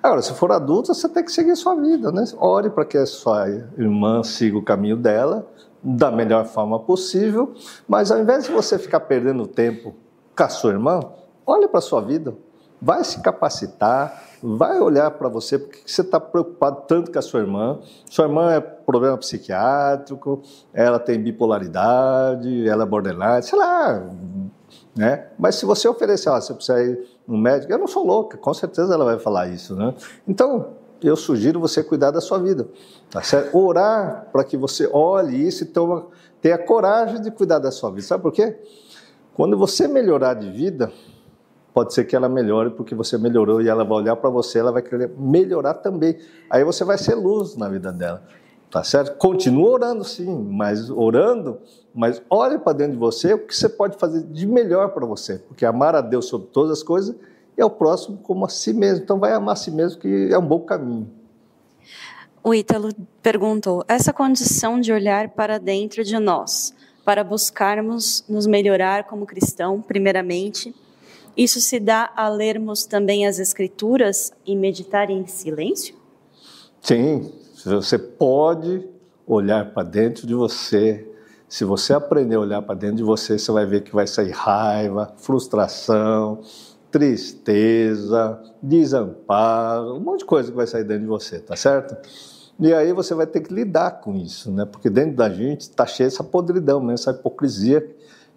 Agora, 0.02 0.20
se 0.20 0.34
for 0.34 0.52
adulto, 0.52 0.94
você 0.94 1.08
tem 1.08 1.24
que 1.24 1.32
seguir 1.32 1.56
sua 1.56 1.74
vida, 1.74 2.12
né? 2.12 2.24
Ore 2.36 2.68
para 2.68 2.84
que 2.84 2.98
a 2.98 3.06
sua 3.06 3.48
irmã 3.48 4.22
siga 4.22 4.58
o 4.58 4.62
caminho 4.62 4.96
dela 4.96 5.46
da 5.82 6.10
melhor 6.10 6.46
forma 6.46 6.78
possível, 6.80 7.52
mas 7.86 8.10
ao 8.10 8.18
invés 8.18 8.44
de 8.44 8.50
você 8.50 8.78
ficar 8.78 9.00
perdendo 9.00 9.46
tempo 9.46 9.94
com 10.36 10.42
a 10.42 10.48
sua 10.48 10.70
irmã, 10.70 11.00
olhe 11.46 11.68
para 11.68 11.78
a 11.78 11.82
sua 11.82 12.00
vida, 12.00 12.34
vai 12.80 13.04
se 13.04 13.20
capacitar, 13.20 14.22
vai 14.46 14.78
olhar 14.78 15.10
para 15.12 15.26
você, 15.26 15.58
porque 15.58 15.80
você 15.86 16.02
está 16.02 16.20
preocupado 16.20 16.82
tanto 16.86 17.10
com 17.10 17.18
a 17.18 17.22
sua 17.22 17.40
irmã. 17.40 17.78
Sua 18.10 18.26
irmã 18.26 18.52
é 18.52 18.60
problema 18.60 19.16
psiquiátrico, 19.16 20.42
ela 20.74 20.98
tem 20.98 21.18
bipolaridade, 21.18 22.68
ela 22.68 22.82
é 22.82 22.86
borderline, 22.86 23.42
sei 23.42 23.58
lá. 23.58 24.06
Né? 24.94 25.28
Mas 25.38 25.54
se 25.54 25.64
você 25.64 25.88
oferecer, 25.88 26.28
ó, 26.28 26.38
você 26.38 26.52
precisa 26.52 26.82
ir 26.82 27.08
no 27.26 27.38
médico, 27.38 27.72
eu 27.72 27.78
não 27.78 27.86
sou 27.86 28.04
louca, 28.06 28.36
com 28.36 28.52
certeza 28.52 28.92
ela 28.92 29.06
vai 29.06 29.18
falar 29.18 29.48
isso. 29.48 29.74
Né? 29.74 29.94
Então, 30.28 30.74
eu 31.02 31.16
sugiro 31.16 31.58
você 31.58 31.82
cuidar 31.82 32.10
da 32.10 32.20
sua 32.20 32.38
vida. 32.38 32.68
Tá 33.10 33.22
certo? 33.22 33.56
Orar 33.56 34.28
para 34.30 34.44
que 34.44 34.58
você 34.58 34.86
olhe 34.92 35.48
isso 35.48 35.64
e 35.64 35.66
toma, 35.66 36.06
tenha 36.42 36.58
coragem 36.58 37.22
de 37.22 37.30
cuidar 37.30 37.60
da 37.60 37.70
sua 37.70 37.88
vida. 37.88 38.02
Sabe 38.02 38.22
por 38.22 38.32
quê? 38.32 38.58
Quando 39.32 39.56
você 39.56 39.88
melhorar 39.88 40.34
de 40.34 40.50
vida, 40.50 40.92
pode 41.74 41.92
ser 41.92 42.04
que 42.04 42.14
ela 42.14 42.28
melhore 42.28 42.70
porque 42.70 42.94
você 42.94 43.18
melhorou 43.18 43.60
e 43.60 43.68
ela 43.68 43.84
vai 43.84 43.98
olhar 43.98 44.14
para 44.14 44.30
você, 44.30 44.60
ela 44.60 44.70
vai 44.70 44.80
querer 44.80 45.10
melhorar 45.18 45.74
também. 45.74 46.16
Aí 46.48 46.62
você 46.62 46.84
vai 46.84 46.96
ser 46.96 47.16
luz 47.16 47.56
na 47.56 47.68
vida 47.68 47.92
dela. 47.92 48.22
Tá 48.70 48.82
certo? 48.84 49.16
Continua 49.18 49.70
orando 49.70 50.04
sim, 50.04 50.48
mas 50.50 50.88
orando, 50.88 51.58
mas 51.94 52.22
olhe 52.30 52.58
para 52.58 52.72
dentro 52.72 52.92
de 52.92 52.98
você 52.98 53.34
o 53.34 53.38
que 53.38 53.54
você 53.54 53.68
pode 53.68 53.96
fazer 53.98 54.22
de 54.22 54.46
melhor 54.46 54.90
para 54.90 55.04
você, 55.04 55.38
porque 55.38 55.66
amar 55.66 55.94
a 55.94 56.00
Deus 56.00 56.26
sobre 56.26 56.48
todas 56.48 56.70
as 56.70 56.82
coisas 56.82 57.14
e 57.56 57.62
ao 57.62 57.70
próximo 57.70 58.18
como 58.18 58.44
a 58.44 58.48
si 58.48 58.72
mesmo. 58.72 59.02
Então 59.02 59.18
vai 59.18 59.32
amar 59.32 59.52
a 59.52 59.56
si 59.56 59.70
mesmo 59.70 60.00
que 60.00 60.28
é 60.32 60.38
um 60.38 60.46
bom 60.46 60.60
caminho. 60.60 61.08
O 62.42 62.54
Ítalo 62.54 62.90
perguntou: 63.22 63.84
essa 63.88 64.12
condição 64.12 64.80
de 64.80 64.92
olhar 64.92 65.30
para 65.30 65.58
dentro 65.58 66.02
de 66.04 66.18
nós, 66.18 66.74
para 67.04 67.22
buscarmos 67.22 68.24
nos 68.28 68.46
melhorar 68.46 69.04
como 69.04 69.24
cristão, 69.24 69.80
primeiramente, 69.80 70.74
isso 71.36 71.60
se 71.60 71.80
dá 71.80 72.12
a 72.14 72.28
lermos 72.28 72.84
também 72.84 73.26
as 73.26 73.38
Escrituras 73.38 74.32
e 74.46 74.54
meditar 74.54 75.10
em 75.10 75.26
silêncio? 75.26 75.96
Sim, 76.80 77.32
você 77.64 77.98
pode 77.98 78.86
olhar 79.26 79.72
para 79.72 79.82
dentro 79.82 80.26
de 80.26 80.34
você. 80.34 81.08
Se 81.48 81.64
você 81.64 81.92
aprender 81.92 82.36
a 82.36 82.40
olhar 82.40 82.62
para 82.62 82.74
dentro 82.74 82.96
de 82.96 83.02
você, 83.02 83.38
você 83.38 83.50
vai 83.50 83.66
ver 83.66 83.82
que 83.82 83.94
vai 83.94 84.06
sair 84.06 84.30
raiva, 84.30 85.12
frustração, 85.16 86.40
tristeza, 86.90 88.40
desamparo, 88.62 89.96
um 89.96 90.00
monte 90.00 90.20
de 90.20 90.24
coisa 90.26 90.50
que 90.50 90.56
vai 90.56 90.66
sair 90.66 90.84
dentro 90.84 91.02
de 91.02 91.08
você, 91.08 91.40
tá 91.40 91.56
certo? 91.56 91.96
E 92.60 92.72
aí 92.72 92.92
você 92.92 93.14
vai 93.14 93.26
ter 93.26 93.40
que 93.40 93.52
lidar 93.52 94.00
com 94.00 94.14
isso, 94.14 94.52
né? 94.52 94.64
Porque 94.64 94.88
dentro 94.88 95.16
da 95.16 95.28
gente 95.28 95.62
está 95.62 95.86
cheia 95.86 96.06
essa 96.06 96.22
podridão 96.22 96.80
mesmo, 96.80 96.92
essa 96.92 97.10
hipocrisia 97.10 97.84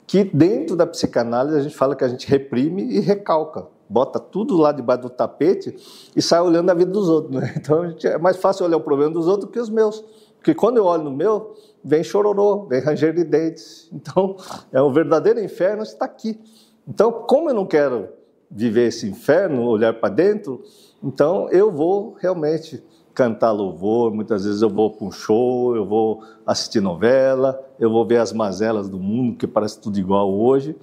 que 0.07 0.23
dentro 0.23 0.75
da 0.77 0.87
psicanálise 0.87 1.57
a 1.57 1.61
gente 1.61 1.75
fala 1.75 1.93
que 1.93 2.03
a 2.03 2.07
gente 2.07 2.27
reprime 2.27 2.81
e 2.81 3.01
recalca, 3.01 3.67
bota 3.89 4.19
tudo 4.19 4.55
lá 4.55 4.71
debaixo 4.71 5.03
do 5.03 5.09
tapete 5.09 5.75
e 6.15 6.21
sai 6.21 6.39
olhando 6.39 6.69
a 6.69 6.73
vida 6.73 6.89
dos 6.89 7.09
outros. 7.09 7.35
Né? 7.35 7.53
Então 7.59 7.83
é 8.03 8.17
mais 8.17 8.37
fácil 8.37 8.65
olhar 8.65 8.77
o 8.77 8.81
problema 8.81 9.11
dos 9.11 9.27
outros 9.27 9.51
que 9.51 9.59
os 9.59 9.69
meus. 9.69 10.03
Porque 10.37 10.55
quando 10.55 10.77
eu 10.77 10.85
olho 10.85 11.03
no 11.03 11.11
meu, 11.11 11.55
vem 11.83 12.03
chororô, 12.03 12.67
vem 12.67 12.79
ranger 12.79 13.13
de 13.13 13.25
dentes. 13.25 13.89
Então, 13.91 14.37
é 14.71 14.81
o 14.81 14.91
verdadeiro 14.91 15.43
inferno 15.43 15.83
está 15.83 16.05
aqui. 16.05 16.39
Então, 16.87 17.11
como 17.11 17.49
eu 17.49 17.53
não 17.53 17.65
quero 17.65 18.07
viver 18.49 18.87
esse 18.87 19.09
inferno, 19.09 19.63
olhar 19.63 19.93
para 19.93 20.07
dentro, 20.07 20.63
então 21.03 21.49
eu 21.49 21.69
vou 21.69 22.15
realmente 22.17 22.81
cantar 23.17 23.49
louvor, 23.49 24.13
muitas 24.13 24.45
vezes 24.45 24.61
eu 24.61 24.69
vou 24.69 24.91
para 24.91 25.07
um 25.07 25.11
show, 25.11 25.75
eu 25.75 25.83
vou 25.83 26.21
assistir 26.45 26.79
novela, 26.79 27.59
eu 27.79 27.89
vou 27.89 28.05
ver 28.05 28.17
as 28.17 28.31
mazelas 28.31 28.87
do 28.87 28.99
mundo, 28.99 29.35
que 29.35 29.47
parece 29.47 29.81
tudo 29.81 29.97
igual 29.97 30.31
hoje. 30.31 30.75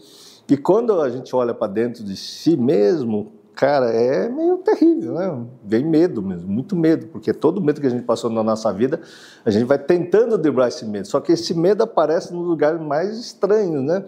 E 0.51 0.56
quando 0.56 1.01
a 1.01 1.09
gente 1.09 1.35
olha 1.36 1.55
para 1.55 1.73
dentro 1.73 2.02
de 2.02 2.16
si 2.16 2.56
mesmo, 2.56 3.31
cara, 3.55 3.86
é 3.93 4.28
meio 4.28 4.56
terrível, 4.56 5.15
né? 5.15 5.47
Vem 5.62 5.85
medo 5.85 6.20
mesmo, 6.20 6.51
muito 6.51 6.74
medo, 6.74 7.06
porque 7.06 7.32
todo 7.32 7.62
medo 7.62 7.81
que 7.81 7.86
a 7.86 7.90
gente 7.90 8.02
passou 8.02 8.28
na 8.28 8.43
nossa 8.43 8.73
vida, 8.73 9.01
a 9.44 9.51
gente 9.52 9.65
vai 9.65 9.78
tentando 9.78 10.36
driblar 10.36 10.66
esse 10.66 10.85
medo. 10.85 11.06
Só 11.06 11.20
que 11.20 11.31
esse 11.31 11.55
medo 11.55 11.85
aparece 11.85 12.35
no 12.35 12.40
lugar 12.40 12.81
mais 12.81 13.16
estranho, 13.16 13.81
né? 13.81 14.05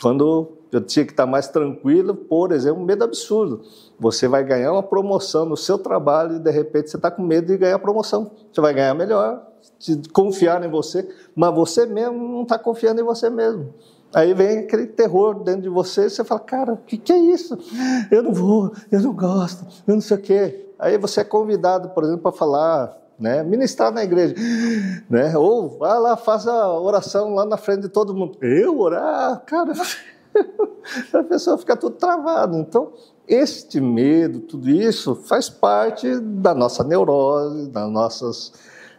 Quando 0.00 0.48
eu 0.72 0.80
tinha 0.80 1.04
que 1.04 1.12
estar 1.12 1.26
mais 1.26 1.48
tranquilo, 1.48 2.14
por 2.14 2.50
exemplo, 2.52 2.82
um 2.82 2.84
medo 2.84 3.04
absurdo. 3.04 3.62
Você 3.98 4.26
vai 4.26 4.42
ganhar 4.42 4.72
uma 4.72 4.82
promoção 4.82 5.44
no 5.44 5.56
seu 5.56 5.78
trabalho 5.78 6.36
e 6.36 6.38
de 6.40 6.50
repente 6.50 6.90
você 6.90 6.96
está 6.96 7.10
com 7.10 7.22
medo 7.22 7.46
de 7.46 7.56
ganhar 7.56 7.76
a 7.76 7.78
promoção. 7.78 8.30
Você 8.52 8.60
vai 8.60 8.74
ganhar 8.74 8.92
melhor, 8.94 9.46
confiar 10.12 10.62
em 10.64 10.68
você, 10.68 11.08
mas 11.34 11.54
você 11.54 11.86
mesmo 11.86 12.18
não 12.28 12.42
está 12.42 12.58
confiando 12.58 13.00
em 13.00 13.04
você 13.04 13.30
mesmo. 13.30 13.72
Aí 14.12 14.32
vem 14.32 14.58
aquele 14.58 14.86
terror 14.86 15.42
dentro 15.42 15.62
de 15.62 15.68
você 15.68 16.08
você 16.08 16.22
fala, 16.24 16.40
cara, 16.40 16.72
o 16.72 16.76
que, 16.76 16.96
que 16.96 17.12
é 17.12 17.18
isso? 17.18 17.58
Eu 18.10 18.22
não 18.22 18.32
vou, 18.32 18.72
eu 18.90 19.00
não 19.00 19.12
gosto, 19.12 19.66
eu 19.86 19.94
não 19.94 20.00
sei 20.00 20.16
o 20.16 20.20
quê. 20.20 20.66
Aí 20.78 20.98
você 20.98 21.20
é 21.20 21.24
convidado, 21.24 21.88
por 21.90 22.04
exemplo, 22.04 22.22
para 22.22 22.32
falar, 22.32 22.96
né, 23.18 23.42
ministrar 23.42 23.92
na 23.92 24.02
igreja, 24.02 24.34
né, 25.08 25.36
ou 25.36 25.78
vá 25.78 25.98
lá, 25.98 26.16
faça 26.16 26.50
a 26.50 26.80
oração 26.80 27.34
lá 27.34 27.44
na 27.44 27.56
frente 27.56 27.82
de 27.82 27.88
todo 27.88 28.14
mundo. 28.14 28.38
Eu 28.40 28.78
orar? 28.78 29.42
Cara, 29.46 29.72
a 31.12 31.22
pessoa 31.22 31.58
fica 31.58 31.76
tudo 31.76 31.96
travado. 31.96 32.58
Então, 32.58 32.92
este 33.26 33.80
medo, 33.80 34.40
tudo 34.40 34.68
isso, 34.68 35.14
faz 35.14 35.48
parte 35.48 36.18
da 36.20 36.54
nossa 36.54 36.84
neurose, 36.84 37.68
das 37.70 37.90
nossas 37.90 38.52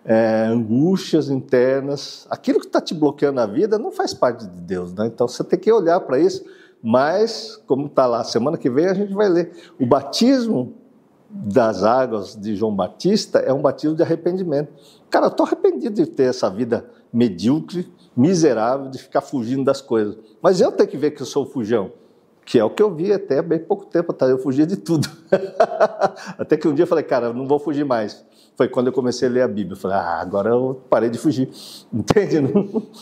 é, 0.04 0.46
angústias 0.48 1.30
internas. 1.30 2.26
Aquilo 2.30 2.60
que 2.60 2.68
está 2.68 2.82
te 2.82 2.94
bloqueando 2.94 3.40
a 3.40 3.46
vida 3.46 3.78
não 3.78 3.92
faz 3.92 4.14
parte 4.14 4.46
de 4.48 4.62
Deus, 4.62 4.94
né? 4.94 5.08
Então, 5.08 5.28
você 5.28 5.44
tem 5.44 5.60
que 5.60 5.72
olhar 5.72 6.00
para 6.02 6.20
isso. 6.20 6.44
Mas, 6.82 7.60
como 7.66 7.88
está 7.88 8.06
lá, 8.06 8.24
semana 8.24 8.58
que 8.58 8.70
vem 8.70 8.86
a 8.86 8.94
gente 8.94 9.14
vai 9.14 9.28
ler. 9.28 9.52
O 9.80 9.86
batismo 9.86 10.76
das 11.36 11.84
águas 11.84 12.36
de 12.36 12.56
João 12.56 12.74
Batista 12.74 13.40
é 13.40 13.52
um 13.52 13.62
batismo 13.62 13.96
de 13.96 14.02
arrependimento. 14.02 14.72
Cara, 15.10 15.26
eu 15.26 15.30
estou 15.30 15.46
arrependido 15.46 15.96
de 15.96 16.06
ter 16.06 16.24
essa 16.24 16.50
vida 16.50 16.86
medíocre, 17.12 17.92
miserável, 18.16 18.90
de 18.90 18.98
ficar 18.98 19.22
fugindo 19.22 19.64
das 19.64 19.82
coisas. 19.82 20.18
Mas 20.42 20.62
eu 20.62 20.72
tenho 20.72 20.90
que 20.90 20.98
ver 20.98 21.12
que 21.12 21.22
eu 21.22 21.26
sou 21.26 21.46
fujão, 21.46 21.92
que 22.46 22.58
é 22.58 22.64
o 22.64 22.70
que 22.70 22.82
eu 22.82 22.94
vi 22.94 23.12
até 23.12 23.42
bem 23.42 23.60
pouco 23.60 23.86
tempo 23.86 24.14
atrás. 24.14 24.32
Eu 24.32 24.40
fugia 24.40 24.66
de 24.66 24.78
tudo. 24.78 25.10
até 26.40 26.56
que 26.56 26.68
um 26.68 26.74
dia 26.74 26.84
eu 26.84 26.88
falei, 26.88 27.04
cara, 27.04 27.28
eu 27.28 27.34
não 27.34 27.48
vou 27.48 27.60
fugir 27.60 27.84
mais. 27.84 28.24
Foi 28.56 28.70
quando 28.70 28.88
eu 28.88 28.94
comecei 28.94 29.28
a 29.28 29.32
ler 29.32 29.42
a 29.42 29.48
Bíblia. 29.48 29.74
Eu 29.74 29.80
falei, 29.80 29.98
ah, 29.98 30.22
agora 30.22 30.52
eu 30.52 30.82
parei 30.90 31.10
de 31.10 31.18
fugir. 31.18 31.50
Entende? 31.92 32.42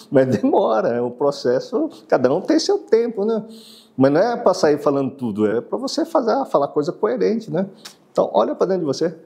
Mas 0.10 0.28
demora, 0.28 0.90
é 0.90 1.02
um 1.02 1.12
processo, 1.12 1.90
cada 2.08 2.34
um 2.34 2.42
tem 2.42 2.58
seu 2.58 2.80
tempo, 2.80 3.26
né? 3.26 3.46
Mas 3.96 4.12
não 4.12 4.20
é 4.20 4.36
para 4.36 4.56
sair 4.56 4.80
falando 4.80 5.12
tudo, 5.12 5.46
é 5.46 5.62
para 5.62 5.78
você 5.78 6.04
fazer, 6.04 6.34
falar 6.50 6.70
coisa 6.70 6.92
coerente, 6.92 7.52
né? 7.52 7.68
Então, 8.14 8.30
olha 8.31 8.53
para 8.53 8.68
dentro 8.68 8.81
de 8.81 8.85
você. 8.85 9.18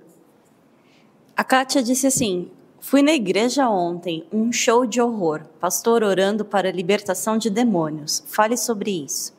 A 1.35 1.43
Kátia 1.43 1.83
disse 1.83 2.07
assim: 2.07 2.49
Fui 2.79 3.03
na 3.03 3.11
igreja 3.11 3.69
ontem, 3.69 4.25
um 4.31 4.49
show 4.51 4.85
de 4.85 5.01
horror, 5.01 5.41
pastor 5.59 6.03
orando 6.03 6.45
para 6.45 6.69
a 6.69 6.71
libertação 6.71 7.37
de 7.37 7.49
demônios. 7.49 8.23
Fale 8.27 8.55
sobre 8.55 9.03
isso. 9.03 9.33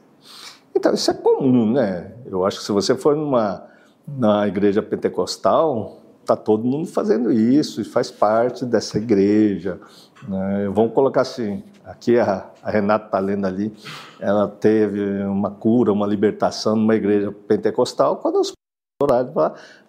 Então, 0.77 0.93
isso 0.93 1.11
é 1.11 1.15
comum, 1.15 1.73
né? 1.73 2.13
Eu 2.27 2.45
acho 2.45 2.59
que 2.59 2.65
se 2.65 2.73
você 2.73 2.95
for 2.95 3.17
numa 3.17 3.67
na 4.07 4.47
igreja 4.47 4.83
pentecostal, 4.83 5.99
tá 6.27 6.37
todo 6.37 6.65
mundo 6.65 6.87
fazendo 6.87 7.33
isso 7.33 7.81
e 7.81 7.85
faz 7.85 8.11
parte 8.11 8.67
dessa 8.67 8.99
igreja. 8.99 9.81
Né? 10.27 10.69
Vamos 10.75 10.93
colocar 10.93 11.23
assim, 11.23 11.63
aqui 11.85 12.19
a, 12.19 12.51
a 12.63 12.71
Renata 12.71 13.07
está 13.07 13.19
lendo 13.19 13.47
ali, 13.47 13.75
ela 14.21 14.47
teve 14.47 15.23
uma 15.25 15.51
cura, 15.51 15.93
uma 15.93 16.07
libertação 16.07 16.77
numa 16.77 16.95
igreja 16.95 17.33
pentecostal, 17.33 18.17
quando 18.17 18.41
os 18.41 18.53
oraram 19.01 19.33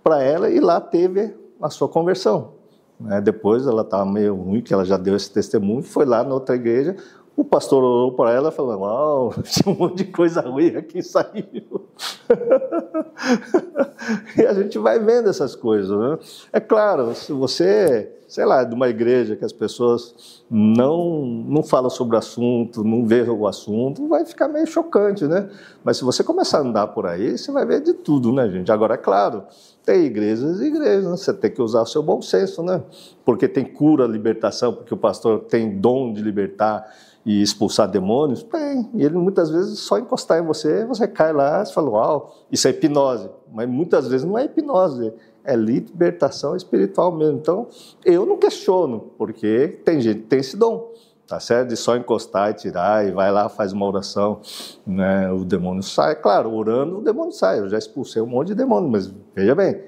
para 0.04 0.22
ela 0.22 0.52
e 0.52 0.60
lá 0.60 0.80
teve 0.80 1.36
a 1.60 1.68
sua 1.72 1.90
conversão. 1.90 2.54
Né? 3.00 3.20
Depois 3.20 3.66
ela 3.66 3.82
estava 3.82 4.06
meio 4.06 4.36
ruim, 4.36 4.62
que 4.62 4.72
ela 4.72 4.86
já 4.86 4.98
deu 4.98 5.16
esse 5.16 5.32
testemunho, 5.32 5.82
foi 5.82 6.06
lá 6.06 6.24
na 6.24 6.32
outra 6.32 6.56
igreja, 6.56 6.96
o 7.40 7.46
pastor 7.46 7.82
orou 7.82 8.12
para 8.12 8.34
ela 8.34 8.50
e 8.50 8.52
falou: 8.52 8.82
Uau, 8.82 9.34
tinha 9.44 9.74
um 9.74 9.78
monte 9.78 10.04
de 10.04 10.12
coisa 10.12 10.42
ruim 10.42 10.76
aqui 10.76 11.02
saiu. 11.02 11.88
e 14.38 14.46
a 14.46 14.54
gente 14.54 14.78
vai 14.78 15.00
vendo 15.00 15.30
essas 15.30 15.56
coisas. 15.56 15.98
Né? 15.98 16.20
É 16.52 16.60
claro, 16.60 17.16
se 17.16 17.32
você 17.32 18.12
sei 18.30 18.46
lá, 18.46 18.64
de 18.64 18.76
uma 18.76 18.88
igreja 18.88 19.36
que 19.36 19.44
as 19.44 19.52
pessoas 19.52 20.44
não, 20.50 21.26
não 21.26 21.64
falam 21.64 21.90
sobre 21.90 22.16
o 22.16 22.20
assunto, 22.20 22.84
não 22.84 23.04
vê 23.04 23.24
o 23.24 23.48
assunto, 23.48 24.08
vai 24.08 24.24
ficar 24.24 24.48
meio 24.48 24.68
chocante, 24.68 25.26
né? 25.26 25.50
Mas 25.84 25.98
se 25.98 26.04
você 26.04 26.24
começar 26.24 26.60
a 26.60 26.62
andar 26.62 26.88
por 26.90 27.08
aí, 27.08 27.36
você 27.36 27.52
vai 27.52 27.66
ver 27.66 27.82
de 27.82 27.92
tudo, 27.92 28.32
né, 28.32 28.48
gente? 28.48 28.72
Agora, 28.72 28.94
é 28.94 28.98
claro, 28.98 29.46
tem 29.84 30.06
igrejas 30.06 30.62
e 30.62 30.66
igrejas, 30.66 31.06
né? 31.06 31.18
você 31.18 31.34
tem 31.34 31.50
que 31.50 31.60
usar 31.60 31.82
o 31.82 31.88
seu 31.88 32.04
bom 32.04 32.22
senso, 32.22 32.62
né? 32.62 32.84
Porque 33.26 33.48
tem 33.48 33.66
cura, 33.66 34.06
libertação, 34.06 34.74
porque 34.74 34.94
o 34.94 34.98
pastor 34.98 35.46
tem 35.46 35.80
dom 35.80 36.14
de 36.14 36.22
libertar 36.22 36.86
e 37.30 37.44
expulsar 37.44 37.88
demônios, 37.88 38.42
tem. 38.42 38.90
E 38.96 39.06
ele 39.06 39.16
muitas 39.16 39.52
vezes 39.52 39.78
só 39.78 40.00
encostar 40.00 40.40
em 40.40 40.46
você, 40.48 40.84
você 40.84 41.08
cai 41.08 41.32
lá, 41.32 41.64
você 41.64 41.72
fala, 41.72 41.88
uau, 41.92 42.36
isso 42.52 42.68
é 42.68 42.72
hipnose. 42.72 43.30
Mas 43.54 43.70
muitas 43.70 44.08
vezes 44.08 44.26
não 44.26 44.36
é 44.36 44.46
hipnose, 44.46 45.14
é 45.44 45.56
libertação 45.56 46.56
espiritual 46.56 47.12
mesmo. 47.12 47.38
Então, 47.38 47.68
eu 48.04 48.26
não 48.26 48.36
questiono, 48.36 49.12
porque 49.16 49.80
tem 49.86 50.02
gente 50.02 50.22
que 50.22 50.26
tem 50.26 50.40
esse 50.40 50.58
dom, 50.58 50.92
tá 51.28 51.40
certo? 51.40 51.70
De 51.70 51.78
só 51.78 51.96
encostar 51.96 52.50
e 52.50 52.56
tirar, 52.56 53.08
e 53.08 53.12
vai 53.12 53.32
lá, 53.32 53.48
faz 53.48 53.74
uma 53.74 53.86
oração, 53.86 54.42
né? 54.84 55.32
o 55.32 55.46
demônio 55.46 55.84
sai. 55.84 56.16
Claro, 56.16 56.52
orando, 56.52 56.98
o 56.98 57.04
demônio 57.04 57.32
sai. 57.32 57.60
Eu 57.60 57.70
já 57.70 57.78
expulsei 57.78 58.24
um 58.24 58.26
monte 58.26 58.48
de 58.48 58.56
demônio, 58.56 58.90
mas 58.90 59.14
veja 59.36 59.54
bem, 59.54 59.80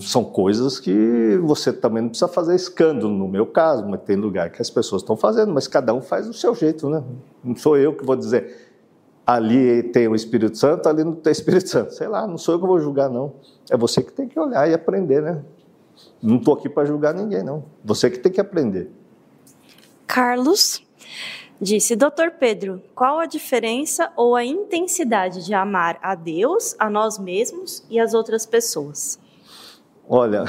são 0.00 0.22
coisas 0.22 0.78
que 0.78 1.38
você 1.42 1.72
também 1.72 2.02
não 2.02 2.10
precisa 2.10 2.28
fazer 2.28 2.54
escândalo, 2.54 3.12
no 3.12 3.26
meu 3.26 3.46
caso, 3.46 3.86
mas 3.88 4.02
tem 4.02 4.16
lugar 4.16 4.50
que 4.50 4.60
as 4.60 4.68
pessoas 4.68 5.02
estão 5.02 5.16
fazendo, 5.16 5.52
mas 5.52 5.66
cada 5.66 5.94
um 5.94 6.02
faz 6.02 6.26
do 6.26 6.34
seu 6.34 6.54
jeito, 6.54 6.90
né? 6.90 7.02
Não 7.42 7.56
sou 7.56 7.76
eu 7.76 7.94
que 7.94 8.04
vou 8.04 8.16
dizer, 8.16 8.54
ali 9.26 9.82
tem 9.82 10.06
o 10.08 10.14
Espírito 10.14 10.56
Santo, 10.58 10.88
ali 10.88 11.02
não 11.02 11.14
tem 11.14 11.32
Espírito 11.32 11.68
Santo. 11.68 11.94
Sei 11.94 12.06
lá, 12.06 12.26
não 12.26 12.36
sou 12.36 12.54
eu 12.54 12.60
que 12.60 12.66
vou 12.66 12.78
julgar, 12.78 13.08
não. 13.08 13.32
É 13.70 13.76
você 13.76 14.02
que 14.02 14.12
tem 14.12 14.28
que 14.28 14.38
olhar 14.38 14.68
e 14.70 14.74
aprender, 14.74 15.22
né? 15.22 15.42
Não 16.22 16.36
estou 16.36 16.54
aqui 16.54 16.68
para 16.68 16.84
julgar 16.84 17.14
ninguém, 17.14 17.42
não. 17.42 17.64
Você 17.84 18.10
que 18.10 18.18
tem 18.18 18.30
que 18.30 18.40
aprender. 18.40 18.90
Carlos 20.06 20.82
disse: 21.60 21.96
Doutor 21.96 22.32
Pedro, 22.32 22.82
qual 22.94 23.18
a 23.18 23.26
diferença 23.26 24.12
ou 24.16 24.36
a 24.36 24.44
intensidade 24.44 25.44
de 25.44 25.54
amar 25.54 25.98
a 26.02 26.14
Deus, 26.14 26.76
a 26.78 26.88
nós 26.88 27.18
mesmos 27.18 27.84
e 27.88 27.98
as 27.98 28.14
outras 28.14 28.44
pessoas? 28.46 29.18
Olha, 30.08 30.44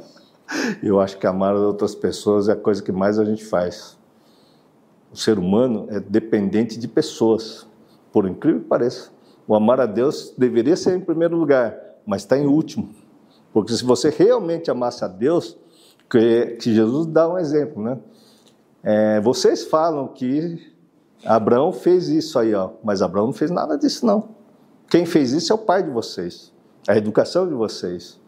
eu 0.82 1.00
acho 1.00 1.18
que 1.18 1.26
amar 1.26 1.54
as 1.54 1.60
outras 1.60 1.94
pessoas 1.94 2.48
é 2.48 2.52
a 2.52 2.56
coisa 2.56 2.82
que 2.82 2.92
mais 2.92 3.18
a 3.18 3.24
gente 3.24 3.44
faz. 3.44 3.98
O 5.12 5.16
ser 5.16 5.38
humano 5.38 5.86
é 5.90 5.98
dependente 5.98 6.78
de 6.78 6.86
pessoas 6.86 7.66
por 8.12 8.28
incrível 8.28 8.60
que 8.60 8.68
pareça. 8.68 9.10
O 9.48 9.54
amar 9.54 9.80
a 9.80 9.86
Deus 9.86 10.34
deveria 10.36 10.76
ser 10.76 10.96
em 10.96 11.00
primeiro 11.00 11.36
lugar, 11.36 11.76
mas 12.06 12.22
está 12.22 12.38
em 12.38 12.46
último. 12.46 12.90
Porque 13.52 13.72
se 13.72 13.84
você 13.84 14.10
realmente 14.10 14.70
amasse 14.70 15.04
a 15.04 15.08
Deus, 15.08 15.56
que, 16.10 16.56
que 16.60 16.74
Jesus 16.74 17.06
dá 17.06 17.28
um 17.28 17.38
exemplo, 17.38 17.82
né? 17.82 17.98
É, 18.82 19.20
vocês 19.20 19.64
falam 19.64 20.08
que 20.08 20.72
Abraão 21.24 21.72
fez 21.72 22.08
isso 22.08 22.38
aí, 22.38 22.54
ó, 22.54 22.70
mas 22.82 23.00
Abraão 23.00 23.26
não 23.26 23.32
fez 23.32 23.50
nada 23.50 23.78
disso, 23.78 24.04
não. 24.04 24.30
Quem 24.88 25.06
fez 25.06 25.32
isso 25.32 25.52
é 25.52 25.54
o 25.54 25.58
pai 25.58 25.82
de 25.82 25.90
vocês, 25.90 26.52
a 26.88 26.96
educação 26.96 27.46
de 27.46 27.54
vocês. 27.54 28.18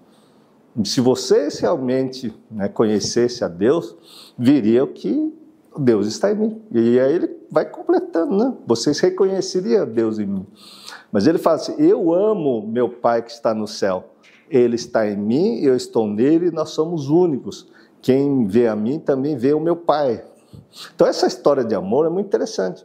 Se 0.84 1.02
vocês 1.02 1.58
realmente 1.58 2.34
né, 2.50 2.66
conhecessem 2.66 3.44
a 3.44 3.48
Deus, 3.48 3.94
viriam 4.38 4.86
que 4.86 5.32
Deus 5.76 6.06
está 6.06 6.32
em 6.32 6.34
mim. 6.34 6.62
E 6.70 6.98
aí 6.98 7.14
ele 7.14 7.36
vai 7.50 7.66
completando, 7.66 8.36
né? 8.36 8.54
Vocês 8.66 8.98
reconheceriam 8.98 9.86
Deus 9.86 10.18
em 10.18 10.26
mim. 10.26 10.46
Mas 11.10 11.26
ele 11.26 11.36
fala 11.36 11.56
assim: 11.56 11.74
Eu 11.78 12.14
amo 12.14 12.66
meu 12.66 12.88
Pai 12.88 13.22
que 13.22 13.30
está 13.30 13.52
no 13.52 13.68
céu. 13.68 14.04
Ele 14.50 14.76
está 14.76 15.06
em 15.06 15.16
mim, 15.16 15.60
eu 15.60 15.76
estou 15.76 16.06
nele, 16.06 16.50
nós 16.50 16.70
somos 16.70 17.08
únicos. 17.08 17.68
Quem 18.00 18.46
vê 18.46 18.66
a 18.66 18.76
mim 18.76 18.98
também 18.98 19.36
vê 19.36 19.52
o 19.52 19.60
meu 19.60 19.76
Pai. 19.76 20.24
Então, 20.94 21.06
essa 21.06 21.26
história 21.26 21.64
de 21.64 21.74
amor 21.74 22.06
é 22.06 22.10
muito 22.10 22.26
interessante. 22.26 22.84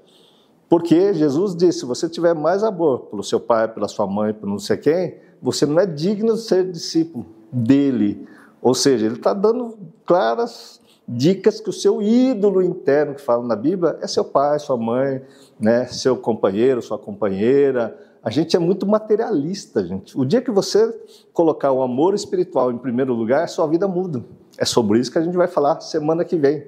Porque 0.70 1.14
Jesus 1.14 1.56
disse: 1.56 1.80
se 1.80 1.86
você 1.86 2.10
tiver 2.10 2.36
mais 2.36 2.64
amor 2.64 3.00
pelo 3.06 3.24
seu 3.24 3.40
pai, 3.40 3.70
pela 3.70 3.88
sua 3.88 4.06
mãe, 4.06 4.34
por 4.34 4.48
não 4.48 4.60
sei 4.60 4.76
quem, 4.76 5.16
você 5.42 5.66
não 5.66 5.80
é 5.80 5.86
digno 5.86 6.34
de 6.34 6.42
ser 6.42 6.70
discípulo 6.70 7.37
dele. 7.52 8.28
Ou 8.62 8.74
seja, 8.74 9.06
ele 9.06 9.16
está 9.16 9.34
dando 9.34 9.78
claras 10.06 10.82
dicas 11.08 11.62
que 11.62 11.70
o 11.70 11.74
seu 11.74 12.02
ídolo 12.02 12.62
interno, 12.62 13.16
que 13.16 13.22
fala 13.22 13.46
na 13.46 13.56
Bíblia, 13.56 13.98
é 14.02 14.08
seu 14.08 14.26
pai, 14.26 14.60
sua 14.60 14.76
mãe, 14.76 15.22
né, 15.60 15.86
seu 15.86 16.18
companheiro, 16.18 16.82
sua 16.82 17.00
companheira. 17.00 17.98
A 18.22 18.30
gente 18.30 18.58
é 18.58 18.60
muito 18.60 18.86
materialista, 18.86 19.86
gente. 19.86 20.20
O 20.20 20.26
dia 20.26 20.42
que 20.42 20.52
você 20.52 20.94
colocar 21.32 21.72
o 21.72 21.82
amor 21.82 22.14
espiritual 22.14 22.72
em 22.72 22.78
primeiro 22.78 23.14
lugar, 23.14 23.44
a 23.44 23.48
sua 23.48 23.66
vida 23.68 23.88
muda. 23.88 24.24
É 24.58 24.66
sobre 24.66 25.00
isso 25.00 25.12
que 25.12 25.18
a 25.18 25.22
gente 25.22 25.38
vai 25.38 25.48
falar 25.48 25.80
semana 25.80 26.26
que 26.26 26.36
vem. 26.36 26.66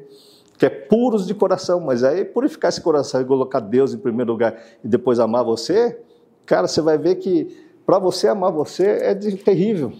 Que 0.58 0.68
é 0.68 0.70
puros 0.70 1.28
de 1.28 1.34
coração, 1.34 1.82
mas 1.82 2.04
aí 2.04 2.24
purificar 2.24 2.70
esse 2.70 2.82
coração 2.82 3.22
e 3.22 3.26
colocar 3.26 3.60
Deus 3.60 3.94
em 3.94 3.98
primeiro 3.98 4.32
lugar 4.32 4.58
e 4.84 4.88
depois 4.88 5.20
amar 5.20 5.44
você, 5.44 6.00
cara, 6.46 6.68
você 6.68 6.82
vai 6.82 6.98
ver 6.98 7.16
que 7.16 7.58
para 7.86 7.98
você 7.98 8.28
amar 8.28 8.52
você 8.52 8.86
é 8.86 9.16
terrível. 9.16 9.92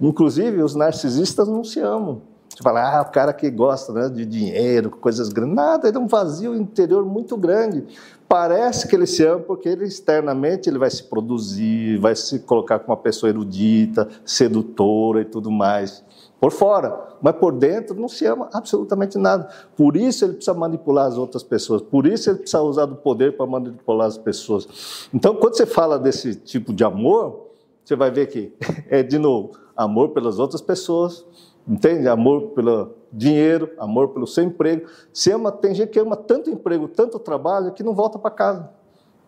Inclusive, 0.00 0.62
os 0.62 0.74
narcisistas 0.74 1.48
não 1.48 1.64
se 1.64 1.80
amam. 1.80 2.22
Você 2.54 2.62
fala, 2.62 2.98
ah, 2.98 3.02
o 3.02 3.10
cara 3.10 3.32
que 3.32 3.50
gosta 3.50 3.92
né, 3.92 4.08
de 4.08 4.24
dinheiro, 4.24 4.88
coisas 4.90 5.28
grandes. 5.28 5.56
Nada, 5.56 5.88
ele 5.88 5.96
é 5.96 6.00
um 6.00 6.06
vazio 6.06 6.54
interior 6.54 7.04
muito 7.04 7.36
grande. 7.36 7.84
Parece 8.28 8.86
que 8.86 8.94
ele 8.94 9.06
se 9.06 9.24
ama 9.24 9.40
porque 9.40 9.68
ele 9.68 9.84
externamente 9.84 10.68
ele 10.68 10.78
vai 10.78 10.90
se 10.90 11.02
produzir, 11.02 11.98
vai 11.98 12.14
se 12.14 12.38
colocar 12.40 12.78
como 12.78 12.90
uma 12.90 13.02
pessoa 13.02 13.28
erudita, 13.28 14.08
sedutora 14.24 15.22
e 15.22 15.24
tudo 15.24 15.50
mais. 15.50 16.04
Por 16.40 16.52
fora, 16.52 17.16
mas 17.20 17.34
por 17.36 17.52
dentro 17.52 17.98
não 17.98 18.08
se 18.08 18.24
ama 18.24 18.48
absolutamente 18.52 19.18
nada. 19.18 19.48
Por 19.76 19.96
isso 19.96 20.24
ele 20.24 20.34
precisa 20.34 20.54
manipular 20.54 21.06
as 21.06 21.16
outras 21.16 21.42
pessoas, 21.42 21.82
por 21.82 22.06
isso 22.06 22.30
ele 22.30 22.38
precisa 22.38 22.62
usar 22.62 22.86
do 22.86 22.96
poder 22.96 23.36
para 23.36 23.46
manipular 23.46 24.06
as 24.06 24.18
pessoas. 24.18 25.08
Então, 25.12 25.34
quando 25.34 25.56
você 25.56 25.66
fala 25.66 25.98
desse 25.98 26.34
tipo 26.34 26.72
de 26.72 26.84
amor, 26.84 27.53
você 27.84 27.94
vai 27.94 28.10
ver 28.10 28.26
que 28.26 28.52
é, 28.88 29.02
de 29.02 29.18
novo, 29.18 29.52
amor 29.76 30.10
pelas 30.10 30.38
outras 30.38 30.60
pessoas, 30.60 31.24
Entende? 31.66 32.06
Amor 32.08 32.50
pelo 32.50 32.94
dinheiro, 33.10 33.70
amor 33.78 34.08
pelo 34.08 34.26
seu 34.26 34.44
emprego. 34.44 34.86
Se 35.12 35.30
ama, 35.30 35.50
tem 35.50 35.74
gente 35.74 35.90
que 35.90 35.98
ama 35.98 36.14
tanto 36.14 36.50
emprego, 36.50 36.86
tanto 36.88 37.18
trabalho, 37.18 37.72
que 37.72 37.82
não 37.82 37.94
volta 37.94 38.18
para 38.18 38.30
casa. 38.30 38.70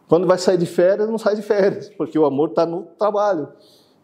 Quando 0.07 0.27
vai 0.27 0.37
sair 0.37 0.59
de 0.59 0.67
férias, 0.67 1.09
não 1.09 1.19
sai 1.19 1.35
de 1.35 1.43
férias, 1.43 1.89
porque 1.89 2.19
o 2.19 2.27
amor 2.27 2.51
está 2.51 2.67
no 2.67 2.83
trabalho. 2.99 3.49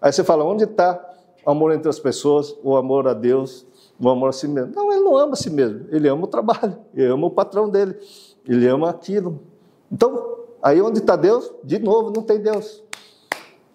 Aí 0.00 0.10
você 0.10 0.24
fala, 0.24 0.44
onde 0.44 0.64
está 0.64 0.98
o 1.44 1.50
amor 1.50 1.72
entre 1.72 1.88
as 1.88 1.98
pessoas, 1.98 2.56
o 2.62 2.74
amor 2.74 3.06
a 3.06 3.12
Deus, 3.12 3.66
o 4.00 4.08
amor 4.08 4.30
a 4.30 4.32
si 4.32 4.48
mesmo? 4.48 4.72
Não, 4.74 4.90
ele 4.90 5.02
não 5.02 5.16
ama 5.16 5.34
a 5.34 5.36
si 5.36 5.50
mesmo, 5.50 5.86
ele 5.90 6.08
ama 6.08 6.24
o 6.24 6.26
trabalho, 6.26 6.76
ele 6.94 7.06
ama 7.06 7.26
o 7.26 7.30
patrão 7.30 7.68
dele, 7.68 7.96
ele 8.48 8.66
ama 8.66 8.88
aquilo. 8.88 9.40
Então, 9.90 10.38
aí 10.62 10.80
onde 10.80 11.00
está 11.00 11.16
Deus? 11.16 11.52
De 11.62 11.78
novo, 11.78 12.10
não 12.10 12.22
tem 12.22 12.40
Deus. 12.40 12.82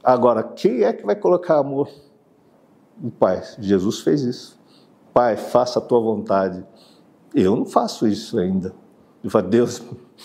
Agora, 0.08 0.42
quem 0.42 0.84
é 0.84 0.94
que 0.94 1.06
vai 1.06 1.18
colocar 1.18 1.58
amor 1.58 1.90
o 3.04 3.12
Pai. 3.12 3.44
Jesus 3.60 4.00
fez 4.00 4.22
isso. 4.22 4.58
Pai, 5.14 5.36
faça 5.36 5.80
a 5.80 5.82
tua 5.82 6.00
vontade. 6.00 6.66
Eu 7.36 7.58
não 7.58 7.66
faço 7.66 8.08
isso 8.08 8.40
ainda. 8.40 8.74
Eu 9.22 9.30
falo, 9.30 9.50
Deus, 9.50 9.84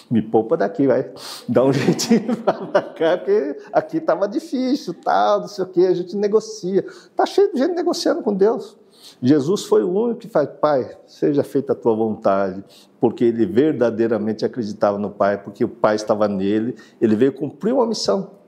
me 0.08 0.22
poupa 0.22 0.56
daqui, 0.56 0.86
vai. 0.86 1.10
Dá 1.48 1.64
um 1.64 1.72
jeitinho 1.74 2.36
para 2.36 2.82
cá, 2.82 3.18
porque 3.18 3.56
aqui 3.72 3.96
estava 3.96 4.28
difícil, 4.28 4.94
tal, 4.94 5.40
não 5.40 5.48
sei 5.48 5.64
o 5.64 5.68
quê, 5.68 5.80
a 5.80 5.94
gente 5.94 6.16
negocia. 6.16 6.84
Está 6.86 7.26
cheio 7.26 7.52
de 7.52 7.58
gente 7.58 7.74
negociando 7.74 8.22
com 8.22 8.32
Deus. 8.32 8.78
Jesus 9.20 9.64
foi 9.64 9.82
o 9.82 9.90
único 9.90 10.20
que 10.20 10.28
faz, 10.28 10.48
Pai, 10.60 10.96
seja 11.08 11.42
feita 11.42 11.72
a 11.72 11.76
tua 11.76 11.96
vontade, 11.96 12.64
porque 13.00 13.24
ele 13.24 13.44
verdadeiramente 13.46 14.44
acreditava 14.44 14.96
no 14.96 15.10
Pai, 15.10 15.42
porque 15.42 15.64
o 15.64 15.68
Pai 15.68 15.96
estava 15.96 16.28
nele, 16.28 16.76
ele 17.00 17.16
veio 17.16 17.32
cumprir 17.32 17.74
uma 17.74 17.86
missão. 17.86 18.41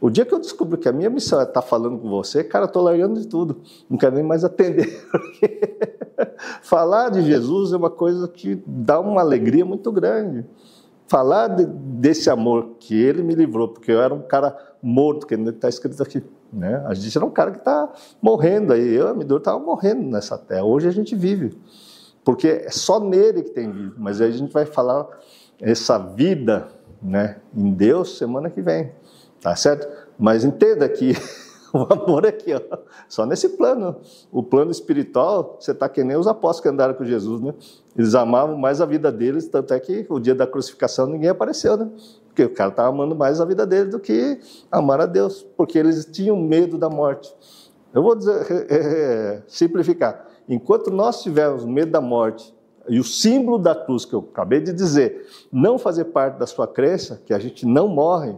O 0.00 0.10
dia 0.10 0.24
que 0.24 0.32
eu 0.32 0.38
descubro 0.38 0.78
que 0.78 0.88
a 0.88 0.92
minha 0.92 1.10
missão 1.10 1.40
é 1.40 1.42
estar 1.42 1.62
falando 1.62 1.98
com 1.98 2.08
você, 2.08 2.44
cara, 2.44 2.64
eu 2.64 2.68
estou 2.68 2.82
largando 2.82 3.20
de 3.20 3.26
tudo. 3.26 3.60
Não 3.90 3.98
quero 3.98 4.14
nem 4.14 4.24
mais 4.24 4.44
atender. 4.44 5.04
Falar 6.62 7.10
de 7.10 7.22
Jesus 7.22 7.72
é 7.72 7.76
uma 7.76 7.90
coisa 7.90 8.28
que 8.28 8.62
dá 8.64 9.00
uma 9.00 9.20
alegria 9.20 9.64
muito 9.64 9.90
grande. 9.90 10.46
Falar 11.08 11.48
de, 11.48 11.66
desse 11.66 12.30
amor 12.30 12.76
que 12.78 12.94
ele 12.94 13.22
me 13.22 13.34
livrou, 13.34 13.68
porque 13.68 13.90
eu 13.90 14.00
era 14.00 14.14
um 14.14 14.22
cara 14.22 14.56
morto, 14.80 15.26
que 15.26 15.34
está 15.34 15.68
escrito 15.68 16.00
aqui. 16.02 16.22
Né? 16.52 16.82
A 16.86 16.94
gente 16.94 17.16
era 17.16 17.26
um 17.26 17.30
cara 17.30 17.50
que 17.50 17.58
está 17.58 17.92
morrendo 18.22 18.72
aí. 18.72 18.94
Eu, 18.94 19.08
a 19.08 19.14
minha 19.14 19.26
dor, 19.26 19.38
estava 19.38 19.58
morrendo 19.58 20.02
nessa 20.02 20.38
terra. 20.38 20.64
Hoje 20.64 20.86
a 20.86 20.92
gente 20.92 21.16
vive. 21.16 21.58
Porque 22.24 22.46
é 22.46 22.70
só 22.70 23.00
nele 23.00 23.42
que 23.42 23.50
tem 23.50 23.70
vida. 23.70 23.94
Mas 23.98 24.20
aí 24.20 24.28
a 24.28 24.32
gente 24.32 24.52
vai 24.52 24.64
falar 24.64 25.08
essa 25.60 25.98
vida 25.98 26.68
né, 27.02 27.38
em 27.54 27.72
Deus 27.72 28.16
semana 28.16 28.48
que 28.50 28.60
vem. 28.60 28.92
Tá 29.40 29.54
certo? 29.54 29.88
Mas 30.18 30.44
entenda 30.44 30.88
que 30.88 31.12
o 31.72 31.86
amor 31.92 32.24
é 32.24 32.28
aqui, 32.28 32.52
ó, 32.54 32.78
só 33.08 33.24
nesse 33.24 33.50
plano. 33.50 33.96
O 34.32 34.42
plano 34.42 34.70
espiritual, 34.70 35.56
você 35.60 35.72
está 35.72 35.88
que 35.88 36.02
nem 36.02 36.16
os 36.16 36.26
apóstolos 36.26 36.60
que 36.60 36.68
andaram 36.68 36.94
com 36.94 37.04
Jesus, 37.04 37.40
né? 37.40 37.54
Eles 37.96 38.14
amavam 38.14 38.56
mais 38.56 38.80
a 38.80 38.86
vida 38.86 39.12
deles, 39.12 39.48
tanto 39.48 39.74
é 39.74 39.80
que 39.80 40.06
o 40.08 40.18
dia 40.18 40.34
da 40.34 40.46
crucificação 40.46 41.06
ninguém 41.06 41.28
apareceu, 41.28 41.76
né? 41.76 41.90
Porque 42.26 42.44
o 42.44 42.50
cara 42.50 42.70
estava 42.70 42.88
amando 42.88 43.14
mais 43.14 43.40
a 43.40 43.44
vida 43.44 43.66
dele 43.66 43.90
do 43.90 43.98
que 43.98 44.40
amar 44.70 45.00
a 45.00 45.06
Deus, 45.06 45.46
porque 45.56 45.78
eles 45.78 46.04
tinham 46.04 46.36
medo 46.36 46.78
da 46.78 46.88
morte. 46.88 47.34
Eu 47.92 48.02
vou 48.02 48.14
dizer, 48.14 48.66
é, 48.70 48.76
é, 48.76 49.42
simplificar. 49.46 50.26
Enquanto 50.48 50.90
nós 50.90 51.22
tivermos 51.22 51.64
medo 51.64 51.90
da 51.90 52.00
morte 52.00 52.54
e 52.88 52.98
o 52.98 53.04
símbolo 53.04 53.58
da 53.58 53.74
cruz 53.74 54.04
que 54.04 54.14
eu 54.14 54.20
acabei 54.30 54.60
de 54.60 54.72
dizer 54.72 55.26
não 55.52 55.78
fazer 55.78 56.06
parte 56.06 56.38
da 56.38 56.46
sua 56.46 56.66
crença, 56.66 57.20
que 57.26 57.34
a 57.34 57.38
gente 57.38 57.66
não 57.66 57.88
morre, 57.88 58.34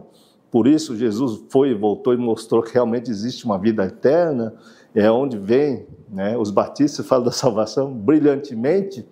por 0.51 0.67
isso 0.67 0.97
Jesus 0.97 1.41
foi 1.49 1.69
e 1.69 1.73
voltou 1.73 2.13
e 2.13 2.17
mostrou 2.17 2.61
que 2.61 2.73
realmente 2.73 3.09
existe 3.09 3.45
uma 3.45 3.57
vida 3.57 3.85
eterna, 3.85 4.53
é 4.93 5.09
onde 5.09 5.37
vem, 5.37 5.87
né, 6.09 6.37
os 6.37 6.51
batistas 6.51 7.07
falam 7.07 7.23
da 7.23 7.31
salvação 7.31 7.93
brilhantemente, 7.93 9.07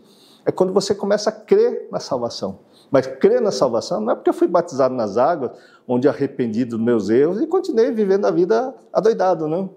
é 0.46 0.52
quando 0.52 0.74
você 0.74 0.94
começa 0.94 1.30
a 1.30 1.34
crer 1.34 1.88
na 1.90 2.00
salvação. 2.00 2.60
Mas 2.92 3.08
crer 3.08 3.40
na 3.40 3.52
salvação 3.52 4.02
não 4.02 4.12
é 4.12 4.16
porque 4.16 4.30
eu 4.30 4.34
fui 4.34 4.48
batizado 4.48 4.94
nas 4.94 5.16
águas, 5.16 5.52
onde 5.88 6.08
arrependido 6.08 6.76
dos 6.76 6.86
meus 6.86 7.10
erros 7.10 7.40
e 7.42 7.48
continuei 7.48 7.92
vivendo 7.92 8.26
a 8.26 8.32
vida 8.32 8.74
adoidado, 8.92 9.48
não. 9.48 9.70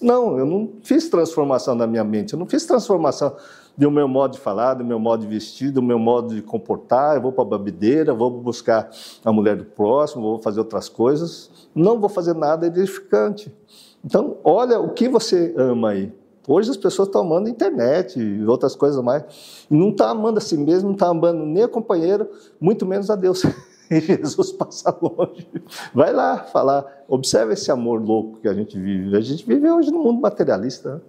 Não, 0.00 0.38
eu 0.38 0.46
não 0.46 0.74
fiz 0.84 1.08
transformação 1.08 1.74
na 1.74 1.86
minha 1.86 2.04
mente, 2.04 2.32
eu 2.32 2.38
não 2.38 2.46
fiz 2.46 2.64
transformação 2.64 3.34
do 3.78 3.92
meu 3.92 4.08
modo 4.08 4.32
de 4.32 4.40
falar, 4.40 4.74
do 4.74 4.84
meu 4.84 4.98
modo 4.98 5.20
de 5.20 5.28
vestir, 5.28 5.70
do 5.70 5.80
meu 5.80 6.00
modo 6.00 6.34
de 6.34 6.42
comportar. 6.42 7.14
Eu 7.14 7.22
vou 7.22 7.30
para 7.30 7.44
a 7.44 7.58
bebedeira, 7.58 8.12
vou 8.12 8.28
buscar 8.28 8.90
a 9.24 9.32
mulher 9.32 9.56
do 9.56 9.64
próximo, 9.64 10.22
vou 10.22 10.42
fazer 10.42 10.58
outras 10.58 10.88
coisas. 10.88 11.48
Não 11.72 12.00
vou 12.00 12.08
fazer 12.08 12.34
nada 12.34 12.66
edificante. 12.66 13.54
Então, 14.04 14.36
olha 14.42 14.80
o 14.80 14.90
que 14.92 15.08
você 15.08 15.54
ama 15.56 15.90
aí. 15.90 16.12
Hoje 16.48 16.70
as 16.70 16.76
pessoas 16.76 17.06
estão 17.06 17.20
amando 17.20 17.46
a 17.46 17.50
internet 17.50 18.18
e 18.18 18.44
outras 18.44 18.74
coisas 18.74 19.00
mais. 19.00 19.66
Não 19.70 19.90
está 19.90 20.10
amando 20.10 20.38
a 20.38 20.40
si 20.40 20.56
mesmo, 20.56 20.88
não 20.88 20.94
está 20.94 21.06
amando 21.06 21.46
nem 21.46 21.62
a 21.62 21.68
companheiro, 21.68 22.28
muito 22.60 22.84
menos 22.84 23.08
a 23.10 23.16
Deus. 23.16 23.42
E 23.90 24.00
Jesus 24.00 24.52
passa 24.52 24.94
longe. 25.00 25.48
Vai 25.94 26.12
lá 26.12 26.44
falar. 26.44 26.84
Observe 27.08 27.54
esse 27.54 27.70
amor 27.70 28.02
louco 28.02 28.38
que 28.38 28.46
a 28.46 28.52
gente 28.52 28.78
vive. 28.78 29.16
A 29.16 29.20
gente 29.22 29.46
vive 29.46 29.70
hoje 29.70 29.90
no 29.90 29.98
mundo 30.00 30.20
materialista. 30.20 30.96
Né? 30.96 31.00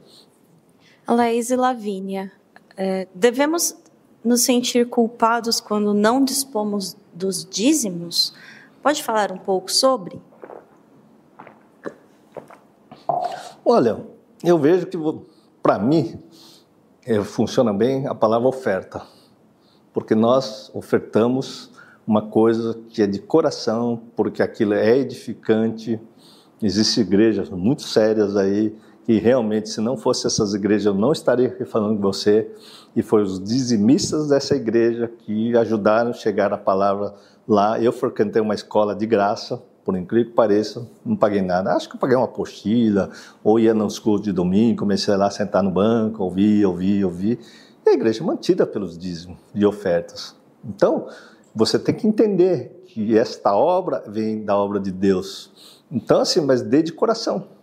Laís 1.13 1.49
e 1.49 1.57
Lavínia, 1.57 2.31
é, 2.81 3.09
devemos 3.13 3.75
nos 4.23 4.43
sentir 4.43 4.87
culpados 4.87 5.59
quando 5.59 5.93
não 5.93 6.23
dispomos 6.23 6.95
dos 7.13 7.43
dízimos? 7.43 8.33
Pode 8.81 9.03
falar 9.03 9.33
um 9.33 9.37
pouco 9.37 9.69
sobre? 9.69 10.21
Olha, 13.65 13.99
eu 14.41 14.57
vejo 14.57 14.87
que, 14.87 14.97
para 15.61 15.77
mim, 15.77 16.17
é, 17.05 17.21
funciona 17.21 17.73
bem 17.73 18.07
a 18.07 18.15
palavra 18.15 18.47
oferta, 18.47 19.05
porque 19.91 20.15
nós 20.15 20.71
ofertamos 20.73 21.71
uma 22.07 22.29
coisa 22.29 22.79
que 22.87 23.01
é 23.01 23.07
de 23.07 23.19
coração, 23.19 24.01
porque 24.15 24.41
aquilo 24.41 24.73
é 24.73 24.97
edificante. 24.97 25.99
Existem 26.63 27.03
igrejas 27.03 27.49
muito 27.49 27.81
sérias 27.81 28.37
aí 28.37 28.73
que 29.09 29.17
realmente, 29.17 29.69
se 29.69 29.81
não 29.81 29.97
fosse 29.97 30.27
essas 30.27 30.53
igrejas, 30.53 30.85
eu 30.85 30.93
não 30.93 31.11
estaria 31.11 31.47
aqui 31.47 31.65
falando 31.65 31.95
com 31.95 32.01
você. 32.03 32.47
E 32.95 33.01
foi 33.01 33.23
os 33.23 33.43
dizimistas 33.43 34.29
dessa 34.29 34.55
igreja 34.55 35.07
que 35.07 35.57
ajudaram 35.57 36.11
a 36.11 36.13
chegar 36.13 36.53
a 36.53 36.57
palavra 36.59 37.15
lá. 37.47 37.81
Eu 37.81 37.91
frequentei 37.91 38.39
uma 38.39 38.53
escola 38.53 38.93
de 38.93 39.07
graça, 39.07 39.63
por 39.83 39.97
incrível 39.97 40.29
que 40.29 40.35
pareça, 40.35 40.87
não 41.03 41.15
paguei 41.15 41.41
nada. 41.41 41.73
Acho 41.73 41.89
que 41.89 41.95
eu 41.95 41.99
paguei 41.99 42.15
uma 42.15 42.25
apostila, 42.25 43.09
ou 43.43 43.59
ia 43.59 43.73
nos 43.73 43.97
cultos 43.97 44.25
de 44.25 44.31
domingo, 44.31 44.77
comecei 44.77 45.15
lá 45.15 45.25
a 45.25 45.31
sentar 45.31 45.63
no 45.63 45.71
banco, 45.71 46.23
ouvir, 46.23 46.63
ouvir, 46.63 47.03
ouvir. 47.03 47.39
E 47.83 47.89
a 47.89 47.93
igreja 47.93 48.21
é 48.21 48.23
mantida 48.23 48.63
pelos 48.67 48.95
dízimos 48.95 49.39
e 49.55 49.65
ofertas. 49.65 50.35
Então, 50.63 51.07
você 51.55 51.79
tem 51.79 51.95
que 51.95 52.05
entender 52.05 52.83
que 52.85 53.17
esta 53.17 53.55
obra 53.55 54.03
vem 54.07 54.45
da 54.45 54.55
obra 54.55 54.79
de 54.79 54.91
Deus. 54.91 55.79
Então, 55.91 56.21
assim, 56.21 56.41
mas 56.41 56.61
dê 56.61 56.83
de 56.83 56.93
coração. 56.93 57.57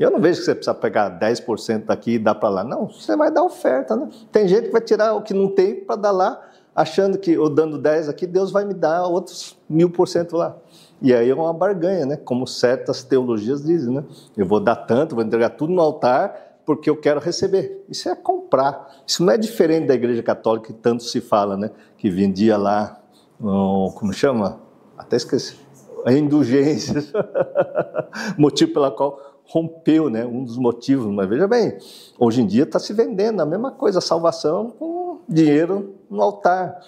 Eu 0.00 0.10
não 0.10 0.20
vejo 0.20 0.40
que 0.40 0.46
você 0.46 0.54
precisa 0.54 0.74
pegar 0.74 1.18
10% 1.20 1.84
daqui 1.84 2.12
e 2.12 2.18
dar 2.18 2.34
para 2.34 2.48
lá. 2.48 2.64
Não, 2.64 2.88
você 2.88 3.14
vai 3.14 3.30
dar 3.30 3.44
oferta, 3.44 3.94
né? 3.94 4.08
Tem 4.32 4.48
gente 4.48 4.66
que 4.66 4.72
vai 4.72 4.80
tirar 4.80 5.14
o 5.14 5.22
que 5.22 5.34
não 5.34 5.48
tem 5.48 5.76
para 5.76 5.96
dar 5.96 6.10
lá, 6.10 6.40
achando 6.74 7.18
que, 7.18 7.32
eu 7.32 7.48
dando 7.50 7.76
10 7.78 8.08
aqui, 8.08 8.26
Deus 8.26 8.50
vai 8.50 8.64
me 8.64 8.72
dar 8.72 9.06
outros 9.06 9.58
mil 9.68 9.90
por 9.90 10.08
cento 10.08 10.36
lá. 10.36 10.56
E 11.02 11.14
aí 11.14 11.28
é 11.28 11.34
uma 11.34 11.52
barganha, 11.52 12.06
né? 12.06 12.16
Como 12.16 12.46
certas 12.46 13.04
teologias 13.04 13.62
dizem, 13.62 13.94
né? 13.94 14.04
Eu 14.36 14.46
vou 14.46 14.58
dar 14.58 14.76
tanto, 14.76 15.14
vou 15.14 15.22
entregar 15.22 15.50
tudo 15.50 15.72
no 15.72 15.82
altar 15.82 16.48
porque 16.64 16.88
eu 16.88 16.96
quero 16.96 17.20
receber. 17.20 17.84
Isso 17.88 18.08
é 18.08 18.14
comprar. 18.14 19.02
Isso 19.06 19.24
não 19.24 19.32
é 19.32 19.36
diferente 19.36 19.86
da 19.86 19.94
igreja 19.94 20.22
católica 20.22 20.68
que 20.68 20.72
tanto 20.72 21.02
se 21.02 21.20
fala, 21.20 21.56
né? 21.56 21.70
Que 21.98 22.08
vendia 22.08 22.56
lá 22.56 23.00
como 23.94 24.12
chama? 24.12 24.60
Até 24.96 25.16
esqueci. 25.16 25.56
A 26.04 26.12
indulgência. 26.12 27.02
Motivo 28.36 28.72
pela 28.72 28.90
qual 28.90 29.18
rompeu, 29.50 30.08
né? 30.08 30.24
Um 30.24 30.44
dos 30.44 30.56
motivos. 30.56 31.06
Mas 31.12 31.28
veja 31.28 31.48
bem, 31.48 31.76
hoje 32.18 32.40
em 32.40 32.46
dia 32.46 32.62
está 32.62 32.78
se 32.78 32.92
vendendo 32.92 33.40
a 33.40 33.46
mesma 33.46 33.72
coisa, 33.72 34.00
salvação 34.00 34.70
com 34.70 35.18
dinheiro 35.28 35.94
no 36.08 36.22
altar. 36.22 36.80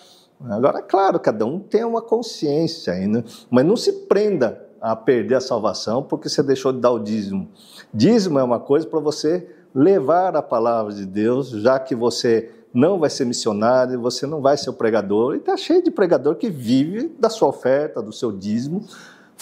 Agora, 0.49 0.79
é 0.79 0.83
claro, 0.83 1.21
cada 1.21 1.45
um 1.45 1.59
tem 1.59 1.85
uma 1.85 2.03
consciência 2.03 2.93
ainda, 2.93 3.25
mas 3.51 3.65
não 3.65 3.77
se 3.77 3.93
prenda 4.07 4.67
a 4.81 4.97
perder 4.97 5.37
a 5.37 5.41
salvação 5.41 6.03
porque 6.03 6.29
você 6.29 6.43
deixou 6.43 6.73
de 6.73 6.81
dar 6.81 6.91
o 6.91 6.99
dízimo. 6.99 7.49
Dízimo 7.95 8.39
é 8.39 8.43
uma 8.43 8.59
coisa 8.59 8.87
para 8.87 8.99
você 8.99 9.49
levar 9.75 10.37
a 10.37 10.43
palavra 10.43 10.93
de 10.93 11.07
Deus, 11.07 11.51
já 11.51 11.79
que 11.79 11.95
você 11.95 12.51
não 12.75 12.99
vai 12.99 13.11
ser 13.11 13.25
missionário, 13.25 14.01
você 14.01 14.27
não 14.27 14.41
vai 14.41 14.57
ser 14.57 14.71
o 14.71 14.73
pregador. 14.73 15.35
E 15.35 15.39
está 15.39 15.57
cheio 15.57 15.83
de 15.83 15.91
pregador 15.91 16.37
que 16.37 16.51
vive 16.51 17.15
da 17.19 17.29
sua 17.29 17.49
oferta, 17.49 18.03
do 18.03 18.13
seu 18.13 18.33
dízimo, 18.33 18.85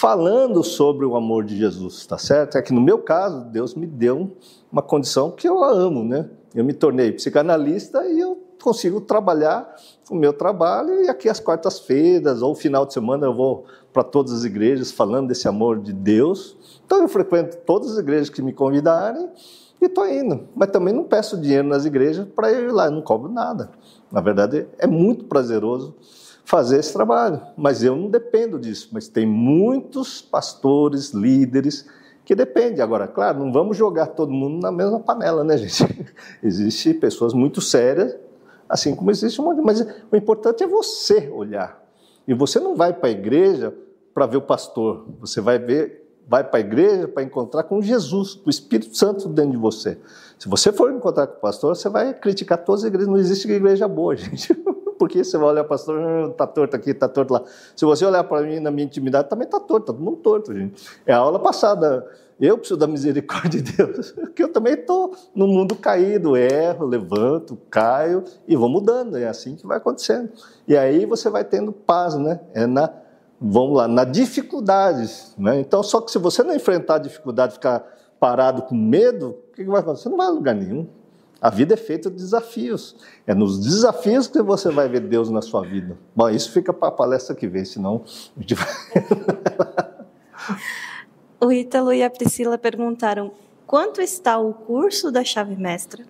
falando 0.01 0.65
sobre 0.65 1.05
o 1.05 1.15
amor 1.15 1.45
de 1.45 1.55
Jesus, 1.59 2.07
tá 2.07 2.17
certo? 2.17 2.57
É 2.57 2.63
que 2.63 2.73
no 2.73 2.81
meu 2.81 3.01
caso, 3.01 3.45
Deus 3.45 3.75
me 3.75 3.87
deu 3.87 4.35
uma 4.73 4.81
condição 4.81 5.31
que 5.31 5.47
eu 5.47 5.63
amo, 5.63 6.03
né? 6.03 6.27
Eu 6.55 6.65
me 6.65 6.73
tornei 6.73 7.13
psicanalista 7.13 8.07
e 8.07 8.19
eu 8.19 8.43
consigo 8.63 9.03
trabalhar 9.03 9.77
o 10.11 10.15
meu 10.15 10.33
trabalho 10.33 11.05
e 11.05 11.09
aqui 11.11 11.29
às 11.29 11.39
quartas-feiras 11.39 12.41
ou 12.41 12.55
final 12.55 12.87
de 12.87 12.95
semana 12.95 13.27
eu 13.27 13.35
vou 13.35 13.67
para 13.93 14.03
todas 14.03 14.33
as 14.33 14.45
igrejas 14.45 14.91
falando 14.91 15.29
desse 15.29 15.47
amor 15.47 15.79
de 15.79 15.93
Deus. 15.93 16.57
Então 16.87 17.03
eu 17.03 17.09
frequento 17.09 17.59
todas 17.67 17.93
as 17.93 17.99
igrejas 17.99 18.31
que 18.31 18.41
me 18.41 18.55
convidarem 18.55 19.29
e 19.83 19.85
estou 19.85 20.09
indo. 20.09 20.49
Mas 20.57 20.71
também 20.71 20.95
não 20.95 21.05
peço 21.05 21.39
dinheiro 21.39 21.69
nas 21.69 21.85
igrejas 21.85 22.27
para 22.35 22.51
ir 22.51 22.73
lá, 22.73 22.87
eu 22.87 22.93
não 22.93 23.03
cobro 23.03 23.31
nada. 23.31 23.71
Na 24.11 24.23
verdade, 24.23 24.67
é 24.79 24.87
muito 24.87 25.27
prazeroso 25.27 25.95
fazer 26.45 26.79
esse 26.79 26.93
trabalho, 26.93 27.41
mas 27.57 27.83
eu 27.83 27.95
não 27.95 28.09
dependo 28.09 28.59
disso. 28.59 28.89
Mas 28.93 29.09
tem 29.09 29.27
muitos 29.27 30.21
pastores, 30.21 31.11
líderes 31.11 31.87
que 32.25 32.35
dependem. 32.35 32.81
Agora, 32.81 33.07
claro, 33.07 33.41
não 33.41 33.53
vamos 33.53 33.77
jogar 33.77 34.07
todo 34.09 34.33
mundo 34.33 34.61
na 34.61 34.71
mesma 34.71 35.01
panela, 35.01 35.45
né, 35.45 35.57
gente? 35.57 36.07
Existem 36.43 36.95
pessoas 36.95 37.33
muito 37.33 37.61
sérias, 37.61 38.17
assim 38.69 38.95
como 38.95 39.11
existe 39.11 39.41
um 39.41 39.45
monte. 39.45 39.61
Mas 39.61 39.81
o 40.11 40.17
importante 40.17 40.63
é 40.63 40.67
você 40.67 41.29
olhar. 41.29 41.83
E 42.27 42.35
você 42.35 42.61
não 42.61 42.77
vai 42.77 42.93
para 42.93 43.09
a 43.09 43.13
igreja 43.13 43.75
para 44.15 44.27
ver 44.27 44.37
o 44.37 44.43
pastor, 44.43 45.07
você 45.21 45.41
vai 45.41 45.59
ver 45.59 46.01
vai 46.31 46.45
para 46.45 46.59
a 46.59 46.61
igreja 46.61 47.09
para 47.09 47.25
encontrar 47.25 47.65
com 47.65 47.83
Jesus, 47.83 48.35
com 48.35 48.47
o 48.47 48.51
Espírito 48.51 48.97
Santo 48.97 49.29
dentro 49.29 49.51
de 49.51 49.57
você. 49.57 49.99
Se 50.39 50.49
você 50.49 50.71
for 50.71 50.93
encontrar 50.93 51.27
com 51.27 51.39
o 51.39 51.41
pastor, 51.41 51.75
você 51.75 51.89
vai 51.89 52.15
criticar 52.15 52.59
todas 52.59 52.83
as 52.83 52.87
igrejas. 52.87 53.09
Não 53.09 53.17
existe 53.17 53.51
igreja 53.51 53.89
boa, 53.89 54.15
gente. 54.17 54.57
Porque 55.01 55.25
você 55.25 55.39
vai 55.39 55.49
olhar 55.49 55.65
para 55.65 55.79
pastor, 55.79 56.35
ah, 56.39 56.47
torto 56.47 56.77
aqui, 56.77 56.91
está 56.91 57.09
torto 57.09 57.33
lá. 57.33 57.43
Se 57.75 57.87
você 57.87 58.05
olhar 58.05 58.23
para 58.23 58.43
mim 58.43 58.61
na 58.61 58.71
minha 58.71 58.85
intimidade, 58.85 59.31
também 59.31 59.47
está 59.47 59.59
torto, 59.59 59.85
está 59.85 59.93
todo 59.95 60.05
mundo 60.05 60.19
torto, 60.19 60.53
gente. 60.53 60.87
É 61.07 61.15
a 61.15 61.17
aula 61.17 61.39
passada. 61.39 62.07
Eu 62.39 62.59
preciso 62.59 62.79
da 62.79 62.87
misericórdia 62.87 63.63
de 63.63 63.73
Deus, 63.73 64.13
porque 64.13 64.43
eu 64.43 64.53
também 64.53 64.75
estou 64.75 65.15
no 65.35 65.47
mundo 65.47 65.75
caído, 65.75 66.37
erro, 66.37 66.85
levanto, 66.85 67.57
caio 67.71 68.25
e 68.47 68.55
vou 68.55 68.69
mudando. 68.69 69.17
É 69.17 69.27
assim 69.27 69.57
que 69.57 69.67
vai 69.67 69.79
acontecendo. 69.79 70.33
E 70.69 70.77
aí 70.77 71.07
você 71.07 71.31
vai 71.31 71.45
tendo 71.45 71.73
paz, 71.73 72.15
né? 72.17 72.41
É 72.53 72.67
na 72.67 72.93
vamos 73.41 73.79
lá, 73.79 73.89
na 73.89 74.05
dificuldades. 74.05 75.35
Né? 75.39 75.61
Então, 75.61 75.83
só 75.83 76.03
que 76.03 76.11
se 76.11 76.19
você 76.19 76.43
não 76.43 76.55
enfrentar 76.55 76.97
a 76.97 76.99
dificuldade, 76.99 77.55
ficar 77.55 77.87
parado 78.21 78.63
com 78.63 78.75
medo, 78.75 79.31
o 79.31 79.53
que 79.55 79.65
vai 79.65 79.81
acontecer? 79.81 80.03
Você 80.03 80.09
não 80.11 80.19
vai 80.19 80.27
a 80.27 80.31
lugar 80.31 80.55
nenhum. 80.55 80.87
A 81.41 81.49
vida 81.49 81.75
é 81.75 81.77
feita 81.77 82.11
de 82.11 82.17
desafios. 82.17 82.97
É 83.27 83.35
nos 83.35 83.59
desafios 83.59 84.27
que 84.27 84.43
você 84.43 84.71
vai 84.71 84.89
ver 84.89 85.01
Deus 85.01 85.31
na 85.31 85.41
sua 85.41 85.63
vida. 85.63 85.97
Bom, 86.15 86.29
isso 86.29 86.53
fica 86.53 86.73
para 86.73 86.89
a 86.89 86.93
palestra 86.93 87.35
que 87.35 87.49
vem, 87.49 87.65
senão 87.65 88.05
a 88.37 88.41
gente 88.41 88.55
vai. 88.55 88.69
o 91.41 91.51
Ítalo 91.51 91.93
e 91.93 92.03
a 92.03 92.11
Priscila 92.11 92.59
perguntaram: 92.59 93.33
quanto 93.67 94.03
está 94.03 94.37
o 94.39 94.53
curso 94.53 95.11
da 95.11 95.25
chave 95.25 95.57
mestra? 95.57 96.05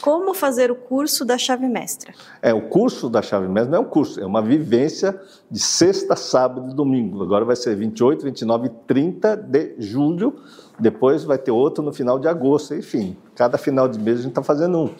Como 0.00 0.34
fazer 0.34 0.70
o 0.70 0.76
curso 0.76 1.24
da 1.24 1.36
chave 1.36 1.66
mestra? 1.68 2.14
É, 2.40 2.54
o 2.54 2.68
curso 2.68 3.08
da 3.08 3.20
chave 3.20 3.48
mestra 3.48 3.70
não 3.70 3.78
é 3.78 3.80
um 3.80 3.88
curso, 3.88 4.20
é 4.20 4.26
uma 4.26 4.40
vivência 4.40 5.20
de 5.50 5.58
sexta, 5.58 6.16
sábado 6.16 6.70
e 6.70 6.74
domingo. 6.74 7.22
Agora 7.22 7.44
vai 7.44 7.56
ser 7.56 7.74
28, 7.74 8.24
29 8.24 8.66
e 8.66 8.70
30 8.86 9.36
de 9.36 9.74
julho. 9.78 10.36
Depois 10.78 11.24
vai 11.24 11.38
ter 11.38 11.50
outro 11.50 11.82
no 11.82 11.92
final 11.92 12.18
de 12.18 12.28
agosto. 12.28 12.74
Enfim, 12.74 13.16
cada 13.34 13.56
final 13.58 13.88
de 13.88 13.98
mês 13.98 14.18
a 14.18 14.22
gente 14.22 14.30
está 14.32 14.42
fazendo 14.42 14.78
um. 14.78 14.90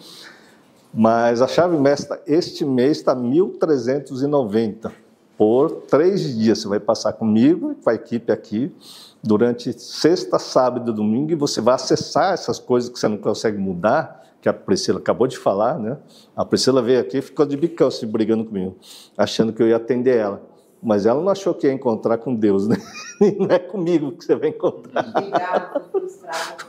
Mas 0.93 1.41
a 1.41 1.47
chave 1.47 1.77
mestra 1.77 2.21
este 2.25 2.63
mês 2.63 2.97
está 2.97 3.15
1.390. 3.15 4.91
por 5.37 5.69
três 5.87 6.37
dias. 6.37 6.59
Você 6.59 6.67
vai 6.67 6.79
passar 6.79 7.13
comigo, 7.13 7.75
com 7.83 7.89
a 7.89 7.93
equipe 7.93 8.31
aqui, 8.31 8.73
durante 9.21 9.77
sexta, 9.79 10.39
sábado 10.39 10.91
e 10.91 10.93
domingo, 10.93 11.31
e 11.31 11.35
você 11.35 11.61
vai 11.61 11.75
acessar 11.75 12.33
essas 12.33 12.59
coisas 12.59 12.89
que 12.89 12.99
você 12.99 13.07
não 13.07 13.17
consegue 13.17 13.57
mudar, 13.57 14.23
que 14.41 14.47
a 14.47 14.53
Priscila 14.53 14.99
acabou 14.99 15.27
de 15.27 15.37
falar, 15.37 15.79
né? 15.79 15.97
A 16.35 16.45
Priscila 16.45 16.81
veio 16.81 16.99
aqui 16.99 17.17
e 17.17 17.21
ficou 17.21 17.45
de 17.45 17.57
bicão 17.57 17.89
se 17.89 18.05
brigando 18.05 18.45
comigo, 18.45 18.77
achando 19.17 19.51
que 19.51 19.61
eu 19.61 19.67
ia 19.67 19.75
atender 19.75 20.17
ela. 20.17 20.41
Mas 20.81 21.05
ela 21.05 21.21
não 21.21 21.31
achou 21.31 21.53
que 21.53 21.67
ia 21.67 21.73
encontrar 21.73 22.17
com 22.17 22.35
Deus, 22.35 22.67
né? 22.67 22.77
Não 23.39 23.47
é 23.47 23.57
comigo 23.57 24.11
que 24.11 24.25
você 24.25 24.35
vai 24.35 24.49
encontrar. 24.49 25.07
Obrigada, 25.07 25.79
frustrada 25.89 26.65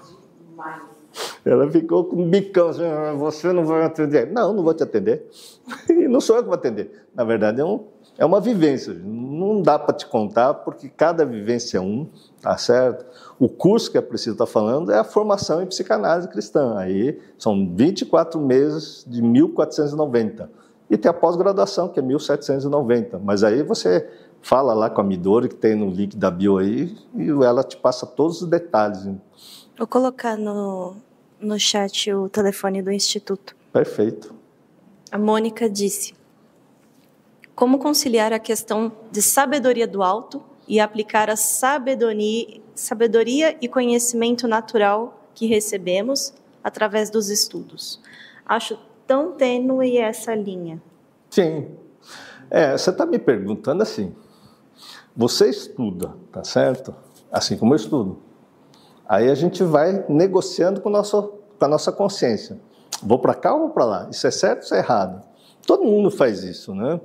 demais. 0.49 0.83
Ela 1.45 1.71
ficou 1.71 2.05
com 2.05 2.17
um 2.23 2.29
bicão, 2.29 2.69
assim, 2.69 2.85
"Ah, 2.85 3.15
você 3.17 3.53
não 3.53 3.65
vai 3.65 3.85
atender. 3.85 4.31
Não, 4.33 4.53
não 4.53 4.63
vou 4.63 4.75
te 4.75 4.83
atender. 4.83 5.27
E 5.89 6.09
não 6.09 6.21
sou 6.21 6.37
eu 6.37 6.43
que 6.43 6.49
vou 6.49 6.55
atender. 6.57 6.91
Na 7.15 7.25
verdade, 7.25 7.61
é, 7.61 7.65
um, 7.65 7.85
é 8.19 8.25
uma 8.25 8.41
vivência. 8.41 8.95
Não 8.95 9.63
dá 9.63 9.79
para 9.79 9.95
te 9.95 10.07
contar, 10.07 10.55
porque 10.55 10.89
cada 10.89 11.25
vivência 11.25 11.79
é 11.79 11.81
um, 11.81 12.09
tá 12.41 12.57
certo? 12.57 13.05
O 13.39 13.49
curso 13.49 13.91
que 13.91 13.99
a 13.99 14.03
Priscila 14.03 14.35
está 14.35 14.47
falando 14.47 14.91
é 14.91 14.99
a 14.99 15.05
formação 15.05 15.63
em 15.63 15.67
psicanálise 15.67 16.29
cristã. 16.29 16.77
Aí 16.77 17.19
são 17.39 17.75
24 17.75 18.41
meses 18.41 19.05
de 19.07 19.23
1490. 19.23 20.51
E 20.89 20.97
tem 20.97 21.11
a 21.11 21.15
pós-graduação, 21.15 21.89
que 21.89 21.99
é 21.99 22.03
1790. 22.03 23.19
Mas 23.19 23.43
aí 23.43 23.63
você 23.63 24.09
fala 24.41 24.73
lá 24.73 24.89
com 24.89 25.01
a 25.01 25.05
Midori, 25.05 25.49
que 25.49 25.57
tem 25.57 25.75
no 25.75 25.91
link 25.91 26.17
da 26.17 26.31
bio 26.31 26.59
aí, 26.59 26.97
e 27.15 27.29
ela 27.29 27.65
te 27.65 27.77
passa 27.77 28.07
todos 28.07 28.43
os 28.43 28.49
detalhes. 28.49 29.05
Vou 29.77 29.87
colocar 29.87 30.37
no, 30.37 30.97
no 31.41 31.59
chat 31.59 32.13
o 32.13 32.29
telefone 32.29 32.81
do 32.81 32.93
Instituto. 32.93 33.57
Perfeito. 33.73 34.35
A 35.11 35.19
Mônica 35.19 35.69
disse: 35.69 36.15
Como 37.55 37.79
conciliar 37.79 38.33
a 38.33 38.39
questão 38.39 38.93
de 39.11 39.21
sabedoria 39.21 39.87
do 39.87 40.03
alto 40.03 40.43
e 40.69 40.79
aplicar 40.79 41.29
a 41.29 41.37
sabedoria, 41.37 42.61
sabedoria 42.75 43.57
e 43.61 43.69
conhecimento 43.69 44.47
natural 44.47 45.21
que 45.35 45.47
recebemos 45.47 46.33
através 46.63 47.11
dos 47.11 47.29
estudos? 47.29 48.01
Acho 48.47 48.79
tão 49.07 49.33
tênue 49.33 49.99
essa 49.99 50.35
linha. 50.35 50.83
Sim. 51.31 51.69
É, 52.51 52.77
você 52.77 52.91
está 52.91 53.07
me 53.07 53.19
perguntando 53.19 53.83
assim. 53.83 54.15
Você 55.17 55.49
estuda, 55.49 56.15
tá 56.31 56.45
certo? 56.45 56.95
Assim 57.31 57.57
como 57.57 57.73
eu 57.73 57.77
estudo. 57.77 58.19
Aí 59.09 59.31
a 59.31 59.35
gente 59.35 59.63
vai 59.63 60.05
negociando 60.09 60.81
com, 60.81 60.91
nosso, 60.91 61.23
com 61.59 61.65
a 61.65 61.69
nossa 61.69 61.93
consciência. 61.93 62.61
Vou 63.03 63.19
para 63.19 63.35
cá 63.35 63.55
ou 63.55 63.61
vou 63.61 63.71
para 63.71 63.85
lá? 63.85 64.09
Isso 64.11 64.27
é 64.27 64.31
certo 64.31 64.59
ou 64.59 64.65
isso 64.65 64.75
é 64.75 64.79
errado? 64.79 65.23
Todo 65.67 65.85
mundo 65.85 66.11
faz 66.11 66.43
isso, 66.43 66.75
né? 66.75 67.01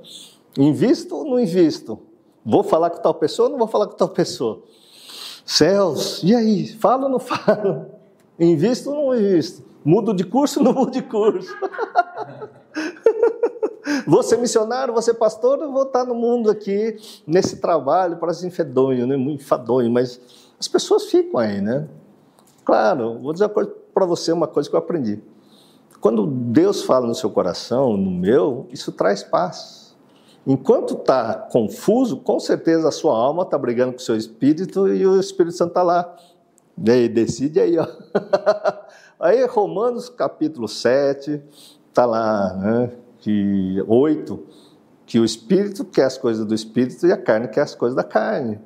Invisto 0.58 1.16
ou 1.16 1.24
não 1.24 1.40
invisto? 1.40 1.98
Vou 2.44 2.62
falar 2.62 2.90
com 2.90 3.00
tal 3.00 3.14
pessoa 3.14 3.46
ou 3.46 3.52
não 3.52 3.58
vou 3.58 3.68
falar 3.68 3.86
com 3.86 3.96
tal 3.96 4.08
pessoa? 4.08 4.62
Céus, 5.44 6.22
e 6.22 6.34
aí? 6.34 6.68
Falo 6.68 7.04
ou 7.04 7.08
não 7.08 7.18
falo? 7.20 7.86
Invisto 8.38 8.90
ou 8.90 8.96
não 8.96 9.14
invisto? 9.14 9.71
Mudo 9.84 10.14
de 10.14 10.24
curso 10.24 10.62
não 10.64 10.72
mudo 10.72 10.90
de 10.90 11.02
curso? 11.02 11.54
Vou 14.06 14.22
ser 14.22 14.38
missionário, 14.38 14.92
vou 14.92 15.02
ser 15.02 15.14
pastor, 15.14 15.58
vou 15.58 15.82
estar 15.82 16.04
no 16.04 16.14
mundo 16.14 16.50
aqui, 16.50 16.96
nesse 17.26 17.56
trabalho, 17.60 18.16
parece 18.16 18.46
enfadonho, 18.46 19.06
né? 19.06 19.16
muito 19.16 19.42
enfadonho, 19.42 19.90
mas 19.90 20.20
as 20.58 20.68
pessoas 20.68 21.04
ficam 21.04 21.40
aí, 21.40 21.60
né? 21.60 21.88
Claro, 22.64 23.18
vou 23.18 23.32
dizer 23.32 23.48
para 23.48 24.06
você 24.06 24.30
uma 24.30 24.46
coisa 24.46 24.70
que 24.70 24.76
eu 24.76 24.78
aprendi. 24.78 25.20
Quando 26.00 26.26
Deus 26.26 26.82
fala 26.82 27.06
no 27.06 27.14
seu 27.14 27.30
coração, 27.30 27.96
no 27.96 28.10
meu, 28.10 28.66
isso 28.72 28.92
traz 28.92 29.22
paz. 29.22 29.94
Enquanto 30.44 30.94
está 30.94 31.34
confuso, 31.34 32.16
com 32.16 32.40
certeza 32.40 32.88
a 32.88 32.92
sua 32.92 33.16
alma 33.16 33.44
está 33.44 33.56
brigando 33.56 33.92
com 33.92 33.98
o 33.98 34.02
seu 34.02 34.16
espírito 34.16 34.88
e 34.88 35.06
o 35.06 35.18
Espírito 35.20 35.56
Santo 35.56 35.68
está 35.68 35.82
lá. 35.82 36.16
E 36.76 36.90
aí, 36.90 37.08
decide 37.08 37.60
aí, 37.60 37.78
ó. 37.78 37.86
Aí, 39.20 39.44
Romanos 39.46 40.08
capítulo 40.08 40.66
7, 40.66 41.40
está 41.88 42.04
lá, 42.04 42.54
né? 42.54 42.90
Que 43.18 43.80
8, 43.86 44.46
que 45.06 45.20
o 45.20 45.24
espírito 45.24 45.84
quer 45.84 46.06
as 46.06 46.18
coisas 46.18 46.44
do 46.44 46.52
espírito 46.52 47.06
e 47.06 47.12
a 47.12 47.16
carne 47.16 47.46
quer 47.46 47.60
as 47.60 47.72
coisas 47.72 47.94
da 47.94 48.02
carne. 48.02 48.58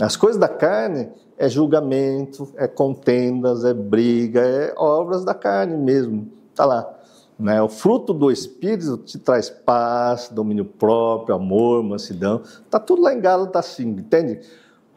As 0.00 0.14
coisas 0.14 0.38
da 0.38 0.46
carne 0.46 1.08
é 1.36 1.48
julgamento, 1.48 2.48
é 2.56 2.68
contendas, 2.68 3.64
é 3.64 3.74
briga, 3.74 4.40
é 4.40 4.74
obras 4.76 5.24
da 5.24 5.34
carne 5.34 5.76
mesmo. 5.76 6.30
Está 6.50 6.64
lá. 6.64 6.96
Né? 7.38 7.60
O 7.60 7.68
fruto 7.68 8.14
do 8.14 8.30
Espírito 8.30 8.96
te 8.98 9.18
traz 9.18 9.50
paz, 9.50 10.28
domínio 10.30 10.64
próprio, 10.64 11.34
amor, 11.34 11.82
mansidão. 11.82 12.42
Está 12.42 12.78
tudo 12.78 13.02
lá 13.02 13.12
em 13.12 13.20
Gálatas 13.20 13.66
5, 13.66 14.00
entende? 14.00 14.40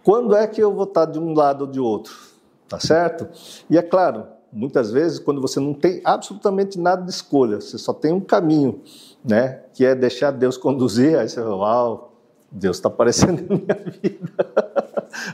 Quando 0.03 0.36
é 0.36 0.45
que 0.48 0.61
eu 0.61 0.73
vou 0.73 0.86
estar 0.86 1.06
de 1.06 1.19
um 1.19 1.34
lado 1.34 1.61
ou 1.61 1.68
de 1.68 1.80
outro? 1.80 2.29
Tá 2.70 2.80
certo? 2.80 3.28
E 3.70 3.78
é 3.78 3.82
claro, 3.82 4.28
muitas 4.54 4.91
vezes, 4.91 5.18
quando 5.18 5.41
você 5.41 5.60
não 5.60 5.74
tem 5.74 6.02
absolutamente 6.04 6.80
nada 6.80 7.04
de 7.04 7.10
escolha, 7.10 7.60
você 7.60 7.78
só 7.78 7.94
tem 7.94 8.14
um 8.14 8.20
caminho, 8.20 8.82
né? 9.26 9.62
Que 9.74 9.86
é 9.86 9.96
deixar 9.96 10.32
Deus 10.32 10.56
conduzir, 10.56 11.18
aí 11.18 11.28
você 11.28 11.41
fala, 11.41 11.56
uau, 11.56 12.14
Deus 12.52 12.78
está 12.78 12.88
aparecendo 12.88 13.41
na 13.41 13.56
minha 13.56 13.91
vida. 14.02 14.30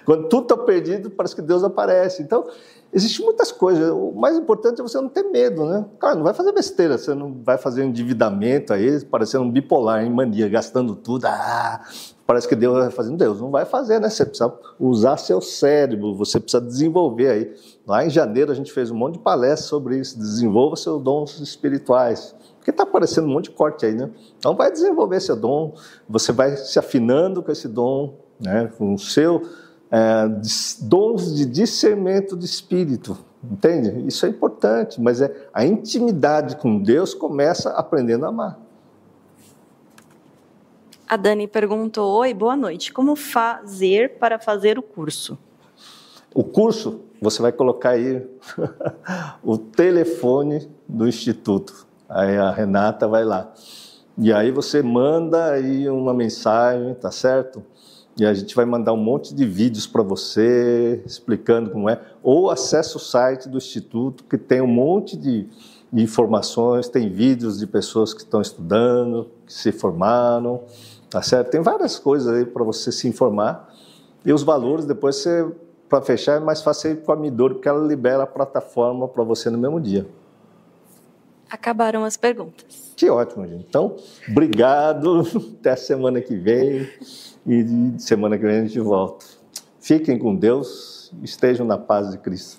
Quando 0.05 0.29
tudo 0.29 0.43
está 0.43 0.57
perdido, 0.57 1.09
parece 1.09 1.35
que 1.35 1.41
Deus 1.41 1.63
aparece. 1.63 2.21
Então, 2.21 2.47
existem 2.93 3.25
muitas 3.25 3.51
coisas. 3.51 3.91
O 3.91 4.11
mais 4.13 4.37
importante 4.37 4.79
é 4.79 4.83
você 4.83 4.99
não 4.99 5.09
ter 5.09 5.23
medo, 5.23 5.65
né? 5.65 5.85
Cara, 5.99 6.15
não 6.15 6.23
vai 6.23 6.33
fazer 6.33 6.51
besteira, 6.51 6.97
você 6.97 7.13
não 7.13 7.33
vai 7.43 7.57
fazer 7.57 7.83
endividamento 7.83 8.73
aí, 8.73 9.03
parecendo 9.05 9.43
um 9.43 9.51
bipolar, 9.51 10.03
em 10.03 10.09
mania, 10.09 10.47
gastando 10.47 10.95
tudo. 10.95 11.25
Ah, 11.25 11.81
parece 12.25 12.47
que 12.47 12.55
Deus 12.55 12.77
vai 12.77 12.89
fazendo. 12.91 13.17
Deus 13.17 13.39
não 13.39 13.51
vai 13.51 13.65
fazer, 13.65 13.99
né? 13.99 14.09
Você 14.09 14.25
precisa 14.25 14.53
usar 14.79 15.17
seu 15.17 15.39
cérebro, 15.41 16.13
você 16.15 16.39
precisa 16.39 16.61
desenvolver 16.61 17.29
aí. 17.29 17.53
Lá 17.85 18.05
em 18.05 18.09
janeiro 18.09 18.51
a 18.51 18.55
gente 18.55 18.71
fez 18.71 18.89
um 18.89 18.95
monte 18.95 19.13
de 19.13 19.19
palestras 19.19 19.69
sobre 19.69 19.97
isso. 19.99 20.17
Desenvolva 20.17 20.75
seus 20.75 21.01
dons 21.01 21.39
espirituais. 21.39 22.35
Porque 22.57 22.71
está 22.71 22.83
aparecendo 22.83 23.25
um 23.25 23.33
monte 23.33 23.45
de 23.45 23.51
corte 23.51 23.85
aí, 23.85 23.93
né? 23.93 24.09
Então 24.39 24.55
vai 24.55 24.71
desenvolver 24.71 25.19
seu 25.19 25.35
dom, 25.35 25.75
você 26.09 26.31
vai 26.31 26.57
se 26.57 26.79
afinando 26.79 27.43
com 27.43 27.51
esse 27.51 27.67
dom, 27.67 28.17
né? 28.39 28.71
Com 28.75 28.95
o 28.95 28.99
seu 28.99 29.43
é, 29.91 30.27
dons 30.81 31.35
de 31.35 31.45
discernimento 31.45 32.35
de 32.35 32.45
espírito, 32.45 33.17
entende? 33.43 34.07
Isso 34.07 34.25
é 34.25 34.29
importante, 34.29 34.99
mas 34.99 35.21
é 35.21 35.31
a 35.53 35.63
intimidade 35.63 36.55
com 36.55 36.81
Deus 36.81 37.13
começa 37.13 37.69
aprendendo 37.69 38.25
a 38.25 38.29
amar. 38.29 38.64
A 41.07 41.17
Dani 41.17 41.47
perguntou: 41.47 42.19
Oi, 42.19 42.33
boa 42.33 42.55
noite. 42.55 42.91
Como 42.91 43.15
fazer 43.15 44.17
para 44.17 44.39
fazer 44.39 44.79
o 44.79 44.81
curso? 44.81 45.37
O 46.33 46.43
curso, 46.43 47.01
você 47.21 47.41
vai 47.41 47.51
colocar 47.51 47.91
aí 47.91 48.25
o 49.43 49.57
telefone 49.57 50.67
do 50.87 51.07
instituto. 51.07 51.85
Aí 52.09 52.35
a 52.37 52.49
Renata 52.49 53.07
vai 53.07 53.23
lá. 53.23 53.53
E 54.17 54.33
aí 54.33 54.49
você 54.49 54.81
manda 54.81 55.51
aí 55.51 55.87
uma 55.89 56.13
mensagem, 56.13 56.95
tá 56.95 57.11
certo? 57.11 57.63
E 58.17 58.25
a 58.25 58.33
gente 58.33 58.55
vai 58.55 58.65
mandar 58.65 58.93
um 58.93 58.97
monte 58.97 59.35
de 59.35 59.45
vídeos 59.45 59.85
para 59.85 60.01
você 60.01 61.03
explicando 61.05 61.69
como 61.69 61.87
é. 61.87 62.01
Ou 62.23 62.49
acesse 62.49 62.95
o 62.95 62.99
site 62.99 63.47
do 63.47 63.57
instituto 63.57 64.23
que 64.23 64.37
tem 64.37 64.61
um 64.61 64.67
monte 64.67 65.15
de 65.15 65.47
informações, 65.93 66.89
tem 66.89 67.09
vídeos 67.09 67.59
de 67.59 67.67
pessoas 67.67 68.13
que 68.13 68.21
estão 68.21 68.41
estudando, 68.41 69.29
que 69.45 69.53
se 69.53 69.71
formaram, 69.71 70.63
tá 71.15 71.21
certo? 71.21 71.49
Tem 71.49 71.61
várias 71.61 71.97
coisas 71.97 72.27
aí 72.27 72.45
para 72.45 72.61
você 72.61 72.91
se 72.91 73.07
informar. 73.07 73.73
E 74.25 74.33
os 74.33 74.43
valores 74.43 74.83
depois 74.83 75.15
você 75.15 75.49
para 75.87 76.01
fechar 76.01 76.35
é 76.35 76.39
mais 76.41 76.61
fácil 76.61 76.91
ir 76.91 77.03
com 77.03 77.11
a 77.13 77.15
Midori, 77.15 77.53
porque 77.53 77.69
ela 77.69 77.87
libera 77.87 78.23
a 78.23 78.27
plataforma 78.27 79.07
para 79.07 79.23
você 79.23 79.49
no 79.49 79.57
mesmo 79.57 79.79
dia. 79.79 80.05
Acabaram 81.49 82.03
as 82.03 82.17
perguntas. 82.17 82.91
Que 82.97 83.09
ótimo, 83.09 83.47
gente. 83.47 83.65
Então, 83.69 83.95
obrigado. 84.29 85.25
Até 85.57 85.71
a 85.71 85.77
semana 85.77 86.19
que 86.19 86.35
vem. 86.35 86.85
E 87.47 87.93
semana 87.97 88.37
que 88.37 88.43
vem 88.43 88.57
a 88.57 88.65
gente 88.65 88.79
volta. 88.81 89.25
Fiquem 89.79 90.19
com 90.19 90.35
Deus. 90.35 91.13
Estejam 91.23 91.65
na 91.65 91.77
paz 91.77 92.11
de 92.11 92.17
Cristo. 92.17 92.49